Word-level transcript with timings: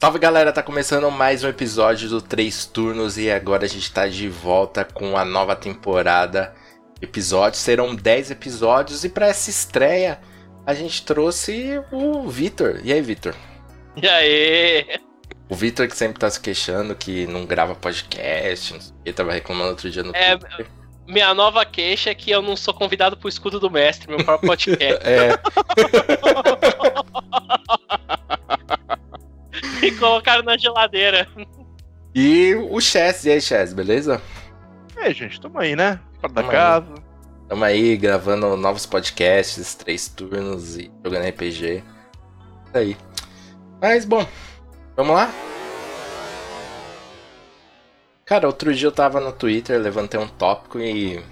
Salve 0.00 0.20
galera, 0.20 0.52
tá 0.52 0.62
começando 0.62 1.10
mais 1.10 1.42
um 1.42 1.48
episódio 1.48 2.08
do 2.08 2.22
Três 2.22 2.66
Turnos 2.66 3.18
e 3.18 3.28
agora 3.28 3.64
a 3.64 3.68
gente 3.68 3.92
tá 3.92 4.06
de 4.06 4.28
volta 4.28 4.84
com 4.84 5.16
a 5.16 5.24
nova 5.24 5.56
temporada. 5.56 6.54
Episódios 7.02 7.60
serão 7.60 7.96
10 7.96 8.30
episódios 8.30 9.02
e 9.04 9.08
para 9.08 9.26
essa 9.26 9.50
estreia 9.50 10.20
a 10.64 10.72
gente 10.72 11.04
trouxe 11.04 11.82
o 11.90 12.28
Vitor. 12.28 12.80
E 12.84 12.92
aí, 12.92 13.02
Vitor? 13.02 13.34
E 14.00 14.06
aí? 14.06 15.00
O 15.48 15.56
Vitor 15.56 15.88
que 15.88 15.96
sempre 15.96 16.20
tá 16.20 16.30
se 16.30 16.38
queixando 16.38 16.94
que 16.94 17.26
não 17.26 17.44
grava 17.44 17.74
podcast, 17.74 18.78
ele 19.04 19.12
tava 19.12 19.32
reclamando 19.32 19.70
outro 19.70 19.90
dia 19.90 20.04
no 20.04 20.14
é, 20.14 20.36
Twitter. 20.36 20.83
Minha 21.06 21.34
nova 21.34 21.64
queixa 21.64 22.10
é 22.10 22.14
que 22.14 22.30
eu 22.30 22.40
não 22.40 22.56
sou 22.56 22.72
convidado 22.72 23.16
pro 23.16 23.28
escudo 23.28 23.60
do 23.60 23.70
mestre, 23.70 24.08
meu 24.08 24.24
próprio 24.24 24.48
podcast. 24.48 25.00
é. 25.06 25.38
Me 29.80 29.90
colocaram 29.92 30.42
na 30.42 30.56
geladeira. 30.56 31.28
E 32.14 32.54
o 32.54 32.80
Chess, 32.80 33.24
e 33.24 33.32
aí, 33.32 33.40
Chess, 33.40 33.74
beleza? 33.74 34.22
É, 34.96 35.12
gente, 35.12 35.40
tamo 35.40 35.58
aí, 35.58 35.76
né? 35.76 36.00
Fora 36.20 36.32
da 36.32 36.44
casa. 36.44 36.94
Tamo 37.48 37.64
aí 37.64 37.96
gravando 37.96 38.56
novos 38.56 38.86
podcasts, 38.86 39.74
três 39.74 40.08
turnos 40.08 40.78
e 40.78 40.90
jogando 41.04 41.28
RPG. 41.28 41.84
Isso 42.66 42.78
aí. 42.78 42.96
Mas, 43.80 44.04
bom, 44.06 44.26
vamos 44.96 45.14
lá? 45.14 45.30
Cara, 48.24 48.46
outro 48.46 48.74
dia 48.74 48.88
eu 48.88 48.92
tava 48.92 49.20
no 49.20 49.32
Twitter, 49.32 49.78
levantei 49.78 50.18
um 50.18 50.26
tópico 50.26 50.80
e 50.80 51.22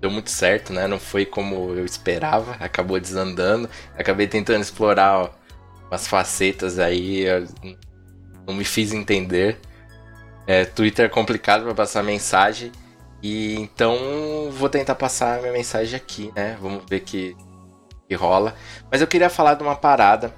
deu 0.00 0.10
muito 0.10 0.30
certo, 0.30 0.72
né? 0.72 0.86
Não 0.86 0.98
foi 0.98 1.24
como 1.24 1.74
eu 1.74 1.84
esperava, 1.84 2.52
acabou 2.60 3.00
desandando. 3.00 3.70
Acabei 3.96 4.26
tentando 4.26 4.60
explorar 4.60 5.18
ó, 5.18 5.30
umas 5.88 6.06
facetas 6.06 6.78
aí, 6.78 7.24
não 8.46 8.54
me 8.54 8.64
fiz 8.64 8.92
entender. 8.92 9.58
É, 10.46 10.64
Twitter 10.64 11.06
é 11.06 11.08
complicado 11.08 11.64
para 11.64 11.74
passar 11.74 12.02
mensagem. 12.02 12.70
E 13.22 13.54
então 13.54 14.50
vou 14.50 14.68
tentar 14.68 14.96
passar 14.96 15.40
minha 15.40 15.52
mensagem 15.52 15.96
aqui, 15.96 16.32
né? 16.34 16.58
Vamos 16.60 16.82
ver 16.88 17.00
que, 17.00 17.36
que 18.08 18.14
rola. 18.14 18.54
Mas 18.90 19.00
eu 19.00 19.06
queria 19.06 19.30
falar 19.30 19.54
de 19.54 19.62
uma 19.62 19.76
parada 19.76 20.34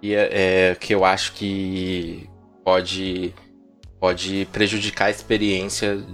que, 0.00 0.14
é, 0.14 0.70
é 0.70 0.74
que 0.74 0.94
eu 0.94 1.04
acho 1.04 1.32
que 1.34 2.28
pode, 2.64 3.34
pode 4.00 4.46
prejudicar 4.52 5.06
a 5.06 5.10
experiência 5.10 6.04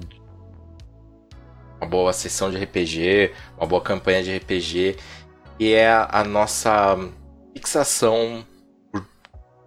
uma 1.83 1.89
boa 1.89 2.12
sessão 2.12 2.48
de 2.50 2.62
RPG, 2.62 3.33
uma 3.56 3.66
boa 3.66 3.83
campanha 3.83 4.22
de 4.22 4.36
RPG, 4.36 4.97
e 5.58 5.72
é 5.72 5.91
a, 5.91 6.22
nossa 6.24 6.97
fixação 7.52 8.47
por, 8.92 9.05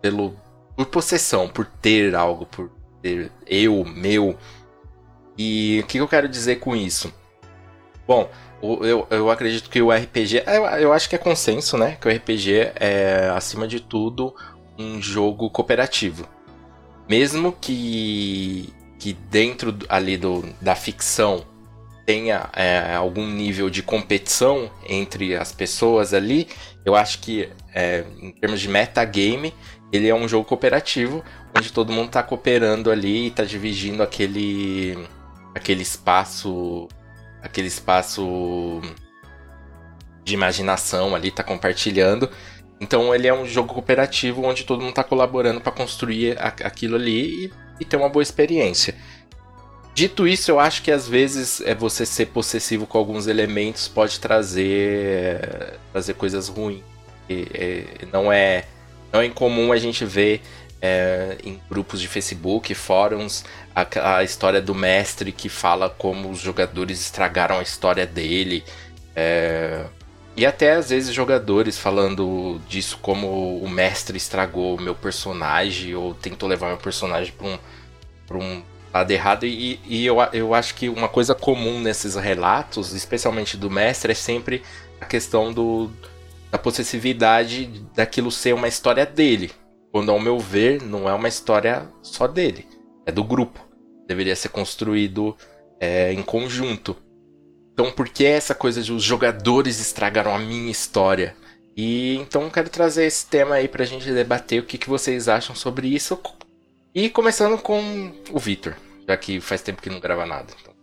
pelo 0.02 0.34
por 0.76 0.86
possessão, 0.88 1.48
por 1.48 1.66
ter 1.66 2.16
algo, 2.16 2.46
por 2.46 2.72
ter 3.02 3.32
eu, 3.46 3.84
meu. 3.84 4.38
E 5.38 5.82
o 5.84 5.88
que 5.88 5.98
eu 5.98 6.08
quero 6.08 6.30
dizer 6.30 6.58
com 6.58 6.76
isso? 6.76 7.14
Bom, 8.08 8.30
eu, 8.62 9.08
eu 9.10 9.30
acredito 9.30 9.70
que 9.70 9.82
o 9.82 9.92
RPG. 9.92 10.44
Eu, 10.46 10.66
eu 10.80 10.94
acho 10.94 11.10
que 11.10 11.16
é 11.16 11.20
consenso, 11.20 11.78
né? 11.78 11.98
Que 12.00 12.08
o 12.08 12.12
RPG 12.12 12.74
é, 12.76 13.32
acima 13.36 13.68
de 13.68 13.80
tudo, 13.80 14.34
um 14.78 15.02
jogo 15.02 15.50
cooperativo. 15.50 16.28
Mesmo 17.08 17.52
que, 17.52 18.74
que 19.00 19.14
dentro 19.14 19.78
ali 19.88 20.18
do, 20.18 20.44
da 20.62 20.76
ficção 20.76 21.46
tenha 22.06 22.50
é, 22.54 22.96
algum 22.96 23.28
nível 23.28 23.70
de 23.70 23.82
competição 23.82 24.70
entre 24.88 25.36
as 25.36 25.52
pessoas 25.52 26.14
ali, 26.14 26.48
eu 26.84 26.96
acho 26.96 27.20
que 27.20 27.50
é, 27.74 28.06
em 28.22 28.32
termos 28.32 28.62
de 28.62 28.68
metagame, 28.68 29.54
ele 29.92 30.08
é 30.08 30.16
um 30.16 30.28
jogo 30.28 30.46
cooperativo, 30.46 31.24
onde 31.58 31.72
todo 31.72 31.92
mundo 31.92 32.08
está 32.08 32.22
cooperando 32.22 32.92
ali 32.92 33.26
e 33.26 33.28
está 33.28 33.44
dividindo 33.44 34.04
aquele, 34.04 34.98
aquele 35.54 35.82
espaço. 35.82 36.88
aquele 37.42 37.68
espaço 37.68 38.82
de 40.24 40.34
imaginação 40.34 41.16
ali, 41.16 41.30
está 41.30 41.44
compartilhando. 41.44 42.30
Então 42.80 43.16
ele 43.16 43.28
é 43.28 43.34
um 43.34 43.46
jogo 43.46 43.74
cooperativo 43.74 44.44
onde 44.44 44.64
todo 44.64 44.80
mundo 44.80 44.90
está 44.90 45.04
colaborando 45.04 45.62
para 45.62 45.72
construir 45.72 46.38
aquilo 46.40 46.96
ali 46.96 47.46
e, 47.46 47.54
e 47.80 47.86
ter 47.86 47.96
uma 47.96 48.10
boa 48.10 48.24
experiência. 48.24 48.96
Dito 49.94 50.28
isso, 50.28 50.52
eu 50.52 50.60
acho 50.60 50.82
que 50.82 50.92
às 50.92 51.08
vezes 51.08 51.62
é 51.62 51.74
você 51.74 52.06
ser 52.06 52.26
possessivo 52.28 52.86
com 52.86 52.98
alguns 52.98 53.28
elementos 53.28 53.88
pode 53.88 54.20
trazer 54.20 55.80
trazer 55.92 56.16
coisas 56.16 56.50
ruins. 56.50 56.84
E, 57.30 57.86
não 58.12 58.32
é 58.32 58.66
não 59.12 59.22
é 59.22 59.26
incomum 59.26 59.72
a 59.72 59.78
gente 59.78 60.04
ver 60.04 60.42
é, 60.82 61.38
em 61.44 61.60
grupos 61.70 62.02
de 62.02 62.08
Facebook, 62.08 62.74
fóruns, 62.76 63.46
a, 63.74 64.18
a, 64.18 64.24
história 64.24 64.62
do 64.62 64.76
mestre 64.76 65.32
que 65.32 65.48
fala 65.48 65.90
como 65.90 66.30
os 66.30 66.40
jogadores 66.40 67.00
estragaram 67.00 67.58
a 67.58 67.64
história 67.64 68.06
dele. 68.06 68.64
É, 69.16 69.86
e 70.38 70.46
até 70.46 70.74
às 70.74 70.90
vezes 70.90 71.14
jogadores 71.14 71.78
falando 71.78 72.60
disso 72.68 73.00
como 73.02 73.58
o 73.58 73.70
mestre 73.70 74.18
estragou 74.18 74.76
o 74.76 74.82
meu 74.82 74.94
personagem 74.94 75.96
ou 75.96 76.14
tentou 76.14 76.50
levar 76.50 76.68
meu 76.68 76.78
personagem 76.78 77.34
para 78.28 78.38
um, 78.38 78.44
um 78.44 78.64
lado 78.94 79.12
errado. 79.12 79.46
E, 79.46 79.80
e 79.86 80.06
eu, 80.06 80.18
eu 80.34 80.54
acho 80.54 80.76
que 80.76 80.90
uma 80.90 81.08
coisa 81.08 81.34
comum 81.34 81.80
nesses 81.80 82.16
relatos, 82.16 82.94
especialmente 82.94 83.56
do 83.56 83.70
mestre, 83.70 84.12
é 84.12 84.16
sempre 84.16 84.62
a 85.00 85.06
questão 85.06 85.54
do, 85.54 85.90
da 86.52 86.58
possessividade 86.58 87.68
daquilo 87.94 88.32
ser 88.32 88.54
uma 88.54 88.68
história 88.68 89.06
dele. 89.06 89.52
Quando, 89.92 90.12
ao 90.12 90.20
meu 90.20 90.40
ver, 90.40 90.82
não 90.82 91.08
é 91.08 91.14
uma 91.14 91.30
história 91.30 91.88
só 92.02 92.28
dele, 92.28 92.68
é 93.06 93.12
do 93.12 93.24
grupo. 93.24 93.66
Deveria 94.08 94.36
ser 94.36 94.50
construído 94.50 95.36
é, 95.80 96.12
em 96.12 96.22
conjunto. 96.22 96.96
Então, 97.76 97.92
por 97.92 98.10
que 98.10 98.26
essa 98.26 98.56
coisa 98.56 98.82
de 98.82 98.92
os 98.92 99.04
jogadores 99.04 99.80
estragaram 99.80 100.34
a 100.34 100.40
minha 100.40 100.72
história? 100.72 101.36
E 101.78 102.16
então 102.16 102.50
quero 102.50 102.70
trazer 102.70 103.06
esse 103.06 103.28
tema 103.28 103.56
aí 103.56 103.68
pra 103.68 103.86
gente 103.86 104.10
debater 104.12 104.62
o 104.62 104.66
que, 104.66 104.80
que 104.80 104.90
vocês 104.90 105.28
acham 105.28 105.54
sobre 105.54 105.88
isso. 105.88 106.20
E 106.96 107.10
começando 107.10 107.62
com 107.62 108.14
o 108.32 108.40
Victor 108.40 108.76
já 109.08 109.16
que 109.16 109.40
faz 109.40 109.62
tempo 109.62 109.82
que 109.82 109.90
não 109.90 110.00
grava 110.00 110.26
nada. 110.26 110.48
Então. 110.60 110.74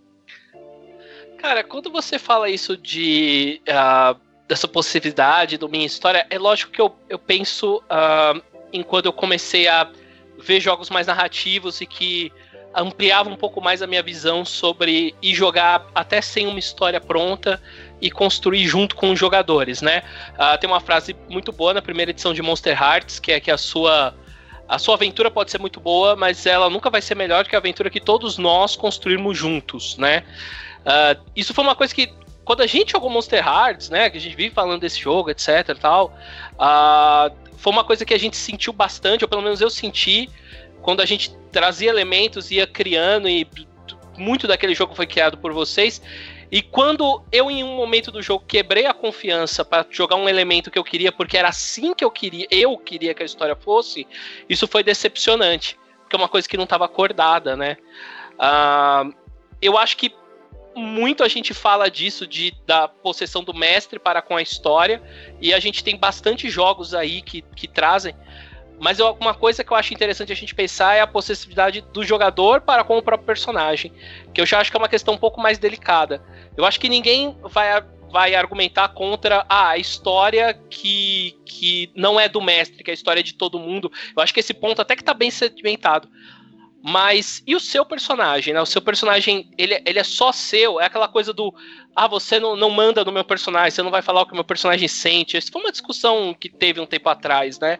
Cara, 1.39 1.65
quando 1.65 1.91
você 1.91 2.19
fala 2.19 2.49
isso 2.49 2.77
de 2.77 3.61
uh, 3.69 4.19
dessa 4.49 4.69
possibilidade 4.69 5.59
do 5.59 5.69
minha 5.69 5.87
história, 5.87 6.27
é 6.31 6.39
lógico 6.39 6.73
que 6.73 6.81
eu, 6.81 6.95
eu 7.09 7.19
penso 7.19 7.79
uh, 7.79 8.41
em 8.73 8.83
quando 8.83 9.07
eu 9.07 9.13
comecei 9.13 9.67
a 9.67 9.91
ver 10.39 10.61
jogos 10.61 10.89
mais 10.89 11.07
narrativos 11.07 11.81
e 11.81 11.87
que 11.87 12.33
ampliava 12.75 13.28
um 13.28 13.37
pouco 13.37 13.60
mais 13.60 13.83
a 13.83 13.87
minha 13.87 14.03
visão 14.03 14.44
sobre 14.44 15.15
ir 15.21 15.34
jogar 15.34 15.87
até 15.94 16.21
sem 16.21 16.47
uma 16.47 16.59
história 16.59 17.00
pronta 17.00 17.60
e 18.00 18.10
construir 18.10 18.66
junto 18.66 18.97
com 18.97 19.10
os 19.10 19.19
jogadores, 19.19 19.83
né? 19.83 20.03
Uh, 20.34 20.59
tem 20.59 20.69
uma 20.69 20.81
frase 20.81 21.15
muito 21.28 21.53
boa 21.53 21.75
na 21.75 21.82
primeira 21.82 22.11
edição 22.11 22.32
de 22.32 22.43
Monster 22.43 22.81
Hearts, 22.81 23.19
que 23.19 23.32
é 23.32 23.41
que 23.41 23.50
a 23.50 23.59
sua 23.59 24.15
a 24.69 24.78
sua 24.78 24.94
aventura 24.94 25.31
pode 25.31 25.50
ser 25.50 25.59
muito 25.59 25.78
boa, 25.81 26.16
mas 26.16 26.47
ela 26.47 26.71
nunca 26.71 26.88
vai 26.88 27.03
ser 27.03 27.15
melhor 27.15 27.47
que 27.47 27.55
a 27.55 27.59
aventura 27.59 27.91
que 27.91 28.00
todos 28.00 28.38
nós 28.38 28.75
construímos 28.75 29.37
juntos, 29.37 29.99
né? 29.99 30.25
Uh, 30.81 31.22
isso 31.37 31.53
foi 31.53 31.62
uma 31.62 31.75
coisa 31.75 31.94
que 31.94 32.11
quando 32.44 32.62
a 32.62 32.66
gente 32.66 32.93
jogou 32.93 33.11
Monster 33.11 33.47
Hearts, 33.47 33.91
né, 33.91 34.11
que 34.11 34.16
a 34.16 34.21
gente 34.21 34.34
vive 34.34 34.55
falando 34.55 34.81
desse 34.81 34.99
jogo, 34.99 35.31
etc, 35.31 35.69
e 35.69 35.75
tal, 35.75 36.16
uh, 36.55 37.34
foi 37.56 37.72
uma 37.72 37.84
coisa 37.84 38.05
que 38.05 38.12
a 38.12 38.19
gente 38.19 38.37
sentiu 38.37 38.72
bastante, 38.72 39.25
ou 39.25 39.28
pelo 39.28 39.43
menos 39.43 39.61
eu 39.61 39.71
senti, 39.71 40.28
quando 40.82 41.00
a 41.00 41.06
gente 41.06 41.34
trazia 41.50 41.88
elementos, 41.88 42.50
ia 42.50 42.66
criando 42.66 43.28
e 43.28 43.47
muito 44.19 44.47
daquele 44.47 44.75
jogo 44.75 44.94
foi 44.94 45.06
criado 45.06 45.38
por 45.38 45.53
vocês. 45.53 46.03
E 46.50 46.60
quando 46.60 47.22
eu, 47.32 47.50
em 47.50 47.65
um 47.65 47.75
momento 47.75 48.10
do 48.10 48.20
jogo, 48.20 48.44
quebrei 48.47 48.84
a 48.84 48.93
confiança 48.93 49.65
para 49.65 49.87
jogar 49.88 50.17
um 50.17 50.29
elemento 50.29 50.70
que 50.70 50.79
eu 50.79 50.84
queria, 50.84 51.11
porque 51.11 51.38
era 51.38 51.49
assim 51.49 51.94
que 51.94 52.05
eu 52.05 52.11
queria, 52.11 52.46
eu 52.50 52.76
queria 52.76 53.14
que 53.14 53.23
a 53.23 53.26
história 53.26 53.56
fosse, 53.56 54.06
isso 54.49 54.69
foi 54.69 54.82
decepcionante. 54.82 55.79
Porque 56.02 56.14
é 56.14 56.19
uma 56.19 56.29
coisa 56.29 56.46
que 56.46 56.58
não 56.58 56.64
estava 56.64 56.85
acordada, 56.85 57.56
né? 57.56 57.78
Uh, 58.35 59.14
eu 59.62 59.78
acho 59.78 59.96
que 59.96 60.14
muito 60.75 61.23
a 61.23 61.28
gente 61.28 61.55
fala 61.55 61.90
disso, 61.90 62.26
de, 62.26 62.55
da 62.67 62.87
possessão 62.87 63.43
do 63.43 63.55
mestre 63.55 63.99
para 63.99 64.20
com 64.20 64.37
a 64.37 64.43
história, 64.43 65.02
e 65.40 65.55
a 65.55 65.61
gente 65.61 65.82
tem 65.82 65.96
bastante 65.96 66.50
jogos 66.50 66.93
aí 66.93 67.23
que, 67.23 67.40
que 67.40 67.67
trazem. 67.67 68.14
Mas 68.82 68.99
eu, 68.99 69.17
uma 69.20 69.32
coisa 69.32 69.62
que 69.62 69.73
eu 69.73 69.76
acho 69.76 69.94
interessante 69.94 70.32
a 70.32 70.34
gente 70.34 70.56
pensar 70.56 70.96
é 70.96 71.00
a 71.00 71.06
possessividade 71.06 71.82
do 71.93 72.02
jogador 72.02 72.62
para 72.62 72.82
com 72.82 72.99
o 72.99 73.02
próprio 73.02 73.25
personagem, 73.25 73.93
que 74.34 74.40
eu 74.40 74.44
já 74.44 74.58
acho 74.58 74.73
que 74.73 74.76
é 74.76 74.81
uma 74.81 74.88
questão 74.88 75.14
um 75.14 75.19
pouco 75.19 75.40
mais 75.40 75.56
delicada. 75.56 76.20
Eu 76.56 76.64
acho 76.64 76.81
que 76.81 76.88
ninguém 76.88 77.38
vai, 77.44 77.81
vai 78.11 78.34
argumentar 78.34 78.88
contra 78.88 79.46
ah, 79.49 79.69
a 79.69 79.79
história 79.79 80.52
que, 80.69 81.38
que 81.44 81.93
não 81.94 82.19
é 82.19 82.29
do 82.29 82.40
mestre, 82.40 82.82
que 82.82 82.90
é 82.90 82.93
a 82.93 82.94
história 82.94 83.23
de 83.23 83.34
todo 83.34 83.56
mundo. 83.56 83.88
Eu 84.17 84.20
acho 84.20 84.34
que 84.34 84.40
esse 84.40 84.52
ponto 84.52 84.82
até 84.82 84.96
que 84.96 85.05
tá 85.05 85.14
bem 85.14 85.31
sedimentado. 85.31 86.08
Mas 86.82 87.40
e 87.46 87.55
o 87.55 87.61
seu 87.61 87.87
personagem, 87.87 88.52
né? 88.52 88.61
O 88.61 88.67
seu 88.67 88.82
personagem, 88.82 89.49
ele, 89.56 89.81
ele 89.87 90.00
é 90.00 90.02
só 90.02 90.32
seu, 90.32 90.81
é 90.81 90.87
aquela 90.87 91.06
coisa 91.06 91.32
do 91.32 91.55
ah, 91.94 92.08
você 92.08 92.40
não, 92.40 92.56
não 92.56 92.70
manda 92.70 93.05
no 93.05 93.12
meu 93.12 93.23
personagem, 93.23 93.70
você 93.70 93.82
não 93.85 93.93
vai 93.93 94.02
falar 94.02 94.23
o 94.23 94.26
que 94.26 94.32
o 94.32 94.35
meu 94.35 94.43
personagem 94.43 94.88
sente. 94.88 95.37
Isso 95.37 95.52
foi 95.52 95.62
uma 95.62 95.70
discussão 95.70 96.35
que 96.35 96.49
teve 96.49 96.81
um 96.81 96.87
tempo 96.87 97.08
atrás, 97.08 97.61
né? 97.61 97.78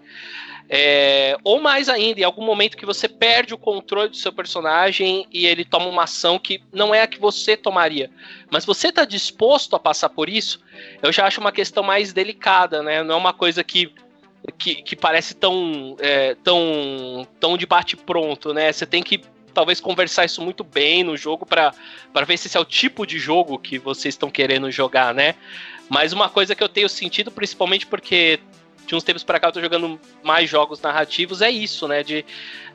É, 0.75 1.37
ou 1.45 1.61
mais 1.61 1.91
ainda, 1.91 2.21
em 2.23 2.25
algum 2.25 2.43
momento 2.43 2.79
que 2.79 2.87
você 2.87 3.07
perde 3.07 3.53
o 3.53 3.59
controle 3.59 4.09
do 4.09 4.17
seu 4.17 4.33
personagem 4.33 5.27
e 5.31 5.45
ele 5.45 5.67
toma 5.67 5.85
uma 5.85 6.05
ação 6.05 6.39
que 6.39 6.63
não 6.73 6.95
é 6.95 7.03
a 7.03 7.07
que 7.07 7.21
você 7.21 7.59
tomaria. 7.59 8.11
Mas 8.51 8.65
você 8.65 8.89
está 8.89 9.05
disposto 9.05 9.77
a 9.77 9.79
passar 9.79 10.09
por 10.09 10.31
isso? 10.31 10.63
Eu 11.03 11.13
já 11.13 11.27
acho 11.27 11.43
uma 11.43 11.53
questão 11.53 11.83
mais 11.83 12.15
delicada, 12.15 12.83
né? 12.83 13.03
Não 13.03 13.17
é 13.17 13.19
uma 13.19 13.35
coisa 13.35 13.63
que 13.63 13.93
que, 14.59 14.77
que 14.77 14.97
parece 14.97 15.35
tão, 15.35 15.95
é, 16.01 16.35
tão, 16.43 17.29
tão 17.39 17.57
de 17.57 17.67
bate-pronto, 17.67 18.55
né? 18.55 18.73
Você 18.73 18.87
tem 18.87 19.03
que 19.03 19.23
talvez 19.53 19.79
conversar 19.79 20.25
isso 20.25 20.41
muito 20.41 20.65
bem 20.65 21.05
no 21.05 21.19
jogo 21.19 21.45
para 21.45 21.75
ver 22.27 22.39
se 22.39 22.49
esse 22.49 22.57
é 22.57 22.61
o 22.61 22.65
tipo 22.65 23.07
de 23.07 23.19
jogo 23.19 23.59
que 23.59 23.79
vocês 23.79 24.15
estão 24.15 24.31
querendo 24.31 24.71
jogar, 24.71 25.13
né? 25.15 25.35
Mas 25.89 26.15
uma 26.15 26.31
coisa 26.31 26.55
que 26.55 26.65
eu 26.65 26.69
tenho 26.69 26.89
sentido, 26.89 27.31
principalmente 27.31 27.87
porque 27.87 28.41
de 28.87 28.95
uns 28.95 29.03
tempos 29.03 29.23
para 29.23 29.39
cá 29.39 29.49
eu 29.49 29.53
tô 29.53 29.61
jogando 29.61 30.01
mais 30.23 30.49
jogos 30.49 30.81
narrativos, 30.81 31.41
é 31.43 31.51
isso, 31.51 31.87
né? 31.89 32.03
De, 32.03 32.25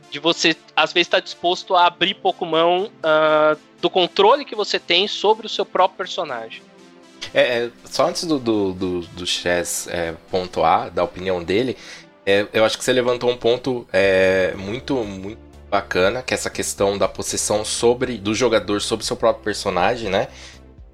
de 0.10 0.20
você, 0.20 0.56
às 0.76 0.94
vezes, 0.94 1.08
estar 1.08 1.18
tá 1.18 1.24
disposto 1.24 1.76
a 1.76 1.88
abrir 1.88 2.16
pouco 2.16 2.46
mão 2.46 2.86
uh, 2.86 3.60
do 3.82 3.90
controle 3.90 4.46
que 4.46 4.56
você 4.56 4.80
tem 4.80 5.08
sobre 5.08 5.46
o 5.46 5.50
seu 5.50 5.66
próprio 5.66 5.98
personagem. 5.98 6.62
É, 7.34 7.42
é, 7.42 7.72
só 7.86 8.08
antes 8.08 8.24
do, 8.24 8.40
do, 8.40 8.74
do, 8.74 9.02
do 9.02 9.26
Chess 9.26 9.88
é, 9.90 10.14
pontuar, 10.32 10.90
da 10.92 11.04
opinião 11.04 11.44
dele, 11.44 11.78
é, 12.26 12.48
eu 12.54 12.66
acho 12.66 12.78
que 12.78 12.84
você 12.84 12.94
levantou 12.94 13.30
um 13.30 13.38
ponto 13.38 13.88
é, 13.92 14.54
muito, 14.58 14.96
muito 14.96 15.40
bacana, 15.70 16.22
que 16.22 16.34
é 16.34 16.36
essa 16.36 16.50
questão 16.50 16.98
da 16.98 17.08
possessão 17.08 17.64
sobre 17.66 18.18
do 18.18 18.34
jogador 18.34 18.82
sobre 18.82 19.06
seu 19.06 19.16
próprio 19.16 19.44
personagem, 19.44 20.10
né? 20.10 20.28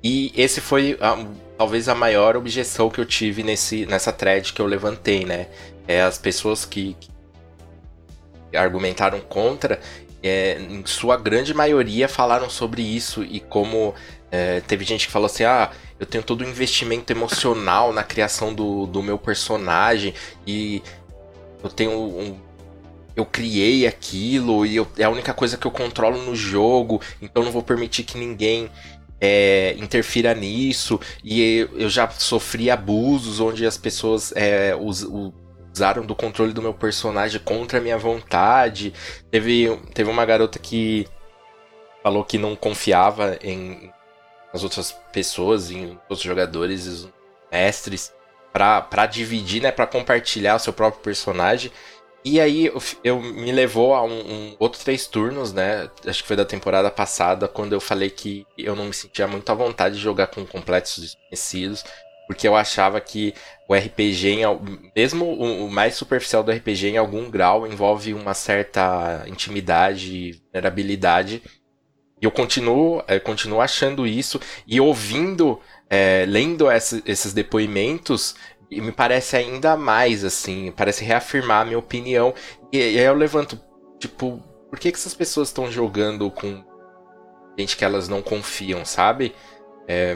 E 0.03 0.33
esse 0.35 0.59
foi 0.59 0.97
a, 0.99 1.17
talvez 1.57 1.87
a 1.87 1.95
maior 1.95 2.35
objeção 2.35 2.89
que 2.89 2.99
eu 2.99 3.05
tive 3.05 3.43
nesse, 3.43 3.85
nessa 3.85 4.11
thread 4.11 4.53
que 4.53 4.61
eu 4.61 4.65
levantei, 4.65 5.25
né? 5.25 5.47
É, 5.87 6.01
as 6.01 6.17
pessoas 6.17 6.65
que, 6.65 6.95
que 6.99 8.57
argumentaram 8.57 9.19
contra, 9.19 9.79
é, 10.21 10.57
em 10.57 10.85
sua 10.85 11.17
grande 11.17 11.53
maioria 11.53 12.07
falaram 12.07 12.49
sobre 12.49 12.81
isso 12.81 13.23
e 13.23 13.41
como 13.41 13.93
é, 14.31 14.61
teve 14.61 14.85
gente 14.85 15.05
que 15.05 15.11
falou 15.11 15.25
assim: 15.25 15.43
ah, 15.43 15.69
eu 15.99 16.05
tenho 16.05 16.23
todo 16.23 16.41
o 16.41 16.49
investimento 16.49 17.11
emocional 17.11 17.93
na 17.93 18.03
criação 18.03 18.53
do, 18.53 18.87
do 18.87 19.03
meu 19.03 19.17
personagem 19.17 20.13
e 20.47 20.81
eu 21.63 21.69
tenho 21.69 21.91
um. 21.91 22.39
Eu 23.15 23.27
criei 23.27 23.85
aquilo 23.85 24.65
e 24.65 24.75
eu, 24.75 24.87
é 24.97 25.03
a 25.03 25.09
única 25.09 25.35
coisa 25.35 25.55
que 25.55 25.67
eu 25.67 25.71
controlo 25.71 26.17
no 26.23 26.35
jogo, 26.35 26.99
então 27.21 27.43
não 27.43 27.51
vou 27.51 27.61
permitir 27.61 28.03
que 28.03 28.17
ninguém 28.17 28.71
é, 29.25 29.73
interfira 29.77 30.35
nisso. 30.35 30.99
E 31.23 31.69
eu 31.73 31.87
já 31.87 32.09
sofri 32.09 32.69
abusos 32.69 33.39
onde 33.39 33.65
as 33.65 33.77
pessoas 33.77 34.33
é, 34.35 34.75
us, 34.75 35.07
usaram 35.73 36.05
do 36.05 36.13
controle 36.13 36.51
do 36.51 36.61
meu 36.61 36.73
personagem 36.73 37.39
contra 37.39 37.79
a 37.79 37.81
minha 37.81 37.97
vontade. 37.97 38.93
Teve, 39.31 39.79
teve 39.93 40.09
uma 40.09 40.25
garota 40.25 40.59
que 40.59 41.07
falou 42.03 42.25
que 42.25 42.37
não 42.37 42.53
confiava 42.53 43.39
em 43.41 43.89
as 44.53 44.61
outras 44.61 44.91
pessoas, 45.13 45.71
em 45.71 45.97
outros 46.09 46.21
jogadores, 46.21 46.85
os 46.85 47.09
mestres, 47.49 48.13
para 48.51 49.05
dividir, 49.05 49.61
né, 49.61 49.71
para 49.71 49.87
compartilhar 49.87 50.55
o 50.55 50.59
seu 50.59 50.73
próprio 50.73 51.01
personagem. 51.01 51.71
E 52.25 52.39
aí 52.39 52.67
eu, 52.67 52.81
eu 53.03 53.21
me 53.21 53.51
levou 53.51 53.93
a 53.93 54.03
um, 54.03 54.19
um, 54.19 54.55
outro 54.57 54.81
três 54.81 55.05
turnos, 55.05 55.51
né? 55.51 55.89
Acho 56.05 56.21
que 56.21 56.27
foi 56.27 56.37
da 56.37 56.45
temporada 56.45 56.89
passada, 56.89 57.47
quando 57.47 57.73
eu 57.73 57.81
falei 57.81 58.09
que 58.09 58.45
eu 58.57 58.75
não 58.75 58.85
me 58.85 58.93
sentia 58.93 59.27
muito 59.27 59.49
à 59.49 59.55
vontade 59.55 59.95
de 59.95 60.01
jogar 60.01 60.27
com 60.27 60.45
completos 60.45 60.97
desconhecidos, 60.99 61.83
porque 62.27 62.47
eu 62.47 62.55
achava 62.55 63.01
que 63.01 63.33
o 63.67 63.75
RPG, 63.75 64.29
em, 64.29 64.43
mesmo 64.95 65.25
o, 65.25 65.65
o 65.65 65.71
mais 65.71 65.95
superficial 65.95 66.43
do 66.43 66.51
RPG, 66.51 66.89
em 66.89 66.97
algum 66.97 67.29
grau, 67.29 67.67
envolve 67.67 68.13
uma 68.13 68.33
certa 68.33 69.25
intimidade 69.27 70.15
e 70.15 70.31
vulnerabilidade 70.31 71.41
e 72.23 72.25
eu 72.25 72.31
continuo, 72.31 73.03
é, 73.05 73.19
continuo 73.19 73.59
achando 73.59 74.07
isso 74.07 74.39
e 74.65 74.79
ouvindo, 74.79 75.59
é, 75.89 76.23
lendo 76.25 76.67
esses 76.71 77.33
depoimentos, 77.33 78.33
me 78.81 78.91
parece 78.91 79.35
ainda 79.35 79.75
mais, 79.77 80.23
assim, 80.23 80.73
parece 80.75 81.03
reafirmar 81.03 81.61
a 81.61 81.65
minha 81.65 81.79
opinião. 81.79 82.33
E, 82.71 82.77
e 82.77 82.99
aí 82.99 83.05
eu 83.05 83.13
levanto, 83.13 83.59
tipo, 83.99 84.41
por 84.69 84.79
que, 84.79 84.91
que 84.91 84.97
essas 84.97 85.13
pessoas 85.13 85.49
estão 85.49 85.71
jogando 85.71 86.29
com 86.31 86.63
gente 87.57 87.77
que 87.77 87.85
elas 87.85 88.07
não 88.07 88.21
confiam, 88.21 88.83
sabe? 88.85 89.33
É, 89.87 90.15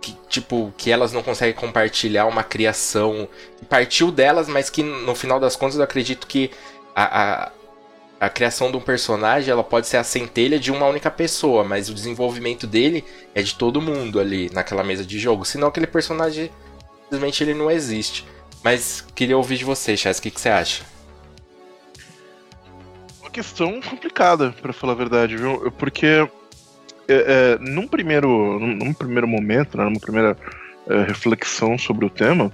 que, 0.00 0.16
tipo, 0.28 0.72
que 0.76 0.90
elas 0.90 1.12
não 1.12 1.22
conseguem 1.22 1.54
compartilhar 1.54 2.26
uma 2.26 2.42
criação 2.42 3.28
que 3.56 3.64
partiu 3.64 4.10
delas, 4.10 4.48
mas 4.48 4.68
que 4.68 4.82
no 4.82 5.14
final 5.14 5.40
das 5.40 5.56
contas 5.56 5.76
eu 5.76 5.82
acredito 5.84 6.26
que 6.26 6.50
a, 6.94 7.44
a 7.44 7.52
a 8.24 8.28
criação 8.28 8.70
de 8.70 8.76
um 8.76 8.80
personagem 8.80 9.50
ela 9.50 9.62
pode 9.62 9.86
ser 9.86 9.96
a 9.96 10.04
centelha 10.04 10.58
de 10.58 10.70
uma 10.70 10.86
única 10.86 11.10
pessoa, 11.10 11.64
mas 11.64 11.90
o 11.90 11.94
desenvolvimento 11.94 12.66
dele 12.66 13.04
é 13.34 13.42
de 13.42 13.54
todo 13.54 13.82
mundo 13.82 14.18
ali 14.18 14.50
naquela 14.52 14.82
mesa 14.82 15.04
de 15.04 15.18
jogo. 15.18 15.44
Senão 15.44 15.68
aquele 15.68 15.86
personagem 15.86 16.50
simplesmente 17.04 17.42
ele 17.42 17.54
não 17.54 17.70
existe. 17.70 18.26
Mas 18.62 19.04
queria 19.14 19.36
ouvir 19.36 19.58
de 19.58 19.64
você, 19.64 19.96
Chess, 19.96 20.18
o 20.18 20.22
que, 20.22 20.30
que 20.30 20.40
você 20.40 20.48
acha? 20.48 20.84
Uma 23.20 23.30
questão 23.30 23.80
complicada, 23.80 24.54
para 24.62 24.72
falar 24.72 24.94
a 24.94 24.96
verdade, 24.96 25.36
viu? 25.36 25.70
Porque 25.72 26.06
é, 26.06 26.28
é, 27.08 27.58
num, 27.60 27.86
primeiro, 27.86 28.58
num, 28.58 28.74
num, 28.74 28.94
primeiro 28.94 29.28
momento, 29.28 29.76
né, 29.76 29.84
numa 29.84 30.00
primeira 30.00 30.36
é, 30.88 31.02
reflexão 31.02 31.76
sobre 31.76 32.06
o 32.06 32.10
tema, 32.10 32.50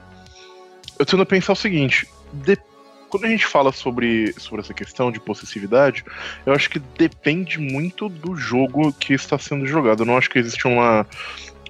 eu 0.99 1.07
tendo 1.07 1.23
a 1.23 1.27
pensar 1.27 1.53
o 1.53 1.57
seguinte: 1.57 2.09
depende 2.33 2.71
quando 3.11 3.25
a 3.25 3.29
gente 3.29 3.45
fala 3.45 3.73
sobre, 3.73 4.33
sobre 4.39 4.63
essa 4.63 4.73
questão 4.73 5.11
de 5.11 5.21
possessividade, 5.21 6.05
eu 6.47 6.55
acho 6.55 6.71
que 6.71 6.79
depende 6.79 7.59
muito 7.59 8.09
do 8.09 8.37
jogo 8.37 8.93
que 8.93 9.13
está 9.13 9.37
sendo 9.37 9.67
jogado. 9.67 10.03
Eu 10.03 10.07
não 10.07 10.17
acho 10.17 10.31
que 10.31 10.39
existe 10.39 10.67
uma, 10.67 11.05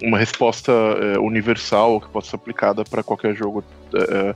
uma 0.01 0.17
resposta 0.17 0.71
é, 0.71 1.19
universal 1.19 2.01
que 2.01 2.09
possa 2.09 2.31
ser 2.31 2.35
aplicada 2.35 2.83
para 2.83 3.03
qualquer 3.03 3.35
jogo. 3.35 3.63
É, 3.93 4.35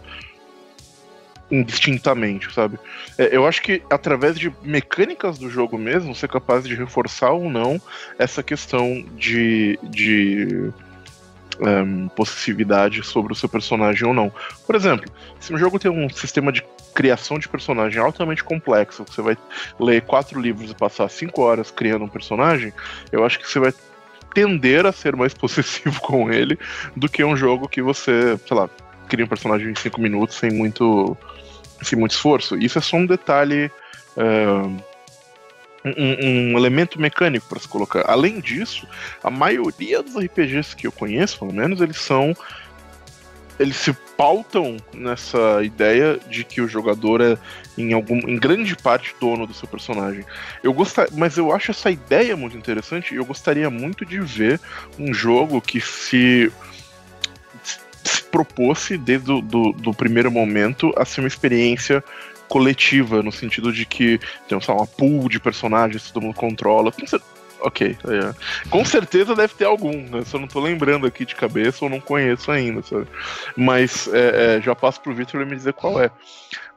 indistintamente, 1.52 2.52
sabe? 2.52 2.80
Eu 3.20 3.46
acho 3.46 3.62
que 3.62 3.80
através 3.88 4.38
de 4.38 4.52
mecânicas 4.64 5.38
do 5.38 5.48
jogo 5.48 5.78
mesmo, 5.78 6.16
ser 6.16 6.28
capaz 6.28 6.64
de 6.64 6.74
reforçar 6.74 7.32
ou 7.32 7.52
não 7.52 7.80
essa 8.18 8.42
questão 8.42 9.06
de, 9.16 9.78
de 9.84 10.74
um, 11.60 12.08
possessividade 12.10 13.04
sobre 13.04 13.34
o 13.34 13.36
seu 13.36 13.48
personagem 13.48 14.08
ou 14.08 14.14
não. 14.14 14.32
Por 14.66 14.76
exemplo, 14.76 15.10
se 15.40 15.54
um 15.54 15.58
jogo 15.58 15.80
tem 15.80 15.92
um 15.92 16.10
sistema 16.10 16.52
de 16.52 16.64
criação 16.94 17.38
de 17.38 17.48
personagem 17.48 18.00
altamente 18.00 18.44
complexo, 18.44 19.06
você 19.08 19.22
vai 19.22 19.38
ler 19.80 20.02
quatro 20.02 20.40
livros 20.40 20.72
e 20.72 20.76
passar 20.76 21.10
cinco 21.10 21.42
horas 21.42 21.70
criando 21.70 22.06
um 22.06 22.10
personagem, 22.10 22.74
eu 23.12 23.26
acho 23.26 23.40
que 23.40 23.48
você 23.48 23.60
vai 23.60 23.74
tender 24.36 24.86
a 24.86 24.92
ser 24.92 25.16
mais 25.16 25.34
possessivo 25.34 26.00
com 26.02 26.32
ele 26.32 26.60
do 26.96 27.10
que 27.10 27.24
um 27.24 27.36
jogo 27.36 27.68
que 27.68 27.82
você, 27.82 28.38
sei 28.46 28.56
lá, 28.56 28.70
cria 29.08 29.26
um 29.26 29.30
personagem 29.30 29.72
em 29.72 29.76
cinco 29.76 30.00
minutos 30.00 30.36
sem 30.36 30.52
muito, 30.52 31.18
sem 31.82 31.98
muito 31.98 32.12
esforço. 32.12 32.56
Isso 32.58 32.78
é 32.78 32.82
só 32.82 32.98
um 32.98 33.06
detalhe. 33.06 33.72
Uh, 34.16 34.96
um, 35.86 36.54
um, 36.54 36.58
elemento 36.58 37.00
mecânico 37.00 37.48
para 37.48 37.60
se 37.60 37.68
colocar. 37.68 38.10
Além 38.10 38.40
disso, 38.40 38.88
a 39.24 39.30
maioria 39.30 40.02
dos 40.02 40.18
RPGs 40.18 40.76
que 40.76 40.88
eu 40.88 40.92
conheço, 40.92 41.38
pelo 41.38 41.54
menos, 41.54 41.80
eles 41.80 41.98
são. 41.98 42.36
Eles 43.60 43.78
se 43.78 43.94
pautam 44.18 44.78
nessa 44.94 45.64
ideia 45.64 46.20
de 46.30 46.44
que 46.44 46.62
o 46.62 46.68
jogador 46.68 47.22
é, 47.22 47.38
em, 47.78 47.94
algum, 47.94 48.18
em 48.18 48.38
grande 48.38 48.76
parte, 48.76 49.16
dono 49.20 49.48
do 49.48 49.54
seu 49.54 49.68
personagem. 49.68 50.26
Eu 50.64 50.74
gostar, 50.74 51.08
mas 51.14 51.38
eu 51.38 51.54
acho 51.54 51.72
essa 51.72 51.90
ideia 51.90 52.36
muito 52.36 52.58
interessante 52.58 53.14
e 53.14 53.18
eu 53.18 53.26
gostaria 53.26 53.70
muito 53.70 54.06
de 54.06 54.20
ver 54.20 54.60
um 55.00 55.14
jogo 55.14 55.62
que 55.62 55.80
se 55.80 56.52
se 57.64 58.22
propôs 58.24 58.90
desde 59.00 59.32
o 59.32 59.42
do, 59.42 59.72
do 59.72 59.94
primeiro 59.94 60.32
momento 60.32 60.94
a 60.96 61.04
ser 61.04 61.22
uma 61.22 61.28
experiência 61.28 62.04
coletiva, 62.48 63.24
no 63.24 63.32
sentido 63.32 63.74
de 63.74 63.86
que 63.86 64.20
tem 64.48 64.58
lá, 64.68 64.76
uma 64.76 64.88
pool 64.88 65.28
de 65.28 65.40
personagens 65.40 66.04
que 66.04 66.14
todo 66.14 66.24
mundo 66.24 66.36
controla. 66.36 66.94
Ok, 67.66 67.98
é. 68.06 68.70
com 68.70 68.86
certeza 68.86 69.34
deve 69.34 69.56
ter 69.56 69.66
algum, 69.66 70.00
né? 70.08 70.24
Só 70.24 70.38
não 70.38 70.48
tô 70.48 70.60
lembrando 70.60 71.08
aqui 71.08 71.26
de 71.26 71.34
cabeça 71.34 71.84
ou 71.84 71.90
não 71.90 72.00
conheço 72.00 72.52
ainda, 72.52 72.84
sabe? 72.84 73.08
Mas 73.58 74.08
é, 74.14 74.58
é, 74.58 74.62
já 74.62 74.76
passo 74.76 75.02
pro 75.02 75.16
Victor 75.16 75.44
me 75.48 75.56
dizer 75.56 75.74
qual 75.74 76.00
é. 76.00 76.12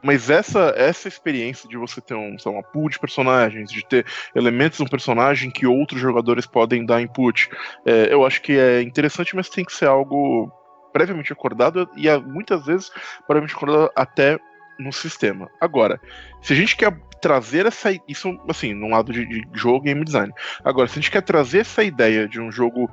Mas 0.01 0.31
essa, 0.31 0.73
essa 0.75 1.07
experiência 1.07 1.69
de 1.69 1.77
você 1.77 2.01
ter 2.01 2.15
um, 2.15 2.35
uma 2.43 2.63
pool 2.63 2.89
de 2.89 2.97
personagens, 2.97 3.71
de 3.71 3.85
ter 3.85 4.03
elementos 4.33 4.79
de 4.79 4.83
um 4.83 4.87
personagem 4.87 5.51
que 5.51 5.67
outros 5.67 6.01
jogadores 6.01 6.47
podem 6.47 6.83
dar 6.83 6.99
input, 6.99 7.51
é, 7.85 8.11
eu 8.11 8.25
acho 8.25 8.41
que 8.41 8.57
é 8.57 8.81
interessante, 8.81 9.35
mas 9.35 9.47
tem 9.47 9.63
que 9.63 9.73
ser 9.73 9.85
algo 9.85 10.51
previamente 10.91 11.31
acordado 11.31 11.87
e 11.95 12.09
muitas 12.17 12.65
vezes 12.65 12.89
previamente 13.27 13.55
acordado 13.55 13.91
até 13.95 14.39
no 14.79 14.91
sistema. 14.91 15.47
Agora, 15.61 16.01
se 16.41 16.53
a 16.53 16.55
gente 16.55 16.75
quer 16.75 16.97
trazer 17.19 17.65
essa. 17.65 17.89
Isso, 18.07 18.37
assim, 18.47 18.73
num 18.73 18.89
lado 18.89 19.11
de, 19.11 19.25
de 19.25 19.47
jogo 19.53 19.81
game 19.81 20.03
design. 20.03 20.31
Agora, 20.63 20.87
se 20.87 20.93
a 20.93 21.01
gente 21.01 21.11
quer 21.11 21.21
trazer 21.21 21.59
essa 21.59 21.83
ideia 21.83 22.27
de 22.27 22.39
um 22.39 22.51
jogo 22.51 22.89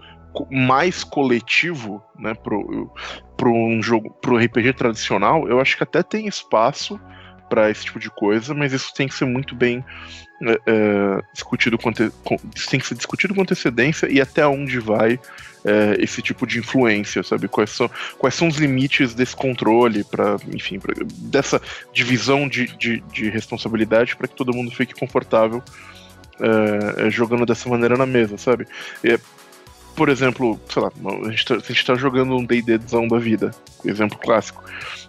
mais 0.50 1.02
coletivo, 1.02 2.02
né, 2.18 2.34
pro, 2.34 2.92
pro 3.36 3.52
um 3.52 3.82
jogo, 3.82 4.10
pro 4.20 4.36
RPG 4.36 4.74
tradicional, 4.74 5.48
eu 5.48 5.60
acho 5.60 5.76
que 5.76 5.82
até 5.82 6.02
tem 6.02 6.26
espaço 6.26 7.00
para 7.48 7.70
esse 7.70 7.84
tipo 7.84 7.98
de 7.98 8.10
coisa, 8.10 8.54
mas 8.54 8.72
isso 8.72 8.92
tem 8.94 9.08
que 9.08 9.14
ser 9.14 9.24
muito 9.24 9.54
bem 9.54 9.84
é, 10.42 10.60
é, 10.66 11.22
discutido 11.32 11.78
com, 11.78 11.90
tem 11.92 12.78
que 12.78 12.86
ser 12.86 12.94
discutido 12.94 13.34
com 13.34 13.42
antecedência 13.42 14.06
e 14.10 14.20
até 14.20 14.46
onde 14.46 14.78
vai 14.78 15.18
é, 15.64 15.96
esse 15.98 16.20
tipo 16.20 16.46
de 16.46 16.58
influência, 16.58 17.22
sabe? 17.22 17.48
Quais 17.48 17.70
são, 17.70 17.90
quais 18.18 18.34
são 18.34 18.48
os 18.48 18.56
limites 18.56 19.14
desse 19.14 19.34
controle, 19.34 20.04
para 20.04 20.36
enfim, 20.52 20.78
pra, 20.78 20.94
dessa 21.16 21.60
divisão 21.92 22.48
de, 22.48 22.66
de, 22.76 23.00
de 23.12 23.30
responsabilidade 23.30 24.14
para 24.14 24.28
que 24.28 24.36
todo 24.36 24.54
mundo 24.54 24.70
fique 24.70 24.94
confortável 24.94 25.62
é, 26.38 27.06
é, 27.06 27.10
jogando 27.10 27.46
dessa 27.46 27.68
maneira 27.68 27.96
na 27.96 28.06
mesa, 28.06 28.36
sabe? 28.36 28.66
por 29.96 30.10
exemplo, 30.10 30.60
sei 30.68 30.82
lá, 30.82 30.92
a 31.24 31.30
gente, 31.30 31.46
tá, 31.46 31.54
a 31.54 31.58
gente 31.58 31.86
tá 31.86 31.94
jogando 31.94 32.36
um 32.36 32.44
D&Dzão 32.44 33.08
da 33.08 33.18
vida, 33.18 33.50
exemplo 33.82 34.18
clássico, 34.18 34.62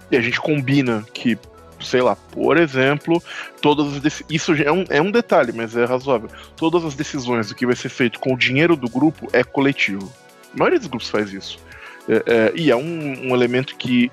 e 0.10 0.16
a 0.16 0.22
gente 0.22 0.40
combina 0.40 1.06
que 1.14 1.38
sei 1.82 2.02
lá, 2.02 2.16
por 2.16 2.58
exemplo, 2.58 3.22
todas 3.62 3.96
as 3.96 4.24
isso 4.30 4.54
é 4.54 4.72
um, 4.72 4.86
é 4.90 5.02
um 5.02 5.12
detalhe, 5.12 5.52
mas 5.52 5.76
é 5.76 5.86
razoável. 5.86 6.30
Todas 6.56 6.84
as 6.84 6.96
decisões 6.96 7.50
do 7.50 7.56
que 7.56 7.66
vai 7.66 7.76
ser 7.76 7.90
feito 7.90 8.20
com 8.20 8.34
o 8.34 8.38
dinheiro 8.38 8.76
do 8.76 8.90
grupo 8.90 9.28
é 9.34 9.44
coletivo. 9.44 10.12
A 10.54 10.58
maioria 10.58 10.80
dos 10.80 10.88
grupos 10.88 11.10
faz 11.10 11.32
isso. 11.34 11.60
É, 12.08 12.24
é, 12.26 12.54
e 12.56 12.72
é 12.72 12.76
um, 12.76 13.30
um 13.30 13.36
elemento 13.36 13.76
que 13.76 14.12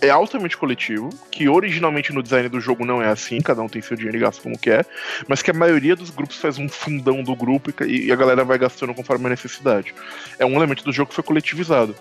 é 0.00 0.10
altamente 0.10 0.56
coletivo, 0.56 1.10
que 1.30 1.48
originalmente 1.48 2.12
no 2.12 2.22
design 2.22 2.48
do 2.48 2.60
jogo 2.60 2.84
não 2.84 3.02
é 3.02 3.08
assim, 3.08 3.40
cada 3.40 3.62
um 3.62 3.68
tem 3.68 3.80
seu 3.80 3.96
dinheiro 3.96 4.18
e 4.18 4.20
gasta 4.20 4.42
como 4.42 4.58
quer, 4.58 4.86
mas 5.26 5.40
que 5.40 5.50
a 5.50 5.54
maioria 5.54 5.96
dos 5.96 6.10
grupos 6.10 6.36
faz 6.36 6.58
um 6.58 6.68
fundão 6.68 7.22
do 7.22 7.34
grupo 7.34 7.72
e, 7.84 8.06
e 8.06 8.12
a 8.12 8.16
galera 8.16 8.44
vai 8.44 8.58
gastando 8.58 8.92
conforme 8.92 9.26
a 9.26 9.30
necessidade. 9.30 9.94
É 10.38 10.44
um 10.44 10.54
elemento 10.54 10.84
do 10.84 10.92
jogo 10.92 11.08
que 11.08 11.14
foi 11.14 11.24
coletivizado 11.24 11.96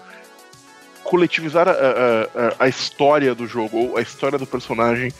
coletivizar 1.05 1.67
a, 1.67 1.71
a, 1.71 2.65
a, 2.65 2.67
história 2.67 3.33
do 3.33 3.47
jogo, 3.47 3.77
ou 3.77 3.97
a 3.97 4.01
história 4.01 4.37
do 4.37 4.45
personagem, 4.45 5.13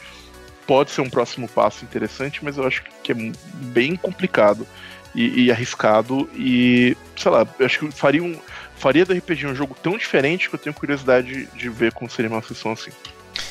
pode 0.66 0.90
ser 0.90 1.00
um 1.00 1.08
próximo 1.08 1.48
passo 1.48 1.84
interessante, 1.84 2.44
mas 2.44 2.58
eu 2.58 2.66
acho 2.66 2.82
que 3.02 3.12
é 3.12 3.14
bem 3.54 3.94
complicado 3.96 4.66
e, 5.14 5.44
e 5.44 5.50
arriscado. 5.50 6.28
E, 6.34 6.96
sei 7.16 7.30
lá, 7.30 7.46
acho 7.60 7.78
que 7.78 7.92
faria, 7.92 8.22
um, 8.22 8.38
faria 8.76 9.04
do 9.04 9.14
RPG 9.14 9.46
um 9.46 9.54
jogo 9.54 9.76
tão 9.80 9.96
diferente 9.96 10.48
que 10.48 10.56
eu 10.56 10.58
tenho 10.58 10.74
curiosidade 10.74 11.28
de, 11.28 11.46
de 11.46 11.68
ver 11.68 11.92
como 11.92 12.10
seria 12.10 12.30
uma 12.30 12.42
sessão 12.42 12.72
assim. 12.72 12.90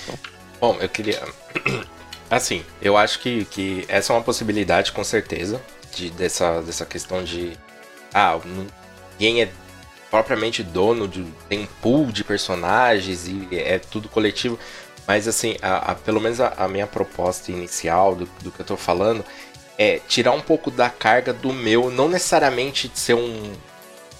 Então. 0.03 0.19
Bom, 0.59 0.77
eu 0.79 0.89
queria. 0.89 1.21
Assim, 2.27 2.65
eu 2.81 2.97
acho 2.97 3.19
que, 3.19 3.45
que 3.45 3.85
essa 3.87 4.11
é 4.11 4.15
uma 4.15 4.23
possibilidade, 4.23 4.91
com 4.91 5.03
certeza, 5.03 5.61
de, 5.93 6.09
dessa, 6.09 6.59
dessa 6.63 6.83
questão 6.83 7.23
de. 7.23 7.55
Ah, 8.11 8.39
ninguém 9.19 9.43
é 9.43 9.49
propriamente 10.09 10.63
dono 10.63 11.07
de 11.07 11.25
tem 11.49 11.59
um 11.59 11.67
pool 11.81 12.11
de 12.11 12.23
personagens 12.23 13.27
e 13.27 13.47
é 13.51 13.79
tudo 13.79 14.09
coletivo. 14.09 14.57
Mas 15.07 15.27
assim, 15.27 15.55
a, 15.61 15.91
a 15.91 15.95
pelo 15.95 16.19
menos 16.19 16.41
a, 16.41 16.49
a, 16.57 16.67
minha 16.67 16.87
proposta 16.87 17.51
inicial 17.51 18.15
do, 18.15 18.27
do 18.41 18.51
que 18.51 18.61
eu 18.61 18.65
tô 18.65 18.75
falando 18.75 19.23
é 19.77 19.99
tirar 20.07 20.31
um 20.31 20.41
pouco 20.41 20.71
da 20.71 20.89
carga 20.89 21.31
do 21.33 21.53
meu, 21.53 21.91
não 21.91 22.07
necessariamente 22.07 22.87
de 22.87 22.97
ser 22.97 23.13
um 23.13 23.53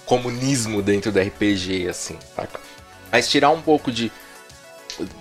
comunismo 0.04 0.80
dentro 0.80 1.10
do 1.10 1.20
RPG, 1.20 1.88
assim, 1.88 2.16
saca? 2.34 2.60
Mas 3.10 3.28
tirar 3.28 3.50
um 3.50 3.60
pouco 3.60 3.90
de. 3.90 4.12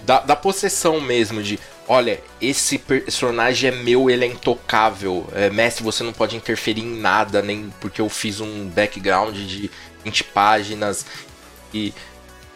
Da, 0.05 0.21
da 0.21 0.35
possessão 0.35 1.01
mesmo, 1.01 1.43
de 1.43 1.59
olha, 1.87 2.21
esse 2.41 2.77
personagem 2.77 3.69
é 3.69 3.73
meu, 3.73 4.09
ele 4.09 4.25
é 4.25 4.27
intocável. 4.27 5.27
É, 5.33 5.49
mestre, 5.49 5.83
você 5.83 6.03
não 6.03 6.13
pode 6.13 6.35
interferir 6.35 6.81
em 6.81 6.99
nada, 6.99 7.41
nem 7.41 7.73
porque 7.81 7.99
eu 7.99 8.07
fiz 8.07 8.39
um 8.39 8.67
background 8.69 9.35
de 9.35 9.69
20 10.05 10.23
páginas 10.25 11.05
e 11.73 11.93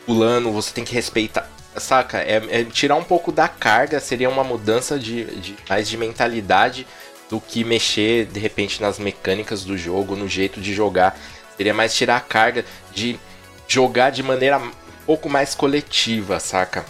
pulando, 0.06 0.52
você 0.52 0.72
tem 0.74 0.86
que 0.86 0.94
respeitar. 0.94 1.50
Saca? 1.78 2.20
É, 2.20 2.42
é, 2.50 2.64
tirar 2.64 2.96
um 2.96 3.04
pouco 3.04 3.32
da 3.32 3.48
carga, 3.48 4.00
seria 4.00 4.30
uma 4.30 4.44
mudança 4.44 4.98
de, 4.98 5.26
de, 5.26 5.56
mais 5.68 5.88
de 5.88 5.98
mentalidade 5.98 6.88
do 7.30 7.40
que 7.40 7.64
mexer 7.64 8.26
de 8.26 8.40
repente 8.40 8.82
nas 8.82 8.98
mecânicas 8.98 9.64
do 9.64 9.78
jogo, 9.78 10.16
no 10.16 10.28
jeito 10.28 10.60
de 10.60 10.74
jogar. 10.74 11.18
Seria 11.56 11.74
mais 11.74 11.94
tirar 11.94 12.18
a 12.18 12.22
carga 12.22 12.66
de 12.94 13.20
jogar 13.68 14.10
de 14.10 14.24
maneira 14.24 14.58
um 14.58 14.72
pouco 15.06 15.30
mais 15.30 15.54
coletiva, 15.54 16.40
saca? 16.40 16.86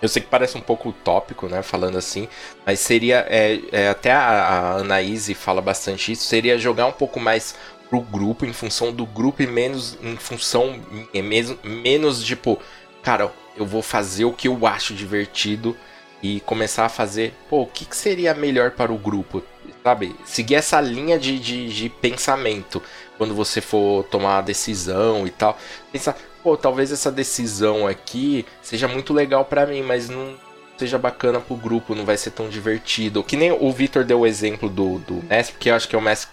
Eu 0.00 0.08
sei 0.08 0.22
que 0.22 0.28
parece 0.28 0.56
um 0.56 0.60
pouco 0.60 0.90
utópico, 0.90 1.48
né, 1.48 1.60
falando 1.60 1.98
assim, 1.98 2.28
mas 2.64 2.78
seria, 2.78 3.26
é, 3.28 3.60
é, 3.72 3.88
até 3.88 4.12
a, 4.12 4.20
a 4.20 4.72
Anaíse 4.76 5.34
fala 5.34 5.60
bastante 5.60 6.12
isso, 6.12 6.24
seria 6.24 6.56
jogar 6.56 6.86
um 6.86 6.92
pouco 6.92 7.18
mais 7.18 7.56
pro 7.88 8.00
grupo, 8.00 8.44
em 8.44 8.52
função 8.52 8.92
do 8.92 9.06
grupo 9.06 9.42
e 9.42 9.46
menos 9.46 9.98
em 10.02 10.16
função 10.16 10.80
é 11.12 11.22
mesmo, 11.22 11.58
menos 11.62 12.22
tipo, 12.22 12.58
cara, 13.02 13.30
eu 13.56 13.66
vou 13.66 13.82
fazer 13.82 14.24
o 14.24 14.32
que 14.32 14.48
eu 14.48 14.66
acho 14.66 14.94
divertido 14.94 15.76
e 16.22 16.40
começar 16.40 16.84
a 16.84 16.88
fazer, 16.88 17.34
pô, 17.48 17.62
o 17.62 17.66
que, 17.66 17.84
que 17.84 17.96
seria 17.96 18.34
melhor 18.34 18.72
para 18.72 18.92
o 18.92 18.98
grupo, 18.98 19.42
sabe? 19.82 20.14
Seguir 20.24 20.56
essa 20.56 20.80
linha 20.80 21.18
de, 21.18 21.38
de, 21.38 21.68
de 21.68 21.88
pensamento 21.88 22.82
quando 23.16 23.34
você 23.34 23.60
for 23.60 24.04
tomar 24.04 24.36
uma 24.36 24.42
decisão 24.42 25.26
e 25.26 25.30
tal. 25.30 25.56
Pensar, 25.92 26.16
pô, 26.42 26.56
talvez 26.56 26.90
essa 26.90 27.10
decisão 27.10 27.86
aqui 27.86 28.44
seja 28.62 28.88
muito 28.88 29.12
legal 29.12 29.44
para 29.44 29.66
mim, 29.66 29.82
mas 29.82 30.08
não 30.08 30.34
seja 30.76 30.98
bacana 30.98 31.40
pro 31.40 31.56
grupo, 31.56 31.94
não 31.94 32.04
vai 32.04 32.16
ser 32.16 32.30
tão 32.30 32.48
divertido. 32.48 33.22
Que 33.22 33.36
nem 33.36 33.52
o 33.52 33.72
Victor 33.72 34.04
deu 34.04 34.20
o 34.20 34.26
exemplo 34.26 34.68
do, 34.68 34.98
do 35.00 35.14
mestre, 35.24 35.54
porque 35.54 35.70
eu 35.70 35.74
acho 35.74 35.88
que 35.88 35.96
é 35.96 35.98
o 35.98 36.02
mestre 36.02 36.30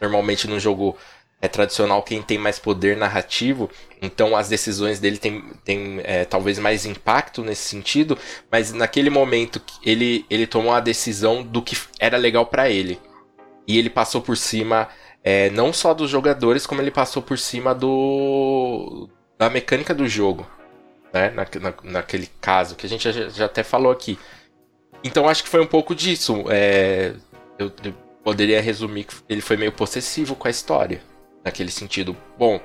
normalmente 0.00 0.46
no 0.46 0.58
jogo 0.58 0.96
é 1.40 1.46
tradicional 1.46 2.02
quem 2.02 2.20
tem 2.20 2.36
mais 2.36 2.58
poder 2.58 2.96
narrativo, 2.96 3.70
então 4.02 4.36
as 4.36 4.48
decisões 4.48 4.98
dele 4.98 5.18
tem, 5.18 5.42
tem 5.64 6.00
é, 6.02 6.24
talvez 6.24 6.58
mais 6.58 6.84
impacto 6.84 7.42
nesse 7.42 7.62
sentido, 7.62 8.18
mas 8.50 8.72
naquele 8.72 9.08
momento 9.08 9.60
ele, 9.84 10.26
ele 10.28 10.46
tomou 10.46 10.72
a 10.72 10.80
decisão 10.80 11.42
do 11.42 11.62
que 11.62 11.76
era 12.00 12.16
legal 12.16 12.46
para 12.46 12.68
ele. 12.68 13.00
E 13.66 13.78
ele 13.78 13.90
passou 13.90 14.20
por 14.20 14.36
cima 14.36 14.88
é, 15.22 15.50
não 15.50 15.72
só 15.72 15.94
dos 15.94 16.10
jogadores, 16.10 16.66
como 16.66 16.80
ele 16.80 16.90
passou 16.90 17.22
por 17.22 17.38
cima 17.38 17.74
do 17.74 19.08
da 19.38 19.48
mecânica 19.48 19.94
do 19.94 20.08
jogo. 20.08 20.46
Né? 21.12 21.30
Na, 21.30 21.46
na, 21.60 21.74
naquele 21.84 22.28
caso, 22.40 22.74
que 22.74 22.86
a 22.86 22.88
gente 22.88 23.10
já, 23.10 23.28
já, 23.28 23.44
até 23.44 23.62
falou 23.62 23.92
aqui. 23.92 24.18
Então 25.04 25.28
acho 25.28 25.44
que 25.44 25.48
foi 25.48 25.60
um 25.60 25.66
pouco 25.66 25.94
disso. 25.94 26.44
É, 26.48 27.14
eu, 27.58 27.70
eu 27.84 27.94
poderia 28.22 28.60
resumir 28.60 29.04
que 29.04 29.14
ele 29.28 29.40
foi 29.40 29.56
meio 29.56 29.72
possessivo 29.72 30.34
com 30.34 30.48
a 30.48 30.50
história. 30.50 31.00
Naquele 31.44 31.70
sentido, 31.70 32.16
bom, 32.36 32.60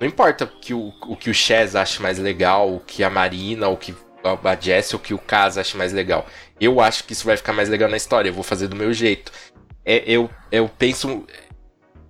não 0.00 0.06
importa 0.06 0.46
que 0.46 0.74
o, 0.74 0.92
o 1.06 1.16
que 1.16 1.30
o 1.30 1.34
Chaz 1.34 1.74
ache 1.74 2.02
mais 2.02 2.18
legal, 2.18 2.74
o 2.74 2.80
que 2.80 3.04
a 3.04 3.10
Marina, 3.10 3.68
o 3.68 3.76
que 3.76 3.94
a 4.24 4.56
Jess, 4.56 4.94
o 4.94 4.98
que 4.98 5.14
o 5.14 5.18
Kaz 5.18 5.56
ache 5.56 5.76
mais 5.76 5.92
legal. 5.92 6.26
Eu 6.60 6.80
acho 6.80 7.04
que 7.04 7.12
isso 7.12 7.24
vai 7.24 7.36
ficar 7.36 7.52
mais 7.52 7.68
legal 7.68 7.88
na 7.88 7.96
história, 7.96 8.28
eu 8.28 8.34
vou 8.34 8.42
fazer 8.42 8.68
do 8.68 8.76
meu 8.76 8.92
jeito. 8.92 9.30
É, 9.84 10.02
eu, 10.06 10.28
eu 10.50 10.68
penso 10.68 11.24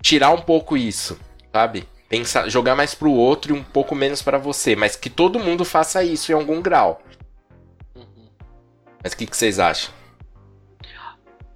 tirar 0.01 0.31
um 0.31 0.41
pouco 0.41 0.77
isso, 0.77 1.19
sabe? 1.53 1.87
Pensar, 2.09 2.49
jogar 2.49 2.75
mais 2.75 2.95
pro 2.95 3.11
outro 3.11 3.55
e 3.55 3.59
um 3.59 3.63
pouco 3.63 3.95
menos 3.95 4.23
para 4.23 4.39
você, 4.39 4.77
mas 4.77 4.97
que 4.97 5.11
todo 5.11 5.41
mundo 5.41 5.65
faça 5.65 6.03
isso 6.03 6.31
em 6.31 6.35
algum 6.35 6.63
grau. 6.63 7.03
Uhum. 7.95 8.29
Mas 9.03 9.13
o 9.13 9.17
que, 9.17 9.27
que 9.27 9.37
vocês 9.37 9.59
acham? 9.59 9.93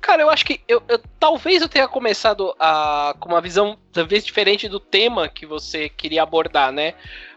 Cara, 0.01 0.23
eu 0.23 0.31
acho 0.31 0.45
que 0.47 0.61
eu, 0.67 0.83
eu, 0.89 0.99
talvez 1.19 1.61
eu 1.61 1.69
tenha 1.69 1.87
começado 1.87 2.55
a, 2.59 3.15
com 3.21 3.29
uma 3.29 3.41
visão 3.41 3.79
talvez 3.93 4.25
diferente 4.25 4.69
do 4.69 4.81
tema 4.81 5.29
que 5.29 5.45
você 5.45 5.89
queria 5.89 6.23
abordar, 6.23 6.73
né? 6.73 6.95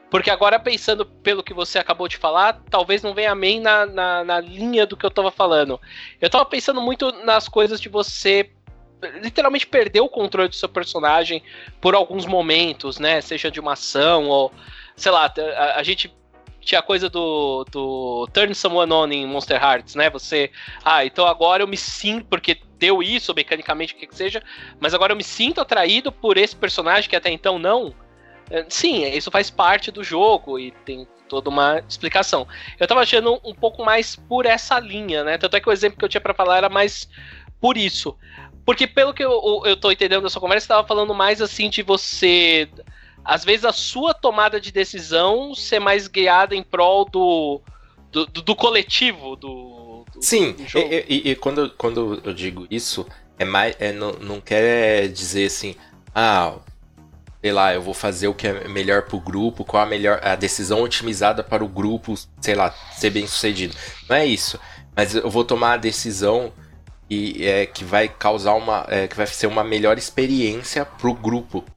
Porque 0.10 0.30
agora, 0.30 0.60
pensando 0.60 1.06
pelo 1.06 1.44
que 1.44 1.56
você 1.56 1.80
acabou 1.80 2.08
de 2.08 2.18
falar, 2.18 2.62
talvez 2.70 3.02
não 3.02 3.16
venha 3.16 3.36
bem 3.36 3.60
na, 3.60 3.86
na, 3.86 4.24
na 4.24 4.40
linha 4.40 4.86
do 4.86 4.96
que 4.96 5.04
eu 5.04 5.10
tava 5.10 5.32
falando. 5.32 5.82
Eu 6.22 6.30
tava 6.30 6.46
pensando 6.46 6.80
muito 6.80 7.12
nas 7.24 7.50
coisas 7.50 7.82
de 7.82 7.90
você 7.90 8.52
literalmente 9.22 9.68
perder 9.68 10.02
o 10.02 10.08
controle 10.08 10.48
do 10.48 10.56
seu 10.56 10.70
personagem 10.70 11.44
por 11.82 11.96
alguns 11.96 12.26
momentos, 12.26 13.00
né? 13.00 13.22
Seja 13.22 13.50
de 13.50 13.60
uma 13.60 13.74
ação 13.74 14.30
ou. 14.30 14.52
Sei 14.96 15.12
lá, 15.12 15.34
a, 15.58 15.80
a 15.80 15.84
gente 15.84 16.16
tinha 16.64 16.80
a 16.80 16.84
coisa 16.84 17.10
do, 17.10 17.66
do 17.72 18.28
Turn 18.34 18.54
Someone 18.56 18.92
On 18.92 19.08
em 19.08 19.26
Monster 19.28 19.62
Hearts, 19.62 19.96
né? 19.96 20.10
Você, 20.10 20.52
ah, 20.84 21.06
então 21.06 21.26
agora 21.26 21.64
eu 21.64 21.68
me 21.68 21.78
sinto, 21.78 22.26
porque 22.26 22.60
deu 22.78 23.02
isso 23.02 23.34
mecanicamente, 23.34 23.94
o 23.94 23.98
que 23.98 24.08
que 24.08 24.16
seja, 24.16 24.42
mas 24.80 24.94
agora 24.94 25.14
eu 25.14 25.18
me 25.18 25.24
sinto 25.24 25.62
atraído 25.62 26.12
por 26.12 26.38
esse 26.38 26.56
personagem 26.56 27.10
que 27.10 27.16
até 27.16 27.30
então 27.30 27.60
não. 27.60 27.94
É, 28.50 28.66
sim, 28.70 29.04
isso 29.06 29.32
faz 29.32 29.50
parte 29.50 29.92
do 29.92 30.04
jogo 30.04 30.60
e 30.60 30.72
tem 30.86 31.08
toda 31.30 31.50
uma 31.50 31.80
explicação. 31.88 32.48
Eu 32.80 32.88
tava 32.88 33.02
achando 33.02 33.40
um 33.44 33.54
pouco 33.54 33.84
mais 33.84 34.16
por 34.16 34.46
essa 34.46 34.80
linha, 34.80 35.24
né? 35.24 35.38
Tanto 35.38 35.56
é 35.56 35.60
que 35.60 35.70
o 35.70 35.72
exemplo 35.72 35.98
que 35.98 36.06
eu 36.06 36.10
tinha 36.10 36.22
para 36.22 36.34
falar 36.34 36.58
era 36.58 36.70
mais 36.70 37.10
por 37.60 37.78
isso. 37.78 38.18
Porque 38.66 38.86
pelo 38.86 39.14
que 39.14 39.24
eu, 39.24 39.64
eu 39.66 39.76
tô 39.76 39.92
entendendo 39.92 40.24
da 40.24 40.30
sua 40.30 40.42
conversa, 40.42 40.66
você 40.66 40.74
tava 40.74 40.88
falando 40.88 41.14
mais 41.14 41.42
assim 41.42 41.70
de 41.70 41.82
você 41.82 42.70
às 43.24 43.44
vezes 43.44 43.66
a 43.66 43.72
sua 43.72 44.14
tomada 44.14 44.60
de 44.60 44.72
decisão 44.72 45.56
ser 45.56 45.80
mais 45.80 46.08
guiada 46.08 46.56
em 46.56 46.64
prol 46.64 47.06
do, 47.06 47.62
do, 48.12 48.26
do, 48.26 48.42
do 48.42 48.56
coletivo, 48.56 49.36
do, 49.36 49.84
Sim, 50.20 50.56
e, 50.76 51.06
e, 51.10 51.32
e, 51.32 51.36
quando, 51.36 51.70
quando 51.78 52.22
eu 52.24 52.34
digo 52.34 52.66
isso, 52.70 53.06
é 53.38 53.44
mais, 53.44 53.76
é, 53.80 53.92
não, 53.92 54.14
não 54.14 54.40
quer 54.40 55.08
dizer 55.10 55.48
assim, 55.48 55.76
ah, 56.16 56.56
sei 57.42 57.52
lá, 57.52 57.74
eu 57.74 57.82
vou 57.82 57.94
fazer 57.94 58.28
o 58.28 58.34
que 58.34 58.48
é 58.48 58.68
melhor 58.68 59.04
pro 59.04 59.20
grupo, 59.20 59.66
qual 59.66 59.84
a 59.84 59.86
melhor 59.86 60.20
a 60.24 60.36
decisão 60.36 60.82
otimizada 60.82 61.44
para 61.44 61.64
o 61.64 61.68
grupo, 61.68 62.16
sei 62.40 62.56
lá, 62.56 62.72
ser 62.94 63.10
bem 63.10 63.28
sucedido. 63.28 63.76
Não 64.10 64.16
é 64.16 64.26
isso. 64.26 64.58
Mas 64.96 65.14
eu 65.16 65.30
vou 65.30 65.44
tomar 65.44 65.74
a 65.74 65.78
decisão 65.78 66.54
e, 67.10 67.46
é, 67.46 67.66
que 67.66 67.84
vai 67.84 68.08
causar 68.08 68.54
uma. 68.54 68.86
É, 68.88 69.08
que 69.08 69.18
vai 69.18 69.28
ser 69.28 69.48
uma 69.48 69.64
melhor 69.64 69.98
experiência 69.98 70.86
pro 70.86 71.14
grupo, 71.14 71.60
tipo, 71.62 71.73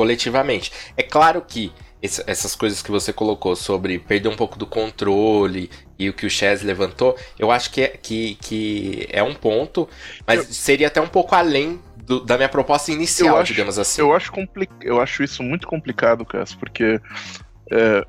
coletivamente. 0.00 0.72
É 0.96 1.02
claro 1.02 1.42
que 1.46 1.70
essas 2.02 2.56
coisas 2.56 2.80
que 2.80 2.90
você 2.90 3.12
colocou 3.12 3.54
sobre 3.54 3.98
perder 3.98 4.30
um 4.30 4.34
pouco 4.34 4.58
do 4.58 4.66
controle 4.66 5.68
e 5.98 6.08
o 6.08 6.14
que 6.14 6.24
o 6.24 6.30
Chaz 6.30 6.62
levantou, 6.62 7.14
eu 7.38 7.50
acho 7.50 7.70
que 7.70 7.82
é, 7.82 7.88
que, 7.88 8.36
que 8.36 9.06
é 9.10 9.22
um 9.22 9.34
ponto, 9.34 9.86
mas 10.26 10.38
eu... 10.38 10.44
seria 10.46 10.86
até 10.86 11.02
um 11.02 11.06
pouco 11.06 11.34
além 11.34 11.78
do, 11.98 12.24
da 12.24 12.38
minha 12.38 12.48
proposta 12.48 12.90
inicial, 12.90 13.36
acho, 13.36 13.52
digamos 13.52 13.78
assim. 13.78 14.00
Eu 14.00 14.14
acho, 14.14 14.32
eu 14.80 15.02
acho 15.02 15.22
isso 15.22 15.42
muito 15.42 15.66
complicado, 15.68 16.24
Cass, 16.24 16.54
porque. 16.54 16.98
É, 17.70 18.06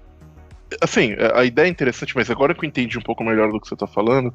assim, 0.80 1.14
a 1.36 1.44
ideia 1.44 1.68
é 1.68 1.70
interessante, 1.70 2.16
mas 2.16 2.32
agora 2.32 2.56
que 2.56 2.64
eu 2.64 2.70
entendi 2.70 2.98
um 2.98 3.02
pouco 3.02 3.22
melhor 3.22 3.52
do 3.52 3.60
que 3.60 3.68
você 3.68 3.74
está 3.74 3.86
falando, 3.86 4.34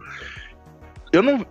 eu 1.11 1.23
não. 1.23 1.47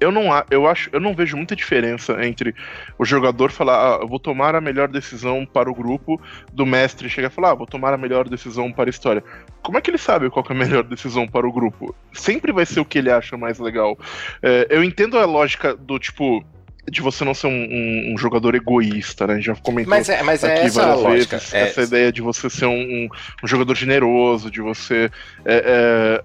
Eu 0.00 0.12
não, 0.12 0.26
eu 0.50 0.66
acho, 0.68 0.88
eu 0.92 1.00
não 1.00 1.14
vejo 1.14 1.36
muita 1.36 1.56
diferença 1.56 2.24
entre 2.24 2.54
o 2.98 3.04
jogador 3.04 3.50
falar, 3.50 3.96
ah, 3.96 3.98
eu 4.00 4.08
vou 4.08 4.20
tomar 4.20 4.54
a 4.54 4.60
melhor 4.60 4.88
decisão 4.88 5.44
para 5.44 5.70
o 5.70 5.74
grupo, 5.74 6.20
do 6.52 6.64
mestre 6.64 7.08
chegar 7.08 7.28
e 7.28 7.32
falar, 7.32 7.50
ah, 7.50 7.54
vou 7.54 7.66
tomar 7.66 7.92
a 7.92 7.98
melhor 7.98 8.28
decisão 8.28 8.72
para 8.72 8.88
a 8.88 8.90
história. 8.90 9.24
Como 9.62 9.76
é 9.76 9.80
que 9.80 9.90
ele 9.90 9.98
sabe 9.98 10.30
qual 10.30 10.44
é 10.48 10.52
a 10.52 10.56
melhor 10.56 10.84
decisão 10.84 11.26
para 11.26 11.46
o 11.46 11.52
grupo? 11.52 11.94
Sempre 12.12 12.52
vai 12.52 12.64
ser 12.64 12.80
o 12.80 12.84
que 12.84 12.98
ele 12.98 13.10
acha 13.10 13.36
mais 13.36 13.58
legal. 13.58 13.98
É, 14.42 14.66
eu 14.70 14.84
entendo 14.84 15.18
a 15.18 15.24
lógica 15.24 15.74
do 15.74 15.98
tipo, 15.98 16.44
de 16.90 17.00
você 17.00 17.24
não 17.24 17.34
ser 17.34 17.48
um, 17.48 17.50
um, 17.50 18.12
um, 18.14 18.18
jogador 18.18 18.54
egoísta, 18.54 19.26
né? 19.26 19.34
A 19.34 19.36
gente 19.36 19.46
já 19.46 19.56
comentou 19.56 19.90
mas 19.90 20.08
é, 20.08 20.22
mas 20.22 20.44
é 20.44 20.54
aqui 20.54 20.66
essa 20.66 20.80
várias 20.80 21.02
lógica. 21.02 21.36
vezes 21.38 21.54
é... 21.54 21.60
essa 21.62 21.82
ideia 21.82 22.12
de 22.12 22.22
você 22.22 22.48
ser 22.48 22.66
um, 22.66 23.08
um 23.42 23.46
jogador 23.46 23.74
generoso, 23.74 24.50
de 24.50 24.60
você 24.60 25.10
é, 25.44 26.22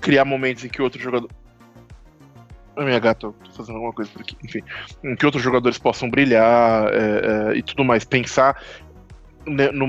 criar 0.00 0.24
momentos 0.24 0.64
em 0.64 0.68
que 0.68 0.82
outro 0.82 1.00
jogador. 1.00 1.30
A 2.80 2.84
minha 2.84 2.98
gata, 2.98 3.30
tô 3.30 3.50
fazendo 3.52 3.74
alguma 3.74 3.92
coisa 3.92 4.10
por 4.10 4.22
aqui, 4.22 4.34
enfim. 4.42 4.62
Em 5.04 5.14
que 5.14 5.26
outros 5.26 5.44
jogadores 5.44 5.76
possam 5.76 6.08
brilhar 6.08 6.88
é, 6.90 7.54
e 7.54 7.62
tudo 7.62 7.84
mais. 7.84 8.04
Pensar. 8.06 8.58
Né, 9.46 9.70
no, 9.70 9.86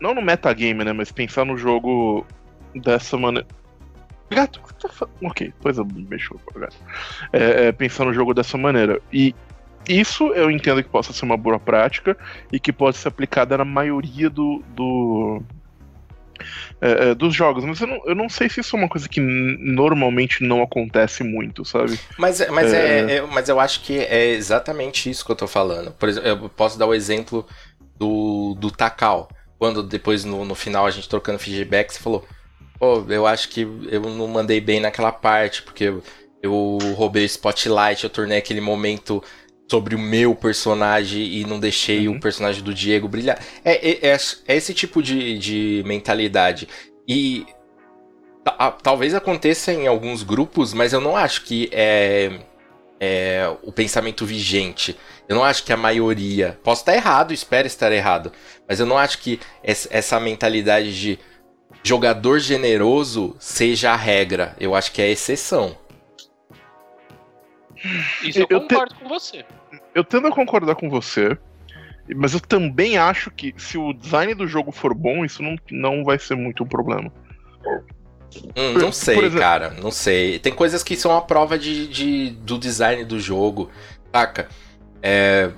não 0.00 0.14
no 0.14 0.22
metagame, 0.22 0.82
né? 0.82 0.94
Mas 0.94 1.12
pensar 1.12 1.44
no 1.44 1.58
jogo 1.58 2.26
dessa 2.74 3.18
maneira. 3.18 3.46
Gato, 4.30 4.58
tá 4.80 5.06
ok, 5.22 5.48
depois 5.48 5.76
eu 5.76 5.86
mexo 6.08 6.34
com 6.46 6.58
o 6.58 6.62
gato. 6.62 6.76
É, 7.30 7.66
é, 7.66 7.72
pensar 7.72 8.06
no 8.06 8.14
jogo 8.14 8.32
dessa 8.32 8.56
maneira. 8.56 9.02
E 9.12 9.34
isso 9.86 10.32
eu 10.32 10.50
entendo 10.50 10.82
que 10.82 10.88
possa 10.88 11.12
ser 11.12 11.26
uma 11.26 11.36
boa 11.36 11.58
prática 11.58 12.16
e 12.50 12.58
que 12.58 12.72
pode 12.72 12.96
ser 12.96 13.08
aplicada 13.08 13.58
na 13.58 13.66
maioria 13.66 14.30
do, 14.30 14.62
do 14.74 15.42
é, 16.80 17.10
é, 17.10 17.14
dos 17.14 17.34
jogos, 17.34 17.64
mas 17.64 17.80
eu 17.80 17.86
não, 17.86 18.00
eu 18.06 18.14
não 18.14 18.28
sei 18.28 18.48
se 18.48 18.60
isso 18.60 18.76
é 18.76 18.78
uma 18.78 18.88
coisa 18.88 19.08
que 19.08 19.20
normalmente 19.20 20.42
não 20.42 20.62
acontece 20.62 21.22
muito, 21.22 21.64
sabe? 21.64 21.98
Mas, 22.18 22.40
é, 22.40 22.50
mas, 22.50 22.72
é... 22.72 23.00
é... 23.00 23.16
é 23.16 23.22
mas 23.22 23.48
eu 23.48 23.58
acho 23.60 23.80
que 23.82 23.98
é 23.98 24.30
exatamente 24.30 25.10
isso 25.10 25.24
que 25.24 25.32
eu 25.32 25.36
tô 25.36 25.46
falando. 25.46 25.92
Por 25.92 26.08
exemplo, 26.08 26.28
eu 26.28 26.48
posso 26.48 26.78
dar 26.78 26.86
o 26.86 26.94
exemplo 26.94 27.46
do, 27.96 28.54
do 28.58 28.70
Takal. 28.70 29.28
Quando 29.58 29.82
depois 29.82 30.24
no, 30.24 30.44
no 30.44 30.54
final 30.54 30.86
a 30.86 30.90
gente 30.90 31.08
trocando 31.08 31.38
feedback, 31.38 31.92
você 31.92 32.00
falou: 32.00 32.26
Pô, 32.78 33.04
eu 33.10 33.26
acho 33.26 33.50
que 33.50 33.60
eu 33.90 34.00
não 34.00 34.26
mandei 34.26 34.58
bem 34.58 34.80
naquela 34.80 35.12
parte, 35.12 35.62
porque 35.62 35.84
eu, 35.84 36.02
eu 36.42 36.78
roubei 36.94 37.24
o 37.24 37.26
spotlight, 37.26 38.02
eu 38.02 38.10
tornei 38.10 38.38
aquele 38.38 38.60
momento 38.60 39.22
sobre 39.70 39.94
o 39.94 39.98
meu 39.98 40.34
personagem 40.34 41.22
e 41.22 41.44
não 41.44 41.60
deixei 41.60 42.08
uhum. 42.08 42.16
o 42.16 42.20
personagem 42.20 42.62
do 42.62 42.74
Diego 42.74 43.06
brilhar. 43.06 43.38
É, 43.64 43.90
é, 43.90 44.10
é, 44.10 44.16
é 44.48 44.56
esse 44.56 44.74
tipo 44.74 45.00
de, 45.00 45.38
de 45.38 45.82
mentalidade. 45.86 46.66
E 47.06 47.46
talvez 48.82 49.14
aconteça 49.14 49.72
em 49.72 49.86
alguns 49.86 50.24
grupos, 50.24 50.74
mas 50.74 50.92
eu 50.92 51.00
não 51.00 51.16
acho 51.16 51.44
que 51.44 51.70
é, 51.72 52.40
é, 52.98 53.56
o 53.62 53.70
pensamento 53.70 54.26
vigente. 54.26 54.96
Eu 55.28 55.36
não 55.36 55.44
acho 55.44 55.62
que 55.62 55.72
a 55.72 55.76
maioria. 55.76 56.58
Posso 56.64 56.82
estar 56.82 56.96
errado, 56.96 57.32
espero 57.32 57.68
estar 57.68 57.92
errado. 57.92 58.32
Mas 58.68 58.80
eu 58.80 58.86
não 58.86 58.98
acho 58.98 59.18
que 59.18 59.38
essa 59.62 60.18
mentalidade 60.18 61.00
de 61.00 61.16
jogador 61.84 62.40
generoso 62.40 63.36
seja 63.38 63.92
a 63.92 63.96
regra. 63.96 64.56
Eu 64.58 64.74
acho 64.74 64.90
que 64.90 65.00
é 65.00 65.04
a 65.04 65.10
exceção. 65.10 65.76
Isso 68.22 68.40
eu, 68.40 68.46
eu 68.50 68.60
concordo 68.60 68.94
te... 68.94 69.00
com 69.00 69.08
você 69.08 69.44
eu 69.94 70.04
tendo 70.04 70.28
a 70.28 70.32
concordar 70.32 70.74
com 70.74 70.88
você, 70.88 71.36
mas 72.14 72.34
eu 72.34 72.40
também 72.40 72.98
acho 72.98 73.30
que 73.30 73.54
se 73.56 73.78
o 73.78 73.92
design 73.92 74.34
do 74.34 74.46
jogo 74.46 74.72
for 74.72 74.94
bom, 74.94 75.24
isso 75.24 75.42
não, 75.42 75.56
não 75.70 76.04
vai 76.04 76.18
ser 76.18 76.34
muito 76.34 76.64
um 76.64 76.66
problema. 76.66 77.12
Hum, 78.56 78.72
não 78.74 78.92
sei, 78.92 79.18
exemplo... 79.18 79.38
cara, 79.38 79.70
não 79.70 79.90
sei. 79.90 80.38
Tem 80.38 80.52
coisas 80.52 80.82
que 80.82 80.96
são 80.96 81.16
a 81.16 81.20
prova 81.20 81.58
de, 81.58 81.88
de 81.88 82.30
do 82.30 82.58
design 82.58 83.04
do 83.04 83.18
jogo, 83.18 83.70
saca? 84.12 84.48
É, 85.02 85.50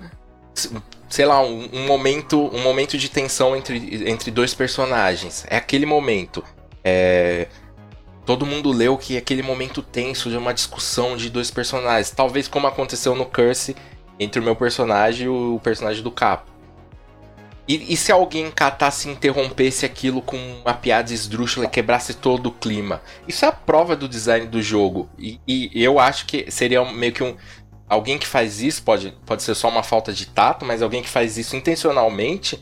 sei 1.09 1.27
lá, 1.27 1.43
um, 1.43 1.69
um, 1.73 1.87
momento, 1.87 2.39
um 2.55 2.63
momento 2.63 2.97
de 2.97 3.11
tensão 3.11 3.55
entre, 3.57 4.09
entre 4.09 4.31
dois 4.31 4.55
personagens. 4.55 5.45
É 5.49 5.57
aquele 5.57 5.85
momento. 5.85 6.43
É, 6.85 7.49
todo 8.25 8.47
mundo 8.47 8.71
leu 8.71 8.97
que 8.97 9.17
aquele 9.17 9.43
momento 9.43 9.83
tenso 9.83 10.31
de 10.31 10.37
uma 10.37 10.55
discussão 10.55 11.17
de 11.17 11.29
dois 11.29 11.51
personagens. 11.51 12.11
Talvez 12.11 12.49
como 12.49 12.67
aconteceu 12.67 13.15
no 13.15 13.27
Curse 13.27 13.77
entre 14.19 14.41
o 14.41 14.45
meu 14.45 14.55
personagem 14.55 15.27
e 15.27 15.29
o 15.29 15.61
personagem 15.63 16.03
do 16.03 16.11
capo. 16.11 16.53
E, 17.67 17.93
e, 17.93 17.97
se 17.97 18.11
alguém 18.11 18.51
catasse 18.51 19.09
e 19.09 19.13
interrompesse 19.13 19.87
aquilo 19.87 20.21
com 20.21 20.37
uma 20.37 20.75
piada 20.75 21.13
esdrúxula 21.13 21.67
e 21.67 21.69
quebrasse 21.69 22.15
todo 22.15 22.47
o 22.49 22.53
clima? 22.53 23.01
Isso 23.27 23.45
é 23.45 23.49
a 23.49 23.53
prova 23.53 23.95
do 23.95 24.09
design 24.09 24.47
do 24.47 24.61
jogo. 24.61 25.09
E, 25.17 25.41
e, 25.47 25.71
eu 25.75 26.01
acho 26.01 26.27
que 26.27 26.51
seria 26.51 26.85
meio 26.93 27.13
que 27.13 27.23
um. 27.23 27.37
Alguém 27.89 28.19
que 28.19 28.27
faz 28.27 28.61
isso 28.61 28.83
pode, 28.83 29.17
pode 29.25 29.43
ser 29.43 29.55
só 29.55 29.69
uma 29.69 29.83
falta 29.83 30.13
de 30.13 30.27
tato, 30.27 30.65
mas 30.65 30.83
alguém 30.83 31.03
que 31.03 31.09
faz 31.09 31.39
isso 31.39 31.55
intencionalmente 31.55 32.59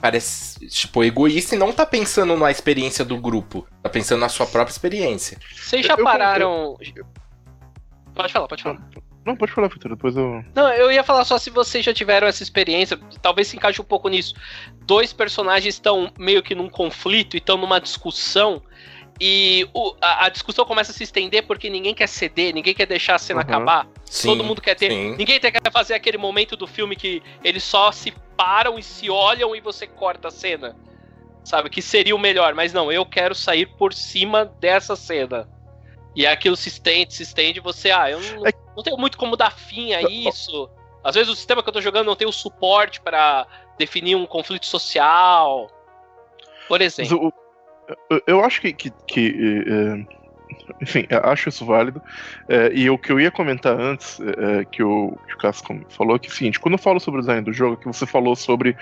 parece, 0.00 0.66
tipo, 0.68 1.02
egoísta 1.02 1.54
e 1.54 1.58
não 1.58 1.72
tá 1.72 1.84
pensando 1.86 2.36
na 2.36 2.50
experiência 2.50 3.04
do 3.04 3.18
grupo. 3.18 3.66
Tá 3.82 3.88
pensando 3.88 4.20
na 4.20 4.28
sua 4.28 4.46
própria 4.46 4.72
experiência. 4.72 5.38
Vocês 5.54 5.84
já 5.84 5.96
pararam. 5.96 6.76
Pode 8.14 8.32
falar, 8.32 8.48
pode 8.48 8.62
falar. 8.62 8.80
Não, 9.26 9.34
pode 9.34 9.50
falar, 9.50 9.66
Vitor, 9.68 9.90
depois 9.90 10.16
eu. 10.16 10.44
Não, 10.54 10.72
eu 10.72 10.90
ia 10.90 11.02
falar 11.02 11.24
só 11.24 11.36
se 11.36 11.50
vocês 11.50 11.84
já 11.84 11.92
tiveram 11.92 12.28
essa 12.28 12.44
experiência, 12.44 12.96
talvez 13.20 13.48
se 13.48 13.56
encaixe 13.56 13.80
um 13.80 13.84
pouco 13.84 14.08
nisso. 14.08 14.34
Dois 14.82 15.12
personagens 15.12 15.74
estão 15.74 16.12
meio 16.16 16.42
que 16.44 16.54
num 16.54 16.68
conflito 16.68 17.34
e 17.34 17.38
estão 17.38 17.56
numa 17.56 17.80
discussão. 17.80 18.62
E 19.20 19.68
o, 19.74 19.96
a, 20.00 20.26
a, 20.26 20.28
discussão 20.28 20.64
começa 20.64 20.92
a 20.92 20.94
se 20.94 21.02
estender 21.02 21.44
porque 21.44 21.68
ninguém 21.68 21.94
quer 21.94 22.06
ceder, 22.06 22.54
ninguém 22.54 22.74
quer 22.74 22.86
deixar 22.86 23.16
a 23.16 23.18
cena 23.18 23.40
uhum. 23.40 23.46
acabar. 23.46 23.88
Sim, 24.04 24.28
Todo 24.28 24.44
mundo 24.44 24.62
quer 24.62 24.76
ter. 24.76 24.92
Sim. 24.92 25.16
Ninguém 25.16 25.40
quer 25.40 25.52
fazer 25.72 25.94
aquele 25.94 26.18
momento 26.18 26.56
do 26.56 26.66
filme 26.66 26.94
que 26.94 27.20
eles 27.42 27.64
só 27.64 27.90
se 27.90 28.14
param 28.36 28.78
e 28.78 28.82
se 28.82 29.08
olham 29.10 29.54
e 29.54 29.60
você 29.60 29.86
corta 29.86 30.28
a 30.28 30.30
cena. 30.30 30.76
Sabe? 31.44 31.70
Que 31.70 31.80
seria 31.80 32.14
o 32.14 32.18
melhor. 32.18 32.54
Mas 32.54 32.72
não, 32.72 32.90
eu 32.90 33.06
quero 33.06 33.34
sair 33.34 33.66
por 33.66 33.92
cima 33.92 34.44
dessa 34.44 34.96
cena. 34.96 35.48
E 36.14 36.26
aquilo 36.26 36.56
se 36.56 36.68
estende, 36.68 37.14
se 37.14 37.22
estende, 37.22 37.60
você, 37.60 37.90
ah, 37.90 38.10
eu 38.10 38.20
não, 38.20 38.46
é... 38.46 38.52
não 38.74 38.82
tenho 38.82 38.96
muito 38.96 39.18
como 39.18 39.36
dar 39.36 39.52
fim 39.52 39.92
a 39.92 40.02
isso. 40.02 40.68
Às 41.04 41.14
vezes 41.14 41.30
o 41.30 41.36
sistema 41.36 41.62
que 41.62 41.68
eu 41.68 41.72
tô 41.72 41.80
jogando 41.80 42.06
não 42.06 42.16
tem 42.16 42.26
o 42.26 42.32
suporte 42.32 43.00
para 43.00 43.46
definir 43.78 44.16
um 44.16 44.26
conflito 44.26 44.66
social. 44.66 45.70
Por 46.66 46.80
exemplo. 46.80 47.32
Eu, 48.10 48.22
eu 48.26 48.44
acho 48.44 48.60
que, 48.60 48.72
que, 48.72 48.90
que 49.06 49.64
é 49.68 50.15
enfim, 50.80 51.06
acho 51.22 51.48
isso 51.48 51.64
válido. 51.64 52.02
É, 52.48 52.70
e 52.72 52.88
o 52.90 52.98
que 52.98 53.10
eu 53.10 53.20
ia 53.20 53.30
comentar 53.30 53.78
antes, 53.78 54.20
é, 54.20 54.64
que, 54.64 54.82
o, 54.82 55.16
que 55.26 55.34
o 55.34 55.52
falou, 55.88 56.16
é 56.16 56.18
que 56.18 56.28
é 56.28 56.30
o 56.30 56.32
seguinte, 56.32 56.60
quando 56.60 56.74
eu 56.74 56.78
falo 56.78 56.98
sobre 57.00 57.20
o 57.20 57.22
design 57.22 57.42
do 57.42 57.52
jogo, 57.52 57.76
que 57.76 57.86
você 57.86 58.06
falou 58.06 58.34
sobre, 58.34 58.76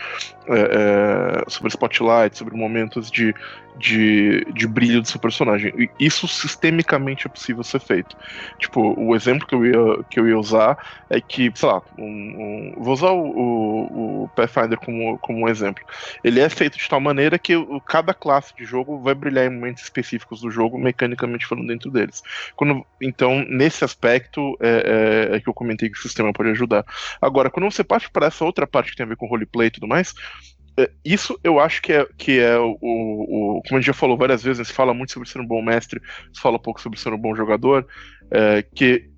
é, 0.48 1.44
é 1.44 1.50
sobre 1.50 1.68
spotlight, 1.68 2.37
sobre 2.37 2.56
momentos 2.56 3.10
de, 3.10 3.34
de, 3.76 4.44
de 4.52 4.66
brilho 4.66 5.02
do 5.02 5.08
seu 5.08 5.20
personagem. 5.20 5.90
Isso 5.98 6.28
sistemicamente 6.28 7.26
é 7.26 7.30
possível 7.30 7.62
ser 7.64 7.80
feito. 7.80 8.16
Tipo, 8.58 8.94
o 8.98 9.14
exemplo 9.14 9.46
que 9.46 9.54
eu 9.54 9.66
ia, 9.66 10.04
que 10.10 10.20
eu 10.20 10.28
ia 10.28 10.38
usar 10.38 11.04
é 11.10 11.20
que, 11.20 11.50
sei 11.54 11.68
lá, 11.68 11.82
um, 11.98 12.04
um, 12.04 12.74
vou 12.82 12.94
usar 12.94 13.10
o, 13.10 13.24
o, 13.24 14.22
o, 14.24 14.28
Pathfinder 14.28 14.78
como, 14.78 15.18
como 15.18 15.44
um 15.44 15.48
exemplo. 15.48 15.84
Ele 16.22 16.40
é 16.40 16.48
feito 16.48 16.78
de 16.78 16.88
tal 16.88 17.00
maneira 17.00 17.38
que 17.38 17.54
cada 17.87 18.14
classe 18.14 18.54
de 18.56 18.64
jogo 18.64 18.98
vai 18.98 19.14
brilhar 19.14 19.46
em 19.46 19.54
momentos 19.54 19.82
específicos 19.82 20.40
do 20.40 20.50
jogo, 20.50 20.78
mecanicamente 20.78 21.46
falando 21.46 21.66
dentro 21.66 21.90
deles. 21.90 22.22
Quando, 22.56 22.84
então, 23.00 23.44
nesse 23.48 23.84
aspecto, 23.84 24.56
é, 24.60 25.30
é, 25.32 25.37
é 25.37 25.40
que 25.40 25.48
eu 25.48 25.54
comentei 25.54 25.90
que 25.90 25.98
o 25.98 26.02
sistema 26.02 26.32
pode 26.32 26.50
ajudar. 26.50 26.84
Agora, 27.20 27.50
quando 27.50 27.70
você 27.70 27.82
parte 27.82 28.10
para 28.10 28.26
essa 28.26 28.44
outra 28.44 28.66
parte 28.66 28.90
que 28.90 28.96
tem 28.96 29.04
a 29.04 29.08
ver 29.08 29.16
com 29.16 29.26
roleplay 29.26 29.68
e 29.68 29.70
tudo 29.70 29.87
mais, 29.87 30.14
isso 31.04 31.38
eu 31.44 31.60
acho 31.60 31.80
que 31.82 31.92
é, 31.92 32.06
que 32.16 32.40
é 32.40 32.58
o, 32.58 32.76
o, 32.80 33.62
Como 33.66 33.78
a 33.78 33.80
gente 33.80 33.87
já 33.87 33.92
falou 33.92 34.16
várias 34.16 34.42
vezes, 34.42 34.66
se 34.66 34.74
fala 34.74 34.92
muito 34.92 35.12
sobre 35.12 35.28
ser 35.28 35.40
um 35.40 35.46
bom 35.46 35.62
mestre, 35.62 36.00
se 36.32 36.40
fala 36.40 36.58
pouco 36.58 36.80
sobre 36.80 36.98
ser 36.98 37.12
um 37.12 37.18
bom 37.18 37.34
jogador. 37.34 37.87
é, 38.30 38.62
que 38.62 39.08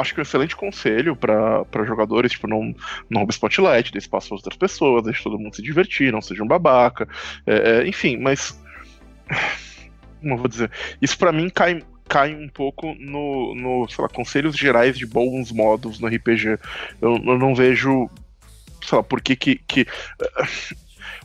acho 0.00 0.14
que 0.14 0.20
é 0.20 0.22
um 0.22 0.24
excelente 0.24 0.56
conselho 0.56 1.16
para 1.16 1.84
jogadores, 1.84 2.32
tipo, 2.32 2.46
não, 2.46 2.74
não 3.08 3.20
roube 3.20 3.32
spotlight, 3.32 3.92
dê 3.92 3.98
espaço 3.98 4.28
para 4.28 4.36
outras 4.36 4.56
pessoas, 4.56 5.04
deixe 5.04 5.22
todo 5.22 5.38
mundo 5.38 5.56
se 5.56 5.62
divertir, 5.62 6.12
não 6.12 6.20
seja 6.20 6.42
um 6.42 6.46
babaca, 6.46 7.08
é, 7.46 7.82
é, 7.82 7.88
enfim, 7.88 8.16
mas. 8.16 8.60
Como 10.20 10.34
eu 10.34 10.38
vou 10.38 10.48
dizer? 10.48 10.70
Isso 11.00 11.16
para 11.18 11.30
mim 11.30 11.48
cai, 11.48 11.82
cai 12.08 12.34
um 12.34 12.48
pouco 12.48 12.94
no, 12.94 13.54
no, 13.54 13.88
sei 13.88 14.02
lá, 14.02 14.08
conselhos 14.08 14.56
gerais 14.56 14.96
de 14.96 15.06
bons 15.06 15.52
modos 15.52 16.00
no 16.00 16.08
RPG. 16.08 16.58
Eu, 17.00 17.16
eu 17.16 17.38
não 17.38 17.54
vejo, 17.54 18.08
sei 18.84 18.98
lá, 18.98 19.02
por 19.02 19.20
que 19.20 19.36
que. 19.36 19.56
que 19.66 19.86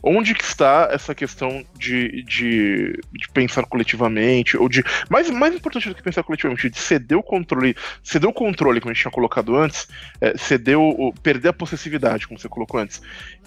onde 0.02 0.34
que 0.34 0.42
está 0.42 0.88
essa 0.90 1.14
questão 1.14 1.64
de, 1.78 2.22
de, 2.24 3.00
de, 3.12 3.28
pensar 3.32 3.64
coletivamente, 3.66 4.56
ou 4.56 4.68
de. 4.68 4.82
Mais, 5.08 5.30
mais 5.30 5.54
importante 5.54 5.88
do 5.88 5.94
que 5.94 6.02
pensar 6.02 6.22
coletivamente, 6.22 6.68
de 6.68 6.78
ceder 6.78 7.16
o 7.16 7.22
controle. 7.22 7.76
Ceder 8.02 8.28
o 8.28 8.32
controle, 8.32 8.80
como 8.80 8.90
a 8.90 8.94
gente 8.94 9.02
tinha 9.02 9.12
colocado 9.12 9.56
antes, 9.56 9.88
é, 10.20 10.36
ceder 10.36 10.78
o, 10.78 11.12
perder 11.22 11.48
a 11.48 11.52
possessividade, 11.52 12.26
como 12.26 12.38
você 12.38 12.48
colocou 12.48 12.80
antes. 12.80 13.00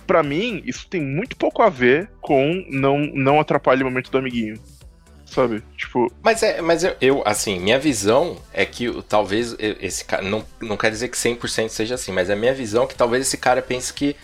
Para 0.08 0.24
mim, 0.24 0.62
isso 0.66 0.88
tem 0.88 1.02
muito 1.02 1.36
pouco 1.36 1.62
a 1.62 1.70
ver 1.70 2.10
com 2.22 2.66
não, 2.70 3.00
não 3.00 3.40
atrapalhe 3.40 3.82
o 3.82 3.86
momento 3.86 4.12
do 4.12 4.18
amiguinho 4.18 4.56
sabe? 5.36 5.62
Tipo. 5.76 6.10
Mas 6.24 6.42
é, 6.42 6.62
mas 6.62 6.84
eu, 6.84 6.96
eu, 7.02 7.24
assim, 7.26 7.60
minha 7.60 7.78
visão 7.78 8.38
é 8.54 8.66
que 8.66 8.90
talvez 9.04 9.54
esse 9.60 10.06
cara. 10.06 10.24
Não, 10.24 10.46
não 10.62 10.78
quer 10.78 10.90
dizer 10.90 11.10
que 11.10 11.18
100% 11.18 11.70
seja 11.70 11.96
assim, 11.96 12.14
mas 12.14 12.30
a 12.30 12.36
minha 12.36 12.54
visão 12.54 12.86
é 12.86 12.88
que 12.88 12.96
talvez 12.96 13.28
esse 13.28 13.38
cara 13.38 13.62
pense 13.62 13.94
que 13.94 14.16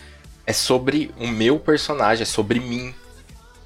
é 0.46 0.52
sobre 0.52 1.10
o 1.18 1.28
meu 1.28 1.58
personagem, 1.58 2.22
é 2.22 2.26
sobre 2.26 2.58
mim. 2.58 2.94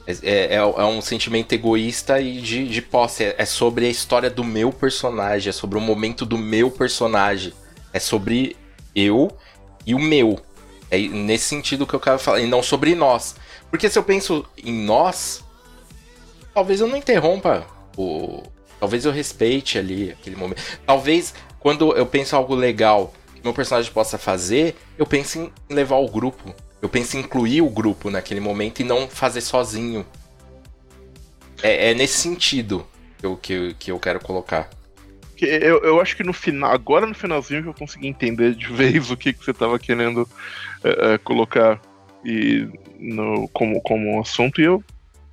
É, 0.07 0.13
é, 0.23 0.55
é, 0.55 0.57
é 0.57 0.85
um 0.85 1.01
sentimento 1.01 1.53
egoísta 1.53 2.21
e 2.21 2.41
de, 2.41 2.69
de 2.69 2.83
posse. 2.83 3.25
É, 3.25 3.37
é, 3.39 3.45
sobre 3.45 3.87
a 3.87 3.91
história 3.91 4.29
do 4.29 4.43
meu 4.43 4.73
personagem, 4.73 5.51
é 5.51 5.53
sobre 5.53 5.79
o 5.79 5.81
momento 5.81 6.27
do 6.27 6.37
meu 6.37 6.71
personagem. 6.71 7.53
É 7.93 8.01
sobre 8.01 8.57
eu 8.95 9.31
e 9.87 9.95
o 9.95 9.99
meu. 10.01 10.41
É 10.91 10.99
nesse 10.99 11.47
sentido 11.47 11.87
que 11.87 11.95
eu 11.95 12.01
quero 12.01 12.19
falar, 12.19 12.41
e 12.41 12.47
não 12.47 12.63
sobre 12.63 12.95
nós. 12.97 13.37
Porque 13.71 13.89
se 13.89 13.99
eu 13.99 14.03
penso 14.03 14.45
em 14.63 14.73
nós, 14.73 15.45
talvez 16.57 16.81
eu 16.81 16.88
não 16.88 16.97
interrompa 16.97 17.66
o. 17.97 18.42
Talvez 18.81 19.05
eu 19.05 19.12
respeite 19.12 19.79
ali 19.79 20.11
aquele 20.11 20.37
momento. 20.37 20.62
Talvez 20.87 21.35
quando 21.61 21.95
eu 21.97 22.07
penso 22.07 22.35
algo 22.35 22.55
legal 22.55 23.12
que 23.35 23.42
meu 23.42 23.53
personagem 23.53 23.92
possa 23.92 24.16
fazer, 24.16 24.75
eu 24.99 25.07
penso 25.07 25.38
em 25.38 25.53
levar 25.75 25.97
o 25.97 26.09
grupo 26.09 26.55
eu 26.81 26.88
penso 26.88 27.16
em 27.16 27.21
incluir 27.21 27.62
o 27.62 27.71
grupo 27.71 28.11
naquele 28.11 28.40
momento 28.40 28.81
e 28.81 28.85
não 28.85 29.09
fazer 29.09 29.40
sozinho. 29.40 30.07
É, 31.62 31.90
é 31.90 31.95
nesse 31.95 32.19
sentido 32.19 32.87
que 33.19 33.27
eu, 33.27 33.37
que, 33.37 33.75
que 33.79 33.90
eu 33.90 33.99
quero 33.99 34.21
colocar. 34.21 34.71
Eu, 35.40 35.83
eu 35.83 36.01
acho 36.01 36.16
que 36.16 36.23
no 36.23 36.33
final, 36.33 36.71
agora 36.71 37.07
no 37.07 37.14
finalzinho 37.14 37.62
que 37.62 37.69
eu 37.69 37.75
consegui 37.75 38.07
entender 38.07 38.55
de 38.55 38.73
vez 38.73 39.09
o 39.11 39.16
que, 39.16 39.33
que 39.33 39.45
você 39.45 39.51
estava 39.51 39.79
querendo 39.79 40.29
é, 40.85 41.14
é, 41.14 41.19
colocar 41.19 41.81
e 42.25 42.69
no, 42.99 43.49
como, 43.49 43.81
como 43.83 44.21
assunto, 44.21 44.61
e 44.61 44.64
eu 44.64 44.83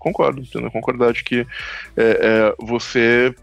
concordo, 0.03 0.41
entendeu? 0.41 0.69
Concordar 0.69 1.13
de 1.13 1.23
que 1.23 1.47
é, 1.95 2.03
é, 2.21 2.55
você 2.59 3.33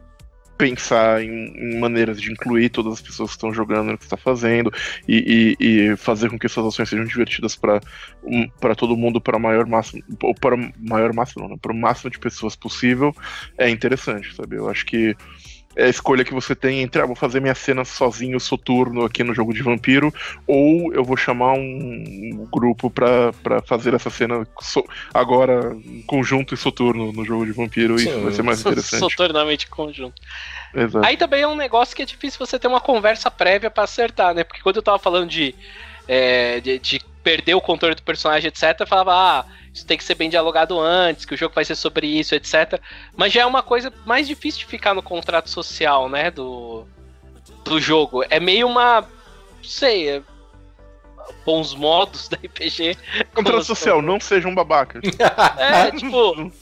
pensar 0.58 1.24
em, 1.24 1.54
em, 1.56 1.80
maneiras 1.80 2.20
de 2.20 2.30
incluir 2.30 2.68
todas 2.68 2.92
as 2.92 3.00
pessoas 3.00 3.30
que 3.30 3.36
estão 3.36 3.50
jogando 3.50 3.92
no 3.92 3.98
que 3.98 4.04
está 4.04 4.18
fazendo 4.18 4.70
e, 5.08 5.56
e, 5.58 5.66
e, 5.66 5.96
fazer 5.96 6.28
com 6.28 6.38
que 6.38 6.44
essas 6.44 6.62
ações 6.62 6.86
sejam 6.86 7.06
divertidas 7.06 7.56
para 7.56 7.80
um, 8.22 8.46
para 8.60 8.74
todo 8.74 8.94
mundo 8.94 9.22
para 9.22 9.38
maior 9.38 9.66
máximo 9.66 10.02
ou 10.22 10.34
para 10.34 10.58
maior 10.78 11.14
máximo 11.14 11.44
não, 11.44 11.54
né? 11.54 11.56
para 11.60 11.72
o 11.72 11.74
máximo 11.74 12.10
de 12.10 12.18
pessoas 12.18 12.54
possível 12.54 13.16
é 13.56 13.70
interessante 13.70 14.34
sabe 14.34 14.56
eu 14.56 14.68
acho 14.68 14.84
que 14.84 15.16
é 15.76 15.84
a 15.84 15.88
escolha 15.88 16.24
que 16.24 16.34
você 16.34 16.54
tem 16.54 16.80
entre, 16.80 17.00
ah, 17.00 17.06
vou 17.06 17.14
fazer 17.14 17.40
minha 17.40 17.54
cena 17.54 17.84
sozinho, 17.84 18.40
soturno 18.40 19.04
aqui 19.04 19.22
no 19.22 19.32
jogo 19.32 19.54
de 19.54 19.62
vampiro, 19.62 20.12
ou 20.46 20.92
eu 20.92 21.04
vou 21.04 21.16
chamar 21.16 21.52
um, 21.52 22.48
grupo 22.52 22.90
para 22.90 23.32
fazer 23.64 23.94
essa 23.94 24.10
cena 24.10 24.46
so, 24.60 24.84
agora 25.14 25.76
conjunto 26.06 26.54
e 26.54 26.56
soturno 26.56 27.12
no 27.12 27.24
jogo 27.24 27.46
de 27.46 27.52
vampiro, 27.52 27.98
Sim, 27.98 28.08
isso 28.08 28.20
vai 28.20 28.32
ser 28.32 28.42
mais 28.42 28.60
interessante. 28.60 28.98
Soturnamente 28.98 29.68
conjunto. 29.68 30.20
Exato. 30.74 31.06
Aí 31.06 31.16
também 31.16 31.42
é 31.42 31.48
um 31.48 31.56
negócio 31.56 31.94
que 31.94 32.02
é 32.02 32.06
difícil 32.06 32.44
você 32.44 32.58
ter 32.58 32.66
uma 32.66 32.80
conversa 32.80 33.30
prévia 33.30 33.70
para 33.70 33.84
acertar, 33.84 34.34
né? 34.34 34.42
Porque 34.42 34.62
quando 34.62 34.76
eu 34.76 34.82
tava 34.82 34.98
falando 34.98 35.28
de, 35.28 35.54
é, 36.08 36.60
de, 36.60 36.78
de 36.78 37.00
perder 37.22 37.54
o 37.54 37.60
controle 37.60 37.94
do 37.94 38.02
personagem, 38.02 38.48
etc., 38.48 38.76
eu 38.80 38.86
falava, 38.86 39.12
ah 39.12 39.59
isso 39.72 39.86
tem 39.86 39.96
que 39.96 40.04
ser 40.04 40.14
bem 40.14 40.28
dialogado 40.28 40.78
antes, 40.80 41.24
que 41.24 41.34
o 41.34 41.36
jogo 41.36 41.54
vai 41.54 41.64
ser 41.64 41.76
sobre 41.76 42.06
isso, 42.06 42.34
etc. 42.34 42.80
Mas 43.16 43.32
já 43.32 43.42
é 43.42 43.46
uma 43.46 43.62
coisa 43.62 43.92
mais 44.04 44.26
difícil 44.26 44.60
de 44.60 44.66
ficar 44.66 44.94
no 44.94 45.02
contrato 45.02 45.48
social, 45.48 46.08
né, 46.08 46.30
do, 46.30 46.84
do 47.64 47.80
jogo. 47.80 48.24
É 48.28 48.40
meio 48.40 48.66
uma, 48.66 49.02
não 49.02 49.64
sei, 49.64 50.08
é, 50.08 50.22
bons 51.44 51.74
modos 51.74 52.28
da 52.28 52.36
RPG. 52.36 52.96
Contrato 53.34 53.64
social, 53.64 54.02
não 54.02 54.18
sejam 54.18 54.54
babacas. 54.54 55.02
É, 55.58 55.90
tipo, 55.92 56.52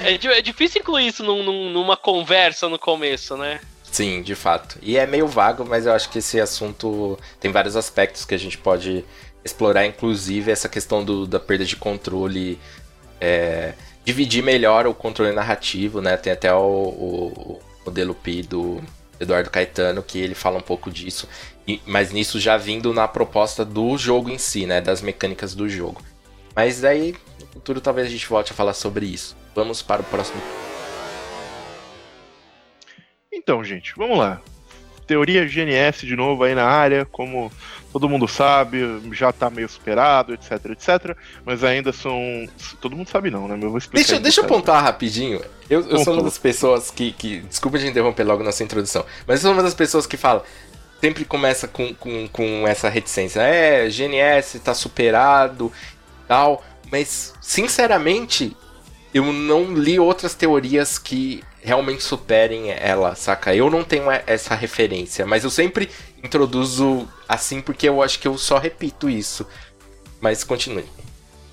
é, 0.00 0.38
é, 0.38 0.42
difícil 0.42 0.80
incluir 0.80 1.08
isso 1.08 1.24
num, 1.24 1.42
num, 1.42 1.70
numa 1.70 1.96
conversa 1.96 2.68
no 2.68 2.78
começo, 2.78 3.36
né? 3.36 3.60
Sim, 3.82 4.22
de 4.22 4.34
fato. 4.34 4.78
E 4.80 4.96
é 4.96 5.06
meio 5.06 5.26
vago, 5.26 5.64
mas 5.64 5.86
eu 5.86 5.92
acho 5.92 6.08
que 6.08 6.18
esse 6.18 6.40
assunto 6.40 7.18
tem 7.40 7.50
vários 7.50 7.76
aspectos 7.76 8.24
que 8.24 8.34
a 8.34 8.38
gente 8.38 8.56
pode 8.56 9.04
explorar 9.44 9.86
inclusive 9.86 10.50
essa 10.50 10.68
questão 10.68 11.04
do, 11.04 11.26
da 11.26 11.40
perda 11.40 11.64
de 11.64 11.76
controle, 11.76 12.58
é, 13.20 13.74
dividir 14.04 14.42
melhor 14.42 14.86
o 14.86 14.94
controle 14.94 15.32
narrativo, 15.32 16.00
né? 16.00 16.16
Tem 16.16 16.32
até 16.32 16.52
o, 16.52 16.58
o, 16.58 17.60
modelo 17.84 18.14
Pi 18.14 18.42
do 18.42 18.82
Eduardo 19.18 19.50
Caetano 19.50 20.02
que 20.02 20.18
ele 20.18 20.34
fala 20.34 20.58
um 20.58 20.62
pouco 20.62 20.90
disso, 20.90 21.28
e, 21.66 21.80
mas 21.86 22.12
nisso 22.12 22.38
já 22.38 22.56
vindo 22.56 22.92
na 22.92 23.06
proposta 23.08 23.64
do 23.64 23.96
jogo 23.96 24.30
em 24.30 24.38
si, 24.38 24.66
né? 24.66 24.80
Das 24.80 25.00
mecânicas 25.02 25.54
do 25.54 25.68
jogo. 25.68 26.02
Mas 26.54 26.80
daí 26.80 27.14
no 27.40 27.46
futuro 27.46 27.80
talvez 27.80 28.06
a 28.06 28.10
gente 28.10 28.28
volte 28.28 28.52
a 28.52 28.54
falar 28.54 28.74
sobre 28.74 29.06
isso. 29.06 29.36
Vamos 29.54 29.82
para 29.82 30.02
o 30.02 30.04
próximo. 30.04 30.40
Então, 33.32 33.64
gente, 33.64 33.94
vamos 33.96 34.18
lá. 34.18 34.40
Teoria 35.06 35.44
GNS 35.44 36.06
de 36.06 36.14
novo 36.14 36.44
aí 36.44 36.54
na 36.54 36.64
área, 36.64 37.04
como 37.04 37.50
todo 37.92 38.08
mundo 38.08 38.26
sabe, 38.26 38.80
já 39.12 39.30
tá 39.32 39.50
meio 39.50 39.68
superado, 39.68 40.32
etc, 40.32 40.52
etc. 40.70 41.16
Mas 41.44 41.62
ainda 41.62 41.92
são. 41.92 42.48
Todo 42.80 42.96
mundo 42.96 43.08
sabe 43.08 43.30
não, 43.30 43.46
né? 43.46 43.58
Eu 43.60 43.68
vou 43.68 43.78
explicar. 43.78 44.06
Deixa, 44.06 44.20
deixa 44.20 44.40
eu 44.40 44.46
pontuar 44.46 44.82
rapidinho. 44.82 45.42
Eu, 45.68 45.86
eu 45.88 45.98
sou 45.98 46.14
uma 46.14 46.22
das 46.22 46.38
pessoas 46.38 46.90
que, 46.90 47.12
que. 47.12 47.40
Desculpa 47.40 47.78
de 47.78 47.86
interromper 47.86 48.24
logo 48.24 48.42
nessa 48.42 48.64
introdução. 48.64 49.04
Mas 49.26 49.40
eu 49.40 49.48
sou 49.48 49.52
uma 49.52 49.62
das 49.62 49.74
pessoas 49.74 50.06
que 50.06 50.16
fala. 50.16 50.42
Sempre 51.00 51.24
começa 51.24 51.68
com, 51.68 51.92
com, 51.94 52.28
com 52.28 52.66
essa 52.66 52.88
reticência. 52.88 53.40
É, 53.40 53.88
GNS 53.88 54.60
tá 54.60 54.72
superado 54.72 55.70
e 56.24 56.28
tal. 56.28 56.64
Mas, 56.90 57.34
sinceramente, 57.40 58.56
eu 59.12 59.32
não 59.32 59.74
li 59.74 59.98
outras 59.98 60.34
teorias 60.34 60.98
que 60.98 61.42
realmente 61.62 62.02
superem 62.02 62.70
ela, 62.70 63.14
saca? 63.14 63.54
Eu 63.54 63.70
não 63.70 63.84
tenho 63.84 64.10
essa 64.26 64.54
referência, 64.54 65.24
mas 65.26 65.44
eu 65.44 65.50
sempre 65.50 65.88
introduzo 66.22 67.08
assim 67.28 67.60
porque 67.60 67.88
eu 67.88 68.02
acho 68.02 68.18
que 68.18 68.26
eu 68.26 68.36
só 68.36 68.58
repito 68.58 69.08
isso. 69.08 69.46
Mas 70.20 70.44
continue. 70.44 70.84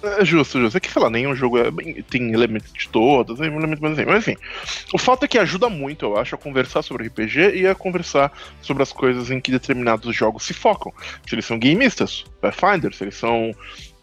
É 0.01 0.23
justo, 0.23 0.59
justo. 0.59 0.77
É 0.77 0.79
que 0.79 0.89
falar, 0.89 1.09
nenhum 1.09 1.35
jogo 1.35 1.57
é, 1.57 1.65
tem 2.09 2.31
elementos 2.31 2.71
de 2.71 2.87
todos, 2.87 3.37
tem 3.37 3.47
elementos 3.47 3.79
mais 3.81 3.93
assim. 3.93 4.05
Mas 4.05 4.19
enfim, 4.19 4.37
o 4.93 4.97
fato 4.97 5.25
é 5.25 5.27
que 5.27 5.37
ajuda 5.37 5.69
muito, 5.69 6.05
eu 6.05 6.17
acho, 6.17 6.35
a 6.35 6.37
conversar 6.37 6.81
sobre 6.81 7.07
RPG 7.07 7.55
e 7.55 7.67
a 7.67 7.75
conversar 7.75 8.31
sobre 8.61 8.81
as 8.81 8.93
coisas 8.93 9.29
em 9.29 9.41
que 9.41 9.51
determinados 9.51 10.15
jogos 10.15 10.43
se 10.43 10.53
focam. 10.53 10.93
Se 11.27 11.35
eles 11.35 11.45
são 11.45 11.59
gameistas, 11.59 12.23
Pathfinder, 12.39 12.95
se 12.95 13.03
eles 13.03 13.15
são 13.15 13.53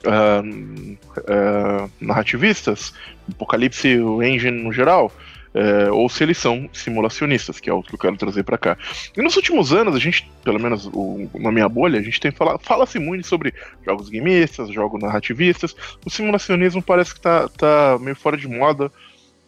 uh, 0.07 0.99
uh, 1.19 1.90
narrativistas, 2.01 2.95
Apocalipse 3.29 3.88
Engine 4.23 4.62
no 4.62 4.73
geral, 4.73 5.12
é, 5.57 5.90
ou 5.90 6.07
se 6.11 6.23
eles 6.23 6.37
são 6.37 6.69
simulacionistas, 6.71 7.59
que 7.59 7.71
é 7.71 7.73
o 7.73 7.83
que 7.83 7.95
eu 7.95 7.99
quero 7.99 8.14
trazer 8.19 8.42
para 8.42 8.59
cá. 8.59 8.77
E 9.16 9.23
nos 9.23 9.37
últimos 9.37 9.73
anos, 9.73 9.97
a 9.97 9.99
gente, 9.99 10.31
pelo 10.45 10.61
menos 10.61 10.85
o, 10.92 11.31
na 11.35 11.51
minha 11.51 11.66
bolha, 11.66 11.99
a 11.99 12.03
gente 12.03 12.21
tem 12.21 12.31
falado, 12.31 12.61
fala-se 12.62 12.99
muito 12.99 13.27
sobre 13.27 13.55
jogos 13.83 14.11
gameistas, 14.11 14.69
jogos 14.71 15.01
narrativistas. 15.01 15.75
O 16.05 16.11
simulacionismo 16.11 16.83
parece 16.83 17.14
que 17.14 17.23
tá, 17.23 17.49
tá 17.49 17.99
meio 17.99 18.14
fora 18.14 18.37
de 18.37 18.47
moda 18.47 18.92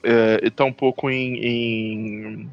é, 0.02 0.40
e 0.42 0.50
tá 0.50 0.64
um 0.64 0.72
pouco 0.72 1.10
em. 1.10 1.44
em 1.44 2.50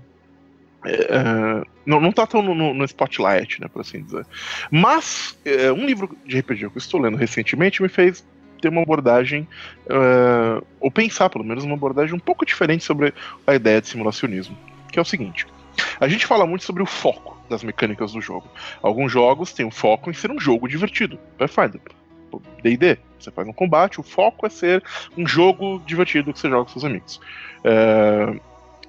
é, 0.87 1.63
não, 1.85 1.99
não 1.99 2.11
tá 2.11 2.25
tão 2.25 2.41
no, 2.41 2.73
no, 2.73 2.85
spotlight, 2.85 3.61
né, 3.61 3.67
por 3.67 3.81
assim 3.81 4.03
dizer. 4.03 4.25
Mas, 4.71 5.37
é, 5.45 5.71
um 5.71 5.85
livro 5.85 6.15
de 6.25 6.39
RPG 6.39 6.69
que 6.69 6.77
eu 6.77 6.77
estou 6.77 6.99
lendo 6.99 7.17
recentemente 7.17 7.81
me 7.81 7.89
fez 7.89 8.25
ter 8.61 8.69
uma 8.69 8.81
abordagem, 8.81 9.47
uh, 9.85 10.65
ou 10.79 10.89
pensar 10.89 11.29
pelo 11.29 11.43
menos 11.43 11.63
uma 11.63 11.75
abordagem 11.75 12.15
um 12.15 12.19
pouco 12.19 12.45
diferente 12.45 12.83
sobre 12.83 13.13
a 13.45 13.53
ideia 13.53 13.81
de 13.81 13.87
simulacionismo. 13.87 14.57
Que 14.91 14.97
é 14.97 15.01
o 15.01 15.05
seguinte: 15.05 15.45
a 15.99 16.07
gente 16.07 16.25
fala 16.25 16.45
muito 16.45 16.63
sobre 16.63 16.81
o 16.81 16.85
foco 16.85 17.37
das 17.49 17.63
mecânicas 17.63 18.13
do 18.13 18.21
jogo. 18.21 18.49
Alguns 18.81 19.11
jogos 19.11 19.53
têm 19.53 19.65
o 19.65 19.71
foco 19.71 20.09
em 20.09 20.13
ser 20.13 20.31
um 20.31 20.39
jogo 20.39 20.67
divertido. 20.67 21.19
Pathfinder. 21.37 21.81
D&D, 22.61 22.97
você 23.17 23.31
faz 23.31 23.47
um 23.47 23.53
combate, 23.53 23.99
o 23.99 24.03
foco 24.03 24.45
é 24.45 24.49
ser 24.49 24.83
um 25.17 25.25
jogo 25.25 25.81
divertido 25.85 26.33
que 26.33 26.39
você 26.39 26.49
joga 26.49 26.65
com 26.65 26.71
seus 26.71 26.83
amigos. 26.83 27.21
Uh, 27.63 28.41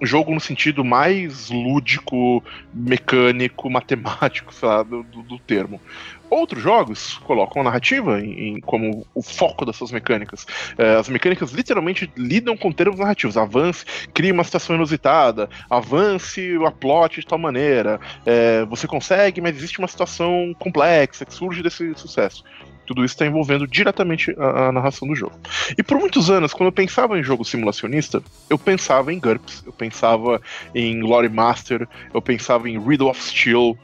jogo 0.03 0.35
no 0.35 0.41
sentido 0.41 0.85
mais 0.85 1.51
lúdico, 1.51 2.43
mecânico, 2.73 3.71
matemático, 3.71 4.53
sei 4.55 4.69
lá, 4.69 4.83
do, 4.83 5.03
do 5.03 5.39
termo. 5.39 5.81
Outros 6.29 6.63
jogos 6.63 7.19
colocam 7.19 7.63
a 7.63 7.65
narrativa 7.65 8.21
em, 8.21 8.57
em, 8.57 8.61
como 8.61 9.07
o 9.15 9.23
foco 9.23 9.65
das 9.65 9.77
suas 9.77 9.93
mecânicas. 9.93 10.45
É, 10.77 10.97
as 10.97 11.09
mecânicas 11.09 11.53
literalmente 11.53 12.11
lidam 12.17 12.57
com 12.57 12.73
termos 12.73 12.99
narrativos. 12.99 13.37
Avance, 13.37 13.85
crie 14.13 14.33
uma 14.33 14.43
situação 14.43 14.75
inusitada, 14.75 15.49
avance 15.71 16.59
a 16.67 16.71
plot 16.71 17.21
de 17.21 17.27
tal 17.27 17.39
maneira. 17.39 18.01
É, 18.25 18.65
você 18.65 18.89
consegue, 18.89 19.41
mas 19.41 19.57
existe 19.57 19.79
uma 19.79 19.89
situação 19.89 20.55
complexa 20.59 21.25
que 21.25 21.33
surge 21.33 21.63
desse 21.63 21.95
sucesso. 21.95 22.43
Tudo 22.87 23.05
isso 23.05 23.15
está 23.15 23.27
envolvendo 23.27 23.67
diretamente 23.67 24.35
a, 24.39 24.69
a, 24.69 24.73
narração 24.73 25.09
do 25.09 25.15
jogo. 25.15 25.39
E 25.77 25.83
por 25.83 25.99
muitos 25.99 26.31
anos, 26.31 26.53
quando 26.53 26.69
eu 26.69 26.73
pensava 26.73 27.19
em 27.19 27.23
jogo 27.23 27.45
simulacionista, 27.45 28.23
eu 28.49 28.59
pensava 28.59 29.13
em 29.13 29.19
GURPS, 29.19 29.65
eu 29.67 29.73
pensava 29.73 30.41
em 30.75 31.03
Lore 31.03 31.29
Master, 31.29 31.89
eu 32.15 32.23
pensava 32.23 32.69
em 32.69 32.79
Riddle 32.79 33.11
of 33.11 33.23
Steel, 33.23 33.77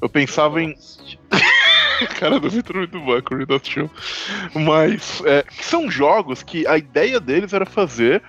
eu 0.00 0.08
pensava 0.08 0.62
em. 0.62 0.74
Cara 2.20 2.38
do 2.38 2.48
Victor 2.48 2.76
muito 2.76 3.00
bom 3.00 3.20
com 3.22 3.36
Riddle 3.36 3.56
of 3.56 3.66
Steel. 3.66 3.90
Mas 4.54 5.22
é, 5.24 5.44
são 5.60 5.90
jogos 5.90 6.42
que 6.42 6.66
a 6.66 6.78
ideia 6.78 7.18
deles 7.18 7.52
era 7.52 7.66
fazer 7.66 8.22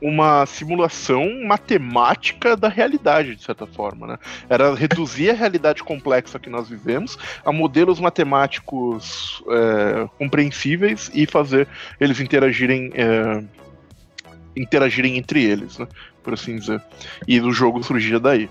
uma 0.00 0.44
simulação 0.46 1.44
matemática 1.44 2.56
da 2.56 2.68
realidade, 2.68 3.36
de 3.36 3.42
certa 3.42 3.66
forma. 3.66 4.06
Né? 4.06 4.18
Era 4.48 4.74
reduzir 4.74 5.30
a 5.30 5.34
realidade 5.34 5.82
complexa 5.82 6.38
que 6.38 6.50
nós 6.50 6.68
vivemos 6.68 7.18
a 7.44 7.52
modelos 7.52 8.00
matemáticos 8.00 9.42
é, 9.48 10.08
compreensíveis 10.18 11.10
e 11.14 11.26
fazer 11.26 11.68
eles 12.00 12.20
interagirem. 12.20 12.90
É, 12.94 13.44
interagirem 14.56 15.16
entre 15.16 15.42
eles, 15.42 15.78
né? 15.78 15.88
por 16.22 16.34
assim 16.34 16.56
dizer. 16.56 16.80
E 17.26 17.40
o 17.40 17.50
jogo 17.50 17.82
surgia 17.82 18.20
daí. 18.20 18.48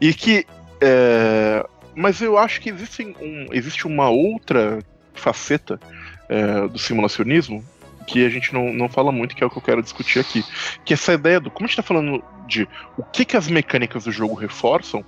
E 0.00 0.14
que. 0.14 0.46
É, 0.80 1.66
mas 1.94 2.20
eu 2.20 2.36
acho 2.36 2.60
que 2.60 2.70
existe, 2.70 3.04
um, 3.20 3.46
existe 3.52 3.86
uma 3.86 4.08
outra 4.08 4.80
faceta 5.14 5.78
é, 6.28 6.66
do 6.66 6.78
simulacionismo 6.78 7.64
que 8.06 8.24
a 8.24 8.28
gente 8.28 8.52
não, 8.52 8.72
não 8.72 8.88
fala 8.88 9.10
muito, 9.10 9.34
que 9.34 9.42
é 9.42 9.46
o 9.46 9.50
que 9.50 9.58
eu 9.58 9.62
quero 9.62 9.82
discutir 9.82 10.20
aqui. 10.20 10.44
Que 10.84 10.94
essa 10.94 11.12
ideia 11.12 11.40
do. 11.40 11.50
Como 11.50 11.66
a 11.66 11.68
gente 11.68 11.76
tá 11.76 11.82
falando 11.82 12.22
de 12.46 12.68
o 12.96 13.02
que, 13.02 13.24
que 13.24 13.36
as 13.36 13.48
mecânicas 13.48 14.04
do 14.04 14.12
jogo 14.12 14.34
reforçam, 14.34 15.04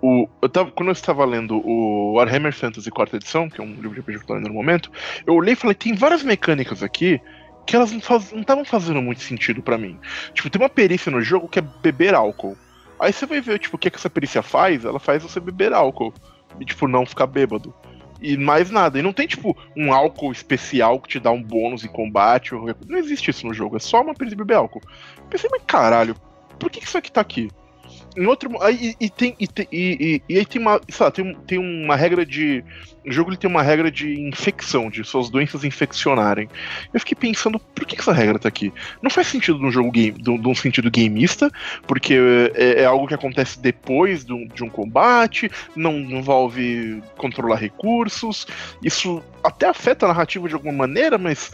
o, 0.00 0.28
eu 0.42 0.48
tava, 0.48 0.70
quando 0.70 0.88
eu 0.88 0.92
estava 0.92 1.24
lendo 1.24 1.56
o 1.66 2.14
Warhammer 2.14 2.52
Fantasy 2.52 2.90
quarta 2.90 3.16
edição, 3.16 3.48
que 3.48 3.60
é 3.60 3.64
um 3.64 3.74
livro 3.74 3.94
de 3.94 4.00
RPG 4.00 4.18
que 4.18 4.22
eu 4.24 4.26
tô 4.26 4.34
lendo 4.34 4.48
no 4.48 4.54
momento, 4.54 4.90
eu 5.26 5.34
olhei 5.34 5.54
e 5.54 5.56
falei, 5.56 5.74
tem 5.74 5.94
várias 5.94 6.22
mecânicas 6.22 6.82
aqui 6.82 7.20
que 7.66 7.74
elas 7.74 7.90
não 7.90 7.98
estavam 7.98 8.64
fazendo 8.64 9.02
muito 9.02 9.20
sentido 9.22 9.60
para 9.60 9.76
mim. 9.76 9.98
Tipo, 10.32 10.48
tem 10.48 10.62
uma 10.62 10.68
perícia 10.68 11.10
no 11.10 11.20
jogo 11.20 11.48
que 11.48 11.58
é 11.58 11.62
beber 11.62 12.14
álcool. 12.14 12.56
Aí 12.98 13.12
você 13.12 13.26
vai 13.26 13.40
ver, 13.40 13.58
tipo, 13.58 13.76
o 13.76 13.78
que, 13.78 13.90
que 13.90 13.96
essa 13.96 14.08
perícia 14.08 14.40
faz, 14.40 14.84
ela 14.84 15.00
faz 15.00 15.22
você 15.22 15.40
beber 15.40 15.72
álcool. 15.72 16.14
E, 16.60 16.64
tipo, 16.64 16.86
não 16.86 17.04
ficar 17.04 17.26
bêbado 17.26 17.74
e 18.20 18.36
mais 18.36 18.70
nada. 18.70 18.98
E 18.98 19.02
não 19.02 19.12
tem, 19.12 19.26
tipo, 19.26 19.56
um 19.76 19.92
álcool 19.92 20.32
especial 20.32 21.00
que 21.00 21.08
te 21.08 21.20
dá 21.20 21.30
um 21.30 21.42
bônus 21.42 21.84
em 21.84 21.88
combate. 21.88 22.54
Ou... 22.54 22.66
Não 22.86 22.98
existe 22.98 23.30
isso 23.30 23.46
no 23.46 23.54
jogo, 23.54 23.76
é 23.76 23.80
só 23.80 24.00
uma 24.02 24.14
beber 24.36 24.54
álcool. 24.54 24.82
Pensei, 25.28 25.48
mas 25.50 25.62
caralho, 25.66 26.16
por 26.58 26.70
que 26.70 26.82
isso 26.82 26.98
aqui 26.98 27.10
tá 27.10 27.20
aqui? 27.20 27.50
Em 28.16 28.26
outro. 28.26 28.50
Aí, 28.62 28.94
e, 28.98 29.10
tem, 29.10 29.36
e, 29.38 29.48
e, 29.70 30.22
e, 30.28 30.38
aí 30.38 30.46
tem 30.46 30.60
uma. 30.60 30.80
Lá, 31.00 31.10
tem, 31.10 31.34
tem 31.46 31.58
uma 31.58 31.94
regra 31.96 32.24
de. 32.24 32.64
O 33.04 33.12
jogo 33.12 33.30
ele 33.30 33.36
tem 33.36 33.48
uma 33.48 33.62
regra 33.62 33.88
de 33.88 34.20
infecção, 34.20 34.90
de 34.90 35.04
suas 35.04 35.30
doenças 35.30 35.62
infeccionarem. 35.62 36.48
Eu 36.92 36.98
fiquei 36.98 37.14
pensando, 37.14 37.56
por 37.58 37.86
que 37.86 38.00
essa 38.00 38.12
regra 38.12 38.36
tá 38.36 38.48
aqui? 38.48 38.72
Não 39.00 39.08
faz 39.10 39.28
sentido 39.28 39.58
num 39.58 39.70
jogo 39.70 39.92
game, 39.92 40.20
de 40.20 40.30
um 40.30 40.54
sentido 40.56 40.90
gameista, 40.90 41.48
porque 41.86 42.18
é, 42.54 42.82
é 42.82 42.84
algo 42.84 43.06
que 43.06 43.14
acontece 43.14 43.60
depois 43.60 44.24
de 44.24 44.32
um, 44.32 44.48
de 44.48 44.64
um 44.64 44.68
combate, 44.68 45.48
não 45.76 45.96
envolve 45.98 47.00
controlar 47.16 47.56
recursos. 47.56 48.44
Isso 48.82 49.22
até 49.44 49.68
afeta 49.68 50.06
a 50.06 50.08
narrativa 50.08 50.48
de 50.48 50.54
alguma 50.54 50.72
maneira, 50.72 51.16
mas 51.16 51.52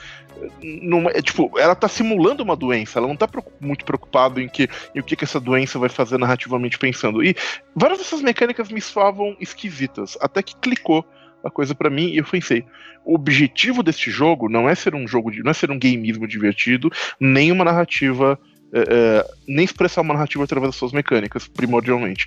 não, 0.82 1.08
é, 1.08 1.20
tipo, 1.20 1.58
ela 1.58 1.74
tá 1.74 1.88
simulando 1.88 2.42
uma 2.42 2.56
doença, 2.56 2.98
ela 2.98 3.08
não 3.08 3.16
tá 3.16 3.28
muito 3.60 3.84
preocupada 3.84 4.40
em, 4.40 4.48
que, 4.48 4.68
em 4.94 5.00
o 5.00 5.02
que, 5.02 5.16
que 5.16 5.24
essa 5.24 5.40
doença 5.40 5.78
vai 5.78 5.88
fazer 5.88 6.18
narrativamente 6.18 6.78
pensando. 6.78 7.22
E 7.24 7.34
várias 7.74 7.98
dessas 7.98 8.22
mecânicas 8.22 8.70
me 8.70 8.80
soavam 8.80 9.36
esquisitas, 9.40 10.16
até 10.20 10.42
que 10.42 10.56
clicou 10.56 11.04
a 11.44 11.50
coisa 11.50 11.74
para 11.74 11.90
mim 11.90 12.08
e 12.08 12.18
eu 12.18 12.24
pensei, 12.24 12.64
o 13.04 13.14
objetivo 13.14 13.82
deste 13.82 14.10
jogo 14.10 14.48
não 14.48 14.68
é 14.68 14.74
ser 14.74 14.94
um 14.94 15.08
jogo 15.08 15.30
de, 15.30 15.42
não 15.42 15.50
é 15.50 15.54
ser 15.54 15.70
um 15.70 15.78
gameismo 15.78 16.26
divertido, 16.26 16.90
nem 17.18 17.50
uma 17.50 17.64
narrativa 17.64 18.38
é, 18.74 18.80
é, 18.80 19.30
nem 19.46 19.64
expressar 19.64 20.00
uma 20.00 20.14
narrativa 20.14 20.42
através 20.42 20.70
das 20.70 20.76
suas 20.76 20.92
mecânicas, 20.92 21.46
primordialmente. 21.46 22.26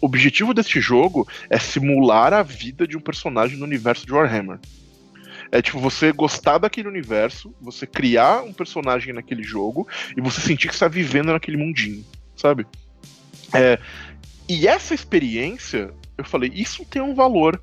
O 0.00 0.06
objetivo 0.06 0.52
deste 0.52 0.78
jogo 0.78 1.26
é 1.48 1.58
simular 1.58 2.34
a 2.34 2.42
vida 2.42 2.86
de 2.86 2.98
um 2.98 3.00
personagem 3.00 3.56
no 3.56 3.64
universo 3.64 4.04
de 4.04 4.12
Warhammer. 4.12 4.58
É 5.52 5.60
tipo 5.60 5.80
você 5.80 6.12
gostar 6.12 6.58
daquele 6.58 6.88
universo, 6.88 7.54
você 7.60 7.86
criar 7.86 8.42
um 8.42 8.52
personagem 8.52 9.12
naquele 9.12 9.42
jogo 9.42 9.86
e 10.16 10.20
você 10.20 10.40
sentir 10.40 10.68
que 10.68 10.74
está 10.74 10.86
vivendo 10.86 11.32
naquele 11.32 11.56
mundinho, 11.56 12.04
sabe? 12.36 12.66
É, 13.52 13.78
e 14.48 14.68
essa 14.68 14.94
experiência, 14.94 15.92
eu 16.16 16.24
falei, 16.24 16.50
isso 16.54 16.84
tem 16.84 17.02
um 17.02 17.14
valor 17.14 17.60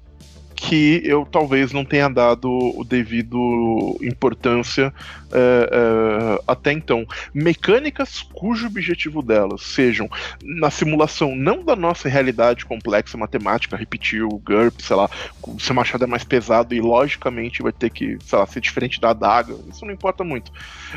que 0.58 1.04
eu 1.06 1.24
talvez 1.24 1.72
não 1.72 1.86
tenha 1.86 2.10
dado 2.10 2.50
o 2.50 2.84
devido 2.84 3.96
importância 4.02 4.92
é, 5.32 5.70
é, 5.72 6.44
até 6.48 6.72
então. 6.72 7.06
Mecânicas 7.32 8.24
cujo 8.34 8.66
objetivo 8.66 9.22
delas 9.22 9.62
sejam 9.62 10.10
na 10.44 10.72
simulação 10.72 11.36
não 11.36 11.64
da 11.64 11.76
nossa 11.76 12.10
realidade 12.10 12.66
complexa 12.66 13.16
matemática, 13.16 13.78
repetir 13.78 14.24
o 14.24 14.30
GURP, 14.30 14.82
sei 14.82 14.96
lá, 14.96 15.08
o 15.44 15.60
seu 15.60 15.76
machado 15.76 16.04
é 16.04 16.08
mais 16.08 16.24
pesado 16.24 16.74
e 16.74 16.82
logicamente 16.82 17.62
vai 17.62 17.72
ter 17.72 17.92
que, 17.92 18.18
sei 18.26 18.40
lá, 18.40 18.48
ser 18.48 18.60
diferente 18.60 19.00
da 19.00 19.12
adaga, 19.12 19.56
isso 19.70 19.86
não 19.86 19.94
importa 19.94 20.24
muito. 20.24 20.52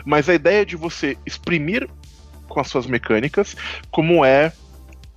Mas 0.06 0.26
a 0.30 0.34
ideia 0.34 0.64
de 0.64 0.74
você 0.74 1.18
exprimir 1.26 1.86
com 2.48 2.60
as 2.60 2.66
suas 2.66 2.86
mecânicas 2.86 3.54
como 3.90 4.24
é, 4.24 4.52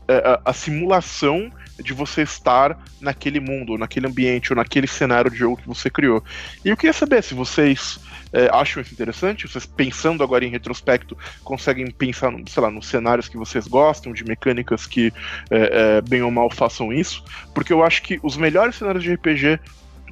é 0.06 0.16
a, 0.18 0.42
a 0.50 0.54
simulação 0.54 1.50
de 1.80 1.94
você 1.94 2.22
estar 2.22 2.78
naquele 3.00 3.40
mundo, 3.40 3.78
naquele 3.78 4.08
ambiente, 4.08 4.52
ou 4.52 4.58
naquele 4.58 4.88
cenário 4.88 5.32
de 5.32 5.38
jogo 5.38 5.58
que 5.58 5.68
você 5.68 5.90
criou. 5.90 6.24
E 6.64 6.70
eu 6.70 6.78
queria 6.78 6.94
saber 6.94 7.24
se 7.24 7.34
vocês 7.34 8.00
é, 8.32 8.50
acham 8.52 8.82
isso 8.82 8.94
interessante, 8.94 9.48
vocês 9.48 9.66
pensando 9.66 10.24
agora 10.24 10.46
em 10.46 10.50
retrospecto, 10.50 11.18
conseguem 11.44 11.90
pensar, 11.92 12.32
sei 12.48 12.64
lá, 12.64 12.70
nos 12.70 12.88
cenários 12.88 13.28
que 13.28 13.38
vocês 13.38 13.68
gostam, 13.68 14.14
de 14.14 14.24
mecânicas 14.24 14.86
que 14.86 15.14
é, 15.50 15.98
é, 15.98 16.02
bem 16.02 16.22
ou 16.22 16.32
mal 16.32 16.50
façam 16.50 16.92
isso, 16.92 17.24
porque 17.54 17.74
eu 17.74 17.84
acho 17.84 18.02
que 18.04 18.20
os 18.24 18.38
melhores 18.38 18.76
cenários 18.76 19.04
de 19.04 19.14
RPG 19.14 19.60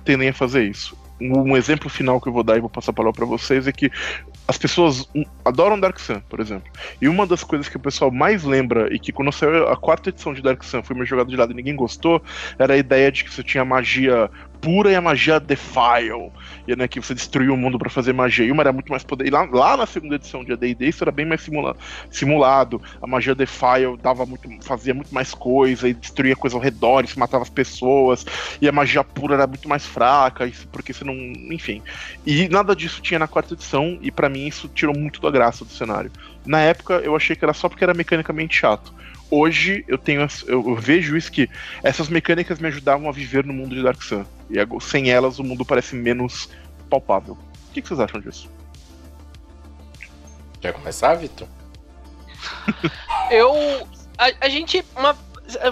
tendem 0.04 0.30
a 0.30 0.34
fazer 0.34 0.64
isso 0.64 1.00
um 1.22 1.56
exemplo 1.56 1.90
final 1.90 2.20
que 2.20 2.28
eu 2.28 2.34
vou 2.34 2.44
dar 2.44 2.58
e 2.58 2.62
vou 2.62 2.70
passar 2.70 2.92
a 2.92 2.94
palavra 2.94 3.16
para 3.16 3.26
vocês 3.26 3.68
é 3.68 3.72
que 3.72 3.92
as 4.52 4.58
pessoas 4.58 5.08
adoram 5.46 5.80
Dark 5.80 5.98
Sun, 5.98 6.20
por 6.28 6.42
exemplo. 6.42 6.70
E 7.02 7.08
uma 7.08 7.26
das 7.26 7.42
coisas 7.42 7.70
que 7.70 7.78
o 7.78 7.80
pessoal 7.80 8.12
mais 8.12 8.44
lembra, 8.44 8.94
e 8.94 9.00
que 9.00 9.14
quando 9.14 9.32
saiu 9.32 9.70
a 9.70 9.78
quarta 9.78 10.10
edição 10.10 10.34
de 10.34 10.42
Dark 10.42 10.62
Sun 10.62 10.84
foi 10.84 10.94
meio 10.94 11.06
jogado 11.06 11.30
de 11.30 11.38
lado 11.38 11.54
e 11.54 11.56
ninguém 11.56 11.74
gostou, 11.74 12.22
era 12.60 12.74
a 12.74 12.78
ideia 12.78 13.10
de 13.10 13.24
que 13.24 13.34
você 13.34 13.42
tinha 13.42 13.64
magia 13.64 14.30
pura 14.62 14.92
e 14.92 14.96
a 14.96 15.02
magia 15.02 15.40
Defile. 15.40 16.32
E 16.68 16.76
né, 16.76 16.88
que 16.88 17.00
você 17.00 17.14
destruiu 17.14 17.54
o 17.54 17.58
mundo 17.58 17.80
para 17.80 17.90
fazer 17.90 18.14
magia. 18.14 18.46
E 18.46 18.52
uma 18.52 18.62
era 18.62 18.72
muito 18.72 18.90
mais 18.90 19.04
poder. 19.04 19.28
E 19.28 19.30
lá, 19.32 19.44
lá 19.52 19.76
na 19.76 19.86
segunda 19.86 20.16
edição 20.16 20.44
de 20.44 20.54
AD&D 20.54 20.88
isso 20.88 21.04
era 21.04 21.12
bem 21.12 21.26
mais 21.26 21.42
simula 21.42 21.76
simulado. 22.10 22.82
A 23.02 23.08
magia 23.08 23.34
Defile 23.34 23.98
dava 24.02 24.26
muito, 24.26 24.48
fazia 24.62 24.94
muito 24.94 25.14
mais 25.14 25.34
coisa 25.34 25.90
e 25.90 25.94
destruía 25.94 26.36
coisa 26.36 26.56
ao 26.56 26.62
redor, 26.62 27.04
e 27.04 27.20
matava 27.20 27.44
as 27.44 27.50
pessoas. 27.50 28.26
E 28.62 28.70
a 28.70 28.72
magia 28.72 29.04
pura 29.04 29.34
era 29.34 29.48
muito 29.48 29.68
mais 29.68 29.86
fraca, 29.86 30.50
porque 30.72 30.94
você 30.94 31.04
não, 31.04 31.16
enfim. 31.52 31.82
E 32.26 32.48
nada 32.48 32.76
disso 32.76 33.02
tinha 33.02 33.20
na 33.20 33.28
quarta 33.28 33.54
edição 33.54 33.98
e 34.02 34.12
para 34.12 34.30
mim 34.30 34.48
isso 34.48 34.70
tirou 34.70 34.96
muito 34.96 35.20
da 35.20 35.32
graça 35.32 35.66
do 35.66 35.72
cenário. 35.72 36.12
Na 36.46 36.60
época 36.60 36.96
eu 36.96 37.16
achei 37.16 37.36
que 37.36 37.44
era 37.44 37.54
só 37.54 37.68
porque 37.68 37.84
era 37.84 37.94
mecanicamente 37.94 38.56
chato 38.56 38.94
hoje 39.32 39.86
eu 39.88 39.98
tenho 39.98 40.28
eu 40.46 40.76
vejo 40.76 41.16
isso 41.16 41.32
que 41.32 41.50
essas 41.82 42.10
mecânicas 42.10 42.60
me 42.60 42.68
ajudavam 42.68 43.08
a 43.08 43.12
viver 43.12 43.46
no 43.46 43.54
mundo 43.54 43.74
de 43.74 43.82
Dark 43.82 44.02
Sun. 44.04 44.26
E 44.50 44.58
sem 44.82 45.10
elas 45.10 45.40
o 45.40 45.44
mundo 45.44 45.66
parece 45.66 45.96
menos 45.96 46.50
palpável. 46.90 47.38
O 47.70 47.74
que, 47.74 47.82
vocês 47.82 48.00
acham 48.02 48.20
disso? 48.20 48.50
Quer 50.60 50.74
começar, 50.74 51.16
Vitor? 51.16 51.48
eu. 53.32 53.88
A, 54.18 54.32
a, 54.42 54.50
gente. 54.50 54.84
Uma, 54.96 55.18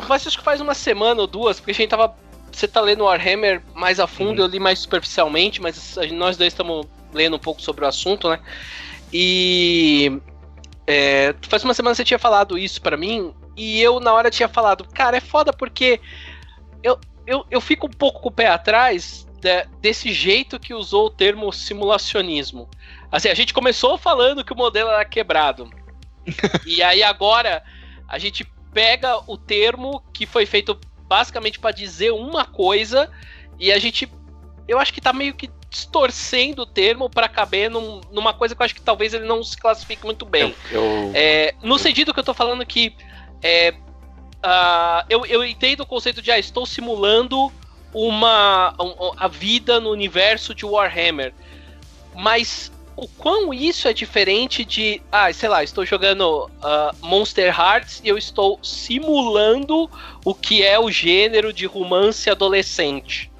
acho 0.09 0.37
que 0.37 0.43
faz 0.43 0.61
uma 0.61 0.73
semana 0.73 1.19
ou 1.19 1.27
duas, 1.27 1.59
porque 1.59 1.71
a 1.71 1.73
gente 1.73 1.89
tava. 1.89 2.15
Você 2.51 2.67
tá 2.67 2.81
lendo 2.81 3.03
Warhammer 3.03 3.61
mais 3.75 3.99
a 3.99 4.07
fundo, 4.07 4.39
uhum. 4.39 4.45
eu 4.45 4.47
li 4.47 4.59
mais 4.59 4.79
superficialmente, 4.79 5.61
mas 5.61 5.97
nós 6.11 6.35
dois 6.35 6.53
estamos 6.53 6.87
lendo 7.13 7.35
um 7.35 7.39
pouco 7.39 7.61
sobre 7.61 7.83
o 7.83 7.87
assunto, 7.87 8.29
né? 8.29 8.39
E. 9.11 10.19
É, 10.87 11.35
faz 11.47 11.63
uma 11.63 11.73
semana 11.73 11.93
você 11.93 12.03
tinha 12.03 12.17
falado 12.17 12.57
isso 12.57 12.81
para 12.81 12.97
mim, 12.97 13.31
e 13.59 13.81
eu 13.81 13.99
na 13.99 14.13
hora 14.13 14.31
tinha 14.31 14.47
falado, 14.47 14.87
cara, 14.87 15.17
é 15.17 15.19
foda 15.19 15.51
porque 15.51 15.99
eu, 16.81 16.97
eu, 17.27 17.45
eu 17.51 17.59
fico 17.59 17.87
um 17.87 17.91
pouco 17.91 18.21
com 18.21 18.29
o 18.29 18.31
pé 18.31 18.47
atrás 18.47 19.27
de, 19.41 19.65
desse 19.81 20.13
jeito 20.13 20.57
que 20.57 20.73
usou 20.73 21.07
o 21.07 21.09
termo 21.09 21.51
simulacionismo. 21.51 22.69
Assim, 23.11 23.27
a 23.27 23.33
gente 23.33 23.53
começou 23.53 23.97
falando 23.97 24.45
que 24.45 24.53
o 24.53 24.55
modelo 24.55 24.89
era 24.89 25.03
quebrado. 25.03 25.69
e 26.65 26.81
aí 26.81 27.03
agora 27.03 27.61
a 28.07 28.17
gente 28.17 28.45
pega 28.73 29.19
o 29.29 29.37
termo 29.37 30.01
que 30.13 30.25
foi 30.25 30.45
feito 30.45 30.79
basicamente 31.05 31.59
para 31.59 31.71
dizer 31.71 32.11
uma 32.11 32.45
coisa 32.45 33.11
e 33.59 33.73
a 33.73 33.77
gente 33.77 34.09
eu 34.69 34.79
acho 34.79 34.93
que 34.93 35.01
tá 35.01 35.11
meio 35.11 35.33
que 35.33 35.49
distorcendo 35.69 36.61
o 36.61 36.65
termo 36.65 37.09
para 37.09 37.27
caber 37.27 37.69
num, 37.69 37.99
numa 38.09 38.33
coisa 38.33 38.55
que 38.55 38.61
eu 38.61 38.65
acho 38.65 38.75
que 38.75 38.81
talvez 38.81 39.13
ele 39.13 39.25
não 39.25 39.43
se 39.43 39.57
classifique 39.57 40.05
muito 40.05 40.25
bem. 40.25 40.55
Eu, 40.71 40.81
eu... 40.81 41.11
É, 41.13 41.55
no 41.61 41.77
sentido 41.77 42.13
que 42.13 42.19
eu 42.19 42.23
tô 42.23 42.33
falando 42.33 42.65
que 42.65 42.95
é, 43.41 43.73
uh, 44.43 45.05
eu, 45.09 45.25
eu 45.25 45.43
entendo 45.43 45.81
o 45.81 45.85
conceito 45.85 46.21
de 46.21 46.31
ah, 46.31 46.39
estou 46.39 46.65
simulando 46.65 47.51
uma 47.93 48.73
um, 48.79 49.11
a 49.17 49.27
vida 49.27 49.79
no 49.79 49.89
universo 49.89 50.53
de 50.53 50.65
Warhammer, 50.65 51.33
mas 52.15 52.71
o 52.95 53.07
quão 53.07 53.53
isso 53.53 53.87
é 53.87 53.93
diferente 53.93 54.65
de, 54.65 55.01
ah, 55.09 55.31
sei 55.31 55.47
lá, 55.47 55.63
estou 55.63 55.85
jogando 55.85 56.45
uh, 56.45 56.95
Monster 57.01 57.57
Hearts 57.57 58.01
e 58.03 58.09
eu 58.09 58.17
estou 58.17 58.59
simulando 58.61 59.89
o 60.25 60.35
que 60.35 60.63
é 60.63 60.77
o 60.77 60.91
gênero 60.91 61.53
de 61.53 61.65
romance 61.65 62.29
adolescente. 62.29 63.31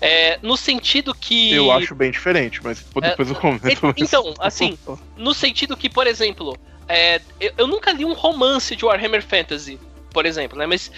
É, 0.00 0.38
no 0.42 0.56
sentido 0.56 1.12
que. 1.14 1.52
Eu 1.52 1.72
acho 1.72 1.94
bem 1.94 2.10
diferente, 2.10 2.60
mas 2.62 2.84
depois 2.94 3.28
é, 3.28 3.32
eu 3.32 3.34
comento. 3.34 3.94
Então, 3.96 4.34
assim, 4.38 4.78
no 5.16 5.34
sentido 5.34 5.76
que, 5.76 5.88
por 5.88 6.06
exemplo, 6.06 6.56
é, 6.88 7.20
eu, 7.38 7.52
eu, 7.58 7.66
nunca 7.66 7.92
li 7.92 8.04
um 8.04 8.14
romance 8.14 8.74
de 8.74 8.84
Warhammer 8.84 9.22
Fantasy, 9.22 9.78
por 10.10 10.24
exemplo, 10.24 10.58
né? 10.58 10.66
Mas 10.66 10.90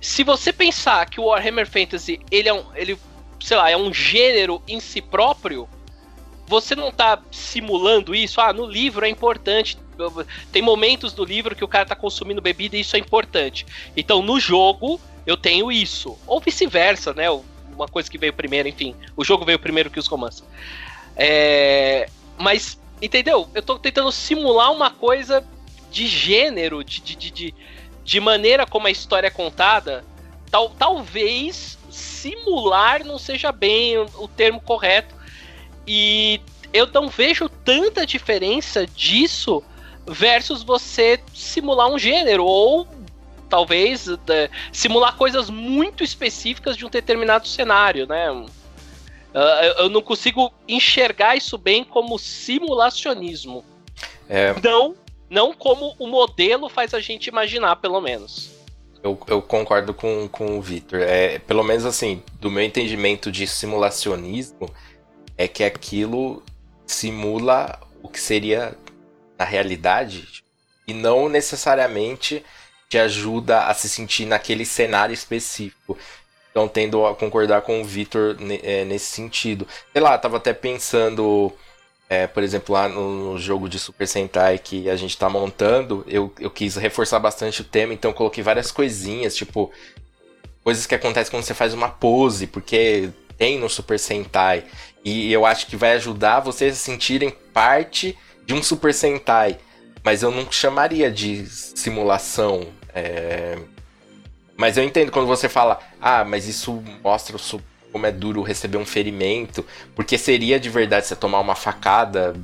se 0.00 0.24
você 0.24 0.52
pensar 0.52 1.08
que 1.08 1.20
o 1.20 1.24
Warhammer 1.24 1.66
Fantasy 1.66 2.20
ele 2.30 2.48
é 2.48 2.54
um, 2.54 2.64
ele, 2.74 2.98
sei 3.40 3.56
lá, 3.56 3.70
é 3.70 3.76
um 3.76 3.92
gênero 3.92 4.62
em 4.66 4.80
si 4.80 5.00
próprio, 5.00 5.68
você 6.46 6.74
não 6.74 6.90
tá 6.90 7.22
simulando 7.30 8.14
isso. 8.14 8.40
Ah, 8.40 8.52
no 8.52 8.66
livro 8.66 9.04
é 9.04 9.08
importante. 9.08 9.78
Tem 10.50 10.60
momentos 10.60 11.12
do 11.12 11.24
livro 11.24 11.54
que 11.54 11.64
o 11.64 11.68
cara 11.68 11.86
tá 11.86 11.96
consumindo 11.96 12.40
bebida 12.40 12.76
e 12.76 12.80
isso 12.80 12.96
é 12.96 12.98
importante. 12.98 13.66
Então, 13.96 14.22
no 14.22 14.38
jogo, 14.40 15.00
eu 15.26 15.36
tenho 15.36 15.70
isso. 15.70 16.18
Ou 16.26 16.40
vice-versa, 16.40 17.12
né? 17.14 17.30
Uma 17.72 17.88
coisa 17.88 18.10
que 18.10 18.18
veio 18.18 18.32
primeiro, 18.32 18.68
enfim. 18.68 18.94
O 19.16 19.24
jogo 19.24 19.44
veio 19.44 19.58
primeiro 19.58 19.90
que 19.90 19.98
os 19.98 20.06
romances. 20.06 20.44
É... 21.16 22.08
Mas, 22.36 22.78
entendeu? 23.04 23.48
Eu 23.54 23.62
tô 23.62 23.78
tentando 23.78 24.10
simular 24.10 24.72
uma 24.72 24.90
coisa 24.90 25.44
de 25.90 26.06
gênero, 26.06 26.82
de, 26.82 27.00
de, 27.00 27.30
de, 27.30 27.54
de 28.02 28.20
maneira 28.20 28.66
como 28.66 28.86
a 28.86 28.90
história 28.90 29.28
é 29.28 29.30
contada. 29.30 30.04
Tal, 30.50 30.70
talvez 30.70 31.78
simular 31.90 33.04
não 33.04 33.18
seja 33.18 33.52
bem 33.52 33.98
o, 33.98 34.06
o 34.20 34.28
termo 34.28 34.60
correto 34.60 35.14
e 35.86 36.40
eu 36.72 36.86
não 36.86 37.08
vejo 37.08 37.48
tanta 37.48 38.06
diferença 38.06 38.86
disso 38.86 39.62
versus 40.06 40.62
você 40.62 41.20
simular 41.32 41.88
um 41.88 41.98
gênero 41.98 42.44
ou 42.44 42.88
talvez 43.48 44.06
de, 44.06 44.50
simular 44.72 45.16
coisas 45.16 45.48
muito 45.48 46.02
específicas 46.02 46.76
de 46.76 46.84
um 46.84 46.90
determinado 46.90 47.46
cenário, 47.46 48.06
né? 48.06 48.28
Uh, 49.34 49.82
eu 49.82 49.88
não 49.88 50.00
consigo 50.00 50.52
enxergar 50.68 51.36
isso 51.36 51.58
bem 51.58 51.82
como 51.82 52.18
simulacionismo. 52.18 53.64
É... 54.28 54.54
Não, 54.62 54.94
não 55.28 55.52
como 55.52 55.96
o 55.98 56.06
modelo 56.06 56.68
faz 56.68 56.94
a 56.94 57.00
gente 57.00 57.26
imaginar, 57.26 57.76
pelo 57.76 58.00
menos. 58.00 58.50
Eu, 59.02 59.18
eu 59.26 59.42
concordo 59.42 59.92
com, 59.92 60.28
com 60.28 60.56
o 60.56 60.62
Victor. 60.62 61.00
É, 61.00 61.38
pelo 61.40 61.62
menos 61.64 61.84
assim, 61.84 62.22
do 62.40 62.50
meu 62.50 62.62
entendimento 62.62 63.30
de 63.30 63.46
simulacionismo, 63.46 64.70
é 65.36 65.48
que 65.48 65.64
aquilo 65.64 66.42
simula 66.86 67.78
o 68.02 68.08
que 68.08 68.20
seria 68.20 68.78
na 69.38 69.44
realidade 69.44 70.44
e 70.86 70.94
não 70.94 71.28
necessariamente 71.28 72.44
te 72.88 72.98
ajuda 72.98 73.66
a 73.66 73.74
se 73.74 73.88
sentir 73.88 74.26
naquele 74.26 74.64
cenário 74.64 75.12
específico. 75.12 75.98
Então 76.54 76.68
tendo 76.68 77.04
a 77.04 77.16
concordar 77.16 77.62
com 77.62 77.82
o 77.82 77.84
Vitor 77.84 78.36
é, 78.62 78.84
nesse 78.84 79.06
sentido. 79.06 79.66
Sei 79.92 80.00
lá, 80.00 80.16
tava 80.16 80.36
até 80.36 80.52
pensando, 80.52 81.52
é, 82.08 82.28
por 82.28 82.44
exemplo, 82.44 82.72
lá 82.72 82.88
no 82.88 83.36
jogo 83.36 83.68
de 83.68 83.76
Super 83.76 84.06
Sentai 84.06 84.56
que 84.56 84.88
a 84.88 84.94
gente 84.94 85.18
tá 85.18 85.28
montando, 85.28 86.04
eu, 86.06 86.32
eu 86.38 86.48
quis 86.48 86.76
reforçar 86.76 87.18
bastante 87.18 87.60
o 87.60 87.64
tema, 87.64 87.92
então 87.92 88.12
coloquei 88.12 88.44
várias 88.44 88.70
coisinhas, 88.70 89.34
tipo, 89.34 89.72
coisas 90.62 90.86
que 90.86 90.94
acontecem 90.94 91.28
quando 91.28 91.42
você 91.42 91.54
faz 91.54 91.74
uma 91.74 91.88
pose, 91.88 92.46
porque 92.46 93.10
tem 93.36 93.58
no 93.58 93.68
Super 93.68 93.98
Sentai. 93.98 94.62
E 95.04 95.32
eu 95.32 95.44
acho 95.44 95.66
que 95.66 95.76
vai 95.76 95.94
ajudar 95.94 96.38
vocês 96.38 96.74
a 96.74 96.76
sentirem 96.76 97.30
parte 97.52 98.16
de 98.46 98.54
um 98.54 98.62
Super 98.62 98.94
Sentai. 98.94 99.58
Mas 100.04 100.22
eu 100.22 100.30
não 100.30 100.50
chamaria 100.52 101.10
de 101.10 101.46
simulação. 101.46 102.68
É... 102.94 103.58
Mas 104.56 104.76
eu 104.76 104.84
entendo 104.84 105.10
quando 105.10 105.26
você 105.26 105.48
fala, 105.48 105.80
ah, 106.00 106.24
mas 106.24 106.46
isso 106.46 106.82
mostra 107.02 107.36
como 107.92 108.06
é 108.06 108.12
duro 108.12 108.42
receber 108.42 108.78
um 108.78 108.86
ferimento. 108.86 109.64
Porque 109.94 110.16
seria 110.16 110.58
de 110.58 110.70
verdade 110.70 111.06
você 111.06 111.16
tomar 111.16 111.40
uma 111.40 111.54
facada 111.54 112.34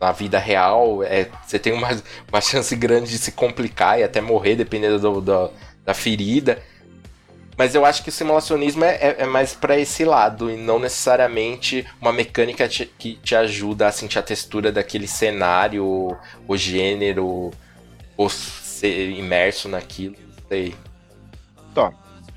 na 0.00 0.12
vida 0.12 0.38
real. 0.38 1.02
É, 1.02 1.28
você 1.46 1.58
tem 1.58 1.72
uma, 1.72 1.88
uma 2.30 2.40
chance 2.40 2.74
grande 2.74 3.10
de 3.10 3.18
se 3.18 3.32
complicar 3.32 3.98
e 3.98 4.02
até 4.02 4.20
morrer, 4.20 4.56
dependendo 4.56 4.98
do, 4.98 5.20
do 5.20 5.50
da 5.84 5.94
ferida. 5.94 6.62
Mas 7.56 7.74
eu 7.74 7.84
acho 7.84 8.02
que 8.02 8.08
o 8.08 8.12
simulacionismo 8.12 8.84
é, 8.84 8.94
é, 8.94 9.16
é 9.18 9.26
mais 9.26 9.54
para 9.54 9.78
esse 9.78 10.04
lado 10.04 10.50
e 10.50 10.56
não 10.56 10.78
necessariamente 10.78 11.86
uma 12.00 12.12
mecânica 12.12 12.66
te, 12.66 12.86
que 12.86 13.16
te 13.16 13.34
ajuda 13.36 13.86
a 13.86 13.92
sentir 13.92 14.18
a 14.18 14.22
textura 14.22 14.72
daquele 14.72 15.06
cenário, 15.06 16.16
o 16.48 16.56
gênero, 16.56 17.50
ou 18.16 18.28
ser 18.28 19.10
imerso 19.10 19.68
naquilo, 19.68 20.16
sei. 20.48 20.74
Tá. 21.74 21.92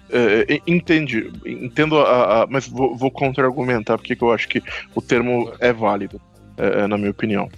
É, 0.10 0.56
é. 0.56 0.62
Entendo 0.68 2.00
a, 2.00 2.44
a 2.44 2.48
mas 2.48 2.68
vou, 2.68 2.96
vou 2.96 3.12
contra-argumentar 3.12 3.98
porque 3.98 4.18
eu 4.20 4.32
acho 4.32 4.48
que 4.48 4.62
o 4.94 5.02
termo 5.02 5.52
é 5.60 5.74
válido, 5.74 6.22
é, 6.58 6.82
é 6.82 6.88
na 6.88 6.98
minha 6.98 7.12
opinião. 7.12 7.50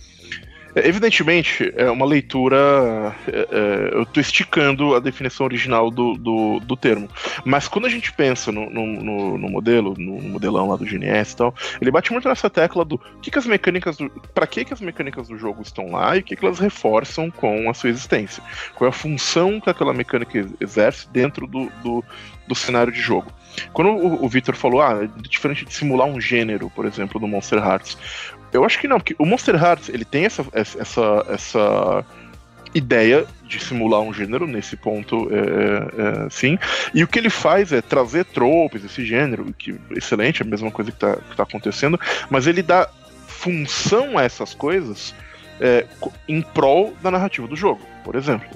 É, 0.77 0.87
evidentemente, 0.87 1.73
é 1.75 1.89
uma 1.89 2.05
leitura. 2.05 3.15
É, 3.27 3.47
é, 3.51 3.89
eu 3.93 4.03
estou 4.03 4.21
esticando 4.21 4.93
a 4.93 4.99
definição 4.99 5.47
original 5.47 5.89
do, 5.89 6.13
do, 6.13 6.59
do, 6.59 6.77
termo. 6.77 7.09
Mas 7.43 7.67
quando 7.67 7.85
a 7.85 7.89
gente 7.89 8.13
pensa 8.13 8.51
no, 8.51 8.69
no, 8.69 9.37
no, 9.39 9.49
modelo, 9.49 9.95
no 9.97 10.21
modelão 10.21 10.69
lá 10.69 10.75
do 10.75 10.85
GNS 10.85 11.33
e 11.33 11.37
tal, 11.37 11.55
ele 11.81 11.89
bate 11.89 12.11
muito 12.11 12.29
nessa 12.29 12.47
tecla 12.47 12.85
do 12.85 12.99
que, 13.21 13.31
que 13.31 13.39
as 13.39 13.47
mecânicas. 13.47 13.97
para 14.35 14.45
que, 14.45 14.63
que 14.65 14.73
as 14.73 14.81
mecânicas 14.81 15.27
do 15.27 15.37
jogo 15.37 15.63
estão 15.63 15.91
lá 15.91 16.15
e 16.15 16.19
o 16.19 16.23
que, 16.23 16.35
que 16.35 16.45
elas 16.45 16.59
reforçam 16.59 17.31
com 17.31 17.67
a 17.67 17.73
sua 17.73 17.89
existência. 17.89 18.43
Qual 18.75 18.87
é 18.87 18.89
a 18.89 18.93
função 18.93 19.59
que 19.59 19.71
aquela 19.71 19.93
mecânica 19.93 20.47
exerce 20.61 21.09
dentro 21.09 21.47
do, 21.47 21.71
do, 21.81 22.03
do 22.47 22.55
cenário 22.55 22.91
de 22.91 23.01
jogo. 23.01 23.31
Quando 23.73 23.89
o, 23.89 24.25
o 24.25 24.29
Victor 24.29 24.55
falou, 24.55 24.81
ah, 24.81 25.03
é 25.03 25.21
diferente 25.21 25.65
de 25.65 25.73
simular 25.73 26.07
um 26.07 26.21
gênero, 26.21 26.69
por 26.69 26.85
exemplo, 26.85 27.19
do 27.19 27.27
Monster 27.27 27.59
Hearts, 27.59 27.97
eu 28.51 28.63
acho 28.63 28.79
que 28.79 28.87
não, 28.87 28.99
porque 28.99 29.15
o 29.17 29.25
Monster 29.25 29.55
Hearts 29.55 29.89
ele 29.89 30.05
tem 30.05 30.25
essa, 30.25 30.45
essa, 30.53 31.25
essa 31.29 32.05
ideia 32.73 33.25
de 33.43 33.59
simular 33.59 34.01
um 34.01 34.13
gênero 34.13 34.45
nesse 34.45 34.75
ponto, 34.75 35.29
é, 35.31 35.37
é, 35.37 36.25
é, 36.25 36.29
sim. 36.29 36.57
E 36.93 37.03
o 37.03 37.07
que 37.07 37.19
ele 37.19 37.29
faz 37.29 37.71
é 37.71 37.81
trazer 37.81 38.25
tropes, 38.25 38.83
esse 38.83 39.05
gênero, 39.05 39.53
que 39.57 39.75
excelente, 39.91 40.41
é 40.41 40.45
a 40.45 40.49
mesma 40.49 40.71
coisa 40.71 40.91
que 40.91 40.97
está 40.97 41.15
tá 41.35 41.43
acontecendo, 41.43 41.99
mas 42.29 42.47
ele 42.47 42.61
dá 42.61 42.89
função 43.27 44.17
a 44.17 44.23
essas 44.23 44.53
coisas 44.53 45.13
é, 45.59 45.85
em 46.27 46.41
prol 46.41 46.93
da 47.01 47.11
narrativa 47.11 47.47
do 47.47 47.55
jogo. 47.55 47.81
Por 48.03 48.15
exemplo, 48.15 48.47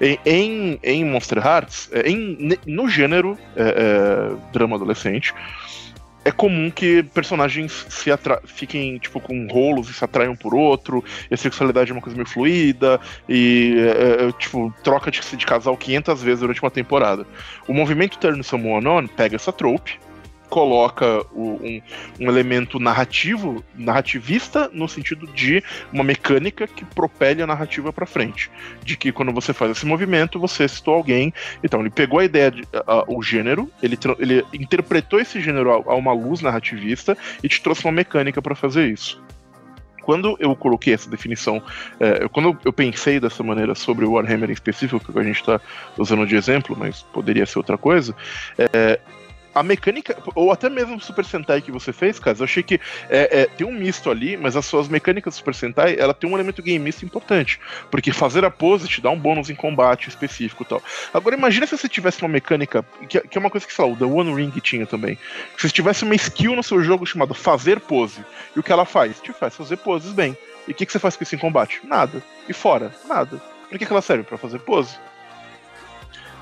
em, 0.00 0.18
em, 0.26 0.80
em 0.82 1.04
Monster 1.04 1.38
Hearts, 1.38 1.88
é, 1.92 2.08
em, 2.08 2.58
no 2.66 2.88
gênero 2.88 3.38
é, 3.56 4.34
drama 4.52 4.76
adolescente, 4.76 5.34
é 6.24 6.32
comum 6.32 6.70
que 6.70 7.02
personagens 7.02 7.86
se 7.88 8.10
fiquem 8.46 8.98
tipo 8.98 9.20
com 9.20 9.46
rolos 9.46 9.90
e 9.90 9.94
se 9.94 10.04
atraiam 10.04 10.34
por 10.34 10.54
outro, 10.54 11.04
e 11.30 11.34
a 11.34 11.36
sexualidade 11.36 11.90
é 11.90 11.94
uma 11.94 12.00
coisa 12.00 12.16
meio 12.16 12.28
fluida, 12.28 12.98
e 13.28 13.74
é, 13.78 14.24
é, 14.24 14.32
tipo, 14.32 14.72
troca 14.82 15.10
de, 15.10 15.20
de 15.20 15.46
casal 15.46 15.76
500 15.76 16.22
vezes 16.22 16.40
durante 16.40 16.62
uma 16.62 16.70
temporada. 16.70 17.26
O 17.68 17.74
movimento 17.74 18.18
Turn 18.18 18.42
Someone 18.42 18.86
On 18.86 19.06
pega 19.06 19.36
essa 19.36 19.52
trope, 19.52 19.98
coloca 20.54 21.26
o, 21.32 21.58
um, 21.60 21.82
um, 22.20 22.28
elemento 22.28 22.78
narrativo, 22.78 23.64
narrativista, 23.74 24.70
no 24.72 24.88
sentido 24.88 25.26
de 25.26 25.60
uma 25.92 26.04
mecânica 26.04 26.68
que 26.68 26.84
propele 26.84 27.42
a 27.42 27.46
narrativa 27.46 27.92
para 27.92 28.06
frente. 28.06 28.48
De 28.84 28.96
que 28.96 29.10
quando 29.10 29.32
você 29.32 29.52
faz 29.52 29.72
esse 29.72 29.84
movimento, 29.84 30.38
você 30.38 30.68
citou 30.68 30.94
alguém. 30.94 31.34
Então, 31.64 31.80
ele 31.80 31.90
pegou 31.90 32.20
a 32.20 32.24
ideia, 32.24 32.52
de, 32.52 32.62
a, 32.86 33.02
o 33.08 33.20
gênero, 33.20 33.68
ele, 33.82 33.98
ele 34.20 34.44
interpretou 34.52 35.18
esse 35.18 35.40
gênero 35.40 35.72
a, 35.72 35.92
a 35.92 35.96
uma 35.96 36.12
luz 36.12 36.40
narrativista 36.40 37.18
e 37.42 37.48
te 37.48 37.60
trouxe 37.60 37.84
uma 37.84 37.92
mecânica 37.92 38.40
para 38.40 38.54
fazer 38.54 38.86
isso 38.88 39.20
quando 40.04 40.36
eu 40.38 40.54
coloquei 40.54 40.92
essa 40.92 41.08
definição, 41.08 41.62
é, 41.98 42.28
quando 42.28 42.56
eu 42.62 42.72
pensei 42.72 43.18
dessa 43.18 43.42
maneira 43.42 43.74
sobre 43.74 44.04
o 44.04 44.12
Warhammer 44.12 44.50
em 44.50 44.52
específico, 44.52 45.12
que 45.12 45.18
a 45.18 45.22
gente 45.22 45.40
está 45.40 45.58
usando 45.96 46.26
de 46.26 46.36
exemplo, 46.36 46.76
mas 46.78 47.02
poderia 47.02 47.46
ser 47.46 47.58
outra 47.58 47.78
coisa, 47.78 48.14
é, 48.58 49.00
a 49.54 49.62
mecânica, 49.62 50.16
ou 50.34 50.50
até 50.50 50.68
mesmo 50.68 50.96
o 50.96 51.00
Super 51.00 51.24
Sentai 51.24 51.60
que 51.60 51.70
você 51.70 51.92
fez, 51.92 52.18
cara, 52.18 52.36
eu 52.38 52.44
achei 52.44 52.62
que 52.62 52.80
é, 53.08 53.42
é, 53.42 53.46
tem 53.46 53.66
um 53.66 53.72
misto 53.72 54.10
ali, 54.10 54.36
mas 54.36 54.56
as 54.56 54.66
suas 54.66 54.88
mecânicas 54.88 55.34
do 55.34 55.36
Super 55.36 55.54
Sentai, 55.54 55.96
ela 55.98 56.12
tem 56.12 56.28
um 56.28 56.34
elemento 56.34 56.62
gameista 56.62 57.04
importante, 57.04 57.60
porque 57.90 58.12
fazer 58.12 58.44
a 58.44 58.50
pose 58.50 58.88
te 58.88 59.00
dá 59.00 59.10
um 59.10 59.18
bônus 59.18 59.50
em 59.50 59.54
combate 59.54 60.08
específico 60.08 60.62
e 60.62 60.66
tal. 60.66 60.82
Agora 61.12 61.36
imagina 61.36 61.66
se 61.66 61.76
você 61.76 61.88
tivesse 61.88 62.22
uma 62.22 62.28
mecânica, 62.28 62.84
que, 63.08 63.20
que 63.20 63.38
é 63.38 63.40
uma 63.40 63.50
coisa 63.50 63.66
que, 63.66 63.72
sei 63.72 63.84
lá, 63.84 63.90
o 63.92 63.96
The 63.96 64.04
One 64.04 64.34
Ring 64.34 64.50
tinha 64.60 64.86
também, 64.86 65.18
se 65.56 65.68
você 65.68 65.74
tivesse 65.74 66.04
uma 66.04 66.14
skill 66.14 66.56
no 66.56 66.62
seu 66.62 66.82
jogo 66.82 67.06
chamada 67.06 67.34
fazer 67.34 67.80
pose, 67.80 68.24
e 68.54 68.58
o 68.58 68.62
que 68.62 68.72
ela 68.72 68.84
faz? 68.84 69.20
Te 69.20 69.32
faz 69.32 69.54
fazer 69.54 69.76
poses 69.78 70.12
bem. 70.12 70.36
E 70.66 70.72
o 70.72 70.74
que, 70.74 70.86
que 70.86 70.92
você 70.92 70.98
faz 70.98 71.16
com 71.16 71.22
isso 71.22 71.34
em 71.34 71.38
combate? 71.38 71.80
Nada. 71.84 72.22
E 72.48 72.52
fora? 72.52 72.94
Nada. 73.06 73.40
Pra 73.68 73.78
que, 73.78 73.86
que 73.86 73.92
ela 73.92 74.02
serve? 74.02 74.24
para 74.24 74.38
fazer 74.38 74.58
pose? 74.60 74.96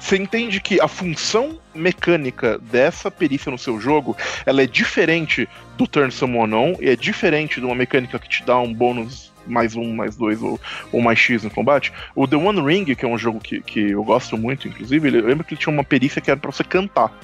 Você 0.03 0.17
entende 0.17 0.61
que 0.61 0.81
a 0.81 0.89
função 0.89 1.61
mecânica 1.73 2.59
dessa 2.59 3.09
perícia 3.09 3.53
no 3.53 3.57
seu 3.57 3.81
jogo, 3.81 4.17
ela 4.45 4.61
é 4.61 4.67
diferente 4.67 5.49
do 5.79 5.87
Turn 5.87 6.11
Summon 6.11 6.53
On, 6.53 6.75
e 6.81 6.89
é 6.89 6.97
diferente 6.97 7.61
de 7.61 7.65
uma 7.65 7.75
mecânica 7.75 8.19
que 8.19 8.29
te 8.29 8.43
dá 8.43 8.59
um 8.59 8.75
bônus 8.75 9.33
mais 9.47 9.77
um, 9.77 9.95
mais 9.95 10.17
dois 10.17 10.43
ou, 10.43 10.61
ou 10.91 11.01
mais 11.01 11.21
X 11.21 11.45
no 11.45 11.51
combate. 11.51 11.93
O 12.17 12.27
The 12.27 12.35
One 12.35 12.61
Ring, 12.61 12.85
que 12.97 13.05
é 13.05 13.09
um 13.09 13.17
jogo 13.17 13.39
que, 13.39 13.61
que 13.63 13.93
eu 13.93 14.03
gosto 14.03 14.37
muito, 14.37 14.67
inclusive, 14.67 15.09
eu 15.09 15.25
lembro 15.25 15.45
que 15.45 15.55
ele 15.55 15.61
tinha 15.61 15.73
uma 15.73 15.85
perícia 15.85 16.21
que 16.21 16.33
era 16.33 16.39
pra 16.39 16.51
você 16.51 16.65
cantar. 16.65 17.17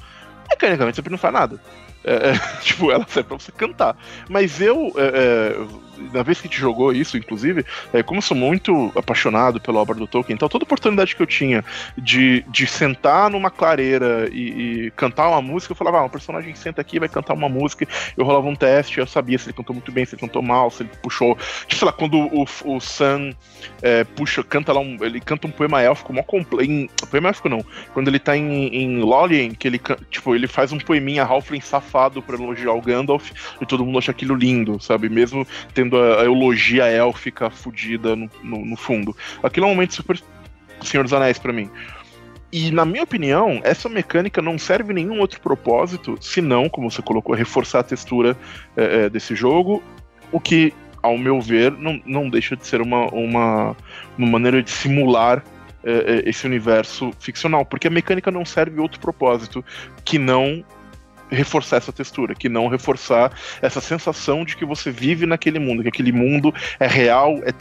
Mecanicamente 0.49 1.03
você 1.03 1.11
não 1.11 1.19
faz 1.19 1.35
nada. 1.35 1.61
É, 2.09 2.31
é, 2.31 2.39
tipo, 2.65 2.91
ela 2.91 3.07
serve 3.07 3.29
pra 3.29 3.39
você 3.39 3.53
cantar. 3.53 3.97
Mas 4.31 4.61
eu, 4.61 4.93
é, 4.97 5.55
é 5.55 5.89
na 6.13 6.23
vez 6.23 6.41
que 6.41 6.47
gente 6.47 6.59
jogou 6.59 6.93
isso, 6.93 7.17
inclusive, 7.17 7.65
é, 7.93 8.03
como 8.03 8.19
eu 8.19 8.23
sou 8.23 8.37
muito 8.37 8.93
apaixonado 8.95 9.61
pela 9.61 9.81
obra 9.81 9.97
do 9.97 10.07
Tolkien, 10.07 10.35
então 10.35 10.49
toda 10.49 10.65
oportunidade 10.65 11.15
que 11.15 11.23
eu 11.23 11.27
tinha 11.27 11.65
de, 11.97 12.45
de 12.49 12.67
sentar 12.67 13.29
numa 13.31 13.51
clareira 13.51 14.29
e, 14.33 14.87
e 14.87 14.91
cantar 14.93 15.29
uma 15.29 15.43
música, 15.43 15.73
eu 15.73 15.77
falava, 15.77 15.99
ah, 15.99 16.05
um 16.05 16.09
personagem 16.09 16.55
senta 16.55 16.81
aqui 16.81 16.99
vai 16.99 17.09
cantar 17.09 17.35
uma 17.35 17.49
música, 17.49 17.87
eu 18.17 18.25
rolava 18.25 18.47
um 18.47 18.55
teste, 18.55 18.99
eu 19.01 19.07
sabia 19.07 19.39
se 19.39 19.47
ele 19.47 19.57
cantou 19.57 19.75
muito 19.75 19.91
bem, 19.91 20.05
se 20.05 20.15
ele 20.15 20.21
cantou 20.21 20.41
mal, 20.41 20.71
se 20.71 20.85
ele 20.85 20.91
puxou. 21.03 21.37
Tipo, 21.67 21.75
sei 21.79 21.87
lá, 21.87 21.93
quando 21.93 22.17
o, 22.17 22.47
o 22.65 22.81
Sam 22.81 23.33
é, 23.83 24.05
puxa, 24.05 24.43
canta 24.43 24.73
lá 24.73 24.81
um. 24.81 24.97
Ele 25.01 25.21
canta 25.21 25.47
um 25.47 25.51
poema 25.51 25.83
élfico 25.83 26.13
mó 26.13 26.23
completo. 26.23 26.89
Poema 27.11 27.29
élfico 27.29 27.49
não. 27.49 27.65
Quando 27.93 28.09
ele 28.09 28.19
tá 28.19 28.37
em, 28.37 28.69
em 28.69 29.01
Lolien, 29.01 29.53
que 29.53 29.67
ele 29.67 29.81
tipo, 30.11 30.35
ele 30.35 30.47
faz 30.47 30.73
um 30.73 30.79
poeminha 30.79 31.25
Halfling 31.25 31.61
safado 31.61 31.98
pra 32.23 32.37
elogiar 32.37 32.73
o 32.73 32.81
Gandalf, 32.81 33.33
e 33.61 33.67
todo 33.67 33.85
mundo 33.85 33.99
acha 33.99 34.13
aquilo 34.13 34.35
lindo, 34.37 34.81
sabe? 34.81 35.09
Mesmo 35.09 35.47
tendo 35.75 35.89
tendo 35.89 35.97
a, 35.97 36.21
a 36.21 36.25
eulogia 36.25 36.85
élfica 36.85 37.51
fudida 37.51 38.15
no, 38.15 38.31
no, 38.43 38.65
no, 38.65 38.77
fundo. 38.77 39.17
Aquilo 39.43 39.67
é 39.67 39.69
um 39.69 39.73
momento 39.73 39.95
super 39.95 40.21
Senhor 40.83 41.03
dos 41.03 41.13
Anéis 41.13 41.39
para 41.39 41.53
mim. 41.53 41.71
E, 42.53 42.71
na 42.71 42.85
minha 42.85 43.03
opinião, 43.03 43.61
essa 43.63 43.89
mecânica 43.89 44.41
não 44.41 44.59
serve 44.59 44.95
nenhum 44.95 45.21
outro 45.21 45.41
propósito, 45.41 46.17
senão, 46.21 46.69
como 46.69 46.91
você 46.91 47.03
colocou, 47.03 47.35
reforçar 47.35 47.81
a 47.81 47.83
textura 47.83 48.37
é, 48.77 49.05
é, 49.05 49.11
desse 49.11 49.35
jogo, 49.35 49.83
o 50.33 50.41
que, 50.41 50.73
ao 51.03 51.19
meu 51.19 51.41
ver, 51.41 51.73
não, 51.73 52.01
não 52.07 52.31
deixa 52.31 52.57
de 52.57 52.67
ser 52.67 52.81
uma, 52.81 53.07
uma, 53.09 53.77
uma 54.17 54.27
maneira 54.27 54.63
de 54.63 54.71
simular 54.71 55.45
é, 55.85 56.23
é 56.25 56.29
esse 56.29 56.47
universo 56.47 57.13
ficcional, 57.21 57.67
porque 57.67 57.87
a 57.87 57.91
mecânica 57.91 58.31
não 58.31 58.47
serve 58.47 58.81
outro 58.81 58.99
propósito 58.99 59.63
que 60.03 60.19
não 60.19 60.65
reforçar 61.31 61.77
essa 61.77 61.93
textura, 61.93 62.35
que 62.35 62.49
não 62.49 62.69
reforçar 62.69 63.33
essa 63.61 63.81
sensação 63.81 64.45
de 64.45 64.57
que 64.57 64.65
você 64.65 64.91
vive 64.91 65.27
naquele 65.27 65.59
mundo, 65.59 65.83
que 65.83 65.89
aquele 65.89 66.13
mundo 66.13 66.55
é 66.79 66.87
real. 66.87 67.39
É... 67.45 67.53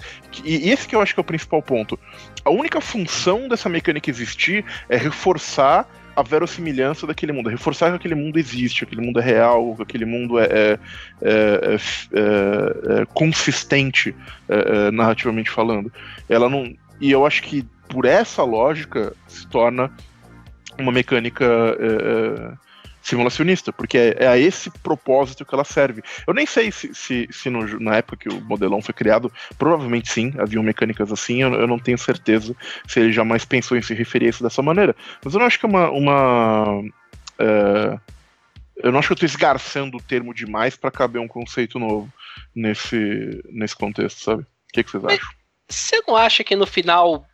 E 0.44 0.70
esse 0.70 0.88
que 0.88 0.96
eu 0.96 1.02
acho 1.02 1.14
que 1.14 1.20
é 1.20 1.22
o 1.22 1.26
principal 1.26 1.62
ponto. 1.62 2.00
A 2.44 2.50
única 2.50 2.80
função 2.80 3.48
dessa 3.48 3.68
mecânica 3.70 4.10
existir 4.10 4.64
é 4.90 4.98
reforçar 4.98 5.88
a 6.16 6.24
verossimilhança 6.24 7.06
daquele 7.06 7.32
mundo, 7.32 7.48
reforçar 7.48 7.92
que 7.92 7.98
aquele 7.98 8.16
mundo 8.16 8.40
existe, 8.40 8.84
aquele 8.84 9.02
mundo 9.02 9.20
é 9.20 9.24
real, 9.24 9.76
que 9.76 9.84
aquele 9.84 10.06
mundo 10.06 10.40
é, 10.40 10.46
é, 10.46 10.80
é, 11.22 11.76
é, 11.76 13.02
é 13.02 13.06
consistente 13.14 14.16
narrativamente 14.94 15.52
falando. 15.52 15.94
Ela 16.28 16.50
não. 16.50 16.74
E 17.00 17.12
eu 17.12 17.24
acho 17.24 17.44
que 17.44 17.64
por 17.88 18.06
essa 18.06 18.44
lógica 18.44 19.14
se 19.28 19.46
torna 19.46 19.92
uma 20.80 20.92
mecânica 20.92 21.46
simulacionista, 23.08 23.72
porque 23.72 23.98
é, 23.98 24.16
é, 24.20 24.28
a 24.28 24.38
esse 24.38 24.70
propósito 24.70 25.46
que 25.46 25.56
ela 25.56 25.64
serve. 25.64 26.04
Eu 26.28 26.34
nem 26.34 26.46
sei 26.46 26.72
se, 26.72 26.94
se, 26.94 27.28
se 27.32 27.50
no, 27.50 27.80
na 27.80 27.96
época 27.96 28.18
que 28.18 28.30
o 28.30 28.42
modelão 28.42 28.82
foi 28.82 28.94
criado, 28.94 29.32
provavelmente 29.58 30.12
sim, 30.12 30.34
haviam 30.38 30.62
mecânicas 30.62 31.12
assim, 31.12 31.42
eu, 31.42 31.54
eu, 31.54 31.68
não 31.68 31.80
tenho 31.80 31.98
certeza 31.98 32.56
se 32.86 33.00
ele 33.00 33.14
jamais 33.14 33.46
pensou 33.46 33.78
em 33.78 33.82
se 33.82 33.94
referir 33.94 34.26
a 34.26 34.30
isso 34.30 34.44
dessa 34.44 34.62
maneira. 34.62 34.96
Mas 35.24 35.34
eu 35.34 35.40
não 35.40 35.48
acho 35.48 35.58
que 35.58 35.66
é 35.66 35.70
uma. 35.70 35.90
uma 35.90 36.84
é, 37.40 38.00
eu 38.84 38.92
não 38.92 39.00
acho 39.00 39.08
que 39.08 39.14
eu 39.14 39.26
estou 39.26 39.28
esgarçando 39.28 39.98
o 39.98 40.02
termo 40.02 40.34
demais 40.34 40.76
para 40.76 40.92
caber 40.92 41.20
um 41.22 41.28
conceito 41.28 41.80
novo 41.80 42.12
nesse, 42.54 43.42
nesse 43.50 43.76
contexto, 43.76 44.22
sabe? 44.22 44.44
O 44.44 44.48
que, 44.74 44.84
que 44.84 44.92
vocês 44.92 45.04
acham? 45.04 45.30
Você 45.70 46.02
não 46.08 46.16
acha 46.16 46.44
que 46.44 46.56
no 46.56 46.68
final 46.68 47.26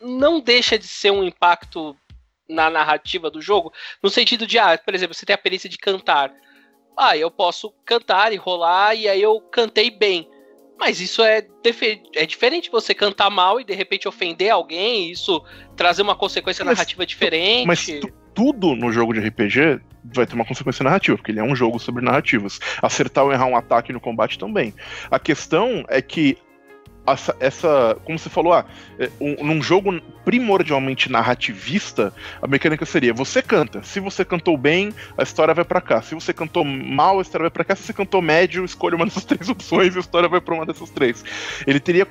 não 0.00 0.40
deixa 0.40 0.78
de 0.78 0.86
ser 0.86 1.10
um 1.10 1.24
impacto 1.24 1.96
na 2.48 2.70
narrativa 2.70 3.30
do 3.30 3.40
jogo, 3.40 3.72
no 4.02 4.08
sentido 4.08 4.46
de, 4.46 4.58
ah, 4.58 4.78
por 4.78 4.94
exemplo, 4.94 5.14
você 5.14 5.26
tem 5.26 5.34
a 5.34 5.38
perícia 5.38 5.68
de 5.68 5.76
cantar. 5.76 6.32
Ah, 6.96 7.16
eu 7.16 7.30
posso 7.30 7.72
cantar 7.84 8.32
e 8.32 8.36
rolar, 8.36 8.94
e 8.94 9.08
aí 9.08 9.22
eu 9.22 9.40
cantei 9.40 9.90
bem. 9.90 10.28
Mas 10.78 11.00
isso 11.00 11.22
é, 11.22 11.44
é 12.14 12.24
diferente 12.24 12.70
você 12.70 12.94
cantar 12.94 13.30
mal 13.30 13.60
e 13.60 13.64
de 13.64 13.74
repente 13.74 14.06
ofender 14.06 14.50
alguém, 14.50 15.10
isso 15.10 15.44
trazer 15.76 16.02
uma 16.02 16.14
consequência 16.14 16.64
mas, 16.64 16.76
narrativa 16.76 17.04
diferente. 17.04 17.66
Mas 17.66 17.86
tudo 18.32 18.76
no 18.76 18.92
jogo 18.92 19.12
de 19.12 19.18
RPG 19.18 19.80
vai 20.14 20.24
ter 20.24 20.34
uma 20.34 20.44
consequência 20.44 20.84
narrativa, 20.84 21.16
porque 21.16 21.32
ele 21.32 21.40
é 21.40 21.42
um 21.42 21.56
jogo 21.56 21.80
sobre 21.80 22.04
narrativas. 22.04 22.60
Acertar 22.80 23.24
ou 23.24 23.32
errar 23.32 23.46
um 23.46 23.56
ataque 23.56 23.92
no 23.92 24.00
combate 24.00 24.38
também. 24.38 24.72
A 25.10 25.18
questão 25.18 25.84
é 25.88 26.00
que 26.00 26.38
essa, 27.12 27.36
essa, 27.40 27.96
como 28.04 28.18
você 28.18 28.28
falou, 28.28 28.52
ah, 28.52 28.64
é, 28.98 29.10
um, 29.20 29.44
num 29.44 29.62
jogo 29.62 30.00
primordialmente 30.24 31.10
narrativista, 31.10 32.12
a 32.40 32.46
mecânica 32.46 32.84
seria: 32.84 33.14
você 33.14 33.42
canta. 33.42 33.82
Se 33.82 34.00
você 34.00 34.24
cantou 34.24 34.56
bem, 34.56 34.94
a 35.16 35.22
história 35.22 35.54
vai 35.54 35.64
para 35.64 35.80
cá. 35.80 36.02
Se 36.02 36.14
você 36.14 36.32
cantou 36.32 36.64
mal, 36.64 37.18
a 37.18 37.22
história 37.22 37.44
vai 37.44 37.50
para 37.50 37.64
cá. 37.64 37.76
Se 37.76 37.82
você 37.82 37.92
cantou 37.92 38.20
médio, 38.20 38.64
escolha 38.64 38.96
uma 38.96 39.04
dessas 39.08 39.24
três 39.24 39.48
opções 39.48 39.94
e 39.94 39.98
a 39.98 40.00
história 40.00 40.28
vai 40.28 40.40
para 40.40 40.54
uma 40.54 40.66
dessas 40.66 40.90
três. 40.90 41.24
Ele 41.66 41.80
teria 41.80 42.06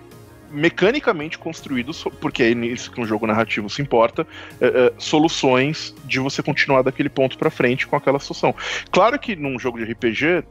mecanicamente 0.50 1.38
construídos, 1.38 2.04
porque 2.22 2.43
é 2.43 2.54
nisso 2.54 2.91
que 2.91 3.02
um 3.02 3.06
jogo 3.06 3.28
narrativo 3.28 3.70
se 3.70 3.82
importa, 3.82 4.26
é, 4.62 4.66
é, 4.66 4.93
soluções 4.98 5.93
de 6.06 6.20
você 6.20 6.41
continuar 6.41 6.82
daquele 6.82 7.10
ponto 7.10 7.38
para 7.38 7.50
frente 7.50 7.86
com 7.86 7.95
aquela 7.95 8.20
situação. 8.20 8.56
Claro 8.91 9.20
que 9.20 9.36
num 9.36 9.60
jogo 9.60 9.78
de 9.78 9.91
RPG, 9.91 10.43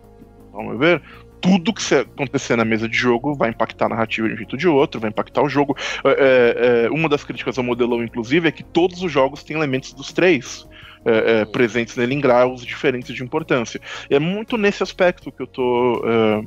vamos 0.53 0.79
ver, 0.79 1.03
tudo 1.41 1.73
que 1.73 1.95
acontecer 1.95 2.57
na 2.57 2.65
mesa 2.65 2.89
de 2.89 2.97
jogo 2.97 3.35
vai 3.35 3.51
impactar 3.51 3.87
a 3.87 3.91
narrativa 3.91 4.29
de 4.29 4.35
um 4.35 4.37
jeito 4.37 4.53
ou 4.53 4.59
de 4.59 4.69
outro, 4.69 5.01
vai 5.01 5.11
impactar 5.11 5.43
o 5.43 5.49
jogo. 5.49 5.77
É, 6.05 6.11
é, 6.11 6.87
é, 6.87 6.91
uma 6.91 7.09
das 7.09 7.25
críticas 7.25 7.59
ao 7.59 7.65
modelão, 7.65 8.03
inclusive, 8.03 8.49
é 8.49 8.53
que 8.53 8.63
todos 8.63 9.03
os 9.03 9.11
jogos 9.11 9.43
têm 9.43 9.57
elementos 9.57 9.93
dos 9.93 10.13
três. 10.13 10.67
É, 11.09 11.43
é, 11.43 11.45
presentes 11.45 11.95
nele 11.95 12.17
em 12.17 12.21
graus 12.21 12.67
diferentes 12.67 13.15
de 13.15 13.23
importância. 13.23 13.81
E 14.11 14.17
é 14.17 14.19
muito 14.19 14.59
nesse 14.59 14.83
aspecto 14.83 15.31
que 15.31 15.41
eu 15.41 15.47
tô, 15.47 16.03
é, 16.05 16.43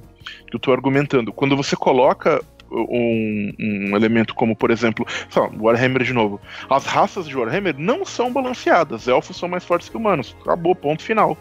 que 0.50 0.56
eu 0.58 0.60
tô 0.60 0.74
argumentando. 0.74 1.32
Quando 1.32 1.56
você 1.56 1.78
coloca 1.78 2.42
um, 2.70 3.54
um, 3.58 3.96
elemento 3.96 4.36
como, 4.36 4.56
por 4.56 4.70
exemplo, 4.70 5.06
lá, 5.34 5.50
Warhammer 5.58 6.04
de 6.04 6.14
novo. 6.14 6.42
As 6.70 6.86
raças 6.86 7.28
de 7.28 7.38
Warhammer 7.38 7.76
não 7.78 8.04
são 8.04 8.34
balanceadas. 8.34 9.08
Elfos 9.08 9.38
são 9.38 9.48
mais 9.48 9.64
fortes 9.64 9.88
que 9.88 9.98
humanos. 9.98 10.36
Acabou, 10.42 10.76
ponto 10.76 11.04
final. 11.04 11.38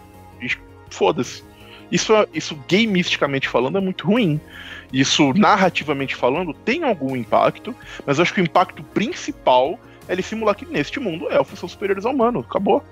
Foda-se. 0.90 1.47
Isso, 1.90 2.12
isso 2.32 2.58
gamisticamente 2.68 3.48
falando 3.48 3.78
é 3.78 3.80
muito 3.80 4.06
ruim. 4.06 4.40
Isso 4.92 5.32
narrativamente 5.34 6.14
falando 6.14 6.52
tem 6.52 6.84
algum 6.84 7.14
impacto, 7.16 7.74
mas 8.06 8.18
eu 8.18 8.22
acho 8.22 8.32
que 8.32 8.40
o 8.40 8.44
impacto 8.44 8.82
principal 8.82 9.78
é 10.08 10.12
ele 10.12 10.22
simular 10.22 10.54
que 10.54 10.64
neste 10.64 10.98
mundo 10.98 11.30
elfos 11.30 11.58
são 11.58 11.68
superiores 11.68 12.04
ao 12.04 12.12
humano. 12.12 12.40
Acabou. 12.40 12.82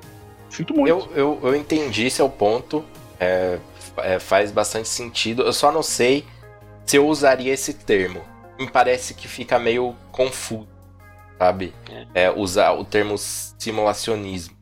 Sinto 0.48 0.74
muito. 0.74 0.88
Eu, 0.88 1.08
eu, 1.14 1.40
eu 1.42 1.56
entendi 1.56 2.10
seu 2.10 2.28
ponto. 2.28 2.84
É, 3.18 3.58
é, 3.98 4.18
faz 4.18 4.50
bastante 4.50 4.88
sentido. 4.88 5.42
Eu 5.42 5.52
só 5.52 5.72
não 5.72 5.82
sei 5.82 6.24
se 6.84 6.96
eu 6.96 7.06
usaria 7.06 7.52
esse 7.52 7.74
termo. 7.74 8.22
Me 8.58 8.70
parece 8.70 9.14
que 9.14 9.28
fica 9.28 9.58
meio 9.58 9.94
confuso, 10.10 10.68
sabe? 11.38 11.74
É. 12.14 12.24
é 12.24 12.30
usar 12.30 12.72
o 12.72 12.84
termo 12.84 13.16
simulacionismo. 13.18 14.55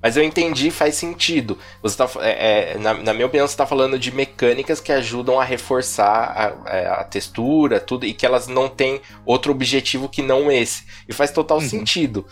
Mas 0.00 0.16
eu 0.16 0.22
entendi, 0.22 0.70
faz 0.70 0.94
sentido. 0.94 1.58
Você 1.82 1.96
tá, 1.96 2.08
é, 2.20 2.72
é, 2.72 2.78
na, 2.78 2.94
na, 2.94 3.12
minha 3.12 3.26
opinião, 3.26 3.46
você 3.46 3.54
está 3.54 3.66
falando 3.66 3.98
de 3.98 4.12
mecânicas 4.12 4.80
que 4.80 4.92
ajudam 4.92 5.40
a 5.40 5.44
reforçar 5.44 6.64
a, 6.64 6.70
é, 6.70 6.86
a, 6.86 7.04
textura, 7.04 7.80
tudo, 7.80 8.06
e 8.06 8.14
que 8.14 8.24
elas 8.24 8.46
não 8.46 8.68
têm 8.68 9.00
outro 9.26 9.50
objetivo 9.50 10.08
que 10.08 10.22
não 10.22 10.52
esse. 10.52 10.86
E 11.08 11.12
faz 11.12 11.32
total 11.32 11.58
uhum. 11.58 11.68
sentido. 11.68 12.24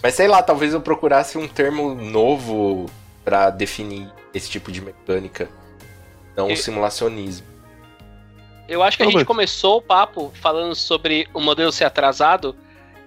Mas 0.00 0.14
sei 0.14 0.28
lá, 0.28 0.42
talvez 0.42 0.72
eu 0.72 0.80
procurasse 0.80 1.36
um 1.36 1.48
termo 1.48 1.92
novo 1.94 2.86
para 3.24 3.50
definir 3.50 4.08
esse 4.32 4.48
tipo 4.48 4.70
de 4.70 4.80
mecânica, 4.80 5.48
não 6.36 6.52
o 6.52 6.56
simulacionismo. 6.56 7.46
Eu 8.68 8.82
acho 8.82 8.96
que 8.96 9.02
a 9.02 9.06
gente 9.06 9.24
começou 9.24 9.78
o 9.78 9.82
papo 9.82 10.30
falando 10.40 10.74
sobre 10.74 11.26
o 11.34 11.40
modelo 11.40 11.72
ser 11.72 11.84
atrasado 11.84 12.54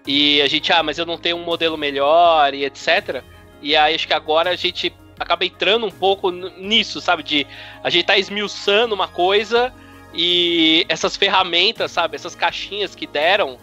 e 0.06 0.42
a 0.42 0.48
gente, 0.48 0.74
ah, 0.74 0.82
mas 0.82 0.98
eu 0.98 1.06
não 1.06 1.18
tenho 1.18 1.38
um 1.38 1.44
modelo 1.44 1.78
melhor 1.78 2.54
e 2.54 2.66
etc. 2.66 3.24
E 3.62 3.76
aí 3.76 3.96
acho 3.96 4.08
que 4.08 4.14
agora 4.14 4.50
a 4.50 4.56
gente 4.56 4.94
acaba 5.20 5.46
entrando 5.46 5.86
um 5.86 5.92
pouco 5.92 6.32
nisso, 6.32 7.00
sabe? 7.00 7.24
De 7.24 7.48
a 7.84 7.90
gente 7.90 8.06
tá 8.06 8.18
esmiuçando 8.18 8.96
uma 8.96 9.08
coisa 9.08 9.74
e 10.14 10.86
essas 10.90 11.16
ferramentas, 11.16 11.92
sabe? 11.92 12.16
Essas 12.16 12.36
caixinhas 12.36 12.96
que 12.96 13.06
deram 13.06 13.58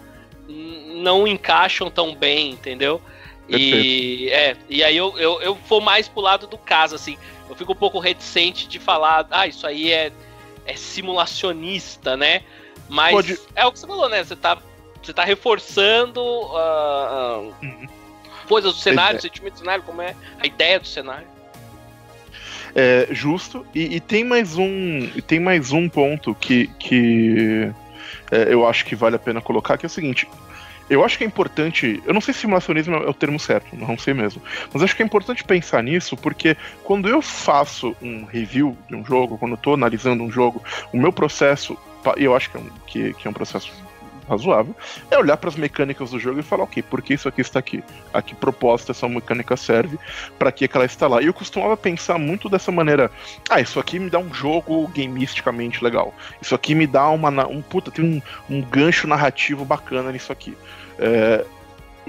não 0.48 1.26
encaixam 1.26 1.90
tão 1.90 2.14
bem, 2.14 2.50
entendeu? 2.50 3.02
E, 3.48 4.28
é, 4.30 4.56
e 4.68 4.84
aí 4.84 4.96
eu, 4.96 5.18
eu, 5.18 5.40
eu 5.40 5.54
vou 5.54 5.80
mais 5.80 6.06
pro 6.06 6.20
lado 6.20 6.46
do 6.46 6.58
caso, 6.58 6.94
assim. 6.94 7.16
Eu 7.48 7.56
fico 7.56 7.72
um 7.72 7.76
pouco 7.76 7.98
reticente 7.98 8.68
de 8.68 8.78
falar, 8.78 9.26
ah, 9.30 9.46
isso 9.46 9.66
aí 9.66 9.90
é, 9.90 10.12
é 10.66 10.76
simulacionista, 10.76 12.16
né? 12.16 12.42
Mas 12.88 13.12
Pode... 13.12 13.38
é 13.54 13.64
o 13.64 13.72
que 13.72 13.78
você 13.78 13.86
falou, 13.86 14.08
né? 14.08 14.22
Você 14.22 14.36
tá, 14.36 14.58
você 15.02 15.14
tá 15.14 15.24
reforçando 15.24 16.20
uh, 16.20 17.54
uhum. 17.62 17.88
Coisas 18.48 18.74
do 18.74 18.78
cenário, 18.80 19.16
é, 19.16 19.18
o 19.18 19.22
sentimento 19.22 19.54
do 19.54 19.58
cenário, 19.60 19.84
como 19.84 20.02
é 20.02 20.14
a 20.40 20.46
ideia 20.46 20.80
do 20.80 20.86
cenário. 20.86 21.26
É 22.74 23.08
justo. 23.10 23.66
E, 23.74 23.96
e 23.96 24.00
tem 24.00 24.24
mais 24.24 24.56
um. 24.56 25.08
Tem 25.26 25.40
mais 25.40 25.72
um 25.72 25.88
ponto 25.88 26.34
que, 26.34 26.68
que 26.78 27.70
é, 28.30 28.52
eu 28.52 28.66
acho 28.66 28.84
que 28.84 28.94
vale 28.94 29.16
a 29.16 29.18
pena 29.18 29.40
colocar, 29.40 29.76
que 29.76 29.86
é 29.86 29.88
o 29.88 29.90
seguinte. 29.90 30.28
Eu 30.88 31.04
acho 31.04 31.18
que 31.18 31.24
é 31.24 31.26
importante. 31.26 32.02
Eu 32.06 32.14
não 32.14 32.20
sei 32.20 32.32
se 32.32 32.40
simulacionismo 32.40 32.94
é 32.96 33.08
o 33.08 33.14
termo 33.14 33.38
certo, 33.38 33.76
não 33.76 33.98
sei 33.98 34.14
mesmo. 34.14 34.40
Mas 34.72 34.82
acho 34.82 34.96
que 34.96 35.02
é 35.02 35.06
importante 35.06 35.44
pensar 35.44 35.82
nisso, 35.82 36.16
porque 36.16 36.56
quando 36.82 37.08
eu 37.08 37.20
faço 37.20 37.94
um 38.00 38.24
review 38.24 38.76
de 38.88 38.96
um 38.96 39.04
jogo, 39.04 39.36
quando 39.36 39.52
eu 39.52 39.58
tô 39.58 39.74
analisando 39.74 40.22
um 40.22 40.30
jogo, 40.30 40.62
o 40.92 40.96
meu 40.96 41.12
processo, 41.12 41.76
eu 42.16 42.34
acho 42.34 42.50
que 42.50 42.56
é 42.56 42.60
um, 42.60 42.70
que, 42.86 43.14
que 43.14 43.26
é 43.28 43.30
um 43.30 43.34
processo 43.34 43.70
razoável, 44.28 44.74
é 45.10 45.18
olhar 45.18 45.36
para 45.36 45.48
as 45.48 45.56
mecânicas 45.56 46.10
do 46.10 46.18
jogo 46.18 46.40
e 46.40 46.42
falar, 46.42 46.64
ok, 46.64 46.82
por 46.82 47.02
que 47.02 47.14
isso 47.14 47.28
aqui 47.28 47.40
está 47.40 47.58
aqui? 47.58 47.82
A 48.12 48.20
que 48.20 48.34
proposta 48.34 48.92
essa 48.92 49.08
mecânica 49.08 49.56
serve? 49.56 49.98
Para 50.38 50.52
que, 50.52 50.68
que 50.68 50.76
ela 50.76 50.86
está 50.86 51.06
lá? 51.06 51.22
E 51.22 51.26
eu 51.26 51.34
costumava 51.34 51.76
pensar 51.76 52.18
muito 52.18 52.48
dessa 52.48 52.70
maneira, 52.70 53.10
ah, 53.48 53.60
isso 53.60 53.80
aqui 53.80 53.98
me 53.98 54.10
dá 54.10 54.18
um 54.18 54.32
jogo 54.32 54.86
gamisticamente 54.94 55.82
legal. 55.82 56.14
Isso 56.40 56.54
aqui 56.54 56.74
me 56.74 56.86
dá 56.86 57.08
uma. 57.08 57.46
Um, 57.46 57.62
puta, 57.62 57.90
tem 57.90 58.04
um, 58.04 58.22
um 58.54 58.62
gancho 58.62 59.06
narrativo 59.06 59.64
bacana 59.64 60.12
nisso 60.12 60.32
aqui. 60.32 60.56
É, 60.98 61.44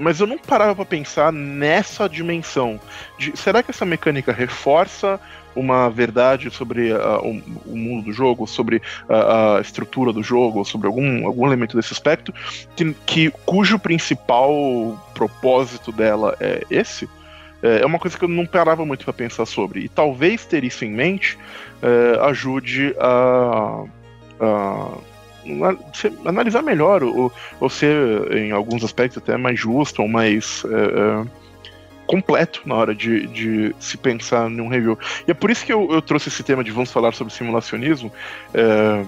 mas 0.00 0.18
eu 0.18 0.26
não 0.26 0.38
parava 0.38 0.74
para 0.74 0.84
pensar 0.84 1.32
nessa 1.32 2.08
dimensão 2.08 2.80
de 3.18 3.36
será 3.38 3.62
que 3.62 3.70
essa 3.70 3.84
mecânica 3.84 4.32
reforça 4.32 5.20
uma 5.54 5.90
verdade 5.90 6.50
sobre 6.50 6.92
uh, 6.92 7.18
o, 7.22 7.72
o, 7.72 7.76
mundo 7.76 8.04
do 8.04 8.12
jogo, 8.12 8.46
sobre 8.46 8.76
uh, 8.76 9.56
a 9.56 9.60
estrutura 9.60 10.12
do 10.12 10.22
jogo, 10.22 10.64
sobre 10.64 10.86
algum, 10.86 11.26
algum 11.26 11.46
elemento 11.46 11.76
desse 11.76 11.92
aspecto, 11.92 12.32
que, 12.76 12.94
que 13.04 13.30
cujo 13.44 13.78
principal 13.78 14.42
propósito 15.12 15.92
dela 15.92 16.36
é 16.40 16.64
esse? 16.70 17.08
É, 17.62 17.82
é 17.82 17.86
uma 17.86 17.98
coisa 17.98 18.16
que 18.16 18.24
eu 18.24 18.28
não 18.28 18.46
parava 18.46 18.86
muito 18.86 19.04
para 19.04 19.12
pensar 19.12 19.44
sobre. 19.44 19.80
E 19.80 19.88
talvez 19.88 20.44
ter 20.44 20.64
isso 20.64 20.84
em 20.84 20.90
mente 20.90 21.36
é, 21.82 22.20
ajude 22.26 22.94
a, 22.98 23.84
a 24.40 24.88
analisar 26.24 26.62
melhor, 26.62 27.02
ou, 27.02 27.32
ou 27.58 27.68
ser, 27.68 27.96
em 28.36 28.52
alguns 28.52 28.84
aspectos, 28.84 29.18
até 29.18 29.36
mais 29.36 29.58
justo 29.58 30.02
ou 30.02 30.08
mais 30.08 30.64
é, 30.66 31.24
é, 31.24 31.26
completo 32.06 32.62
na 32.64 32.74
hora 32.74 32.94
de, 32.94 33.26
de 33.28 33.74
se 33.78 33.96
pensar 33.96 34.50
num 34.50 34.68
review. 34.68 34.98
E 35.26 35.30
é 35.30 35.34
por 35.34 35.50
isso 35.50 35.64
que 35.64 35.72
eu, 35.72 35.90
eu 35.90 36.02
trouxe 36.02 36.28
esse 36.28 36.42
tema 36.42 36.64
de 36.64 36.70
vamos 36.70 36.90
falar 36.90 37.12
sobre 37.12 37.32
simulacionismo, 37.32 38.12
é, 38.52 39.04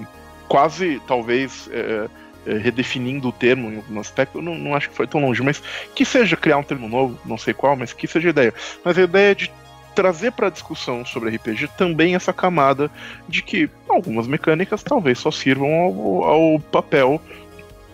quase, 0.48 1.00
talvez, 1.06 1.68
é, 1.72 2.08
é, 2.44 2.58
redefinindo 2.58 3.28
o 3.28 3.32
termo 3.32 3.70
em 3.70 3.76
algum 3.76 4.00
aspecto, 4.00 4.38
eu 4.38 4.42
não, 4.42 4.56
não 4.56 4.74
acho 4.74 4.90
que 4.90 4.96
foi 4.96 5.06
tão 5.06 5.20
longe, 5.20 5.42
mas 5.42 5.62
que 5.94 6.04
seja 6.04 6.36
criar 6.36 6.58
um 6.58 6.62
termo 6.62 6.88
novo, 6.88 7.18
não 7.24 7.38
sei 7.38 7.54
qual, 7.54 7.76
mas 7.76 7.92
que 7.92 8.06
seja 8.06 8.28
a 8.28 8.30
ideia. 8.30 8.54
Mas 8.84 8.98
a 8.98 9.02
ideia 9.02 9.34
de 9.34 9.50
trazer 9.94 10.32
para 10.32 10.48
a 10.48 10.50
discussão 10.50 11.04
sobre 11.04 11.34
RPG 11.36 11.68
também 11.76 12.14
essa 12.14 12.32
camada 12.32 12.90
de 13.28 13.42
que 13.42 13.68
algumas 13.88 14.26
mecânicas 14.26 14.82
talvez 14.82 15.18
só 15.18 15.30
sirvam 15.30 15.72
ao, 15.74 16.24
ao 16.24 16.60
papel 16.60 17.20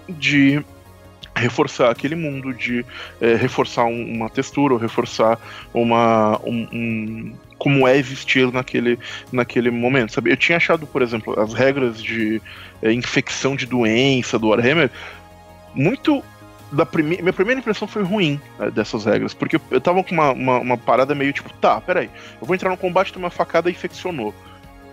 de 0.09 0.62
reforçar 1.38 1.90
aquele 1.90 2.14
mundo, 2.14 2.53
de 2.53 2.84
é, 3.20 3.34
reforçar 3.34 3.84
um, 3.84 4.12
uma 4.12 4.28
textura, 4.28 4.74
ou 4.74 4.80
reforçar 4.80 5.38
uma, 5.72 6.38
um, 6.44 6.68
um, 6.72 7.34
como 7.57 7.86
é 7.86 7.96
existir 7.96 8.51
naquele, 8.53 8.99
naquele 9.32 9.70
momento, 9.70 10.12
sabe? 10.12 10.30
Eu 10.30 10.36
tinha 10.36 10.57
achado, 10.57 10.86
por 10.86 11.03
exemplo, 11.03 11.38
as 11.38 11.55
regras 11.55 12.03
de 12.03 12.42
é, 12.82 12.92
infecção 12.92 13.55
de 13.55 13.66
doença 13.66 14.38
do 14.38 14.49
Warhammer 14.49 14.90
muito 15.74 16.22
da 16.70 16.84
prime... 16.84 17.18
minha 17.18 17.32
primeira 17.32 17.60
impressão 17.60 17.88
foi 17.88 18.02
ruim 18.02 18.40
né, 18.58 18.70
dessas 18.70 19.04
regras, 19.04 19.34
porque 19.34 19.60
eu, 19.70 19.80
tava 19.80 20.02
com 20.04 20.14
uma, 20.14 20.32
uma, 20.32 20.58
uma, 20.58 20.78
parada 20.78 21.14
meio 21.14 21.32
tipo, 21.32 21.52
tá, 21.54 21.80
peraí, 21.80 22.10
eu 22.40 22.46
vou 22.46 22.54
entrar 22.54 22.70
no 22.70 22.76
combate, 22.76 23.12
tem 23.12 23.22
uma 23.22 23.30
facada 23.30 23.68
e 23.68 23.72
infeccionou. 23.72 24.34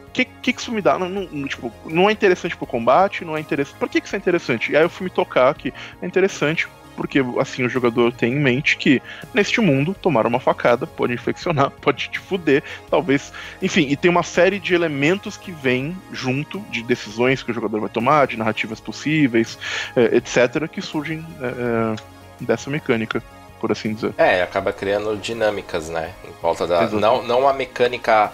O 0.07 0.11
que, 0.11 0.25
que, 0.25 0.53
que 0.53 0.61
isso 0.61 0.71
me 0.71 0.81
dá? 0.81 0.97
Não, 0.97 1.09
não, 1.09 1.47
tipo, 1.47 1.71
não 1.85 2.09
é 2.09 2.13
interessante 2.13 2.55
pro 2.55 2.65
combate, 2.65 3.25
não 3.25 3.35
é 3.35 3.39
interessante. 3.39 3.77
Por 3.77 3.89
que, 3.89 3.99
que 3.99 4.07
isso 4.07 4.15
é 4.15 4.19
interessante? 4.19 4.71
E 4.71 4.77
aí 4.77 4.83
eu 4.83 4.89
fui 4.89 5.03
me 5.03 5.09
tocar 5.09 5.53
que 5.55 5.73
é 6.01 6.05
interessante 6.05 6.67
porque 6.95 7.19
assim 7.39 7.63
o 7.63 7.69
jogador 7.69 8.11
tem 8.13 8.33
em 8.33 8.39
mente 8.39 8.77
que 8.77 9.01
neste 9.33 9.61
mundo 9.61 9.95
tomar 9.99 10.25
uma 10.25 10.39
facada 10.39 10.87
pode 10.87 11.13
infeccionar, 11.13 11.71
pode 11.81 12.09
te 12.09 12.19
fuder, 12.19 12.63
talvez, 12.89 13.31
enfim, 13.61 13.87
e 13.89 13.95
tem 13.95 14.09
uma 14.09 14.23
série 14.23 14.59
de 14.59 14.73
elementos 14.73 15.37
que 15.37 15.51
vêm 15.51 15.95
junto 16.11 16.59
de 16.71 16.83
decisões 16.83 17.43
que 17.43 17.51
o 17.51 17.53
jogador 17.53 17.79
vai 17.79 17.89
tomar, 17.89 18.27
de 18.27 18.37
narrativas 18.37 18.79
possíveis, 18.79 19.57
é, 19.95 20.15
etc, 20.17 20.67
que 20.67 20.81
surgem 20.81 21.25
é, 21.41 21.95
dessa 22.43 22.69
mecânica. 22.69 23.21
Por 23.59 23.71
assim 23.71 23.93
dizer. 23.93 24.13
É, 24.17 24.43
acaba 24.43 24.73
criando 24.73 25.15
dinâmicas, 25.15 25.89
né? 25.89 26.11
Em 26.25 26.41
volta 26.41 26.67
da. 26.67 26.87
Não, 26.89 27.23
não 27.23 27.47
a 27.47 27.53
mecânica 27.53 28.31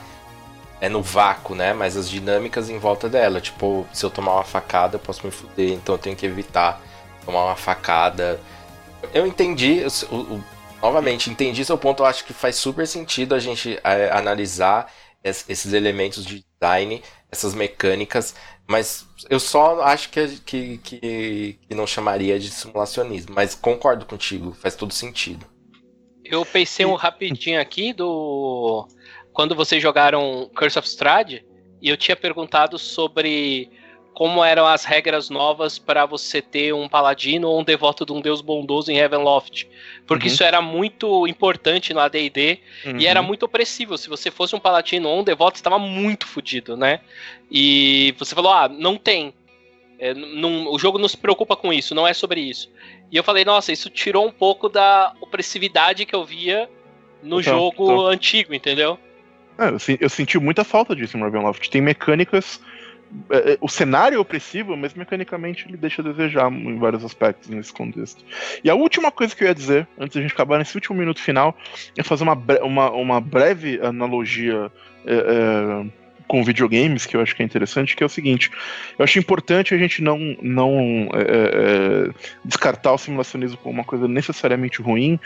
é 0.82 0.90
no 0.90 1.02
vácuo, 1.02 1.56
né? 1.56 1.74
Mas 1.74 1.96
as 1.96 2.10
dinâmicas 2.10 2.70
em 2.70 2.80
volta 2.80 3.08
dela. 3.08 3.40
Tipo, 3.40 3.86
se 3.94 4.04
eu 4.04 4.10
tomar 4.10 4.34
uma 4.34 4.44
facada, 4.44 4.96
eu 4.96 5.00
posso 5.00 5.26
me 5.26 5.32
fuder, 5.32 5.74
então 5.74 5.94
eu 5.96 6.00
tenho 6.00 6.16
que 6.16 6.26
evitar 6.26 6.82
tomar 7.26 7.46
uma 7.46 7.56
facada. 7.56 8.40
Eu 9.14 9.26
entendi, 9.26 9.84
o, 10.12 10.16
o, 10.16 10.44
novamente, 10.82 11.30
entendi 11.30 11.64
seu 11.64 11.78
ponto. 11.78 12.04
Eu 12.04 12.08
acho 12.08 12.26
que 12.26 12.34
faz 12.34 12.56
super 12.56 12.88
sentido 12.88 13.36
a 13.36 13.40
gente 13.40 13.80
é, 13.84 14.12
analisar 14.12 14.92
es, 15.24 15.46
esses 15.48 15.74
elementos 15.74 16.26
de 16.26 16.44
design, 16.60 17.02
essas 17.32 17.54
mecânicas, 17.54 18.36
mas 18.68 19.06
eu 19.30 19.40
só 19.40 19.82
acho 19.82 20.10
que, 20.10 20.28
que, 20.40 20.78
que, 20.78 21.60
que 21.68 21.76
não 21.76 21.88
chamaria 21.88 22.40
de 22.40 22.50
simulacionismo. 22.50 23.34
Mas 23.36 23.56
concordo 23.56 24.06
contigo, 24.06 24.54
faz 24.54 24.76
todo 24.76 24.94
sentido. 24.94 25.46
Eu 26.24 26.46
pensei 26.46 26.86
um 26.86 26.96
rapidinho 26.96 27.60
aqui 27.60 27.92
do. 27.92 28.88
Quando 29.34 29.56
vocês 29.56 29.82
jogaram 29.82 30.50
Curse 30.56 30.80
of 30.80 30.88
Strahd, 30.88 31.44
e 31.82 31.90
eu 31.90 31.98
tinha 31.98 32.16
perguntado 32.16 32.78
sobre 32.78 33.70
como 34.22 34.46
eram 34.46 34.68
as 34.68 34.86
regras 34.86 35.32
novas 35.32 35.80
para 35.80 36.06
você 36.06 36.44
ter 36.44 36.76
um 36.76 36.88
paladino 36.88 37.50
ou 37.50 37.60
um 37.60 37.64
devoto 37.64 38.06
de 38.06 38.12
um 38.12 38.22
deus 38.22 38.40
bondoso 38.40 38.92
em 38.92 39.00
Heavenloft. 39.00 39.68
Porque 40.06 40.28
uhum. 40.28 40.32
isso 40.32 40.44
era 40.44 40.62
muito 40.62 41.26
importante 41.26 41.92
no 41.92 42.00
AD&D 42.00 42.60
uhum. 42.86 43.00
e 43.00 43.08
era 43.08 43.24
muito 43.24 43.48
opressivo. 43.48 43.98
Se 43.98 44.08
você 44.08 44.30
fosse 44.30 44.56
um 44.56 44.60
paladino 44.60 45.10
ou 45.10 45.22
um 45.22 45.24
devoto, 45.24 45.56
estava 45.56 45.80
muito 45.80 46.28
fodido, 46.28 46.78
né? 46.78 47.00
E 47.50 48.14
você 48.16 48.36
falou, 48.36 48.54
ah, 48.54 48.70
não 48.70 48.96
tem. 48.96 49.34
É, 49.98 50.14
não, 50.14 50.72
o 50.72 50.78
jogo 50.78 51.00
não 51.00 51.08
se 51.08 51.18
preocupa 51.18 51.56
com 51.56 51.74
isso, 51.74 51.96
não 51.96 52.08
é 52.08 52.14
sobre 52.14 52.42
isso. 52.42 52.72
E 53.12 53.18
eu 53.18 53.24
falei, 53.24 53.44
nossa, 53.44 53.72
isso 53.72 53.90
tirou 53.90 54.28
um 54.28 54.32
pouco 54.32 54.70
da 54.70 55.16
opressividade 55.20 56.06
que 56.06 56.14
eu 56.14 56.24
via 56.24 56.70
no 57.24 57.42
então, 57.42 57.58
jogo 57.58 57.86
então. 57.86 58.06
antigo, 58.06 58.54
entendeu? 58.54 59.00
É, 59.58 59.70
eu, 59.70 59.98
eu, 60.00 60.10
senti 60.10 60.38
muita 60.38 60.64
falta 60.64 60.96
disso 60.96 61.18
em 61.18 61.22
Ravenloft. 61.22 61.72
Tem 61.72 61.82
mecânicas 61.82 62.62
o 63.60 63.68
cenário 63.68 64.16
é 64.16 64.20
opressivo, 64.20 64.76
mas 64.78 64.94
mecanicamente 64.94 65.66
ele 65.68 65.78
deixa 65.78 66.02
a 66.02 66.06
desejar 66.06 66.52
em 66.52 66.78
vários 66.78 67.04
aspectos 67.04 67.50
nesse 67.50 67.72
contexto. 67.72 68.24
E 68.64 68.70
a 68.70 68.76
última 68.76 69.12
coisa 69.12 69.36
que 69.36 69.44
eu 69.44 69.48
ia 69.48 69.56
dizer, 69.56 69.88
antes 69.98 70.16
da 70.16 70.22
gente 70.22 70.34
acabar 70.34 70.58
nesse 70.58 70.76
último 70.76 70.98
minuto 70.98 71.22
final, 71.22 71.56
é 71.98 72.04
fazer 72.04 72.24
uma, 72.24 72.38
uma, 72.62 72.92
uma 72.92 73.22
breve 73.22 73.80
analogia 73.82 74.72
é, 75.06 75.14
é, 75.14 75.86
com 76.28 76.44
videogames, 76.44 77.06
que 77.06 77.18
eu 77.18 77.22
acho 77.22 77.36
que 77.36 77.42
é 77.42 77.46
interessante, 77.46 77.96
que 77.96 78.04
é 78.04 78.06
o 78.06 78.10
seguinte: 78.10 78.50
eu 78.98 79.04
acho 79.04 79.20
importante 79.20 79.74
a 79.74 79.78
gente 79.78 80.02
não, 80.02 80.18
não 80.42 81.10
é, 81.14 82.08
é 82.08 82.10
descartar 82.46 82.94
o 82.94 82.98
simulacionismo 82.98 83.58
como 83.58 83.74
uma 83.74 83.84
coisa 83.84 84.08
necessariamente 84.08 84.82
ruim, 84.82 85.20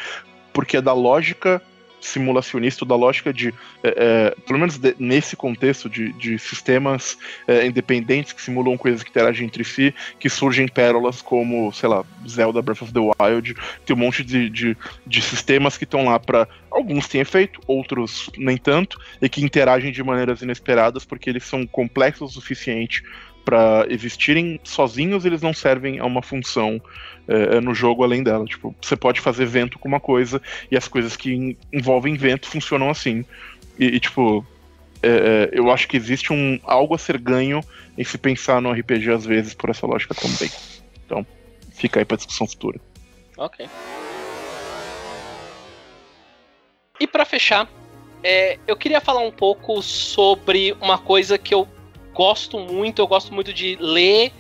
porque 0.52 0.78
é 0.78 0.82
da 0.82 0.94
lógica 0.94 1.62
simulacionista 2.00 2.86
da 2.86 2.96
lógica 2.96 3.34
de, 3.34 3.54
é, 3.84 3.96
é, 3.98 4.36
pelo 4.46 4.60
menos 4.60 4.78
de, 4.78 4.96
nesse 5.00 5.36
contexto 5.36 5.90
de, 5.90 6.14
de 6.14 6.38
sistemas 6.38 7.18
é, 7.48 7.66
independentes 7.66 8.34
que 8.34 8.42
simulam 8.42 8.78
coisas 8.78 9.04
que 9.04 9.10
interagem 9.10 9.48
entre 9.48 9.64
si, 9.64 9.94
que 10.20 10.30
surgem 10.30 10.68
pérolas 10.68 11.22
como, 11.22 11.72
sei 11.72 11.90
lá, 11.90 12.04
Zelda 12.28 12.62
Breath 12.62 12.84
of 12.84 12.94
the 12.94 13.00
Wild, 13.00 13.56
tem 13.86 13.96
um 13.96 14.00
monte 14.00 14.24
de, 14.24 14.50
de, 14.50 14.78
de 15.06 15.22
sistemas 15.22 15.78
que 15.78 15.84
estão 15.84 16.06
lá 16.06 16.20
para 16.20 16.48
alguns 16.72 17.08
têm 17.08 17.22
efeito, 17.22 17.62
outros 17.66 18.30
nem 18.38 18.58
tanto, 18.58 19.00
e 19.22 19.30
que 19.30 19.44
interagem 19.44 19.92
de 19.92 20.04
maneiras 20.04 20.42
inesperadas 20.42 21.06
porque 21.06 21.30
eles 21.30 21.44
são 21.44 21.66
complexos 21.66 22.32
o 22.32 22.34
suficiente 22.34 23.04
para 23.46 23.86
existirem 23.90 24.60
sozinhos, 24.64 25.24
eles 25.24 25.42
não 25.42 25.54
servem 25.54 26.00
a 26.00 26.06
uma 26.06 26.24
função 26.24 26.82
é, 27.28 27.62
no 27.62 27.74
jogo 27.74 28.04
além 28.04 28.24
dela. 28.24 28.44
Tipo, 28.46 28.76
você 28.82 28.96
pode 28.96 29.22
fazer 29.22 29.46
vento 29.46 29.78
com 29.78 29.88
uma 29.88 30.00
coisa 30.00 30.42
e 30.72 30.76
as 30.76 30.88
coisas 30.88 31.16
que 31.16 31.56
envolvem 31.72 32.16
vento 32.16 32.50
funcionam 32.50 32.90
assim. 32.90 33.24
E, 33.80 33.86
e 33.86 34.00
tipo, 34.00 34.46
é, 35.02 35.10
é, 35.10 35.50
eu 35.54 35.72
acho 35.72 35.88
que 35.88 35.96
existe 35.96 36.34
um 36.34 36.60
algo 36.64 36.96
a 36.96 36.98
ser 36.98 37.20
ganho 37.20 37.62
em 37.96 38.04
se 38.04 38.18
pensar 38.18 38.60
no 38.60 38.72
RPG 38.72 39.12
às 39.12 39.26
vezes 39.26 39.54
por 39.54 39.70
essa 39.70 39.86
lógica 39.86 40.16
também. 40.16 40.50
Então, 41.06 41.26
fica 41.72 42.00
aí 42.00 42.06
pra 42.06 42.18
discussão 42.18 42.48
futura. 42.48 42.80
Ok. 43.38 43.68
E 47.00 47.06
para 47.06 47.26
fechar, 47.26 47.70
é, 48.24 48.58
eu 48.66 48.76
queria 48.76 49.00
falar 49.00 49.20
um 49.20 49.32
pouco 49.32 49.82
sobre 49.84 50.76
uma 50.82 50.98
coisa 50.98 51.38
que 51.38 51.54
eu 51.54 51.68
gosto 52.16 52.58
muito, 52.58 53.02
eu 53.02 53.08
gosto 53.08 53.34
muito 53.34 53.54
de 53.54 53.78
ler 53.80 54.32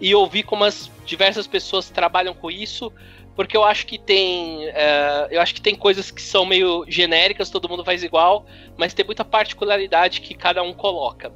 e 0.00 0.14
ouvir 0.14 0.44
como 0.44 0.64
as 0.64 0.90
diversas 1.04 1.46
pessoas 1.46 1.90
trabalham 1.90 2.32
com 2.32 2.50
isso, 2.50 2.92
porque 3.34 3.56
eu 3.56 3.64
acho 3.64 3.84
que 3.86 3.98
tem 3.98 4.68
uh, 4.68 5.26
eu 5.30 5.40
acho 5.40 5.52
que 5.52 5.60
tem 5.60 5.74
coisas 5.74 6.10
que 6.12 6.22
são 6.22 6.46
meio 6.46 6.84
genéricas, 6.88 7.50
todo 7.50 7.68
mundo 7.68 7.84
faz 7.84 8.04
igual, 8.04 8.46
mas 8.76 8.94
tem 8.94 9.04
muita 9.04 9.24
particularidade 9.24 10.20
que 10.20 10.34
cada 10.34 10.62
um 10.62 10.72
coloca, 10.72 11.32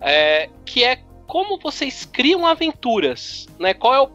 é, 0.00 0.50
que 0.66 0.82
é 0.82 0.98
como 1.26 1.58
vocês 1.58 2.04
criam 2.04 2.46
aventuras, 2.46 3.46
né? 3.58 3.74
Qual 3.74 3.94
é 3.94 4.00
o 4.00 4.10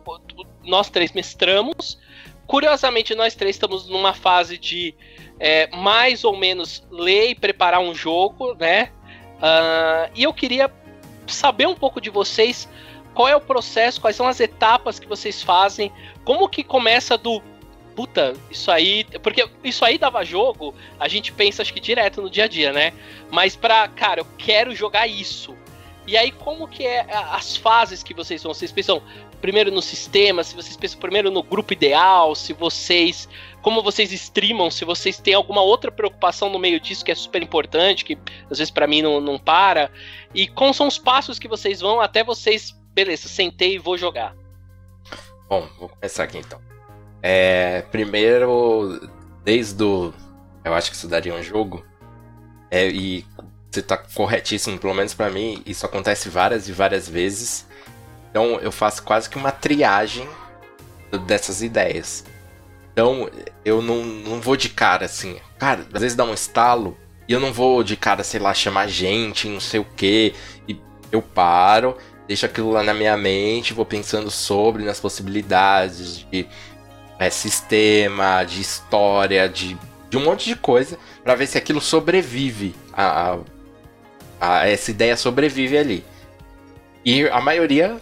nós 0.64 0.90
três 0.90 1.12
mestramos, 1.12 1.98
curiosamente 2.46 3.16
nós 3.16 3.36
três 3.36 3.56
estamos 3.56 3.88
numa 3.88 4.14
fase 4.14 4.58
de 4.58 4.96
é, 5.40 5.68
mais 5.76 6.24
ou 6.24 6.36
menos 6.36 6.86
ler 6.90 7.30
e 7.30 7.36
preparar 7.36 7.80
um 7.80 7.94
jogo, 7.94 8.56
né? 8.56 8.92
Uh, 9.38 10.12
e 10.16 10.24
eu 10.24 10.34
queria 10.34 10.72
saber 11.28 11.68
um 11.68 11.76
pouco 11.76 12.02
de 12.02 12.10
vocês 12.10 12.70
qual 13.14 13.28
é 13.28 13.36
o 13.36 13.42
processo, 13.42 14.02
quais 14.02 14.16
são 14.16 14.28
as 14.28 14.40
etapas 14.40 15.00
que 15.00 15.08
vocês 15.08 15.42
fazem, 15.42 15.92
como 16.24 16.50
que 16.50 16.64
começa 16.64 17.18
do 17.18 17.42
puta, 17.96 18.34
isso 18.50 18.72
aí, 18.72 19.06
porque 19.22 19.48
isso 19.64 19.86
aí 19.86 20.00
dava 20.00 20.24
jogo, 20.24 20.74
a 21.00 21.08
gente 21.08 21.32
pensa 21.32 21.62
acho 21.62 21.72
que 21.72 21.80
direto 21.80 22.22
no 22.22 22.30
dia 22.30 22.46
a 22.46 22.48
dia, 22.48 22.74
né? 22.74 22.92
Mas 23.30 23.56
pra, 23.56 23.88
cara, 23.88 24.22
eu 24.22 24.28
quero 24.38 24.76
jogar 24.76 25.06
isso. 25.08 25.56
E 26.08 26.18
aí 26.18 26.32
como 26.32 26.68
que 26.68 26.86
é 26.86 27.06
as 27.12 27.56
fases 27.56 28.02
que 28.02 28.14
vocês 28.14 28.42
vão, 28.42 28.54
vocês 28.54 28.72
pensam 28.72 29.02
primeiro 29.40 29.72
no 29.72 29.82
sistema, 29.82 30.44
se 30.44 30.56
vocês 30.56 30.76
pensam 30.76 31.00
primeiro 31.00 31.30
no 31.30 31.44
grupo 31.44 31.74
ideal, 31.74 32.34
se 32.34 32.52
vocês 32.52 33.30
como 33.64 33.82
vocês 33.82 34.12
streamam, 34.12 34.70
se 34.70 34.84
vocês 34.84 35.18
têm 35.18 35.34
alguma 35.34 35.62
outra 35.62 35.90
preocupação 35.90 36.50
no 36.50 36.60
meio 36.60 36.82
disso 36.82 37.04
que 37.04 37.12
é 37.12 37.16
super 37.16 37.42
importante, 37.42 38.04
que 38.04 38.18
às 38.52 38.60
vezes 38.60 38.70
para 38.70 38.86
mim 38.86 39.02
não, 39.02 39.22
não 39.22 39.40
para, 39.40 39.90
e 40.36 40.48
como 40.48 40.74
são 40.74 40.86
os 40.86 41.00
passos 41.00 41.40
que 41.40 41.48
vocês 41.48 41.80
vão 41.80 42.02
até 42.02 42.24
vocês 42.24 42.78
beleza, 42.94 43.28
sentei 43.28 43.76
e 43.76 43.80
vou 43.80 43.98
jogar. 43.98 44.36
Bom, 45.50 45.68
vou 45.80 45.90
começar 45.90 46.26
aqui 46.26 46.38
então. 46.38 46.60
É, 47.22 47.82
primeiro, 47.84 49.10
desde 49.46 49.82
o. 49.82 50.14
Eu 50.64 50.74
acho 50.74 50.92
que 50.92 50.98
isso 50.98 51.08
daria 51.08 51.34
um 51.34 51.42
jogo. 51.42 51.86
É, 52.70 52.88
e 52.88 53.26
você 53.72 53.82
tá 53.82 53.98
corretíssimo, 53.98 54.78
pelo 54.78 54.94
menos 54.94 55.14
para 55.14 55.30
mim, 55.30 55.64
isso 55.66 55.86
acontece 55.86 56.28
várias 56.28 56.68
e 56.68 56.74
várias 56.74 57.08
vezes. 57.08 57.66
Então 58.30 58.60
eu 58.60 58.72
faço 58.72 59.04
quase 59.04 59.30
que 59.30 59.38
uma 59.38 59.52
triagem 59.52 60.28
dessas 61.26 61.62
ideias. 61.62 62.26
Então 62.94 63.30
eu 63.66 63.82
não, 63.82 64.06
não 64.06 64.40
vou 64.40 64.56
de 64.56 64.70
cara 64.70 65.06
assim. 65.06 65.38
Cara, 65.60 65.86
às 65.94 66.02
vezes 66.02 66.16
dá 66.16 66.24
um 66.24 66.34
estalo 66.34 66.98
e 67.28 67.34
eu 67.34 67.40
não 67.40 67.52
vou 67.52 67.84
de 67.84 67.98
cara, 67.98 68.24
sei 68.24 68.40
lá, 68.40 68.54
chamar 68.54 68.88
gente, 68.88 69.50
não 69.50 69.60
sei 69.60 69.80
o 69.80 69.86
que. 69.86 70.34
E 70.68 70.80
eu 71.12 71.22
paro 71.22 71.98
deixo 72.28 72.46
aquilo 72.46 72.72
lá 72.72 72.84
na 72.84 72.94
minha 72.94 73.16
mente, 73.18 73.74
vou 73.74 73.86
pensando 73.86 74.32
sobre, 74.32 74.84
nas 74.84 75.00
possibilidades 75.00 76.26
de 76.32 76.48
é, 77.20 77.30
sistema, 77.30 78.44
de 78.44 78.62
história, 78.62 79.48
de, 79.50 79.78
de 80.10 80.18
um 80.18 80.24
monte 80.24 80.46
de 80.46 80.56
coisa, 80.56 80.98
para 81.24 81.36
ver 81.36 81.48
se 81.48 81.58
aquilo 81.58 81.82
sobrevive, 81.82 82.74
a, 82.94 83.34
a, 83.34 83.40
a, 84.40 84.68
essa 84.68 84.92
ideia 84.92 85.18
sobrevive 85.18 85.78
ali. 85.78 86.06
E 87.06 87.28
a 87.28 87.42
maioria 87.42 87.98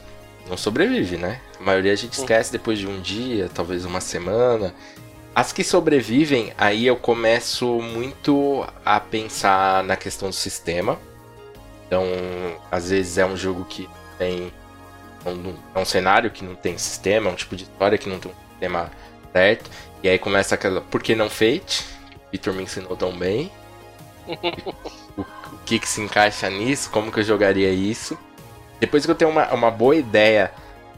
não 0.47 0.55
sobrevive, 0.55 1.17
né? 1.17 1.41
A 1.61 1.63
maioria 1.63 1.93
a 1.93 1.95
gente 1.95 2.13
esquece 2.13 2.51
depois 2.51 2.79
de 2.79 2.87
um 2.87 2.99
dia, 2.99 3.47
talvez 3.53 3.85
uma 3.85 4.01
semana. 4.01 4.73
As 5.35 5.53
que 5.53 5.63
sobrevivem, 5.63 6.51
aí 6.57 6.87
eu 6.87 6.95
começo 6.97 7.67
muito 7.79 8.67
a 8.83 8.99
pensar 8.99 9.83
na 9.83 9.95
questão 9.95 10.29
do 10.29 10.35
sistema. 10.35 10.99
Então, 11.85 12.03
às 12.71 12.89
vezes 12.89 13.19
é 13.19 13.25
um 13.25 13.37
jogo 13.37 13.63
que 13.65 13.87
tem. 14.17 14.51
É 15.75 15.79
um 15.79 15.85
cenário 15.85 16.31
que 16.31 16.43
não 16.43 16.55
tem 16.55 16.79
sistema, 16.79 17.29
é 17.29 17.31
um 17.31 17.35
tipo 17.35 17.55
de 17.55 17.63
história 17.63 17.95
que 17.95 18.09
não 18.09 18.19
tem 18.19 18.31
um 18.31 18.49
sistema 18.49 18.89
certo. 19.31 19.69
E 20.01 20.09
aí 20.09 20.17
começa 20.17 20.55
aquela. 20.55 20.81
Por 20.81 21.03
que 21.03 21.13
não 21.13 21.29
Fate? 21.29 21.85
Victor 22.31 22.55
me 22.55 22.63
ensinou 22.63 22.97
tão 22.97 23.15
bem. 23.15 23.51
o, 25.15 25.21
o, 25.21 25.57
que, 25.63 25.77
que 25.77 25.87
se 25.87 26.01
encaixa 26.01 26.49
nisso? 26.49 26.89
Como 26.89 27.11
que 27.11 27.19
eu 27.19 27.23
jogaria 27.23 27.69
isso? 27.69 28.17
Depois 28.79 29.05
que 29.05 29.11
eu 29.11 29.15
tenho 29.15 29.29
uma, 29.29 29.53
uma 29.53 29.69
boa 29.69 29.95
ideia 29.95 30.51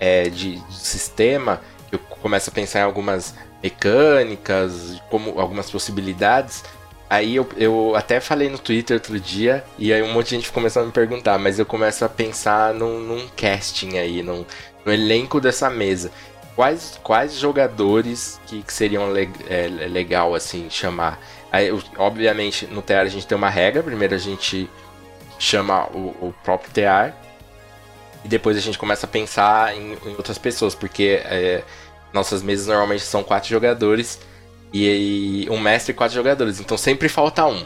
é, 0.03 0.29
de, 0.29 0.57
de 0.57 0.75
sistema, 0.75 1.61
eu 1.91 1.99
começo 1.99 2.49
a 2.49 2.53
pensar 2.53 2.79
em 2.79 2.83
algumas 2.83 3.33
mecânicas, 3.61 5.01
como 5.09 5.39
algumas 5.39 5.69
possibilidades, 5.69 6.63
Aí 7.09 7.35
eu, 7.35 7.47
eu 7.57 7.95
até 7.95 8.19
falei 8.19 8.49
no 8.49 8.57
Twitter 8.57 8.95
outro 8.97 9.19
dia, 9.19 9.63
e 9.77 9.93
aí 9.93 10.01
um 10.01 10.11
monte 10.11 10.29
de 10.29 10.35
gente 10.37 10.51
começou 10.51 10.81
a 10.81 10.85
me 10.87 10.91
perguntar, 10.91 11.37
mas 11.37 11.59
eu 11.59 11.65
começo 11.65 12.03
a 12.03 12.09
pensar 12.09 12.73
num, 12.73 12.99
num 13.01 13.27
casting 13.37 13.99
aí, 13.99 14.23
num, 14.23 14.43
no 14.83 14.91
elenco 14.91 15.39
dessa 15.39 15.69
mesa. 15.69 16.09
Quais, 16.55 16.99
quais 17.03 17.35
jogadores 17.35 18.41
que, 18.47 18.63
que 18.63 18.73
seriam 18.73 19.13
le, 19.13 19.29
é, 19.47 19.67
legal 19.67 20.33
assim 20.33 20.71
chamar? 20.71 21.19
Aí, 21.51 21.69
obviamente, 21.97 22.65
no 22.65 22.81
TR 22.81 22.93
a 22.93 23.05
gente 23.05 23.27
tem 23.27 23.37
uma 23.37 23.49
regra. 23.49 23.83
Primeiro 23.83 24.15
a 24.15 24.19
gente 24.19 24.67
chama 25.37 25.85
o, 25.93 26.15
o 26.19 26.35
próprio 26.43 26.71
TR. 26.71 27.13
E 28.23 28.27
depois 28.27 28.57
a 28.57 28.59
gente 28.59 28.77
começa 28.77 29.05
a 29.05 29.09
pensar 29.09 29.75
em, 29.75 29.93
em 30.05 30.15
outras 30.15 30.37
pessoas, 30.37 30.73
porque 30.73 31.21
é, 31.25 31.63
nossas 32.13 32.41
mesas 32.41 32.67
normalmente 32.67 33.03
são 33.03 33.23
quatro 33.23 33.49
jogadores. 33.49 34.19
E, 34.71 35.45
e 35.45 35.49
um 35.49 35.59
mestre 35.59 35.91
e 35.91 35.95
quatro 35.95 36.15
jogadores. 36.15 36.59
Então 36.59 36.77
sempre 36.77 37.07
falta 37.09 37.45
um. 37.45 37.63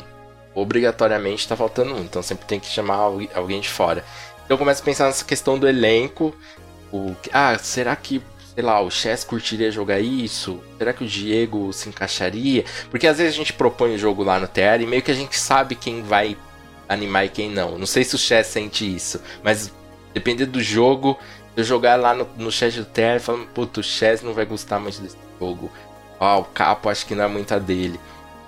Obrigatoriamente 0.54 1.42
está 1.42 1.56
faltando 1.56 1.96
um. 1.96 2.00
Então 2.00 2.22
sempre 2.22 2.46
tem 2.46 2.60
que 2.60 2.68
chamar 2.68 2.96
alguém 3.34 3.62
de 3.62 3.70
fora. 3.70 4.04
Então 4.46 4.56
eu 4.56 4.58
começo 4.58 4.82
a 4.82 4.86
pensar 4.86 5.06
nessa 5.06 5.24
questão 5.24 5.58
do 5.58 5.68
elenco. 5.68 6.36
O, 6.92 7.16
ah, 7.32 7.58
será 7.58 7.96
que 7.96 8.22
sei 8.58 8.64
lá, 8.64 8.82
o 8.82 8.90
Chess 8.90 9.24
curtiria 9.24 9.70
jogar 9.70 10.00
isso? 10.00 10.60
Será 10.80 10.92
que 10.92 11.04
o 11.04 11.08
Diego 11.08 11.72
se 11.72 11.90
encaixaria? 11.90 12.66
Porque 12.90 13.06
às 13.06 13.20
vezes 13.20 13.36
a 13.36 13.38
gente 13.38 13.54
propõe 13.54 13.94
o 13.94 14.00
jogo 14.00 14.24
lá 14.24 14.40
no 14.40 14.48
TR 14.48 14.82
e 14.82 14.88
meio 14.88 15.04
que 15.04 15.12
a 15.12 15.14
gente 15.14 15.38
sabe 15.38 15.76
quem 15.76 16.02
vai 16.02 16.36
animar 16.90 17.26
e 17.26 17.30
quem 17.30 17.52
não. 17.52 17.78
Não 17.78 17.86
sei 17.86 18.04
se 18.04 18.16
o 18.16 18.18
Chess 18.18 18.48
sente 18.48 18.96
isso, 18.96 19.22
mas 19.44 19.72
dependendo 20.14 20.52
do 20.52 20.62
jogo, 20.62 21.18
eu 21.56 21.64
jogar 21.64 21.96
lá 21.96 22.14
no, 22.14 22.28
no 22.38 22.52
chat 22.52 22.78
do 22.78 22.86
TR 22.86 23.20
falando, 23.20 23.48
puto, 23.48 23.80
o 23.80 23.84
Chess 23.84 24.22
não 24.24 24.34
vai 24.34 24.46
gostar 24.46 24.80
muito 24.80 25.02
desse 25.02 25.18
jogo. 25.40 25.72
Ah, 26.20 26.38
o 26.38 26.44
capo 26.44 26.90
acho 26.90 27.06
que 27.06 27.16
não 27.16 27.24
é 27.24 27.28
muita 27.28 27.60
dele. 27.60 28.00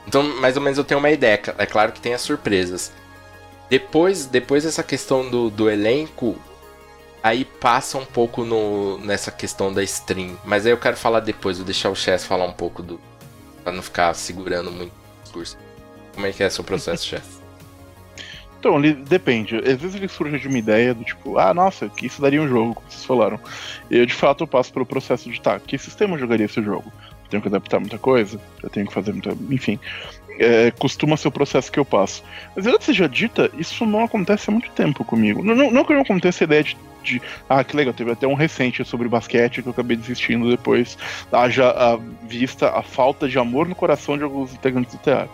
Então, 0.07 0.24
mais 0.39 0.55
ou 0.55 0.62
menos 0.62 0.78
eu 0.78 0.84
tenho 0.84 0.99
uma 0.99 1.10
ideia. 1.12 1.41
É 1.57 1.66
claro 1.66 1.91
que 1.91 2.01
tem 2.01 2.14
as 2.14 2.22
surpresas. 2.22 2.91
Depois, 3.70 4.26
depois 4.26 4.64
dessa 4.64 4.84
questão 4.84 5.30
do, 5.30 5.49
do 5.49 5.70
elenco, 5.70 6.36
aí 7.22 7.45
passa 7.45 7.97
um 7.97 8.05
pouco 8.05 8.43
no, 8.43 8.97
nessa 8.99 9.32
questão 9.32 9.72
da 9.72 9.84
stream. 9.84 10.38
Mas 10.43 10.66
aí 10.66 10.72
eu 10.72 10.78
quero 10.78 10.97
falar 10.97 11.20
depois, 11.20 11.57
vou 11.57 11.66
deixar 11.66 11.89
o 11.89 11.95
Chess 11.95 12.26
falar 12.26 12.45
um 12.45 12.53
pouco 12.53 12.82
do. 12.82 12.99
pra 13.64 13.72
não 13.72 13.84
ficar 13.84 14.14
segurando 14.16 14.72
muito 14.72 14.91
o 14.91 15.24
discurso. 15.24 15.57
Como 16.14 16.26
é 16.26 16.32
que 16.32 16.43
é 16.43 16.49
seu 16.49 16.64
processo, 16.64 17.05
Chess? 17.10 17.39
Então, 18.60 18.80
depende. 18.82 19.55
Às 19.55 19.82
vezes 19.82 19.95
ele 19.95 20.07
surge 20.07 20.38
de 20.38 20.47
uma 20.47 20.57
ideia 20.57 20.93
do 20.93 21.03
tipo, 21.03 21.38
ah, 21.38 21.53
nossa, 21.53 21.88
que 21.88 22.05
isso 22.05 22.22
daria 22.22 22.41
um 22.41 22.47
jogo, 22.47 22.76
como 22.76 22.89
vocês 22.89 23.05
falaram. 23.05 23.39
Eu 23.89 24.05
de 24.05 24.14
fato 24.14 24.45
passo 24.45 24.72
pelo 24.74 24.86
processo 24.86 25.30
de, 25.30 25.39
tá, 25.39 25.60
que 25.60 25.78
sistema 25.78 26.16
eu 26.16 26.20
jogaria 26.20 26.45
esse 26.45 26.62
jogo? 26.62 26.91
tenho 27.30 27.41
que 27.41 27.47
adaptar 27.47 27.80
muita 27.80 27.97
coisa, 27.97 28.39
eu 28.62 28.70
tenho 28.70 28.88
que 28.88 28.93
fazer 28.93 29.14
muita. 29.14 29.32
Enfim. 29.49 29.80
É, 30.41 30.72
costuma 30.72 31.18
ser 31.18 31.28
o 31.28 31.32
processo 31.32 31.70
que 31.70 31.78
eu 31.78 31.84
passo. 31.84 32.24
Mas 32.55 32.66
antes 32.66 32.86
seja 32.86 33.10
dita, 33.10 33.51
isso 33.57 33.86
não 33.86 34.05
acontece 34.05 34.49
há 34.49 34.53
muito 34.53 34.72
tempo 34.72 35.03
comigo. 35.03 35.43
Não, 35.43 35.53
não, 35.53 35.70
não 35.70 35.84
que 35.84 35.91
eu 35.91 35.95
não 35.95 36.03
aconteça 36.03 36.43
a 36.43 36.45
ideia 36.45 36.64
de, 36.64 36.78
de, 37.03 37.22
Ah, 37.49 37.62
que 37.62 37.76
legal, 37.76 37.93
teve 37.93 38.12
até 38.12 38.26
um 38.26 38.36
recente 38.36 38.84
sobre 38.86 39.10
basquete 39.10 39.62
que 39.62 39.68
eu 39.68 39.72
acabei 39.72 39.97
desistindo 39.97 40.49
depois. 40.49 40.97
Haja 41.30 41.70
a 41.70 41.99
vista 42.26 42.70
a 42.70 42.82
falta 42.82 43.28
de 43.28 43.38
amor 43.38 43.68
no 43.68 43.76
coração 43.76 44.18
de 44.18 44.24
alguns 44.24 44.53
integrantes 44.53 44.95
do 44.95 45.01
teatro. 45.01 45.30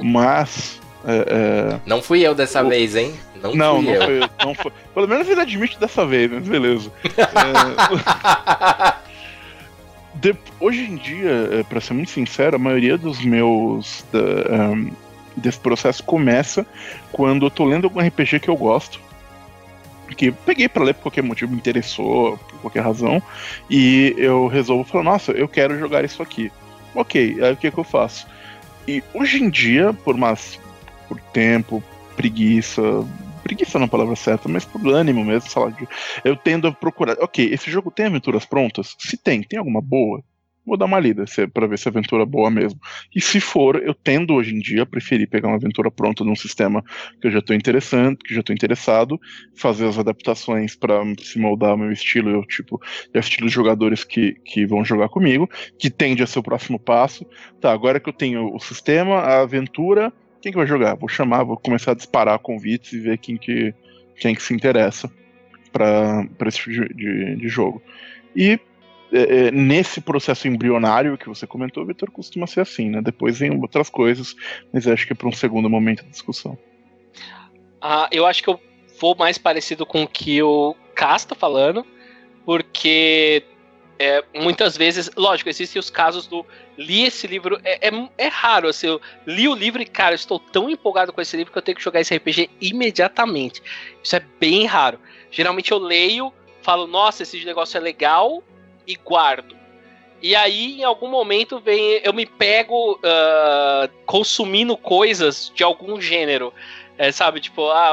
Mas. 0.00 0.80
É, 1.06 1.74
é... 1.76 1.80
Não 1.86 2.00
fui 2.02 2.26
eu 2.26 2.34
dessa 2.34 2.62
o... 2.62 2.68
vez, 2.68 2.96
hein? 2.96 3.14
Não, 3.42 3.54
não, 3.54 3.82
não 3.82 3.94
foi, 3.94 4.20
não 4.44 4.54
foi. 4.54 4.72
Pelo 4.94 5.06
menos 5.06 5.28
ele 5.28 5.40
admite 5.40 5.78
dessa 5.78 6.06
vez, 6.06 6.30
mas 6.30 6.48
beleza. 6.48 6.90
é... 7.04 8.94
de, 10.14 10.34
hoje 10.58 10.82
em 10.82 10.96
dia, 10.96 11.50
é, 11.52 11.62
para 11.62 11.80
ser 11.80 11.92
muito 11.92 12.10
sincero, 12.10 12.56
a 12.56 12.58
maioria 12.58 12.96
dos 12.96 13.22
meus. 13.22 14.04
Da, 14.10 14.18
um, 14.72 14.90
desse 15.36 15.58
processo 15.58 16.02
começa 16.04 16.64
quando 17.10 17.46
eu 17.46 17.50
tô 17.50 17.64
lendo 17.64 17.84
algum 17.84 18.00
RPG 18.00 18.40
que 18.40 18.48
eu 18.48 18.56
gosto. 18.56 19.00
Que 20.16 20.30
peguei 20.30 20.68
para 20.68 20.84
ler 20.84 20.94
por 20.94 21.02
qualquer 21.04 21.22
motivo, 21.22 21.50
me 21.50 21.58
interessou, 21.58 22.38
por 22.38 22.60
qualquer 22.60 22.84
razão, 22.84 23.22
e 23.68 24.14
eu 24.16 24.46
resolvo 24.46 24.84
falar: 24.84 25.04
nossa, 25.04 25.32
eu 25.32 25.48
quero 25.48 25.78
jogar 25.78 26.04
isso 26.04 26.22
aqui. 26.22 26.52
Ok, 26.94 27.38
aí 27.42 27.52
o 27.52 27.56
que, 27.56 27.70
que 27.70 27.78
eu 27.78 27.84
faço? 27.84 28.26
E 28.86 29.02
hoje 29.12 29.42
em 29.42 29.50
dia, 29.50 29.92
por 29.92 30.14
umas 30.14 30.60
por 31.14 31.20
tempo, 31.32 31.82
preguiça, 32.16 32.82
preguiça 33.42 33.78
não 33.78 33.84
é 33.84 33.86
a 33.86 33.90
palavra 33.90 34.16
certa, 34.16 34.48
mas 34.48 34.64
por 34.64 34.86
ânimo 34.88 35.24
mesmo, 35.24 35.48
sei 35.48 35.62
lá, 35.62 35.72
eu 36.24 36.36
tendo 36.36 36.66
a 36.66 36.72
procurar, 36.72 37.16
ok, 37.20 37.52
esse 37.52 37.70
jogo 37.70 37.90
tem 37.90 38.06
aventuras 38.06 38.44
prontas? 38.44 38.96
Se 38.98 39.16
tem, 39.16 39.42
tem 39.42 39.58
alguma 39.58 39.80
boa? 39.80 40.22
Vou 40.66 40.78
dar 40.78 40.86
uma 40.86 40.98
lida 40.98 41.24
é 41.36 41.46
para 41.46 41.66
ver 41.66 41.78
se 41.78 41.86
a 41.86 41.90
aventura 41.90 42.22
é 42.22 42.26
boa 42.26 42.50
mesmo. 42.50 42.80
E 43.14 43.20
se 43.20 43.38
for, 43.38 43.76
eu 43.82 43.92
tendo 43.92 44.32
hoje 44.32 44.54
em 44.54 44.58
dia 44.58 44.86
preferir 44.86 45.28
pegar 45.28 45.48
uma 45.48 45.56
aventura 45.56 45.90
pronta 45.90 46.24
num 46.24 46.34
sistema 46.34 46.82
que 47.20 47.26
eu 47.26 47.30
já 47.30 47.40
estou 47.40 47.54
interessante, 47.54 48.24
que 48.24 48.32
já 48.32 48.40
estou 48.40 48.54
interessado, 48.54 49.20
fazer 49.54 49.86
as 49.86 49.98
adaptações 49.98 50.74
para 50.74 51.02
se 51.20 51.38
moldar 51.38 51.72
ao 51.72 51.76
meu 51.76 51.92
estilo 51.92 52.30
e 52.30 52.34
o 52.34 52.46
tipo 52.46 52.80
de 53.12 53.20
estilo 53.20 53.46
de 53.46 53.52
jogadores 53.54 54.04
que, 54.04 54.32
que 54.42 54.64
vão 54.64 54.82
jogar 54.82 55.10
comigo, 55.10 55.46
que 55.78 55.90
tende 55.90 56.22
a 56.22 56.26
ser 56.26 56.38
o 56.38 56.42
próximo 56.42 56.78
passo. 56.78 57.26
Tá, 57.60 57.70
agora 57.70 58.00
que 58.00 58.08
eu 58.08 58.14
tenho 58.14 58.54
o 58.54 58.58
sistema, 58.58 59.16
a 59.16 59.42
aventura, 59.42 60.10
quem 60.44 60.52
que 60.52 60.58
vai 60.58 60.66
jogar? 60.66 60.94
Vou 60.94 61.08
chamar, 61.08 61.42
vou 61.42 61.56
começar 61.56 61.92
a 61.92 61.94
disparar 61.94 62.38
convites 62.38 62.92
e 62.92 63.00
ver 63.00 63.16
quem 63.16 63.38
que, 63.38 63.72
quem 64.16 64.34
que 64.34 64.42
se 64.42 64.52
interessa 64.52 65.10
para 65.72 66.28
esse 66.46 66.58
tipo 66.58 66.70
de, 66.70 66.94
de, 66.94 67.36
de 67.36 67.48
jogo. 67.48 67.82
E 68.36 68.60
é, 69.10 69.46
é, 69.46 69.50
nesse 69.50 70.02
processo 70.02 70.46
embrionário 70.46 71.16
que 71.16 71.26
você 71.30 71.46
comentou, 71.46 71.86
Vitor, 71.86 72.10
costuma 72.10 72.46
ser 72.46 72.60
assim, 72.60 72.90
né? 72.90 73.00
Depois 73.00 73.38
vem 73.38 73.58
outras 73.58 73.88
coisas, 73.88 74.36
mas 74.70 74.86
acho 74.86 75.06
que 75.06 75.14
é 75.14 75.16
para 75.16 75.28
um 75.28 75.32
segundo 75.32 75.70
momento 75.70 76.04
de 76.04 76.10
discussão. 76.10 76.58
Ah, 77.80 78.06
eu 78.12 78.26
acho 78.26 78.42
que 78.42 78.50
eu 78.50 78.60
vou 79.00 79.16
mais 79.16 79.38
parecido 79.38 79.86
com 79.86 80.02
o 80.02 80.06
que 80.08 80.42
o 80.42 80.76
Cas 80.94 81.22
está 81.22 81.34
falando, 81.34 81.86
porque 82.44 83.42
é, 83.98 84.22
muitas 84.34 84.76
vezes, 84.76 85.10
lógico, 85.16 85.48
existem 85.48 85.80
os 85.80 85.88
casos 85.88 86.26
do 86.26 86.44
li 86.76 87.04
esse 87.04 87.26
livro, 87.26 87.60
é, 87.64 87.88
é, 87.88 88.08
é, 88.18 88.28
raro, 88.28 88.68
assim, 88.68 88.86
eu 88.86 89.00
li 89.26 89.48
o 89.48 89.54
livro 89.54 89.80
e, 89.80 89.86
cara, 89.86 90.14
estou 90.14 90.38
tão 90.38 90.68
empolgado 90.68 91.12
com 91.12 91.20
esse 91.20 91.36
livro 91.36 91.52
que 91.52 91.58
eu 91.58 91.62
tenho 91.62 91.76
que 91.76 91.84
jogar 91.84 92.00
esse 92.00 92.14
RPG 92.14 92.50
imediatamente. 92.60 93.62
Isso 94.02 94.16
é 94.16 94.20
bem 94.40 94.66
raro. 94.66 94.98
Geralmente 95.30 95.72
eu 95.72 95.78
leio, 95.78 96.32
falo, 96.62 96.86
nossa, 96.86 97.22
esse 97.22 97.44
negócio 97.44 97.76
é 97.76 97.80
legal 97.80 98.42
e 98.86 98.96
guardo. 98.96 99.56
E 100.22 100.34
aí, 100.34 100.80
em 100.80 100.84
algum 100.84 101.08
momento, 101.08 101.60
vem, 101.60 102.00
eu 102.02 102.12
me 102.12 102.24
pego 102.24 102.92
uh, 102.94 103.88
consumindo 104.06 104.76
coisas 104.76 105.52
de 105.54 105.62
algum 105.62 106.00
gênero. 106.00 106.52
É, 106.96 107.12
sabe, 107.12 107.40
tipo, 107.40 107.68
ah, 107.70 107.90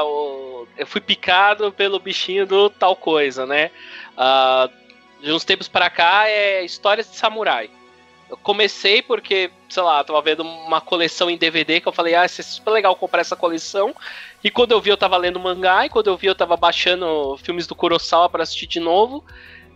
eu 0.78 0.86
fui 0.86 1.00
picado 1.00 1.72
pelo 1.72 1.98
bichinho 1.98 2.46
do 2.46 2.70
tal 2.70 2.96
coisa, 2.96 3.44
né? 3.44 3.70
Uh, 4.12 4.72
de 5.22 5.32
uns 5.32 5.44
tempos 5.44 5.68
para 5.68 5.90
cá 5.90 6.28
é 6.28 6.64
histórias 6.64 7.10
de 7.10 7.16
samurai. 7.16 7.68
Eu 8.32 8.38
comecei 8.38 9.02
porque, 9.02 9.50
sei 9.68 9.82
lá, 9.82 10.02
tava 10.02 10.22
vendo 10.22 10.42
uma 10.42 10.80
coleção 10.80 11.28
em 11.28 11.36
DVD 11.36 11.82
que 11.82 11.86
eu 11.86 11.92
falei, 11.92 12.14
ah, 12.14 12.24
isso 12.24 12.40
é 12.40 12.44
super 12.44 12.70
legal 12.70 12.96
comprar 12.96 13.20
essa 13.20 13.36
coleção. 13.36 13.94
E 14.42 14.50
quando 14.50 14.72
eu 14.72 14.80
vi, 14.80 14.88
eu 14.88 14.96
tava 14.96 15.18
lendo 15.18 15.38
mangá, 15.38 15.84
e 15.84 15.90
quando 15.90 16.06
eu 16.06 16.16
vi, 16.16 16.28
eu 16.28 16.34
tava 16.34 16.56
baixando 16.56 17.36
filmes 17.36 17.66
do 17.66 17.74
Kurosawa 17.74 18.30
para 18.30 18.42
assistir 18.42 18.66
de 18.66 18.80
novo. 18.80 19.22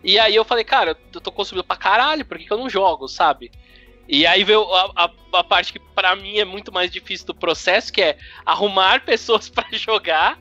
E 0.03 0.19
aí 0.19 0.35
eu 0.35 0.43
falei, 0.43 0.65
cara, 0.65 0.97
eu 1.13 1.21
tô 1.21 1.31
consumindo 1.31 1.65
pra 1.65 1.77
caralho, 1.77 2.25
por 2.25 2.39
que, 2.39 2.47
que 2.47 2.53
eu 2.53 2.57
não 2.57 2.71
jogo, 2.71 3.07
sabe? 3.09 3.53
E 4.09 4.27
aí 4.27 4.43
veio 4.43 4.63
a, 4.73 4.91
a, 4.97 5.11
a, 5.35 5.45
parte 5.45 5.75
que 5.75 5.79
para 5.79 6.17
mim 6.17 6.39
é 6.39 6.45
muito 6.47 6.73
mais 6.73 6.91
difícil 6.91 7.27
do 7.27 7.35
processo, 7.35 7.93
que 7.93 8.01
é 8.01 8.17
arrumar 8.47 9.01
pessoas 9.05 9.51
para 9.51 9.67
jogar 9.73 10.39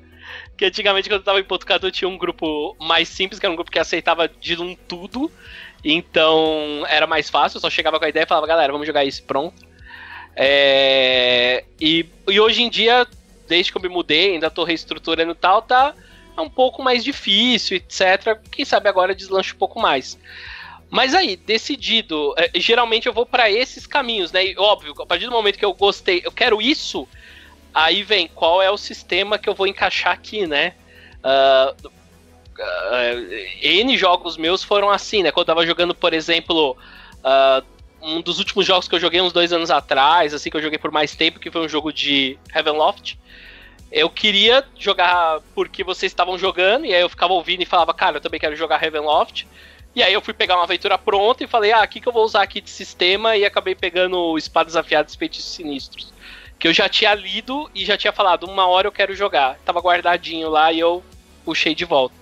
que 0.58 0.66
antigamente, 0.66 1.10
quando 1.10 1.20
eu 1.20 1.26
tava 1.26 1.40
em 1.40 1.44
Botucatu, 1.44 1.92
tinha 1.92 2.08
um 2.08 2.18
grupo 2.18 2.76
mais 2.80 3.10
simples, 3.10 3.40
que 3.40 3.46
era 3.46 3.52
um 3.52 3.56
grupo 3.56 3.72
que 3.72 3.80
aceitava 3.80 4.28
de 4.28 4.60
um 4.62 4.76
tudo. 4.76 5.30
Então 5.86 6.84
era 6.88 7.06
mais 7.06 7.30
fácil, 7.30 7.58
eu 7.58 7.62
só 7.62 7.70
chegava 7.70 8.00
com 8.00 8.06
a 8.06 8.10
ideia 8.10 8.24
e 8.24 8.28
falava, 8.28 8.48
galera, 8.48 8.74
vamos 8.74 8.88
jogar 8.88 9.06
isso 9.06 9.24
pronto. 9.24 9.64
É... 10.36 11.64
E, 11.80 12.06
e 12.28 12.40
hoje 12.40 12.64
em 12.64 12.70
dia, 12.70 13.08
desde 13.48 13.72
que 13.72 13.78
eu 13.78 13.82
me 13.82 13.88
mudei, 13.88 14.34
ainda 14.34 14.50
tô 14.50 14.64
reestruturando 14.64 15.32
e 15.32 15.36
tal, 15.36 15.62
tá 15.62 15.94
um 16.38 16.50
pouco 16.50 16.84
mais 16.84 17.04
difícil, 17.04 17.78
etc. 17.78 18.38
Quem 18.52 18.66
sabe 18.66 18.90
agora 18.90 19.16
deslanche 19.16 19.54
um 19.54 19.58
pouco 19.58 19.80
mais. 19.80 20.20
Mas 20.90 21.14
aí, 21.14 21.38
decidido, 21.38 22.34
é, 22.38 22.52
geralmente 22.56 23.08
eu 23.08 23.14
vou 23.14 23.26
para 23.26 23.50
esses 23.50 23.88
caminhos, 23.88 24.32
né? 24.32 24.46
E, 24.46 24.58
óbvio, 24.58 24.94
a 25.02 25.06
partir 25.06 25.26
do 25.26 25.32
momento 25.32 25.58
que 25.58 25.66
eu 25.66 25.74
gostei, 25.74 26.22
eu 26.26 26.32
quero 26.32 26.62
isso, 26.62 27.08
Aí 27.76 28.04
vem, 28.04 28.30
qual 28.34 28.62
é 28.62 28.72
o 28.72 28.78
sistema 28.78 29.38
que 29.38 29.50
eu 29.50 29.54
vou 29.54 29.68
encaixar 29.68 30.14
aqui, 30.14 30.48
né? 30.48 30.74
Uh, 31.20 31.92
uh, 32.62 33.62
N 33.62 33.98
jogos 33.98 34.38
meus 34.38 34.64
foram 34.64 34.90
assim, 34.90 35.24
né? 35.24 35.32
Quando 35.32 35.50
eu 35.50 35.56
tava 35.56 35.66
jogando, 35.66 35.94
por 35.94 36.14
exemplo, 36.14 36.78
uh, 37.24 37.66
um 38.02 38.22
dos 38.22 38.40
últimos 38.40 38.66
jogos 38.66 38.88
que 38.88 38.96
eu 38.96 39.00
joguei 39.00 39.22
uns 39.22 39.34
dois 39.34 39.52
anos 39.52 39.72
atrás, 39.72 40.34
assim, 40.34 40.50
que 40.50 40.58
eu 40.58 40.62
joguei 40.62 40.78
por 40.78 40.92
mais 40.92 41.16
tempo, 41.16 41.40
que 41.40 41.52
foi 41.52 41.62
um 41.62 41.70
jogo 41.70 41.92
de 41.92 42.38
Heavenloft. 42.54 43.18
Eu 43.92 44.10
queria 44.10 44.64
jogar 44.78 45.40
porque 45.54 45.84
vocês 45.84 46.12
estavam 46.12 46.38
jogando, 46.38 46.86
e 46.86 46.94
aí 46.94 47.02
eu 47.02 47.10
ficava 47.10 47.34
ouvindo 47.34 47.62
e 47.62 47.66
falava, 47.66 47.94
cara, 47.94 48.18
eu 48.18 48.22
também 48.22 48.40
quero 48.40 48.56
jogar 48.56 48.84
Heavenloft. 48.84 49.48
E 49.96 50.04
aí 50.04 50.12
eu 50.12 50.22
fui 50.22 50.34
pegar 50.34 50.56
uma 50.56 50.66
aventura 50.66 50.98
pronta 50.98 51.44
e 51.44 51.48
falei, 51.48 51.72
ah, 51.72 51.82
o 51.82 51.88
que, 51.88 52.02
que 52.02 52.08
eu 52.08 52.12
vou 52.12 52.26
usar 52.26 52.42
aqui 52.42 52.60
de 52.60 52.70
sistema? 52.70 53.38
E 53.38 53.46
acabei 53.46 53.74
pegando 53.74 54.38
Espadas 54.38 54.76
Afiadas 54.76 55.14
e 55.14 55.18
Feitiços 55.18 55.54
Sinistros 55.54 56.14
que 56.60 56.68
eu 56.68 56.74
já 56.74 56.88
tinha 56.88 57.14
lido 57.14 57.70
e 57.74 57.86
já 57.86 57.98
tinha 57.98 58.14
falado, 58.14 58.46
uma 58.46 58.68
hora 58.68 58.88
eu 58.88 58.92
quero 58.92 59.14
jogar. 59.16 59.60
Tava 59.66 59.80
guardadinho 59.80 60.50
lá 60.50 60.72
e 60.72 60.80
eu 60.80 61.04
puxei 61.44 61.76
de 61.76 61.86
volta. 61.86 62.16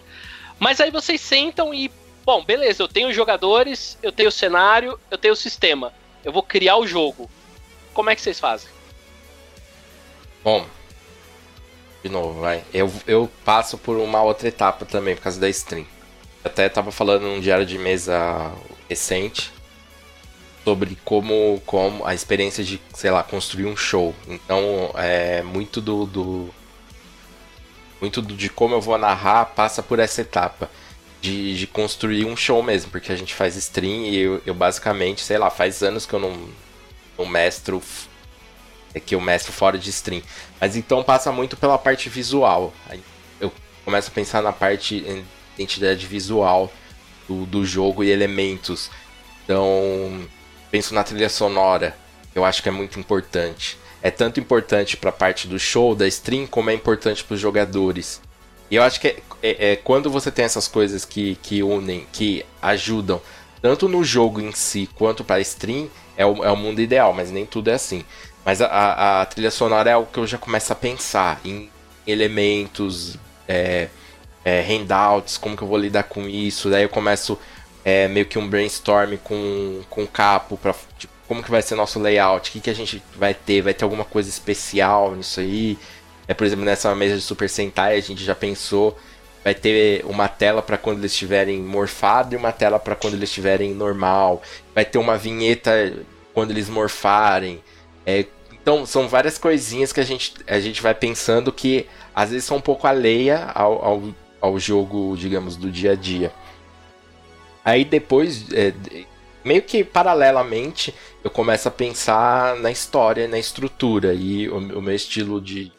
Mas 0.59 0.79
aí 0.79 0.91
vocês 0.91 1.19
sentam 1.19 1.73
e, 1.73 1.91
bom, 2.25 2.43
beleza, 2.43 2.83
eu 2.83 2.87
tenho 2.87 3.13
jogadores, 3.13 3.97
eu 4.01 4.11
tenho 4.11 4.31
cenário, 4.31 4.99
eu 5.09 5.17
tenho 5.17 5.35
sistema. 5.35 5.93
Eu 6.23 6.31
vou 6.31 6.43
criar 6.43 6.77
o 6.77 6.87
jogo. 6.87 7.29
Como 7.93 8.09
é 8.09 8.15
que 8.15 8.21
vocês 8.21 8.39
fazem? 8.39 8.69
Bom, 10.43 10.65
de 12.03 12.09
novo, 12.09 12.41
vai. 12.41 12.63
Eu, 12.73 12.91
eu 13.07 13.29
passo 13.45 13.77
por 13.77 13.97
uma 13.97 14.21
outra 14.21 14.47
etapa 14.47 14.85
também, 14.85 15.15
por 15.15 15.23
causa 15.23 15.39
da 15.39 15.49
stream. 15.49 15.85
até 16.43 16.67
tava 16.67 16.91
falando 16.91 17.23
num 17.23 17.39
diário 17.39 17.65
de 17.65 17.77
mesa 17.77 18.51
recente 18.89 19.51
sobre 20.63 20.97
como, 21.03 21.61
como 21.65 22.05
a 22.05 22.13
experiência 22.13 22.63
de, 22.63 22.81
sei 22.93 23.11
lá, 23.11 23.23
construir 23.23 23.65
um 23.65 23.75
show. 23.75 24.13
Então, 24.27 24.91
é 24.95 25.41
muito 25.43 25.81
do, 25.81 26.05
do 26.05 26.53
muito 28.03 28.21
de 28.21 28.49
como 28.49 28.75
eu 28.75 28.81
vou 28.81 28.97
narrar 28.97 29.45
passa 29.45 29.81
por 29.81 29.97
essa 29.97 30.19
etapa 30.19 30.69
de, 31.21 31.57
de 31.57 31.65
construir 31.65 32.25
um 32.25 32.35
show 32.35 32.61
mesmo, 32.61 32.91
porque 32.91 33.13
a 33.13 33.15
gente 33.15 33.33
faz 33.33 33.55
stream 33.55 34.03
e 34.07 34.17
eu, 34.17 34.41
eu 34.45 34.53
basicamente, 34.53 35.21
sei 35.21 35.37
lá, 35.37 35.49
faz 35.49 35.81
anos 35.81 36.05
que 36.05 36.11
eu 36.13 36.19
não, 36.19 36.49
não 37.17 37.25
mestro 37.25 37.81
é 38.93 38.99
que 38.99 39.15
eu 39.15 39.21
mestro 39.21 39.53
fora 39.53 39.77
de 39.77 39.89
stream. 39.89 40.21
Mas 40.59 40.75
então 40.75 41.01
passa 41.01 41.31
muito 41.31 41.55
pela 41.55 41.77
parte 41.77 42.09
visual. 42.09 42.73
Aí 42.89 43.01
eu 43.39 43.49
começo 43.85 44.09
a 44.09 44.13
pensar 44.13 44.41
na 44.41 44.51
parte 44.51 45.23
identidade 45.55 46.05
visual 46.05 46.69
do, 47.25 47.45
do 47.45 47.65
jogo 47.65 48.03
e 48.03 48.11
elementos. 48.11 48.91
Então, 49.45 50.27
penso 50.69 50.93
na 50.93 51.05
trilha 51.05 51.29
sonora, 51.29 51.97
eu 52.35 52.43
acho 52.43 52.61
que 52.61 52.67
é 52.67 52.71
muito 52.71 52.99
importante. 52.99 53.77
É 54.03 54.11
tanto 54.11 54.39
importante 54.39 54.97
para 54.97 55.09
a 55.09 55.13
parte 55.13 55.47
do 55.47 55.57
show, 55.57 55.95
da 55.95 56.05
stream, 56.05 56.45
como 56.45 56.69
é 56.69 56.73
importante 56.73 57.23
para 57.23 57.35
os 57.35 57.39
jogadores. 57.39 58.21
E 58.69 58.75
eu 58.75 58.83
acho 58.83 58.99
que 58.99 59.07
é, 59.07 59.15
é, 59.41 59.71
é, 59.71 59.75
quando 59.77 60.11
você 60.11 60.29
tem 60.29 60.43
essas 60.43 60.67
coisas 60.67 61.05
que, 61.05 61.35
que 61.41 61.63
unem, 61.63 62.05
que 62.11 62.45
ajudam, 62.61 63.21
tanto 63.61 63.87
no 63.87 64.03
jogo 64.03 64.41
em 64.41 64.51
si 64.51 64.89
quanto 64.93 65.23
para 65.23 65.37
a 65.37 65.39
stream, 65.39 65.89
é 66.17 66.25
o, 66.25 66.43
é 66.43 66.51
o 66.51 66.57
mundo 66.57 66.81
ideal, 66.81 67.13
mas 67.13 67.31
nem 67.31 67.45
tudo 67.45 67.69
é 67.69 67.73
assim. 67.75 68.03
Mas 68.43 68.61
a, 68.61 68.67
a, 68.67 69.21
a 69.21 69.25
trilha 69.25 69.49
sonora 69.49 69.89
é 69.89 69.93
algo 69.93 70.11
que 70.11 70.19
eu 70.19 70.27
já 70.27 70.37
começo 70.37 70.73
a 70.73 70.75
pensar 70.75 71.39
em 71.45 71.69
elementos, 72.05 73.17
é, 73.47 73.87
é, 74.43 74.61
handouts, 74.61 75.37
como 75.37 75.55
que 75.55 75.63
eu 75.63 75.67
vou 75.67 75.77
lidar 75.77 76.03
com 76.03 76.27
isso. 76.27 76.69
Daí 76.69 76.83
eu 76.83 76.89
começo 76.89 77.39
é, 77.85 78.07
meio 78.07 78.25
que 78.25 78.37
um 78.37 78.49
brainstorm 78.49 79.15
com, 79.23 79.81
com 79.89 80.03
o 80.03 80.07
capo 80.07 80.57
para 80.57 80.75
tipo, 80.97 81.12
como 81.27 81.43
que 81.43 81.51
vai 81.51 81.61
ser 81.61 81.75
nosso 81.75 81.99
layout, 81.99 82.49
o 82.49 82.53
que, 82.53 82.59
que 82.59 82.69
a 82.69 82.75
gente 82.75 83.01
vai 83.15 83.33
ter, 83.33 83.61
vai 83.61 83.73
ter 83.73 83.83
alguma 83.83 84.05
coisa 84.05 84.29
especial 84.29 85.15
nisso 85.15 85.39
aí. 85.39 85.77
É, 86.27 86.33
por 86.33 86.45
exemplo, 86.45 86.65
nessa 86.65 86.93
mesa 86.95 87.15
de 87.15 87.21
Super 87.21 87.49
Sentai 87.49 87.97
a 87.97 88.01
gente 88.01 88.23
já 88.23 88.35
pensou, 88.35 88.97
vai 89.43 89.53
ter 89.53 90.05
uma 90.05 90.27
tela 90.27 90.61
para 90.61 90.77
quando 90.77 90.99
eles 90.99 91.11
estiverem 91.11 91.59
morfado 91.59 92.33
e 92.33 92.37
uma 92.37 92.51
tela 92.51 92.79
para 92.79 92.95
quando 92.95 93.15
eles 93.15 93.29
estiverem 93.29 93.73
normal. 93.73 94.41
Vai 94.73 94.85
ter 94.85 94.97
uma 94.97 95.17
vinheta 95.17 95.93
quando 96.33 96.51
eles 96.51 96.69
morfarem. 96.69 97.61
É, 98.05 98.25
então, 98.51 98.85
são 98.85 99.07
várias 99.09 99.37
coisinhas 99.37 99.91
que 99.91 99.99
a 99.99 100.05
gente, 100.05 100.33
a 100.47 100.59
gente 100.59 100.81
vai 100.81 100.95
pensando 100.95 101.51
que 101.51 101.85
às 102.15 102.29
vezes 102.29 102.45
são 102.45 102.57
um 102.57 102.61
pouco 102.61 102.87
alheia 102.87 103.51
ao, 103.53 103.83
ao, 103.83 104.03
ao 104.39 104.59
jogo, 104.59 105.15
digamos, 105.17 105.57
do 105.57 105.69
dia 105.69 105.91
a 105.91 105.95
dia. 105.95 106.31
Aí 107.65 107.83
depois, 107.83 108.45
é, 108.53 108.73
meio 109.43 109.61
que 109.61 109.83
paralelamente, 109.83 110.93
eu 111.23 111.31
começo 111.31 111.67
a 111.67 111.71
pensar 111.71 112.55
na 112.57 112.69
história, 112.69 113.27
na 113.27 113.39
estrutura. 113.39 114.13
E 114.13 114.49
o, 114.49 114.57
o 114.57 114.81
meu 114.81 114.93
estilo 114.93 115.39
de, 115.39 115.71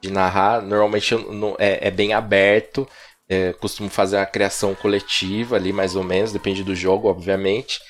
de 0.00 0.10
narrar, 0.10 0.62
normalmente 0.62 1.14
não, 1.14 1.56
é, 1.58 1.88
é, 1.88 1.90
bem 1.90 2.12
aberto. 2.12 2.88
É, 3.28 3.52
costumo 3.54 3.88
fazer 3.88 4.18
a 4.18 4.26
criação 4.26 4.74
coletiva 4.74 5.56
ali, 5.56 5.72
mais 5.72 5.96
ou 5.96 6.04
menos, 6.04 6.32
depende 6.32 6.62
do 6.62 6.74
jogo, 6.74 7.08
obviamente. 7.08 7.80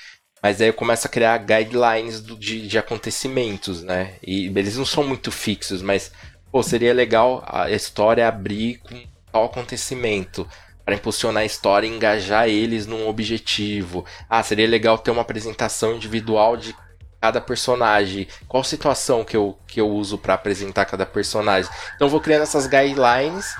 Mas 0.42 0.60
aí 0.60 0.68
eu 0.68 0.74
começo 0.74 1.06
a 1.06 1.10
criar 1.10 1.36
guidelines 1.38 2.20
do, 2.20 2.36
de, 2.36 2.66
de 2.66 2.78
acontecimentos, 2.78 3.82
né? 3.82 4.14
E 4.22 4.46
eles 4.46 4.76
não 4.76 4.84
são 4.84 5.04
muito 5.04 5.30
fixos, 5.30 5.82
mas 5.82 6.10
pô, 6.50 6.62
seria 6.62 6.92
legal 6.92 7.44
a 7.46 7.70
história 7.70 8.26
abrir 8.26 8.78
com 8.78 9.00
tal 9.30 9.44
acontecimento 9.44 10.48
para 10.84 10.94
impulsionar 10.94 11.42
a 11.42 11.46
história 11.46 11.86
e 11.86 11.90
engajar 11.90 12.48
eles 12.48 12.86
num 12.86 13.08
objetivo. 13.08 14.04
Ah, 14.28 14.42
seria 14.42 14.66
legal 14.66 14.98
ter 14.98 15.10
uma 15.10 15.22
apresentação 15.22 15.94
individual 15.94 16.56
de 16.56 16.74
cada 17.20 17.40
personagem. 17.40 18.26
Qual 18.48 18.64
situação 18.64 19.24
que 19.24 19.36
eu, 19.36 19.56
que 19.66 19.80
eu 19.80 19.88
uso 19.88 20.18
para 20.18 20.34
apresentar 20.34 20.84
cada 20.84 21.06
personagem? 21.06 21.70
Então 21.94 22.08
vou 22.08 22.20
criando 22.20 22.42
essas 22.42 22.66
guidelines 22.66 23.54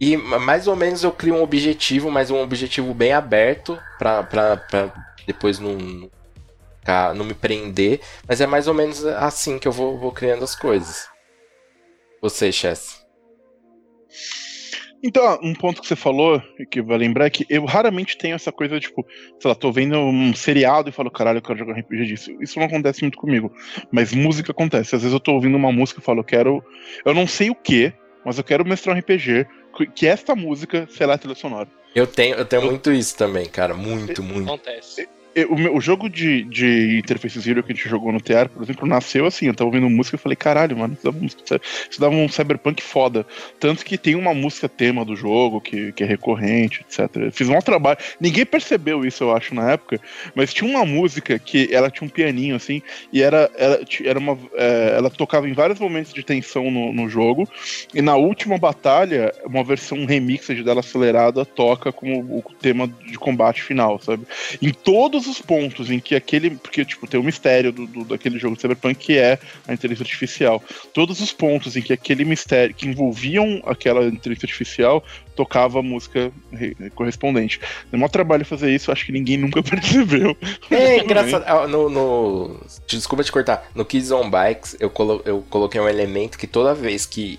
e 0.00 0.16
mais 0.16 0.66
ou 0.66 0.76
menos 0.76 1.02
eu 1.02 1.12
crio 1.12 1.34
um 1.34 1.42
objetivo, 1.42 2.10
mas 2.10 2.30
um 2.30 2.40
objetivo 2.40 2.92
bem 2.94 3.12
aberto 3.12 3.78
para 3.98 4.92
depois 5.26 5.58
não, 5.58 6.10
não 7.14 7.24
me 7.24 7.34
prender. 7.34 8.00
Mas 8.26 8.40
é 8.40 8.46
mais 8.46 8.66
ou 8.66 8.74
menos 8.74 9.04
assim 9.04 9.58
que 9.58 9.68
eu 9.68 9.72
vou, 9.72 9.98
vou 9.98 10.12
criando 10.12 10.44
as 10.44 10.54
coisas. 10.54 11.08
Você, 12.20 12.50
Chess. 12.50 13.06
Então, 15.02 15.38
um 15.42 15.54
ponto 15.54 15.80
que 15.80 15.86
você 15.86 15.94
falou, 15.94 16.42
que 16.70 16.82
vai 16.82 16.98
lembrar, 16.98 17.26
é 17.26 17.30
que 17.30 17.46
eu 17.48 17.64
raramente 17.64 18.16
tenho 18.18 18.34
essa 18.34 18.50
coisa, 18.50 18.80
tipo, 18.80 19.06
sei 19.38 19.48
lá, 19.48 19.54
tô 19.54 19.70
vendo 19.70 19.96
um 19.96 20.34
seriado 20.34 20.88
e 20.88 20.92
falo, 20.92 21.10
caralho, 21.10 21.38
eu 21.38 21.42
quero 21.42 21.58
jogar 21.58 21.78
RPG 21.78 22.06
disso. 22.06 22.36
Isso 22.40 22.58
não 22.58 22.66
acontece 22.66 23.02
muito 23.02 23.16
comigo. 23.16 23.52
Mas 23.92 24.12
música 24.12 24.50
acontece. 24.50 24.96
Às 24.96 25.02
vezes 25.02 25.12
eu 25.12 25.20
tô 25.20 25.32
ouvindo 25.32 25.56
uma 25.56 25.70
música 25.70 26.00
e 26.00 26.02
falo, 26.02 26.20
eu 26.20 26.24
quero. 26.24 26.64
Eu 27.04 27.14
não 27.14 27.26
sei 27.26 27.50
o 27.50 27.54
que, 27.54 27.92
mas 28.24 28.38
eu 28.38 28.44
quero 28.44 28.64
mestrar 28.64 28.96
um 28.96 28.98
RPG, 28.98 29.46
que 29.94 30.06
esta 30.06 30.34
música 30.34 30.88
será 30.90 31.14
a 31.14 31.18
trilha 31.18 31.36
sonora. 31.36 31.68
Eu 31.94 32.06
tenho, 32.06 32.34
eu 32.34 32.44
tenho 32.44 32.62
eu... 32.62 32.66
muito 32.66 32.92
isso 32.92 33.16
também, 33.16 33.46
cara. 33.46 33.74
Muito, 33.74 34.22
muito. 34.22 34.48
Acontece 34.48 35.08
o, 35.44 35.76
o, 35.76 35.80
jogo 35.80 36.08
de, 36.08 36.44
de 36.44 36.98
Interface 36.98 37.38
Zero 37.40 37.62
que 37.62 37.72
a 37.72 37.74
gente 37.74 37.88
jogou 37.88 38.12
no 38.12 38.20
TR, 38.20 38.48
por 38.52 38.62
exemplo, 38.62 38.86
nasceu 38.86 39.26
assim. 39.26 39.46
Eu 39.46 39.54
tava 39.54 39.68
ouvindo 39.68 39.88
música 39.88 40.16
e 40.16 40.18
falei, 40.18 40.36
caralho, 40.36 40.76
mano, 40.76 40.94
isso 40.94 41.04
dava, 41.04 41.18
um, 41.18 41.26
isso 41.26 42.00
dava 42.00 42.14
um 42.14 42.28
cyberpunk 42.28 42.82
foda. 42.82 43.26
Tanto 43.60 43.84
que 43.84 43.96
tem 43.96 44.14
uma 44.14 44.34
música 44.34 44.68
tema 44.68 45.04
do 45.04 45.14
jogo 45.14 45.60
que, 45.60 45.92
que 45.92 46.02
é 46.02 46.06
recorrente, 46.06 46.84
etc. 46.88 47.30
fiz 47.32 47.48
um 47.48 47.58
trabalho. 47.60 47.98
Ninguém 48.20 48.44
percebeu 48.44 49.04
isso, 49.04 49.24
eu 49.24 49.34
acho, 49.34 49.54
na 49.54 49.72
época, 49.72 50.00
mas 50.34 50.52
tinha 50.52 50.68
uma 50.68 50.84
música 50.84 51.38
que 51.38 51.68
ela 51.72 51.90
tinha 51.90 52.06
um 52.06 52.10
pianinho 52.10 52.56
assim, 52.56 52.82
e 53.12 53.22
era, 53.22 53.50
era, 53.56 53.80
era 54.04 54.18
uma. 54.18 54.38
É, 54.54 54.94
ela 54.96 55.10
tocava 55.10 55.48
em 55.48 55.52
vários 55.52 55.78
momentos 55.78 56.12
de 56.12 56.22
tensão 56.22 56.70
no, 56.70 56.92
no 56.92 57.08
jogo, 57.08 57.48
e 57.94 58.02
na 58.02 58.16
última 58.16 58.58
batalha, 58.58 59.32
uma 59.44 59.62
versão 59.62 60.04
remix 60.04 60.48
dela 60.64 60.80
acelerada 60.80 61.44
toca 61.44 61.92
como 61.92 62.20
o 62.20 62.42
tema 62.60 62.88
de 63.06 63.18
combate 63.18 63.62
final, 63.62 63.98
sabe? 63.98 64.24
Em 64.60 64.72
todos 64.72 65.26
os 65.28 65.40
pontos 65.40 65.90
em 65.90 66.00
que 66.00 66.14
aquele. 66.14 66.50
Porque, 66.50 66.84
tipo, 66.84 67.06
tem 67.06 67.18
o 67.18 67.22
um 67.22 67.26
mistério 67.26 67.72
do, 67.72 67.86
do, 67.86 68.04
daquele 68.04 68.38
jogo 68.38 68.56
de 68.56 68.62
Cyberpunk 68.62 68.94
que 68.98 69.18
é 69.18 69.38
a 69.66 69.72
inteligência 69.72 70.02
artificial. 70.02 70.62
Todos 70.92 71.20
os 71.20 71.32
pontos 71.32 71.76
em 71.76 71.82
que 71.82 71.92
aquele 71.92 72.24
mistério. 72.24 72.74
que 72.74 72.88
envolviam 72.88 73.62
aquela 73.66 74.04
inteligência 74.06 74.46
artificial 74.46 75.04
tocava 75.36 75.78
a 75.78 75.82
música 75.82 76.32
correspondente. 76.94 77.60
É 77.92 77.96
um 77.96 78.08
trabalho 78.08 78.44
fazer 78.44 78.74
isso, 78.74 78.90
acho 78.90 79.06
que 79.06 79.12
ninguém 79.12 79.36
nunca 79.36 79.62
percebeu. 79.62 80.36
É 80.70 80.98
engraçado. 80.98 81.44
Ah, 81.46 81.68
no, 81.68 81.88
no, 81.88 82.60
Desculpa 82.88 83.22
te 83.22 83.30
cortar. 83.30 83.70
No 83.74 83.84
Kids 83.84 84.10
on 84.10 84.28
Bikes, 84.28 84.76
eu, 84.80 84.90
colo... 84.90 85.22
eu 85.24 85.44
coloquei 85.48 85.80
um 85.80 85.88
elemento 85.88 86.36
que 86.36 86.46
toda 86.46 86.74
vez 86.74 87.06
que 87.06 87.38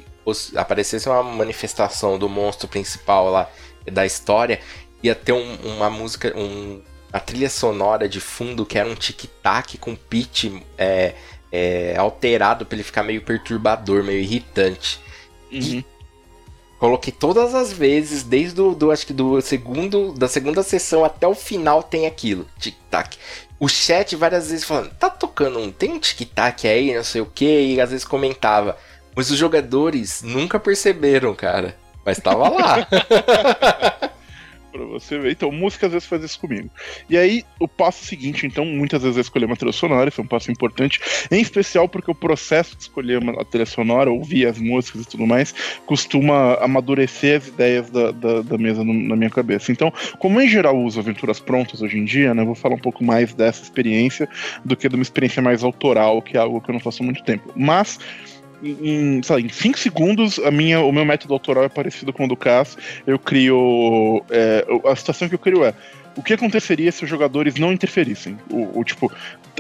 aparecesse 0.56 1.10
uma 1.10 1.24
manifestação 1.24 2.18
do 2.18 2.30
monstro 2.30 2.68
principal 2.68 3.30
lá 3.30 3.50
da 3.92 4.06
história, 4.06 4.60
ia 5.02 5.16
ter 5.16 5.32
um, 5.32 5.56
uma 5.64 5.90
música, 5.90 6.34
um 6.38 6.82
a 7.12 7.20
trilha 7.20 7.50
sonora 7.50 8.08
de 8.08 8.20
fundo, 8.20 8.66
que 8.66 8.78
era 8.78 8.88
um 8.88 8.96
tic-tac 8.96 9.78
com 9.78 9.96
pitch 9.96 10.52
é, 10.78 11.16
é, 11.52 11.96
alterado 11.98 12.66
para 12.66 12.76
ele 12.76 12.84
ficar 12.84 13.04
meio 13.04 13.22
perturbador, 13.22 14.04
meio 14.04 14.20
irritante. 14.20 15.00
Uhum. 15.52 15.60
E 15.60 15.86
coloquei 16.78 17.12
todas 17.12 17.56
as 17.56 17.74
vezes, 17.74 18.24
desde 18.24 18.62
o, 18.62 18.76
do, 18.76 18.92
acho 18.92 19.08
que 19.08 19.14
do 19.14 19.42
segundo, 19.42 20.14
da 20.14 20.28
segunda 20.28 20.62
sessão 20.62 21.04
até 21.04 21.28
o 21.28 21.36
final 21.36 21.82
tem 21.82 22.06
aquilo, 22.06 22.48
tic-tac. 22.60 23.18
O 23.60 23.68
chat 23.68 24.16
várias 24.16 24.50
vezes 24.50 24.64
falando, 24.64 24.94
tá 24.94 25.10
tocando 25.10 25.60
um, 25.60 25.72
tem 25.72 25.92
um 25.92 26.00
tic-tac 26.00 26.68
aí, 26.68 26.96
não 26.96 27.04
sei 27.04 27.22
o 27.22 27.26
que, 27.26 27.74
e 27.74 27.82
às 27.82 27.90
vezes 27.90 28.06
comentava. 28.06 28.78
Mas 29.16 29.32
os 29.32 29.38
jogadores 29.38 30.22
nunca 30.22 30.60
perceberam, 30.60 31.36
cara. 31.36 31.76
Mas 32.06 32.20
tava 32.20 32.48
lá. 32.48 32.88
Pra 34.72 34.86
você 34.86 35.18
ver. 35.18 35.32
Então, 35.32 35.52
música 35.52 35.88
às 35.88 35.94
vezes 35.94 36.08
faz 36.08 36.24
isso 36.24 36.40
comigo. 36.40 36.70
E 37.10 37.18
aí, 37.18 37.44
o 37.60 37.68
passo 37.68 38.06
seguinte, 38.06 38.46
então, 38.46 38.64
muitas 38.66 39.02
vezes 39.02 39.18
é 39.18 39.22
escolher 39.22 39.46
uma 39.46 39.56
trilha 39.56 39.72
sonora, 39.72 40.10
isso 40.10 40.22
é 40.22 40.24
um 40.24 40.28
passo 40.28 40.52
importante, 40.52 41.00
em 41.32 41.42
especial 41.42 41.90
porque 41.90 42.12
o 42.12 42.16
processo 42.16 42.76
de 42.76 42.84
escolher 42.84 43.18
uma 43.18 43.44
trilha 43.44 43.66
sonora, 43.66 44.12
ouvir 44.12 44.46
as 44.46 44.60
músicas 44.60 45.02
e 45.02 45.08
tudo 45.08 45.26
mais, 45.26 45.56
costuma 45.86 46.54
amadurecer 46.56 47.38
as 47.38 47.48
ideias 47.48 47.90
da, 47.90 48.12
da, 48.12 48.42
da 48.42 48.58
mesa 48.58 48.84
no, 48.84 48.94
na 48.94 49.16
minha 49.16 49.30
cabeça. 49.30 49.72
Então, 49.72 49.92
como 50.20 50.40
em 50.40 50.48
geral 50.48 50.78
uso 50.78 51.00
aventuras 51.00 51.40
prontas 51.40 51.82
hoje 51.82 51.98
em 51.98 52.06
dia, 52.06 52.34
né, 52.34 52.44
eu 52.44 52.48
vou 52.48 52.56
falar 52.56 52.76
um 52.76 52.80
pouco 52.80 53.04
mais 53.04 53.34
dessa 53.34 53.64
experiência 53.64 54.30
do 54.64 54.76
que 54.76 54.88
de 54.88 54.96
uma 54.96 55.02
experiência 55.02 55.42
mais 55.42 55.64
autoral, 55.64 56.22
que 56.22 56.38
é 56.38 56.40
algo 56.40 56.62
que 56.62 56.70
eu 56.70 56.74
não 56.74 56.80
faço 56.80 57.02
há 57.02 57.06
muito 57.06 57.24
tempo. 57.24 57.52
Mas 57.56 58.00
em, 58.64 59.22
sei 59.24 59.42
em 59.42 59.50
5 59.50 59.80
segundos, 59.80 60.40
a 60.40 60.52
minha, 60.52 60.80
o 60.82 60.92
meu 60.92 61.06
método 61.06 61.34
autoral 61.34 61.64
é 61.64 61.70
parecido 61.70 62.12
com 62.12 62.26
o 62.26 62.28
do 62.28 62.36
Cass. 62.36 62.78
Eu 63.06 63.18
crio. 63.18 64.24
É, 64.30 64.66
a 64.86 64.96
situação 64.96 65.28
que 65.30 65.36
eu 65.36 65.40
crio 65.40 65.64
é. 65.64 65.74
O 66.16 66.24
que 66.24 66.34
aconteceria 66.34 66.92
se 66.92 67.04
os 67.04 67.10
jogadores 67.10 67.56
não 67.56 67.72
interferissem? 67.72 68.38
O, 68.50 68.80
o 68.80 68.84
tipo, 68.84 69.12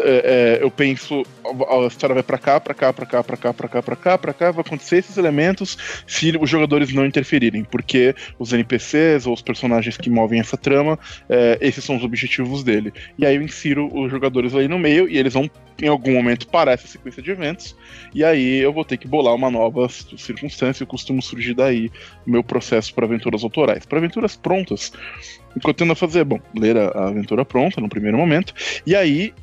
é, 0.01 0.57
é, 0.59 0.63
eu 0.63 0.69
penso, 0.69 1.23
a 1.43 1.87
história 1.87 2.13
vai 2.13 2.23
para 2.23 2.37
cá, 2.37 2.59
para 2.59 2.73
cá, 2.73 2.93
para 2.93 3.05
cá, 3.05 3.23
para 3.23 3.37
cá, 3.37 3.53
para 3.53 3.67
cá, 3.67 3.81
para 3.81 3.95
cá, 3.95 4.17
para 4.17 4.33
cá, 4.33 4.51
vai 4.51 4.61
acontecer 4.61 4.97
esses 4.97 5.17
elementos 5.17 5.77
se 6.07 6.35
os 6.39 6.49
jogadores 6.49 6.93
não 6.93 7.05
interferirem, 7.05 7.63
porque 7.63 8.15
os 8.37 8.51
NPCs 8.51 9.25
ou 9.25 9.33
os 9.33 9.41
personagens 9.41 9.97
que 9.97 10.09
movem 10.09 10.39
essa 10.39 10.57
trama, 10.57 10.97
é, 11.29 11.57
esses 11.61 11.83
são 11.83 11.97
os 11.97 12.03
objetivos 12.03 12.63
dele. 12.63 12.93
E 13.17 13.25
aí 13.25 13.35
eu 13.35 13.41
insiro 13.41 13.89
os 13.93 14.11
jogadores 14.11 14.53
ali 14.55 14.67
no 14.67 14.79
meio 14.79 15.07
e 15.07 15.17
eles 15.17 15.33
vão 15.33 15.49
em 15.81 15.87
algum 15.87 16.13
momento 16.13 16.47
parar 16.47 16.73
essa 16.73 16.87
sequência 16.87 17.21
de 17.23 17.31
eventos, 17.31 17.75
e 18.13 18.23
aí 18.23 18.57
eu 18.57 18.73
vou 18.73 18.83
ter 18.83 18.97
que 18.97 19.07
bolar 19.07 19.33
uma 19.33 19.49
nova 19.49 19.87
circunstância, 19.89 20.83
e 20.83 20.85
costumo 20.85 21.21
surgir 21.21 21.53
daí 21.53 21.89
meu 22.25 22.43
processo 22.43 22.93
para 22.93 23.05
aventuras 23.05 23.43
autorais. 23.43 23.85
Para 23.85 23.97
aventuras 23.97 24.35
prontas, 24.35 24.91
o 25.55 25.59
que 25.59 25.69
eu 25.69 25.73
tendo 25.73 25.91
a 25.91 25.95
fazer? 25.95 26.23
Bom, 26.23 26.39
ler 26.55 26.77
a 26.77 27.07
aventura 27.07 27.43
pronta 27.45 27.81
no 27.81 27.89
primeiro 27.89 28.17
momento, 28.17 28.53
e 28.85 28.95
aí 28.95 29.33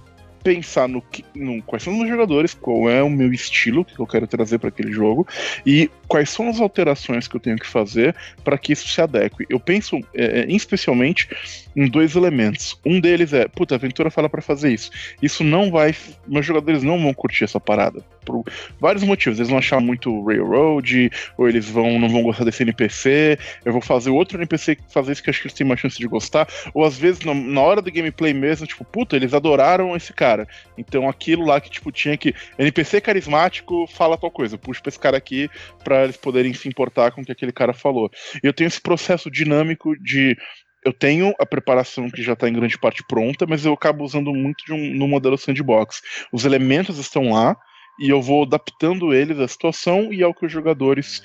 pensar 0.42 0.88
no, 0.88 1.02
que, 1.02 1.24
no 1.34 1.62
quais 1.62 1.82
são 1.82 2.00
os 2.00 2.08
jogadores, 2.08 2.54
qual 2.54 2.88
é 2.88 3.02
o 3.02 3.10
meu 3.10 3.32
estilo 3.32 3.84
que 3.84 3.98
eu 3.98 4.06
quero 4.06 4.26
trazer 4.26 4.58
para 4.58 4.68
aquele 4.68 4.92
jogo 4.92 5.26
e 5.64 5.90
quais 6.06 6.30
são 6.30 6.48
as 6.48 6.60
alterações 6.60 7.26
que 7.26 7.36
eu 7.36 7.40
tenho 7.40 7.56
que 7.56 7.66
fazer 7.66 8.14
para 8.44 8.58
que 8.58 8.72
isso 8.72 8.88
se 8.88 9.00
adeque. 9.00 9.44
Eu 9.48 9.58
penso 9.58 9.98
é, 10.14 10.40
é, 10.40 10.46
especialmente 10.48 11.28
em 11.74 11.88
dois 11.88 12.14
elementos. 12.16 12.78
Um 12.84 13.00
deles 13.00 13.32
é, 13.32 13.48
puta, 13.48 13.74
a 13.74 13.76
aventura 13.76 14.10
fala 14.10 14.28
para 14.28 14.42
fazer 14.42 14.72
isso. 14.72 14.90
Isso 15.20 15.42
não 15.42 15.70
vai, 15.70 15.94
meus 16.26 16.46
jogadores 16.46 16.82
não 16.82 17.00
vão 17.00 17.12
curtir 17.12 17.44
essa 17.44 17.60
parada 17.60 18.04
por 18.24 18.44
vários 18.80 19.04
motivos. 19.04 19.38
Eles 19.38 19.48
vão 19.48 19.58
achar 19.58 19.80
muito 19.80 20.24
railroad, 20.24 21.10
ou 21.38 21.48
eles 21.48 21.68
vão 21.68 21.98
não 21.98 22.08
vão 22.08 22.22
gostar 22.22 22.44
desse 22.44 22.62
NPC. 22.62 23.38
Eu 23.64 23.72
vou 23.72 23.80
fazer 23.80 24.10
outro 24.10 24.38
NPC 24.38 24.76
fazer 24.88 25.12
isso 25.12 25.22
que 25.22 25.28
eu 25.28 25.32
acho 25.32 25.40
que 25.40 25.48
eles 25.48 25.56
têm 25.56 25.66
uma 25.66 25.76
chance 25.76 25.98
de 25.98 26.06
gostar. 26.06 26.48
Ou 26.74 26.84
às 26.84 26.98
vezes 26.98 27.20
na, 27.24 27.32
na 27.32 27.60
hora 27.60 27.80
do 27.80 27.92
gameplay 27.92 28.34
mesmo, 28.34 28.66
tipo, 28.66 28.84
puta, 28.84 29.16
eles 29.16 29.32
adoraram 29.32 29.94
esse 29.96 30.12
cara 30.12 30.35
cara. 30.36 30.48
Então 30.76 31.08
aquilo 31.08 31.46
lá 31.46 31.60
que, 31.60 31.70
tipo, 31.70 31.90
tinha 31.90 32.16
que. 32.16 32.34
NPC 32.58 33.00
carismático 33.00 33.86
fala 33.88 34.18
tal 34.18 34.30
coisa. 34.30 34.58
Puxa 34.58 34.82
pra 34.82 34.90
esse 34.90 34.98
cara 34.98 35.16
aqui 35.16 35.48
pra 35.82 36.04
eles 36.04 36.16
poderem 36.16 36.52
se 36.52 36.68
importar 36.68 37.12
com 37.12 37.22
o 37.22 37.24
que 37.24 37.32
aquele 37.32 37.52
cara 37.52 37.72
falou. 37.72 38.10
E 38.42 38.46
eu 38.46 38.52
tenho 38.52 38.68
esse 38.68 38.80
processo 38.80 39.30
dinâmico 39.30 39.96
de 40.00 40.36
eu 40.84 40.92
tenho 40.92 41.34
a 41.40 41.46
preparação 41.46 42.08
que 42.08 42.22
já 42.22 42.34
está 42.34 42.48
em 42.48 42.52
grande 42.52 42.78
parte 42.78 43.02
pronta, 43.08 43.44
mas 43.48 43.64
eu 43.64 43.72
acabo 43.72 44.04
usando 44.04 44.32
muito 44.32 44.64
de 44.64 44.72
um, 44.72 44.94
no 44.94 45.08
modelo 45.08 45.36
sandbox. 45.36 46.00
Os 46.32 46.44
elementos 46.44 46.98
estão 46.98 47.30
lá 47.32 47.56
e 47.98 48.08
eu 48.08 48.22
vou 48.22 48.44
adaptando 48.44 49.12
eles 49.12 49.40
à 49.40 49.48
situação 49.48 50.12
e 50.12 50.22
ao 50.22 50.32
que 50.32 50.46
os 50.46 50.52
jogadores 50.52 51.22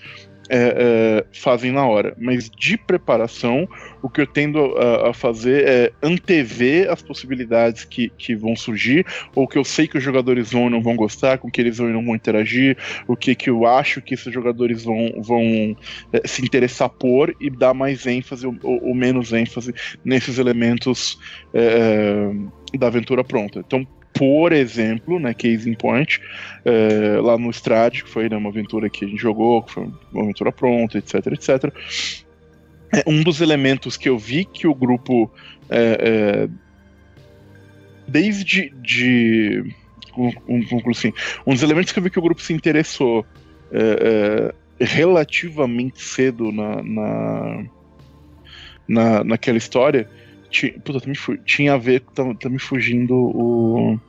é, 0.50 1.24
é, 1.24 1.26
fazem 1.34 1.72
na 1.72 1.86
hora. 1.86 2.16
Mas 2.18 2.50
de 2.50 2.78
preparação, 2.78 3.68
o 4.02 4.10
que 4.10 4.22
eu 4.22 4.28
tendo 4.28 4.78
a, 4.78 5.10
a, 5.10 5.14
fazer 5.14 5.68
é 5.68 5.94
antever 6.02 6.90
as 6.92 7.02
possibilidades 7.02 7.86
que, 7.86 8.10
que 8.18 8.36
vão 8.36 8.56
surgir, 8.56 9.06
ou 9.36 9.48
que 9.48 9.58
eu 9.58 9.64
sei 9.64 9.88
que 9.88 9.98
os 9.98 10.04
jogadores 10.04 10.52
vão 10.52 10.68
e 10.68 10.70
não 10.70 10.82
vão 10.82 10.96
gostar, 10.96 11.38
com 11.38 11.50
que 11.50 11.62
eles 11.62 11.78
vão 11.78 11.90
e 11.90 11.94
não 11.94 12.04
vão 12.04 12.16
interagir, 12.16 12.78
o 13.08 13.16
que, 13.16 13.36
que 13.36 13.50
eu 13.50 13.66
acho 13.66 14.02
que 14.02 14.14
esses 14.14 14.34
jogadores 14.34 14.84
vão, 14.84 15.12
vão 15.18 15.76
é, 16.12 16.28
se 16.28 16.44
interessar 16.44 16.90
por 16.90 17.36
e 17.40 17.50
dar 17.50 17.74
mais 17.74 18.06
ênfase 18.06 18.46
ou, 18.46 18.56
ou 18.64 18.96
menos 18.96 19.34
ênfase 19.34 19.74
nesses 20.04 20.38
elementos 20.38 21.18
é, 21.54 22.32
da 22.78 22.88
aventura 22.88 23.24
pronta. 23.24 23.60
Então, 23.60 23.86
por 24.14 24.52
exemplo, 24.52 25.20
né, 25.20 25.34
Case 25.34 25.70
in 25.70 25.74
Point, 25.74 26.22
é, 26.66 27.20
lá 27.22 27.38
no 27.38 27.50
Strade, 27.50 28.04
que 28.04 28.10
foi 28.10 28.30
né, 28.30 28.36
uma 28.36 28.50
aventura 28.50 28.90
que 28.90 29.06
a 29.06 29.08
gente 29.08 29.22
jogou, 29.22 29.64
que 29.64 29.74
foi 29.74 29.90
uma 30.12 30.24
aventura 30.24 30.52
pronta, 30.52 30.98
etc, 30.98 31.28
etc. 31.28 31.74
É, 32.94 33.04
um 33.08 33.24
dos 33.24 33.42
elementos 33.42 33.96
que 33.96 34.10
eu 34.10 34.18
vi 34.18 34.46
que 34.46 34.68
o 34.68 34.76
grupo 34.76 35.32
é, 35.70 36.48
é, 36.48 36.50
desde 38.08 38.70
de 38.82 39.64
um, 40.18 40.30
um, 40.48 40.90
assim, 40.90 41.14
um 41.48 41.54
dos 41.54 41.64
elementos 41.64 41.94
que 41.94 42.00
eu 42.00 42.04
vi 42.04 42.10
que 42.10 42.20
o 42.20 42.22
grupo 42.22 42.42
se 42.42 42.54
interessou 42.54 43.26
é, 43.72 44.54
é, 44.80 44.86
relativamente 44.86 46.02
cedo 46.02 46.52
na, 46.52 46.84
na, 46.84 47.66
na, 48.88 49.24
naquela 49.24 49.58
história 49.58 50.10
tinha, 50.52 50.74
tá 50.74 50.94
tinha 51.46 51.74
a 51.74 51.78
ver, 51.78 52.02
tá, 52.14 52.24
tá 52.36 52.50
me 52.50 52.60
fugindo 52.60 53.16
o 53.16 54.00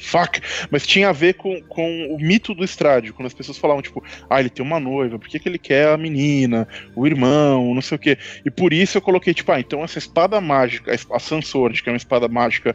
Fuck! 0.00 0.40
Mas 0.70 0.86
tinha 0.86 1.10
a 1.10 1.12
ver 1.12 1.34
com, 1.34 1.60
com 1.62 2.06
o 2.06 2.18
mito 2.18 2.54
do 2.54 2.64
estrádio, 2.64 3.12
quando 3.12 3.26
as 3.26 3.34
pessoas 3.34 3.58
falavam, 3.58 3.82
tipo, 3.82 4.02
ah, 4.28 4.40
ele 4.40 4.48
tem 4.48 4.64
uma 4.64 4.80
noiva, 4.80 5.18
por 5.18 5.28
que, 5.28 5.38
que 5.38 5.48
ele 5.48 5.58
quer 5.58 5.88
a 5.88 5.96
menina, 5.96 6.66
o 6.96 7.06
irmão, 7.06 7.74
não 7.74 7.82
sei 7.82 7.96
o 7.96 7.98
quê. 7.98 8.16
E 8.44 8.50
por 8.50 8.72
isso 8.72 8.96
eu 8.96 9.02
coloquei, 9.02 9.34
tipo, 9.34 9.52
ah, 9.52 9.60
então 9.60 9.84
essa 9.84 9.98
espada 9.98 10.40
mágica, 10.40 10.92
a 10.92 11.18
Sansord, 11.18 11.82
que 11.82 11.88
é 11.88 11.92
uma 11.92 11.98
espada 11.98 12.26
mágica 12.28 12.74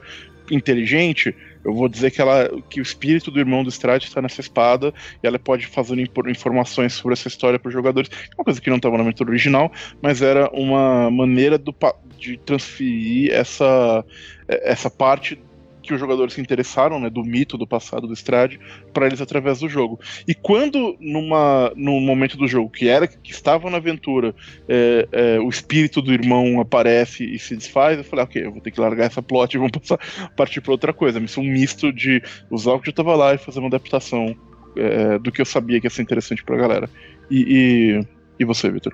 inteligente, 0.51 1.35
eu 1.65 1.73
vou 1.73 1.89
dizer 1.89 2.11
que 2.11 2.21
ela 2.21 2.47
que 2.69 2.79
o 2.79 2.83
espírito 2.83 3.31
do 3.31 3.39
irmão 3.39 3.63
do 3.63 3.69
Strade 3.69 4.05
está 4.05 4.21
nessa 4.21 4.39
espada 4.39 4.93
e 5.21 5.25
ela 5.27 5.39
pode 5.39 5.65
fazer 5.65 5.97
informações 6.27 6.93
sobre 6.93 7.13
essa 7.13 7.27
história 7.27 7.57
para 7.57 7.69
os 7.69 7.73
jogadores. 7.73 8.09
Uma 8.37 8.45
coisa 8.45 8.61
que 8.61 8.69
não 8.69 8.77
estava 8.77 8.95
na 8.97 9.03
aventura 9.03 9.31
original, 9.31 9.71
mas 9.99 10.21
era 10.21 10.47
uma 10.53 11.09
maneira 11.09 11.57
do, 11.57 11.75
de 12.19 12.37
transferir 12.37 13.33
essa, 13.33 14.05
essa 14.47 14.91
parte 14.91 15.41
que 15.85 15.93
os 15.93 15.99
jogadores 15.99 16.33
se 16.33 16.41
interessaram, 16.41 16.99
né, 16.99 17.09
do 17.09 17.23
mito 17.23 17.57
do 17.57 17.67
passado 17.67 18.07
do 18.07 18.13
Strade, 18.13 18.59
para 18.93 19.05
eles 19.05 19.21
através 19.21 19.59
do 19.59 19.69
jogo. 19.69 19.99
E 20.27 20.33
quando 20.33 20.95
numa 20.99 21.71
no 21.75 21.99
momento 21.99 22.37
do 22.37 22.47
jogo 22.47 22.69
que 22.69 22.87
era 22.87 23.07
que 23.07 23.31
estava 23.31 23.69
na 23.69 23.77
aventura, 23.77 24.35
é, 24.67 25.07
é, 25.11 25.39
o 25.39 25.49
espírito 25.49 26.01
do 26.01 26.13
irmão 26.13 26.59
aparece 26.59 27.23
e 27.23 27.39
se 27.39 27.55
desfaz, 27.55 27.97
eu 27.97 28.03
falei, 28.03 28.25
ok, 28.25 28.45
eu 28.45 28.51
vou 28.51 28.61
ter 28.61 28.71
que 28.71 28.79
largar 28.79 29.05
essa 29.05 29.21
plot 29.21 29.53
e 29.53 29.57
vamos 29.57 29.71
passar, 29.79 29.99
partir 30.35 30.61
para 30.61 30.71
outra 30.71 30.93
coisa. 30.93 31.19
Mas 31.19 31.37
um 31.37 31.43
misto 31.43 31.91
de 31.91 32.21
usar 32.49 32.73
o 32.73 32.79
que 32.79 32.89
eu 32.89 32.91
estava 32.91 33.15
lá 33.15 33.33
e 33.33 33.37
fazer 33.37 33.59
uma 33.59 33.67
adaptação 33.67 34.35
é, 34.75 35.17
do 35.19 35.31
que 35.31 35.41
eu 35.41 35.45
sabia 35.45 35.79
que 35.79 35.87
ia 35.87 35.91
ser 35.91 36.01
interessante 36.01 36.43
para 36.43 36.55
a 36.55 36.59
galera. 36.59 36.89
E, 37.29 37.99
e, 37.99 38.07
e 38.39 38.45
você, 38.45 38.69
Victor? 38.69 38.93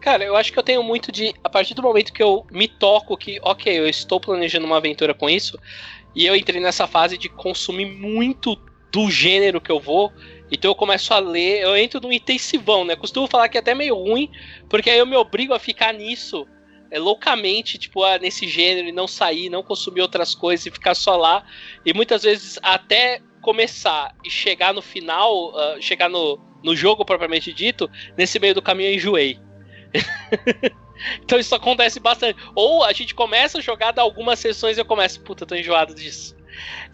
Cara, 0.00 0.24
eu 0.24 0.36
acho 0.36 0.52
que 0.52 0.58
eu 0.58 0.62
tenho 0.62 0.82
muito 0.82 1.10
de. 1.10 1.34
A 1.42 1.48
partir 1.48 1.74
do 1.74 1.82
momento 1.82 2.12
que 2.12 2.22
eu 2.22 2.46
me 2.50 2.68
toco 2.68 3.16
que, 3.16 3.38
ok, 3.42 3.78
eu 3.78 3.88
estou 3.88 4.20
planejando 4.20 4.64
uma 4.64 4.76
aventura 4.76 5.12
com 5.12 5.28
isso, 5.28 5.58
e 6.14 6.26
eu 6.26 6.34
entrei 6.34 6.60
nessa 6.60 6.86
fase 6.86 7.16
de 7.16 7.28
consumir 7.28 7.86
muito 7.86 8.56
do 8.90 9.10
gênero 9.10 9.60
que 9.60 9.70
eu 9.70 9.78
vou. 9.78 10.12
Então 10.50 10.70
eu 10.70 10.74
começo 10.74 11.12
a 11.12 11.18
ler, 11.18 11.60
eu 11.62 11.76
entro 11.76 12.00
num 12.00 12.12
intensivão, 12.12 12.84
né? 12.84 12.96
Costumo 12.96 13.26
falar 13.26 13.48
que 13.48 13.58
é 13.58 13.60
até 13.60 13.74
meio 13.74 13.94
ruim, 13.94 14.30
porque 14.68 14.90
aí 14.90 14.98
eu 14.98 15.06
me 15.06 15.16
obrigo 15.16 15.52
a 15.52 15.58
ficar 15.58 15.92
nisso 15.92 16.46
é, 16.90 16.98
loucamente, 16.98 17.78
tipo, 17.78 18.02
ah, 18.02 18.18
nesse 18.18 18.48
gênero 18.48 18.88
e 18.88 18.92
não 18.92 19.06
sair, 19.06 19.50
não 19.50 19.62
consumir 19.62 20.00
outras 20.00 20.34
coisas 20.34 20.64
e 20.66 20.70
ficar 20.70 20.94
só 20.94 21.16
lá. 21.16 21.44
E 21.84 21.92
muitas 21.92 22.22
vezes 22.22 22.58
até 22.62 23.20
começar 23.42 24.14
e 24.24 24.30
chegar 24.30 24.72
no 24.72 24.82
final, 24.82 25.50
uh, 25.50 25.80
chegar 25.80 26.08
no, 26.08 26.38
no 26.62 26.74
jogo 26.74 27.04
propriamente 27.04 27.52
dito, 27.52 27.90
nesse 28.16 28.38
meio 28.38 28.54
do 28.54 28.62
caminho 28.62 28.90
eu 28.90 28.94
enjoei. 28.94 29.38
então 31.22 31.38
isso 31.38 31.54
acontece 31.54 32.00
bastante. 32.00 32.38
Ou 32.54 32.84
a 32.84 32.92
gente 32.92 33.14
começa 33.14 33.58
a 33.58 33.60
jogar, 33.60 33.92
dá 33.92 34.02
algumas 34.02 34.38
sessões 34.38 34.76
e 34.76 34.80
eu 34.80 34.84
começo, 34.84 35.20
puta, 35.20 35.46
tô 35.46 35.54
enjoado 35.54 35.94
disso. 35.94 36.36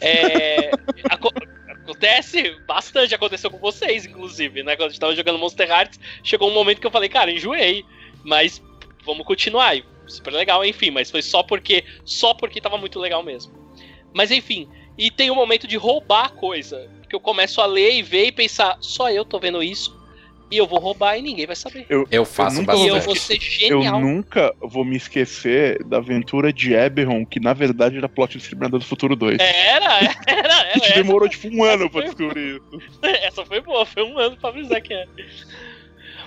É, 0.00 0.70
acontece 1.10 2.50
bastante, 2.66 3.14
aconteceu 3.14 3.50
com 3.50 3.58
vocês, 3.58 4.06
inclusive, 4.06 4.62
né? 4.62 4.76
Quando 4.76 4.88
a 4.88 4.90
gente 4.90 5.00
tava 5.00 5.16
jogando 5.16 5.38
Monster 5.38 5.68
Hearts, 5.68 5.98
chegou 6.22 6.50
um 6.50 6.54
momento 6.54 6.80
que 6.80 6.86
eu 6.86 6.90
falei, 6.90 7.08
cara, 7.08 7.30
enjoei, 7.30 7.84
mas 8.22 8.62
vamos 9.04 9.26
continuar. 9.26 9.76
super 10.06 10.32
legal, 10.32 10.64
enfim, 10.64 10.90
mas 10.90 11.10
foi 11.10 11.22
só 11.22 11.42
porque 11.42 11.84
só 12.04 12.34
porque 12.34 12.60
tava 12.60 12.78
muito 12.78 12.98
legal 12.98 13.22
mesmo. 13.22 13.52
Mas 14.12 14.30
enfim, 14.30 14.68
e 14.96 15.10
tem 15.10 15.30
um 15.30 15.34
momento 15.34 15.66
de 15.66 15.76
roubar 15.76 16.32
coisa, 16.32 16.90
que 17.08 17.14
eu 17.14 17.20
começo 17.20 17.60
a 17.60 17.66
ler 17.66 17.94
e 17.94 18.02
ver 18.02 18.26
e 18.26 18.32
pensar, 18.32 18.76
só 18.80 19.10
eu 19.10 19.24
tô 19.24 19.38
vendo 19.38 19.62
isso 19.62 19.93
e 20.50 20.58
eu 20.58 20.66
vou 20.66 20.78
roubar 20.78 21.16
e 21.16 21.22
ninguém 21.22 21.46
vai 21.46 21.56
saber. 21.56 21.86
Eu, 21.88 22.06
eu 22.10 22.24
faço 22.24 22.60
eu 22.60 22.64
bastante. 22.64 22.86
E 22.86 22.88
eu 22.88 23.00
vou 23.00 23.16
ser 23.16 23.40
genial. 23.40 23.98
Eu 23.98 24.00
nunca 24.00 24.54
vou 24.60 24.84
me 24.84 24.96
esquecer 24.96 25.82
da 25.84 25.96
aventura 25.96 26.52
de 26.52 26.74
Eberron, 26.74 27.24
que 27.24 27.40
na 27.40 27.52
verdade 27.52 27.96
era 27.96 28.08
plot 28.08 28.36
do 28.36 28.40
Exterminador 28.40 28.78
do 28.78 28.86
Futuro 28.86 29.16
2. 29.16 29.38
Era, 29.40 29.98
era, 29.98 30.14
era. 30.26 30.54
A 30.74 30.78
gente 30.78 30.94
demorou 30.94 31.28
tipo 31.28 31.48
um 31.48 31.64
ano 31.64 31.88
pra 31.90 32.02
descobrir 32.02 32.56
isso. 32.56 32.82
Essa 33.02 33.44
foi 33.44 33.60
boa, 33.60 33.84
foi 33.86 34.02
um 34.02 34.18
ano 34.18 34.36
pra 34.36 34.50
avisar 34.50 34.80
que 34.80 34.92
era. 34.92 35.08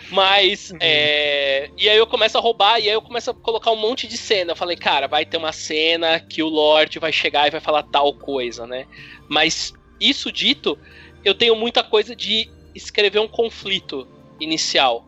Mas, 0.10 0.72
uhum. 0.72 0.78
é... 0.80 1.70
E 1.78 1.90
aí 1.90 1.98
eu 1.98 2.08
começo 2.08 2.38
a 2.38 2.42
roubar, 2.42 2.80
e 2.80 2.84
aí 2.84 2.94
eu 2.94 3.02
começo 3.02 3.30
a 3.30 3.34
colocar 3.34 3.72
um 3.72 3.76
monte 3.76 4.08
de 4.08 4.18
cena. 4.18 4.52
Eu 4.52 4.56
falei, 4.56 4.78
cara, 4.78 5.08
vai 5.08 5.26
ter 5.26 5.38
uma 5.38 5.52
cena 5.52 6.20
que 6.20 6.42
o 6.42 6.48
Lorde 6.48 7.00
vai 7.00 7.12
chegar 7.12 7.48
e 7.48 7.52
vai 7.52 7.60
falar 7.60 7.84
tal 7.84 8.14
coisa, 8.14 8.66
né? 8.66 8.86
Mas, 9.28 9.74
isso 10.00 10.32
dito, 10.32 10.78
eu 11.26 11.36
tenho 11.36 11.56
muita 11.56 11.84
coisa 11.84 12.16
de 12.16 12.50
escrever 12.78 13.20
um 13.20 13.28
conflito 13.28 14.08
inicial. 14.40 15.06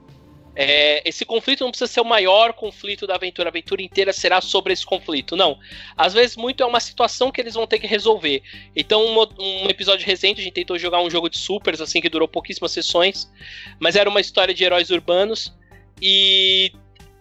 É, 0.55 1.07
esse 1.07 1.23
conflito 1.23 1.63
não 1.63 1.71
precisa 1.71 1.89
ser 1.89 2.01
o 2.01 2.05
maior 2.05 2.51
conflito 2.51 3.07
da 3.07 3.15
aventura, 3.15 3.47
a 3.47 3.51
aventura 3.51 3.81
inteira 3.81 4.11
será 4.11 4.41
sobre 4.41 4.73
esse 4.73 4.85
conflito. 4.85 5.35
Não. 5.37 5.57
Às 5.95 6.13
vezes, 6.13 6.35
muito 6.35 6.61
é 6.61 6.65
uma 6.65 6.81
situação 6.81 7.31
que 7.31 7.39
eles 7.39 7.53
vão 7.53 7.65
ter 7.65 7.79
que 7.79 7.87
resolver. 7.87 8.43
Então, 8.75 9.05
um, 9.05 9.21
um, 9.39 9.69
episódio 9.69 10.05
recente, 10.05 10.41
a 10.41 10.43
gente 10.43 10.53
tentou 10.53 10.77
jogar 10.77 11.01
um 11.01 11.09
jogo 11.09 11.29
de 11.29 11.37
supers, 11.37 11.79
assim, 11.79 12.01
que 12.01 12.09
durou 12.09 12.27
pouquíssimas 12.27 12.71
sessões, 12.71 13.31
mas 13.79 13.95
era 13.95 14.09
uma 14.09 14.19
história 14.19 14.53
de 14.53 14.63
heróis 14.63 14.89
urbanos 14.89 15.53
e 16.01 16.73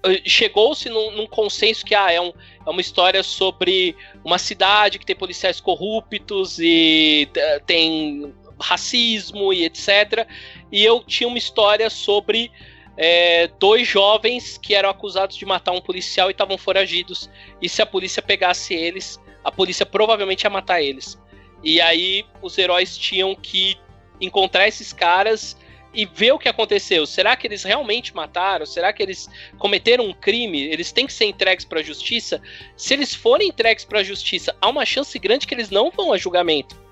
eh, 0.04 0.22
chegou-se 0.24 0.88
num, 0.88 1.10
num, 1.12 1.26
consenso 1.26 1.84
que 1.84 1.94
ah, 1.94 2.10
é, 2.10 2.20
um, 2.20 2.32
é 2.66 2.70
uma 2.70 2.80
história 2.80 3.22
sobre 3.22 3.96
uma 4.24 4.38
cidade 4.38 4.98
que 4.98 5.06
tem 5.06 5.16
policiais 5.16 5.60
corruptos 5.60 6.58
e 6.58 7.28
uh, 7.30 7.64
tem 7.66 8.32
racismo 8.60 9.52
e 9.52 9.64
etc. 9.64 10.26
E 10.70 10.84
eu 10.84 11.02
tinha 11.02 11.28
uma 11.28 11.38
história 11.38 11.88
sobre 11.88 12.50
é, 12.96 13.48
dois 13.58 13.86
jovens 13.86 14.58
que 14.58 14.74
eram 14.74 14.90
acusados 14.90 15.36
de 15.36 15.46
matar 15.46 15.72
um 15.72 15.80
policial 15.80 16.28
e 16.28 16.32
estavam 16.32 16.58
foragidos. 16.58 17.30
E 17.62 17.68
se 17.68 17.80
a 17.80 17.86
polícia 17.86 18.20
pegasse 18.20 18.74
eles, 18.74 19.20
a 19.44 19.52
polícia 19.52 19.86
provavelmente 19.86 20.42
ia 20.42 20.50
matar 20.50 20.82
eles. 20.82 21.18
E 21.62 21.80
aí 21.80 22.24
os 22.42 22.58
heróis 22.58 22.96
tinham 22.96 23.34
que 23.34 23.76
encontrar 24.20 24.66
esses 24.66 24.92
caras 24.92 25.56
e 25.94 26.04
ver 26.04 26.32
o 26.32 26.38
que 26.38 26.48
aconteceu. 26.48 27.06
Será 27.06 27.36
que 27.36 27.46
eles 27.46 27.62
realmente 27.62 28.14
mataram? 28.14 28.66
Será 28.66 28.92
que 28.92 29.02
eles 29.02 29.28
cometeram 29.58 30.04
um 30.04 30.12
crime? 30.12 30.60
Eles 30.60 30.92
têm 30.92 31.06
que 31.06 31.12
ser 31.12 31.24
entregues 31.24 31.64
para 31.64 31.80
a 31.80 31.82
justiça? 31.82 32.42
Se 32.76 32.94
eles 32.94 33.14
forem 33.14 33.48
entregues 33.48 33.84
para 33.84 34.00
a 34.00 34.04
justiça, 34.04 34.54
há 34.60 34.68
uma 34.68 34.84
chance 34.84 35.16
grande 35.18 35.46
que 35.46 35.54
eles 35.54 35.70
não 35.70 35.90
vão 35.90 36.12
a 36.12 36.18
julgamento 36.18 36.87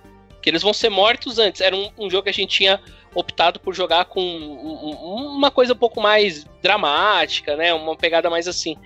que 0.46 0.50
eles 0.50 0.62
vão 0.62 0.72
ser 0.72 0.90
mortos 0.90 1.40
antes. 1.40 1.60
Era 1.60 1.74
um, 1.74 1.90
um 1.98 2.08
jogo 2.08 2.22
que 2.22 2.28
a 2.28 2.32
gente 2.32 2.56
tinha 2.56 2.80
optado 3.12 3.58
por 3.58 3.74
jogar 3.74 4.04
com 4.04 4.20
um, 4.20 5.34
uma 5.34 5.50
coisa 5.50 5.72
um 5.72 5.76
pouco 5.76 6.00
mais 6.00 6.44
dramática, 6.62 7.56
né? 7.56 7.74
Uma 7.74 7.96
pegada 7.96 8.30
mais 8.30 8.46
assim. 8.46 8.76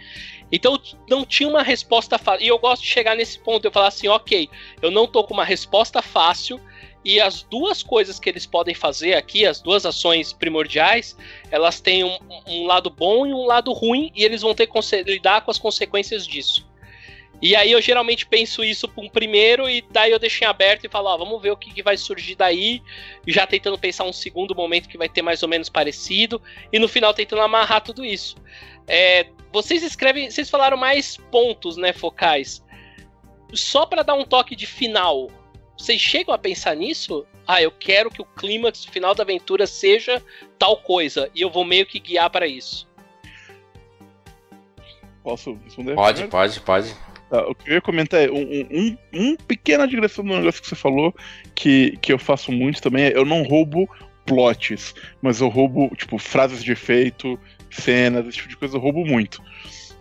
Então 0.51 0.81
não 1.07 1.23
tinha 1.23 1.47
uma 1.47 1.63
resposta 1.63 2.17
fácil. 2.17 2.47
E 2.47 2.49
eu 2.49 2.59
gosto 2.59 2.81
de 2.81 2.89
chegar 2.89 3.15
nesse 3.15 3.39
ponto, 3.39 3.63
eu 3.67 3.71
falar 3.71 3.89
assim, 3.89 4.09
ok, 4.09 4.49
eu 4.81 4.91
não 4.91 5.07
tô 5.07 5.23
com 5.23 5.35
uma 5.35 5.45
resposta 5.45 6.01
fácil. 6.01 6.59
E 7.05 7.21
as 7.21 7.43
duas 7.43 7.83
coisas 7.83 8.19
que 8.19 8.31
eles 8.31 8.47
podem 8.47 8.75
fazer 8.75 9.13
aqui, 9.13 9.45
as 9.45 9.61
duas 9.61 9.85
ações 9.85 10.33
primordiais, 10.33 11.15
elas 11.51 11.79
têm 11.79 12.05
um, 12.05 12.19
um 12.47 12.67
lado 12.67 12.89
bom 12.89 13.27
e 13.27 13.35
um 13.35 13.45
lado 13.45 13.71
ruim, 13.75 14.11
e 14.15 14.25
eles 14.25 14.41
vão 14.41 14.55
ter 14.55 14.67
que 14.67 15.03
lidar 15.03 15.43
com 15.43 15.51
as 15.51 15.59
consequências 15.59 16.27
disso. 16.27 16.70
E 17.43 17.57
aí 17.57 17.73
eu 17.73 17.81
geralmente 17.81 18.27
penso 18.27 18.63
isso 18.63 18.87
para 18.87 19.03
um 19.03 19.09
primeiro 19.09 19.69
e 19.69 19.83
daí 19.91 20.11
eu 20.11 20.19
deixo 20.19 20.45
em 20.45 20.47
aberto 20.47 20.85
e 20.85 20.89
falo, 20.89 21.09
ó, 21.09 21.17
vamos 21.17 21.41
ver 21.41 21.51
o 21.51 21.57
que, 21.57 21.73
que, 21.73 21.83
vai 21.83 21.97
surgir 21.97 22.35
daí, 22.35 22.83
já 23.27 23.47
tentando 23.47 23.79
pensar 23.79 24.05
um 24.05 24.13
segundo 24.13 24.55
momento 24.55 24.89
que 24.89 24.99
vai 24.99 25.09
ter 25.09 25.23
mais 25.23 25.43
ou 25.43 25.49
menos 25.49 25.71
parecido 25.71 26.41
e 26.71 26.79
no 26.79 26.87
final 26.87 27.15
tentando 27.15 27.41
amarrar 27.41 27.81
tudo 27.81 28.05
isso. 28.05 28.37
É, 28.87 29.27
vocês 29.53 29.83
escrevem, 29.83 30.31
vocês 30.31 30.51
falaram 30.51 30.77
mais 30.77 31.17
pontos, 31.17 31.77
né, 31.79 31.93
focais. 31.93 32.63
Só 33.55 33.87
para 33.87 34.03
dar 34.03 34.15
um 34.15 34.25
toque 34.25 34.55
de 34.55 34.67
final, 34.67 35.29
vocês 35.79 36.01
chegam 36.01 36.35
a 36.35 36.39
pensar 36.39 36.77
nisso? 36.77 37.27
Ah, 37.47 37.63
eu 37.63 37.71
quero 37.71 38.11
que 38.11 38.21
o 38.21 38.25
clímax 38.25 38.85
final 38.85 39.15
da 39.15 39.23
aventura 39.23 39.67
seja 39.67 40.23
tal 40.59 40.77
coisa 40.77 41.31
e 41.35 41.41
eu 41.41 41.51
vou 41.51 41.65
meio 41.65 41.87
que 41.87 41.99
guiar 41.99 42.29
para 42.29 42.47
isso. 42.47 42.87
Posso 45.23 45.59
responder? 45.65 45.95
Pode, 45.95 46.29
pode, 46.29 46.61
pode. 46.61 47.10
Tá, 47.31 47.47
o 47.47 47.55
que 47.55 47.71
eu 47.71 47.75
ia 47.75 47.81
comentar 47.81 48.21
é 48.21 48.31
um, 48.31 48.67
um, 48.73 48.97
um 49.15 49.37
pequena 49.37 49.87
digressão 49.87 50.25
do 50.25 50.37
negócio 50.37 50.61
que 50.61 50.69
você 50.69 50.75
falou, 50.75 51.15
que, 51.55 51.97
que 52.03 52.13
eu 52.13 52.19
faço 52.19 52.51
muito 52.51 52.83
também, 52.83 53.05
é 53.05 53.17
eu 53.17 53.25
não 53.25 53.45
roubo 53.45 53.89
plots, 54.27 54.95
mas 55.23 55.41
eu 55.41 55.49
roubo, 55.49 55.95
tipo, 55.97 56.19
frases 56.19 56.63
de 56.63 56.73
efeito, 56.73 57.39
cenas, 57.71 58.27
esse 58.27 58.39
tipo 58.39 58.49
de 58.49 58.57
coisa, 58.57 58.77
eu 58.77 58.81
roubo 58.81 59.07
muito. 59.07 59.41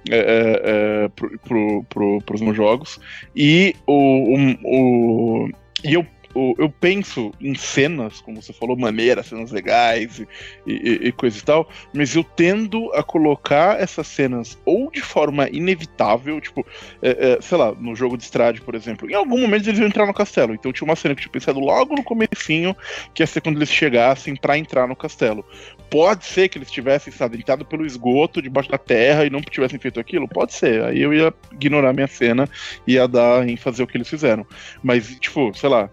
É, 0.10 0.18
é, 0.18 0.62
é, 1.06 1.10
pro, 1.10 1.40
pro, 1.40 1.84
pro, 1.84 2.22
pros 2.22 2.42
meus 2.42 2.56
jogos. 2.56 3.00
E 3.36 3.76
o, 3.86 3.94
o, 3.94 4.58
o, 4.64 5.50
e 5.84 5.94
eu 5.94 6.06
eu 6.36 6.70
penso 6.70 7.32
em 7.42 7.56
cenas, 7.56 8.22
como 8.22 8.42
você 8.42 8.54
falou, 8.54 8.78
maneiras, 8.78 9.28
cenas 9.28 9.52
legais 9.52 10.20
e, 10.20 10.28
e, 10.68 11.08
e, 11.08 11.12
coisa 11.12 11.38
e 11.38 11.42
tal, 11.42 11.68
mas 11.94 12.16
eu 12.16 12.24
tendo 12.24 12.92
a 12.94 13.04
colocar 13.04 13.80
essas 13.80 14.08
cenas 14.08 14.58
ou 14.66 14.92
de 14.92 15.02
forma 15.02 15.50
inevitável, 15.50 16.40
tipo, 16.40 16.66
é, 17.02 17.34
é, 17.38 17.42
sei 17.42 17.58
lá, 17.58 17.72
no 17.74 17.96
jogo 17.96 18.18
de 18.18 18.24
Strade, 18.24 18.62
por 18.62 18.76
exemplo, 18.76 19.10
em 19.10 19.16
algum 19.16 19.40
momento 19.40 19.68
eles 19.68 19.80
iam 19.80 19.88
entrar 19.88 20.06
no 20.06 20.14
castelo, 20.14 20.54
então 20.54 20.72
tinha 20.72 20.86
uma 20.86 20.96
cena 20.96 21.16
que 21.16 21.20
eu 21.20 21.24
tinha 21.24 21.34
pensado 21.34 21.60
logo 21.60 21.96
no 21.96 22.04
comecinho, 22.04 22.76
que 23.14 23.24
ia 23.24 23.28
ser 23.28 23.42
quando 23.42 23.58
eles 23.58 23.70
chegassem 23.70 24.36
para 24.36 24.58
entrar 24.58 24.88
no 24.88 24.96
castelo. 24.96 25.44
Pode 25.90 26.26
ser 26.26 26.50
que 26.50 26.58
eles 26.58 26.70
tivessem, 26.70 27.12
sabe, 27.12 27.38
entrado 27.38 27.66
pelo 27.66 27.86
esgoto, 27.86 28.42
debaixo 28.42 28.70
da 28.70 28.78
terra 28.78 29.26
e 29.26 29.30
não 29.30 29.42
tivessem 29.42 29.80
feito 29.80 30.00
aquilo? 30.00 30.28
Pode 30.28 30.54
ser, 30.54 30.84
aí 30.84 31.02
eu 31.02 31.14
ia 31.14 31.34
ignorar 31.52 31.94
minha 31.94 32.08
cena 32.08 32.48
e 32.86 32.94
ia 32.94 33.08
dar 33.08 33.48
em 33.48 33.58
fazer 33.58 33.82
o 33.82 33.88
que 33.88 33.98
eles 33.98 34.08
fizeram. 34.08 34.46
Mas, 34.84 35.18
tipo, 35.20 35.52
sei 35.56 35.70
lá, 35.70 35.90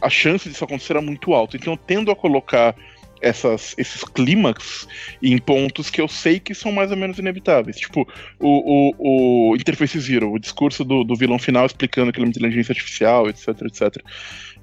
a 0.00 0.10
chance 0.10 0.48
disso 0.48 0.64
acontecer 0.64 0.92
era 0.92 1.02
muito 1.02 1.34
alta. 1.34 1.56
Então 1.56 1.72
eu 1.72 1.76
tendo 1.76 2.10
a 2.10 2.16
colocar 2.16 2.74
essas, 3.20 3.74
esses 3.76 4.04
clímax 4.04 4.86
em 5.22 5.38
pontos 5.38 5.90
que 5.90 6.00
eu 6.00 6.08
sei 6.08 6.38
que 6.38 6.54
são 6.54 6.70
mais 6.70 6.90
ou 6.90 6.96
menos 6.96 7.18
inevitáveis. 7.18 7.76
Tipo, 7.76 8.06
o, 8.38 8.92
o, 8.98 9.52
o 9.52 9.56
Interface 9.56 9.98
Zero, 10.00 10.32
o 10.32 10.38
discurso 10.38 10.84
do, 10.84 11.04
do 11.04 11.16
vilão 11.16 11.38
final 11.38 11.66
explicando 11.66 12.12
que 12.12 12.18
ele 12.18 12.24
é 12.24 12.26
uma 12.26 12.30
inteligência 12.30 12.72
artificial, 12.72 13.28
etc, 13.28 13.48
etc. 13.62 14.04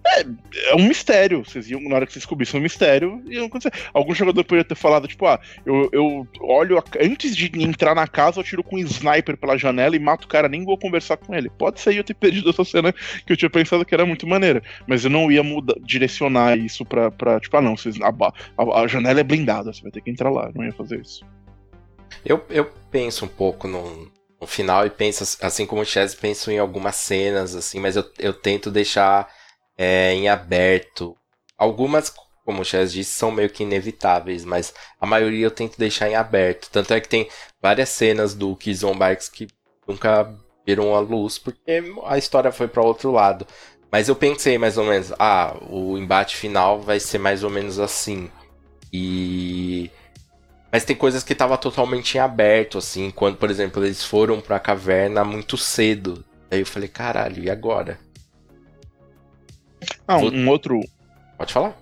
É, 0.05 0.21
é, 0.21 0.75
um 0.75 0.87
mistério. 0.87 1.43
Vocês 1.43 1.69
iam, 1.69 1.81
na 1.81 1.95
hora 1.95 2.05
que 2.05 2.13
vocês 2.13 2.21
descobrissem 2.21 2.59
um 2.59 2.63
mistério, 2.63 3.23
iam 3.27 3.45
acontecer. 3.45 3.73
Algum 3.93 4.13
jogador 4.13 4.43
poderia 4.43 4.63
ter 4.63 4.75
falado, 4.75 5.07
tipo, 5.07 5.25
ah, 5.25 5.39
eu, 5.65 5.89
eu 5.91 6.27
olho, 6.41 6.77
a, 6.77 6.83
antes 7.01 7.35
de 7.35 7.51
entrar 7.61 7.95
na 7.95 8.07
casa, 8.07 8.39
eu 8.39 8.43
tiro 8.43 8.63
com 8.63 8.75
um 8.75 8.79
sniper 8.79 9.35
pela 9.35 9.57
janela 9.57 9.95
e 9.95 9.99
mato 9.99 10.25
o 10.25 10.27
cara, 10.27 10.47
nem 10.47 10.63
vou 10.63 10.77
conversar 10.77 11.17
com 11.17 11.33
ele. 11.33 11.49
Pode 11.49 11.79
ser 11.79 11.95
eu 11.95 12.03
ter 12.03 12.13
perdido 12.13 12.49
essa 12.49 12.63
cena 12.63 12.93
que 12.93 13.33
eu 13.33 13.37
tinha 13.37 13.49
pensado 13.49 13.85
que 13.85 13.93
era 13.93 14.05
muito 14.05 14.27
maneira. 14.27 14.61
Mas 14.87 15.03
eu 15.03 15.09
não 15.09 15.31
ia 15.31 15.43
mudar, 15.43 15.75
direcionar 15.81 16.57
isso 16.57 16.85
pra, 16.85 17.09
pra 17.09 17.39
tipo, 17.39 17.57
ah, 17.57 17.61
não, 17.61 17.75
vocês, 17.75 17.99
a, 18.01 18.09
a, 18.09 18.81
a 18.81 18.87
janela 18.87 19.19
é 19.19 19.23
blindada, 19.23 19.73
você 19.73 19.81
vai 19.81 19.91
ter 19.91 20.01
que 20.01 20.11
entrar 20.11 20.29
lá. 20.29 20.51
Não 20.53 20.63
ia 20.63 20.73
fazer 20.73 21.01
isso. 21.01 21.25
Eu, 22.23 22.43
eu 22.49 22.65
penso 22.91 23.25
um 23.25 23.27
pouco 23.27 23.67
no, 23.67 24.11
no 24.39 24.47
final 24.47 24.85
e 24.85 24.89
penso, 24.89 25.37
assim 25.41 25.65
como 25.65 25.81
o 25.81 25.85
Chess, 25.85 26.15
penso 26.15 26.51
em 26.51 26.59
algumas 26.59 26.95
cenas, 26.95 27.55
assim, 27.55 27.79
mas 27.79 27.95
eu, 27.95 28.03
eu 28.19 28.33
tento 28.33 28.71
deixar 28.71 29.27
é, 29.77 30.13
em 30.13 30.29
aberto. 30.29 31.15
Algumas, 31.57 32.13
como 32.45 32.61
o 32.61 32.65
Chess 32.65 32.91
disse, 32.91 33.11
são 33.11 33.31
meio 33.31 33.49
que 33.49 33.63
inevitáveis, 33.63 34.43
mas 34.45 34.73
a 34.99 35.05
maioria 35.05 35.45
eu 35.45 35.51
tento 35.51 35.77
deixar 35.77 36.09
em 36.09 36.15
aberto. 36.15 36.69
Tanto 36.71 36.93
é 36.93 36.99
que 36.99 37.09
tem 37.09 37.27
várias 37.61 37.89
cenas 37.89 38.33
do 38.33 38.55
Kizon 38.55 38.97
Bikes 38.97 39.29
que 39.29 39.47
nunca 39.87 40.33
viram 40.65 40.95
a 40.95 40.99
luz, 40.99 41.37
porque 41.37 41.83
a 42.05 42.17
história 42.17 42.51
foi 42.51 42.67
para 42.67 42.83
outro 42.83 43.11
lado. 43.11 43.45
Mas 43.91 44.09
eu 44.09 44.15
pensei 44.15 44.57
mais 44.57 44.77
ou 44.77 44.85
menos, 44.85 45.13
ah, 45.19 45.55
o 45.69 45.97
embate 45.97 46.35
final 46.35 46.81
vai 46.81 46.99
ser 46.99 47.17
mais 47.19 47.43
ou 47.43 47.49
menos 47.49 47.79
assim. 47.79 48.29
E 48.91 49.89
mas 50.75 50.83
tem 50.83 50.93
coisas 50.93 51.23
que 51.23 51.33
tava 51.33 51.57
totalmente 51.57 52.17
em 52.17 52.19
aberto, 52.19 52.79
assim, 52.79 53.09
quando, 53.09 53.37
por 53.37 53.49
exemplo, 53.49 53.81
eles 53.85 54.03
foram 54.03 54.41
pra 54.41 54.59
caverna 54.59 55.23
muito 55.23 55.57
cedo. 55.57 56.25
Aí 56.51 56.59
eu 56.59 56.65
falei, 56.65 56.89
caralho, 56.89 57.41
e 57.41 57.49
agora? 57.49 57.97
Ah, 60.07 60.17
um, 60.17 60.27
um 60.27 60.49
outro. 60.49 60.79
Pode 61.37 61.53
falar. 61.53 61.75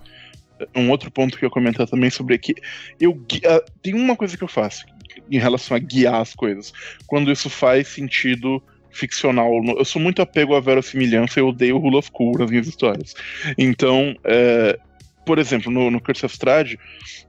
Um 0.75 0.89
outro 0.89 1.11
ponto 1.11 1.37
que 1.37 1.45
eu 1.45 1.49
comentar 1.49 1.87
também 1.87 2.09
sobre 2.09 2.37
que 2.37 2.55
eu 2.99 3.11
uh, 3.11 3.71
tem 3.81 3.93
uma 3.93 4.15
coisa 4.15 4.37
que 4.37 4.43
eu 4.43 4.47
faço 4.47 4.85
em 5.29 5.37
relação 5.37 5.75
a 5.75 5.79
guiar 5.79 6.21
as 6.21 6.33
coisas. 6.33 6.71
Quando 7.05 7.31
isso 7.31 7.49
faz 7.49 7.87
sentido 7.87 8.61
ficcional. 8.93 9.51
Eu 9.65 9.83
sou 9.83 10.01
muito 10.01 10.21
apego 10.21 10.55
à 10.55 10.59
verossimilhança 10.59 11.39
e 11.39 11.41
eu 11.41 11.47
odeio 11.47 11.75
o 11.75 11.79
Rule 11.79 11.97
of 11.97 12.11
Cool 12.11 12.37
nas 12.37 12.49
minhas 12.49 12.67
histórias. 12.67 13.15
Então, 13.57 14.15
é, 14.23 14.79
por 15.25 15.39
exemplo, 15.39 15.71
no, 15.71 15.89
no 15.89 16.01
Curse 16.01 16.25
of 16.25 16.33
Strahd, 16.33 16.77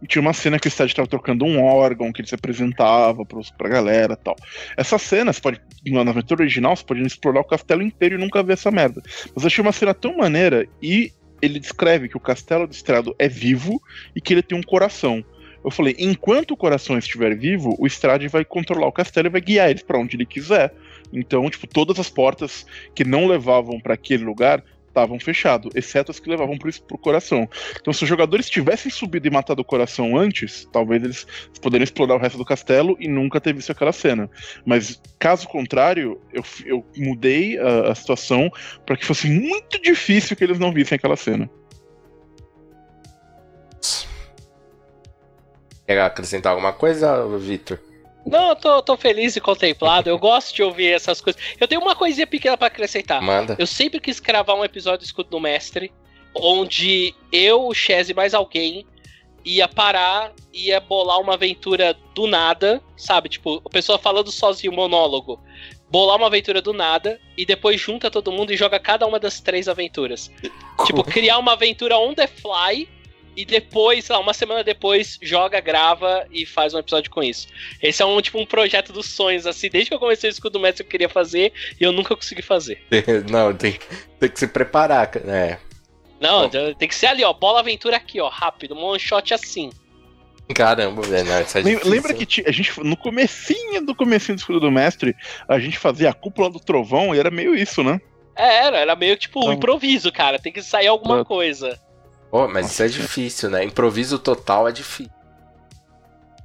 tinha 0.09 0.23
uma 0.23 0.33
cena 0.33 0.59
que 0.59 0.67
o 0.67 0.69
Strahd 0.69 0.91
estava 0.91 1.09
trocando 1.09 1.45
um 1.45 1.63
órgão 1.63 2.13
que 2.13 2.21
ele 2.21 2.29
se 2.29 2.35
apresentava 2.35 3.25
pros, 3.25 3.51
pra 3.51 3.69
galera 3.69 4.17
tal. 4.17 4.37
Essa 4.77 4.99
cena, 4.99 5.33
você 5.33 5.41
pode, 5.41 5.61
na 5.87 6.01
aventura 6.01 6.43
original, 6.43 6.77
você 6.77 6.85
pode 6.85 7.03
explorar 7.03 7.41
o 7.41 7.45
castelo 7.45 7.83
inteiro 7.83 8.17
e 8.17 8.19
nunca 8.19 8.43
ver 8.43 8.55
essa 8.55 8.71
merda. 8.71 9.03
Mas 9.35 9.45
eu 9.45 9.47
achei 9.47 9.63
uma 9.63 9.73
cena 9.73 9.95
tão 9.95 10.17
maneira 10.17 10.67
e 10.83 11.13
ele 11.41 11.59
descreve 11.59 12.09
que 12.09 12.17
o 12.17 12.21
castelo 12.21 12.67
do 12.67 12.73
Estrado 12.73 13.15
é 13.19 13.29
vivo 13.29 13.81
e 14.15 14.21
que 14.21 14.33
ele 14.33 14.43
tem 14.43 14.57
um 14.57 14.63
coração. 14.63 15.25
Eu 15.65 15.71
falei, 15.71 15.97
enquanto 15.99 16.51
o 16.51 16.57
coração 16.57 16.99
estiver 16.99 17.35
vivo, 17.37 17.75
o 17.79 17.87
Strade 17.87 18.29
vai 18.29 18.45
controlar 18.45 18.87
o 18.87 18.93
castelo 18.93 19.29
e 19.29 19.31
vai 19.31 19.41
guiar 19.41 19.71
eles 19.71 19.83
para 19.83 19.99
onde 19.99 20.17
ele 20.17 20.27
quiser. 20.27 20.75
Então, 21.13 21.49
tipo, 21.49 21.67
todas 21.67 21.99
as 21.99 22.11
portas 22.11 22.67
que 22.95 23.05
não 23.05 23.27
levavam 23.27 23.81
para 23.81 23.95
aquele 23.95 24.25
lugar 24.25 24.63
estavam 24.95 25.19
fechados, 25.19 25.73
exceto 25.75 26.13
as 26.13 26.21
que 26.21 26.31
levavam 26.31 26.57
pro, 26.57 26.73
pro 26.83 26.97
coração. 26.97 27.49
Então, 27.81 27.93
se 27.93 28.05
os 28.05 28.09
jogadores 28.09 28.49
tivessem 28.49 28.91
subido 28.91 29.27
e 29.27 29.31
matado 29.31 29.61
o 29.61 29.65
coração 29.65 30.17
antes, 30.17 30.69
talvez 30.73 31.03
eles 31.03 31.27
poderiam 31.61 31.85
explorar 31.85 32.15
o 32.15 32.19
resto 32.19 32.39
do 32.39 32.45
castelo 32.45 32.97
e 33.01 33.09
nunca 33.09 33.41
ter 33.41 33.53
visto 33.53 33.73
aquela 33.73 33.93
cena. 33.93 34.31
Mas, 34.65 35.01
caso 35.19 35.49
contrário, 35.49 36.21
eu, 36.33 36.45
eu 36.65 36.87
mudei 36.97 37.59
a, 37.59 37.91
a 37.91 37.95
situação 37.95 38.51
para 38.87 38.97
que 38.97 39.05
fosse 39.05 39.29
muito 39.29 39.83
difícil 39.83 40.37
que 40.37 40.45
eles 40.45 40.59
não 40.59 40.73
vissem 40.73 40.95
aquela 40.97 41.17
cena. 41.17 41.51
Quer 45.87 46.01
acrescentar 46.01 46.53
alguma 46.53 46.73
coisa, 46.73 47.27
Victor? 47.37 47.79
Não, 48.27 48.51
eu 48.51 48.57
tô, 48.57 48.83
tô 48.83 48.97
feliz 48.97 49.37
e 49.37 49.41
contemplado. 49.41 50.09
Eu 50.09 50.19
gosto 50.19 50.55
de 50.55 50.63
ouvir 50.63 50.93
essas 50.93 51.21
coisas. 51.21 51.41
Eu 51.61 51.69
tenho 51.69 51.81
uma 51.81 51.95
coisinha 51.95 52.27
pequena 52.27 52.57
para 52.57 52.69
acrescentar. 52.69 53.21
Manda. 53.21 53.57
Eu 53.59 53.67
sempre 53.67 54.01
quis 54.01 54.19
gravar 54.19 54.55
um 54.55 54.65
episódio 54.65 55.01
do 55.01 55.05
Escudo 55.05 55.31
do 55.31 55.41
Mestre, 55.41 55.93
onde 56.35 57.15
eu, 57.31 57.67
o 57.67 57.75
Chese 57.75 58.13
e 58.13 58.15
mais 58.15 58.35
alguém 58.35 58.87
ia 59.45 59.69
parar, 59.69 60.33
ia 60.53 60.81
bolar 60.81 61.21
uma 61.21 61.35
aventura 61.35 61.95
do 62.15 62.27
nada, 62.27 62.83
sabe? 62.97 63.29
Tipo, 63.29 63.61
a 63.65 63.69
pessoa 63.69 63.99
falando 63.99 64.33
sozinho, 64.33 64.73
monólogo. 64.73 65.39
Bolar 65.91 66.17
uma 66.17 66.27
aventura 66.27 66.63
do 66.63 66.73
nada 66.73 67.21
e 67.37 67.45
depois 67.45 67.81
junta 67.81 68.11
todo 68.11 68.33
mundo 68.33 68.53
e 68.53 68.57
joga 68.57 68.81
cada 68.81 69.07
uma 69.07 69.21
das 69.21 69.41
três 69.41 69.69
aventuras. 69.69 70.31
Tipo, 70.87 71.05
criar 71.05 71.39
uma 71.39 71.53
aventura 71.53 71.99
on 71.99 72.15
the 72.15 72.27
fly 72.27 72.89
e 73.37 73.45
depois, 73.45 74.05
sei 74.05 74.15
lá, 74.15 74.21
uma 74.21 74.35
semana 74.35 74.63
depois, 74.63 75.19
joga, 75.21 75.61
grava 75.61 76.27
e 76.31 76.47
faz 76.47 76.75
um 76.75 76.79
episódio 76.79 77.11
com 77.11 77.23
isso. 77.23 77.49
Esse 77.83 78.03
é 78.03 78.07
um 78.07 78.21
tipo 78.21 78.39
um 78.39 78.47
projeto 78.47 78.93
dos 78.93 79.07
sonhos, 79.07 79.47
assim, 79.47 79.69
desde 79.69 79.91
que 79.91 79.95
eu 79.95 79.99
comecei 79.99 80.31
o 80.31 80.33
escudo 80.33 80.61
mestre 80.61 80.85
eu 80.85 80.89
queria 80.89 81.09
fazer 81.09 81.53
e 81.81 81.85
eu 81.85 81.93
nunca 81.93 82.15
consegui 82.15 82.43
fazer. 82.43 82.81
Não, 83.31 83.55
tem, 83.55 83.79
tem 84.19 84.29
que 84.29 84.39
se 84.39 84.47
preparar, 84.47 85.11
né? 85.25 85.59
Não, 86.21 86.49
Bom. 86.49 86.75
tem 86.75 86.89
que 86.89 86.95
ser 86.95 87.07
ali, 87.07 87.25
ó, 87.25 87.33
bola 87.33 87.61
aventura 87.61 87.97
aqui, 87.97 88.21
ó, 88.21 88.29
rápido, 88.29 88.75
um 88.75 88.83
one 88.83 88.99
shot 88.99 89.35
assim. 89.35 89.71
Caramba, 90.55 91.03
velho, 91.03 91.29
não, 91.29 91.41
isso 91.41 91.57
é 91.57 91.63
Lembra, 91.63 91.89
lembra 91.89 92.15
que 92.15 92.43
a 92.47 92.53
gente, 92.53 92.81
no 92.83 92.97
comecinho 92.97 93.85
do 93.85 93.95
comecinho 93.95 94.37
do 94.37 94.41
escudo 94.41 94.61
do 94.61 94.71
mestre, 94.71 95.17
a 95.49 95.59
gente 95.59 95.79
fazia 95.79 96.11
a 96.11 96.15
cúpula 96.15 96.51
do 96.51 96.61
trovão 96.61 97.15
e 97.15 97.19
era 97.19 97.31
meio 97.31 97.55
isso, 97.55 97.83
né? 97.83 97.99
É, 98.37 98.67
era, 98.67 98.79
era 98.79 98.97
meio 98.97 99.17
tipo 99.17 99.47
um 99.47 99.53
improviso, 99.53 100.13
cara, 100.13 100.39
tem 100.39 100.53
que 100.53 100.63
sair 100.63 100.89
alguma 100.89 101.25
coisa. 101.25 101.81
Oh, 102.37 102.49
mas 102.49 102.73
isso 102.73 102.83
é 102.83 102.89
difícil, 102.89 103.49
né? 103.49 103.63
Improviso 103.63 104.19
total 104.19 104.67
é 104.67 104.73
difícil. 104.73 105.13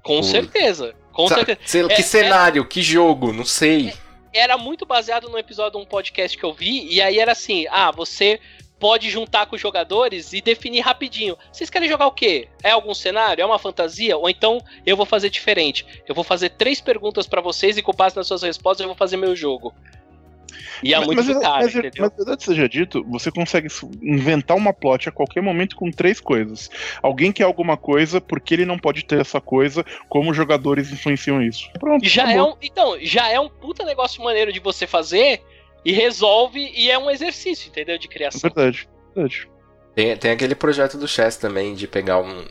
Com 0.04 0.22
certeza. 0.22 0.94
Com 1.12 1.28
Sa 1.28 1.34
certeza. 1.34 1.60
Sei, 1.66 1.88
que 1.88 1.94
é, 1.94 2.02
cenário, 2.04 2.62
é... 2.62 2.66
que 2.68 2.84
jogo, 2.84 3.34
não 3.34 3.44
sei. 3.44 3.92
Era 4.32 4.56
muito 4.56 4.86
baseado 4.86 5.28
no 5.30 5.38
episódio 5.40 5.80
de 5.80 5.84
um 5.84 5.90
podcast 5.90 6.38
que 6.38 6.44
eu 6.44 6.54
vi, 6.54 6.88
e 6.94 7.02
aí 7.02 7.18
era 7.18 7.32
assim: 7.32 7.66
ah, 7.72 7.90
você 7.90 8.40
pode 8.80 9.10
juntar 9.10 9.48
com 9.48 9.56
os 9.56 9.62
jogadores 9.62 10.32
e 10.32 10.42
definir 10.42 10.82
rapidinho. 10.82 11.36
Vocês 11.52 11.72
querem 11.72 11.90
jogar 11.90 12.06
o 12.06 12.12
quê? 12.12 12.48
É 12.64 12.70
algum 12.70 12.94
cenário? 12.94 13.42
É 13.42 13.46
uma 13.46 13.58
fantasia? 13.58 14.16
Ou 14.16 14.30
então 14.30 14.64
eu 14.86 14.96
vou 14.96 15.08
fazer 15.08 15.32
diferente. 15.32 15.88
Eu 16.08 16.14
vou 16.14 16.24
fazer 16.24 16.52
três 16.52 16.80
perguntas 16.80 17.26
para 17.26 17.42
vocês 17.42 17.78
e 17.78 17.82
com 17.82 17.94
base 17.94 18.16
nas 18.16 18.28
suas 18.28 18.44
respostas 18.44 18.84
eu 18.84 18.90
vou 18.90 18.96
fazer 18.96 19.18
meu 19.18 19.36
jogo. 19.36 19.74
E 20.84 20.94
é 20.94 20.98
mas, 20.98 21.08
muito 21.08 21.24
mas, 21.26 21.40
caro, 21.40 21.64
mas, 21.64 21.76
entendeu? 21.76 21.92
Mas, 22.02 22.16
verdade 22.16 22.44
seja 22.44 22.70
dito, 22.70 23.04
você 23.10 23.32
consegue 23.32 23.68
inventar 24.02 24.56
uma 24.56 24.74
plot 24.74 25.10
a 25.10 25.12
qualquer 25.12 25.42
momento 25.42 25.76
com 25.76 25.92
três 25.92 26.20
coisas. 26.20 26.70
Alguém 27.02 27.32
quer 27.32 27.44
alguma 27.44 27.78
coisa, 27.78 28.20
porque 28.22 28.54
ele 28.54 28.66
não 28.66 28.78
pode 28.78 29.04
ter 29.06 29.20
essa 29.20 29.42
coisa, 29.42 29.86
como 30.08 30.32
os 30.32 30.38
jogadores 30.38 30.92
influenciam 30.92 31.42
isso. 31.42 31.70
Pronto, 31.80 32.08
já 32.08 32.32
é 32.32 32.42
um, 32.42 32.56
Então, 32.62 32.98
já 33.02 33.30
é 33.30 33.40
um 33.40 33.50
puta 33.50 33.84
negócio 33.84 34.24
maneiro 34.24 34.52
de 34.52 34.60
você 34.60 34.86
fazer 34.86 35.42
e 35.84 35.92
resolve, 35.92 36.72
e 36.76 36.90
é 36.90 36.98
um 36.98 37.10
exercício, 37.10 37.70
entendeu? 37.70 37.98
De 37.98 38.08
criação. 38.08 38.50
Verdade, 38.50 38.88
verdade. 39.16 39.50
Tem, 39.96 40.16
tem 40.18 40.32
aquele 40.32 40.56
projeto 40.56 40.98
do 40.98 41.08
Chess 41.08 41.38
também, 41.38 41.74
de 41.74 41.88
pegar 41.88 42.20
um, 42.20 42.46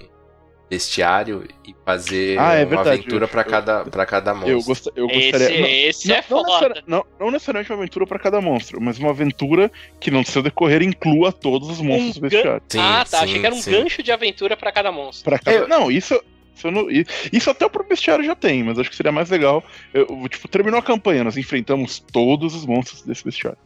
bestiário 0.69 1.49
e 1.67 1.75
fazer 1.85 2.39
ah, 2.39 2.55
é 2.55 2.65
uma 2.65 2.67
verdade, 2.67 3.01
aventura 3.01 3.27
para 3.27 3.45
cada, 3.45 3.85
pra 3.85 4.05
cada 4.05 4.35
monstro. 4.35 4.51
Eu, 4.51 4.63
gost, 4.63 4.87
eu 4.95 5.09
gostaria. 5.09 5.49
Esse, 5.49 5.61
não, 5.61 5.69
esse 5.69 6.09
não, 6.09 6.17
é 6.17 6.23
foda. 6.23 6.83
Não, 6.87 7.07
não, 7.19 7.31
necessariamente 7.31 7.71
uma 7.71 7.79
aventura 7.79 8.07
para 8.07 8.19
cada 8.19 8.41
monstro, 8.41 8.81
mas 8.81 8.99
uma 8.99 9.11
aventura 9.11 9.71
que 9.99 10.11
no 10.11 10.25
seu 10.25 10.43
decorrer 10.43 10.83
inclua 10.83 11.33
todos 11.33 11.71
os 11.71 11.81
monstros 11.81 12.19
um 12.19 12.21
bestiários. 12.21 12.63
Sim, 12.69 12.79
ah, 12.81 13.05
tá. 13.09 13.19
Sim, 13.19 13.25
Achei 13.25 13.41
que 13.41 13.47
era 13.47 13.55
um 13.55 13.63
sim. 13.63 13.71
gancho 13.71 14.03
de 14.03 14.13
aventura 14.13 14.57
para 14.57 14.71
cada 14.71 14.93
monstro. 14.93 15.25
Pra 15.25 15.39
cada... 15.39 15.57
Eu... 15.57 15.69
Não, 15.69 15.91
isso. 15.91 16.21
Isso, 16.55 16.73
não, 16.73 16.89
isso 16.91 17.51
até 17.51 17.65
o 17.65 17.71
próprio 17.71 17.91
bestiário 17.91 18.25
já 18.25 18.35
tem, 18.35 18.65
mas 18.65 18.77
acho 18.81 18.91
que 18.91 18.97
seria 18.97 19.13
mais 19.13 19.31
legal. 19.31 19.63
Eu, 19.95 20.29
tipo, 20.29 20.49
terminou 20.49 20.81
a 20.81 20.83
campanha, 20.83 21.23
nós 21.23 21.37
enfrentamos 21.37 22.01
todos 22.01 22.53
os 22.53 22.67
monstros 22.67 23.03
desse 23.03 23.25
bestiário. 23.25 23.59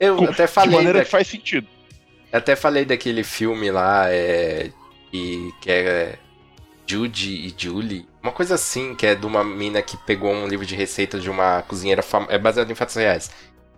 Eu 0.00 0.16
Com, 0.16 0.24
até 0.24 0.46
falei. 0.46 0.70
De 0.70 0.76
maneira 0.76 0.98
da... 1.00 1.04
que 1.04 1.10
faz 1.10 1.28
sentido. 1.28 1.66
Eu 2.32 2.38
até 2.38 2.56
falei 2.56 2.86
daquele 2.86 3.22
filme 3.22 3.70
lá, 3.70 4.06
é, 4.08 4.70
e, 5.12 5.50
que 5.60 5.70
é 5.70 6.18
Judy 6.90 7.46
e 7.46 7.54
Julie. 7.56 8.04
Uma 8.20 8.32
coisa 8.32 8.56
assim, 8.56 8.96
que 8.96 9.06
é 9.06 9.14
de 9.14 9.24
uma 9.24 9.44
mina 9.44 9.80
que 9.80 9.96
pegou 9.96 10.32
um 10.32 10.48
livro 10.48 10.66
de 10.66 10.74
receitas 10.74 11.22
de 11.22 11.30
uma 11.30 11.62
cozinheira 11.62 12.02
famosa. 12.02 12.32
É 12.32 12.38
baseado 12.38 12.68
em 12.68 12.74
fatos 12.74 12.96
reais. 12.96 13.30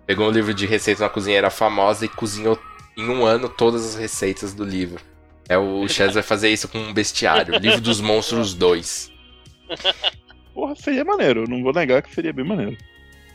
Pegou 0.07 0.27
um 0.27 0.31
livro 0.31 0.55
de 0.55 0.65
receitas 0.65 0.99
de 0.99 1.05
uma 1.05 1.11
cozinheira 1.11 1.51
famosa 1.51 2.07
e 2.07 2.09
cozinhou 2.09 2.59
em 2.97 3.09
um 3.11 3.27
ano 3.27 3.51
todas 3.51 3.85
as 3.85 3.95
receitas 3.97 4.55
do 4.55 4.65
livro. 4.65 5.05
É 5.47 5.59
o 5.59 5.87
Chaz 5.89 6.15
vai 6.15 6.23
fazer 6.23 6.49
isso 6.49 6.69
com 6.69 6.79
um 6.79 6.95
bestiário. 6.95 7.59
Livro 7.59 7.83
dos 7.83 8.01
Monstros 8.01 8.55
2. 8.55 9.13
Porra, 10.55 10.75
seria 10.75 11.05
maneiro. 11.05 11.45
Não 11.47 11.63
vou 11.63 11.73
negar 11.75 12.01
que 12.01 12.15
seria 12.15 12.33
bem 12.33 12.47
maneiro. 12.47 12.79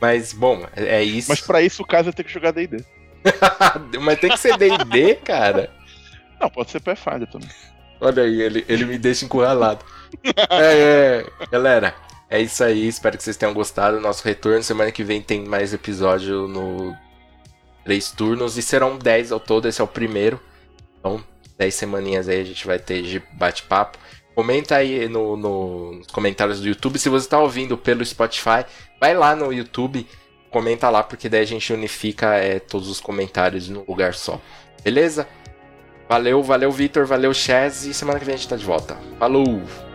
Mas, 0.00 0.32
bom, 0.32 0.66
é 0.74 1.02
isso. 1.04 1.28
Mas 1.28 1.40
para 1.40 1.62
isso 1.62 1.82
o 1.82 1.86
caso 1.86 2.08
é 2.08 2.12
ter 2.12 2.24
que 2.24 2.32
jogar 2.32 2.50
DD. 2.50 2.84
Mas 4.02 4.18
tem 4.18 4.30
que 4.30 4.38
ser 4.38 4.56
DD, 4.56 5.16
cara. 5.16 5.70
Não, 6.40 6.50
pode 6.50 6.70
ser 6.70 6.80
Pathfinder 6.80 7.28
também. 7.30 7.48
Olha 8.00 8.22
aí, 8.22 8.40
ele, 8.40 8.64
ele 8.68 8.84
me 8.84 8.98
deixa 8.98 9.24
encurralado. 9.24 9.84
é, 10.50 11.24
é, 11.40 11.46
galera, 11.50 11.94
é 12.30 12.40
isso 12.40 12.62
aí. 12.62 12.86
Espero 12.86 13.16
que 13.16 13.22
vocês 13.22 13.36
tenham 13.36 13.54
gostado. 13.54 14.00
Nosso 14.00 14.24
retorno. 14.24 14.62
Semana 14.62 14.92
que 14.92 15.04
vem 15.04 15.20
tem 15.20 15.44
mais 15.44 15.72
episódio 15.74 16.46
no 16.46 16.94
três 17.84 18.10
turnos. 18.10 18.56
E 18.56 18.62
serão 18.62 18.96
10 18.96 19.32
ao 19.32 19.40
todo. 19.40 19.66
Esse 19.66 19.80
é 19.80 19.84
o 19.84 19.88
primeiro. 19.88 20.40
Então, 20.98 21.22
10 21.58 21.74
semaninhas 21.74 22.28
aí 22.28 22.40
a 22.40 22.44
gente 22.44 22.66
vai 22.66 22.78
ter 22.78 23.02
de 23.02 23.22
bate-papo. 23.32 23.98
Comenta 24.34 24.76
aí 24.76 25.08
no, 25.08 25.36
no, 25.36 25.92
nos 25.94 26.06
comentários 26.06 26.60
do 26.60 26.68
YouTube. 26.68 26.98
Se 26.98 27.08
você 27.08 27.26
está 27.26 27.40
ouvindo 27.40 27.76
pelo 27.76 28.04
Spotify, 28.04 28.64
vai 29.00 29.12
lá 29.12 29.34
no 29.34 29.52
YouTube, 29.52 30.06
comenta 30.48 30.88
lá, 30.88 31.02
porque 31.02 31.28
daí 31.28 31.40
a 31.40 31.46
gente 31.46 31.72
unifica 31.72 32.36
é, 32.36 32.60
todos 32.60 32.88
os 32.88 33.00
comentários 33.00 33.68
num 33.68 33.84
lugar 33.88 34.14
só. 34.14 34.40
Beleza? 34.84 35.26
Valeu, 36.08 36.42
valeu, 36.42 36.72
Vitor, 36.72 37.04
valeu, 37.04 37.34
Chaz, 37.34 37.84
e 37.84 37.92
semana 37.92 38.18
que 38.18 38.24
vem 38.24 38.34
a 38.34 38.38
gente 38.38 38.48
tá 38.48 38.56
de 38.56 38.64
volta. 38.64 38.96
Falou! 39.18 39.87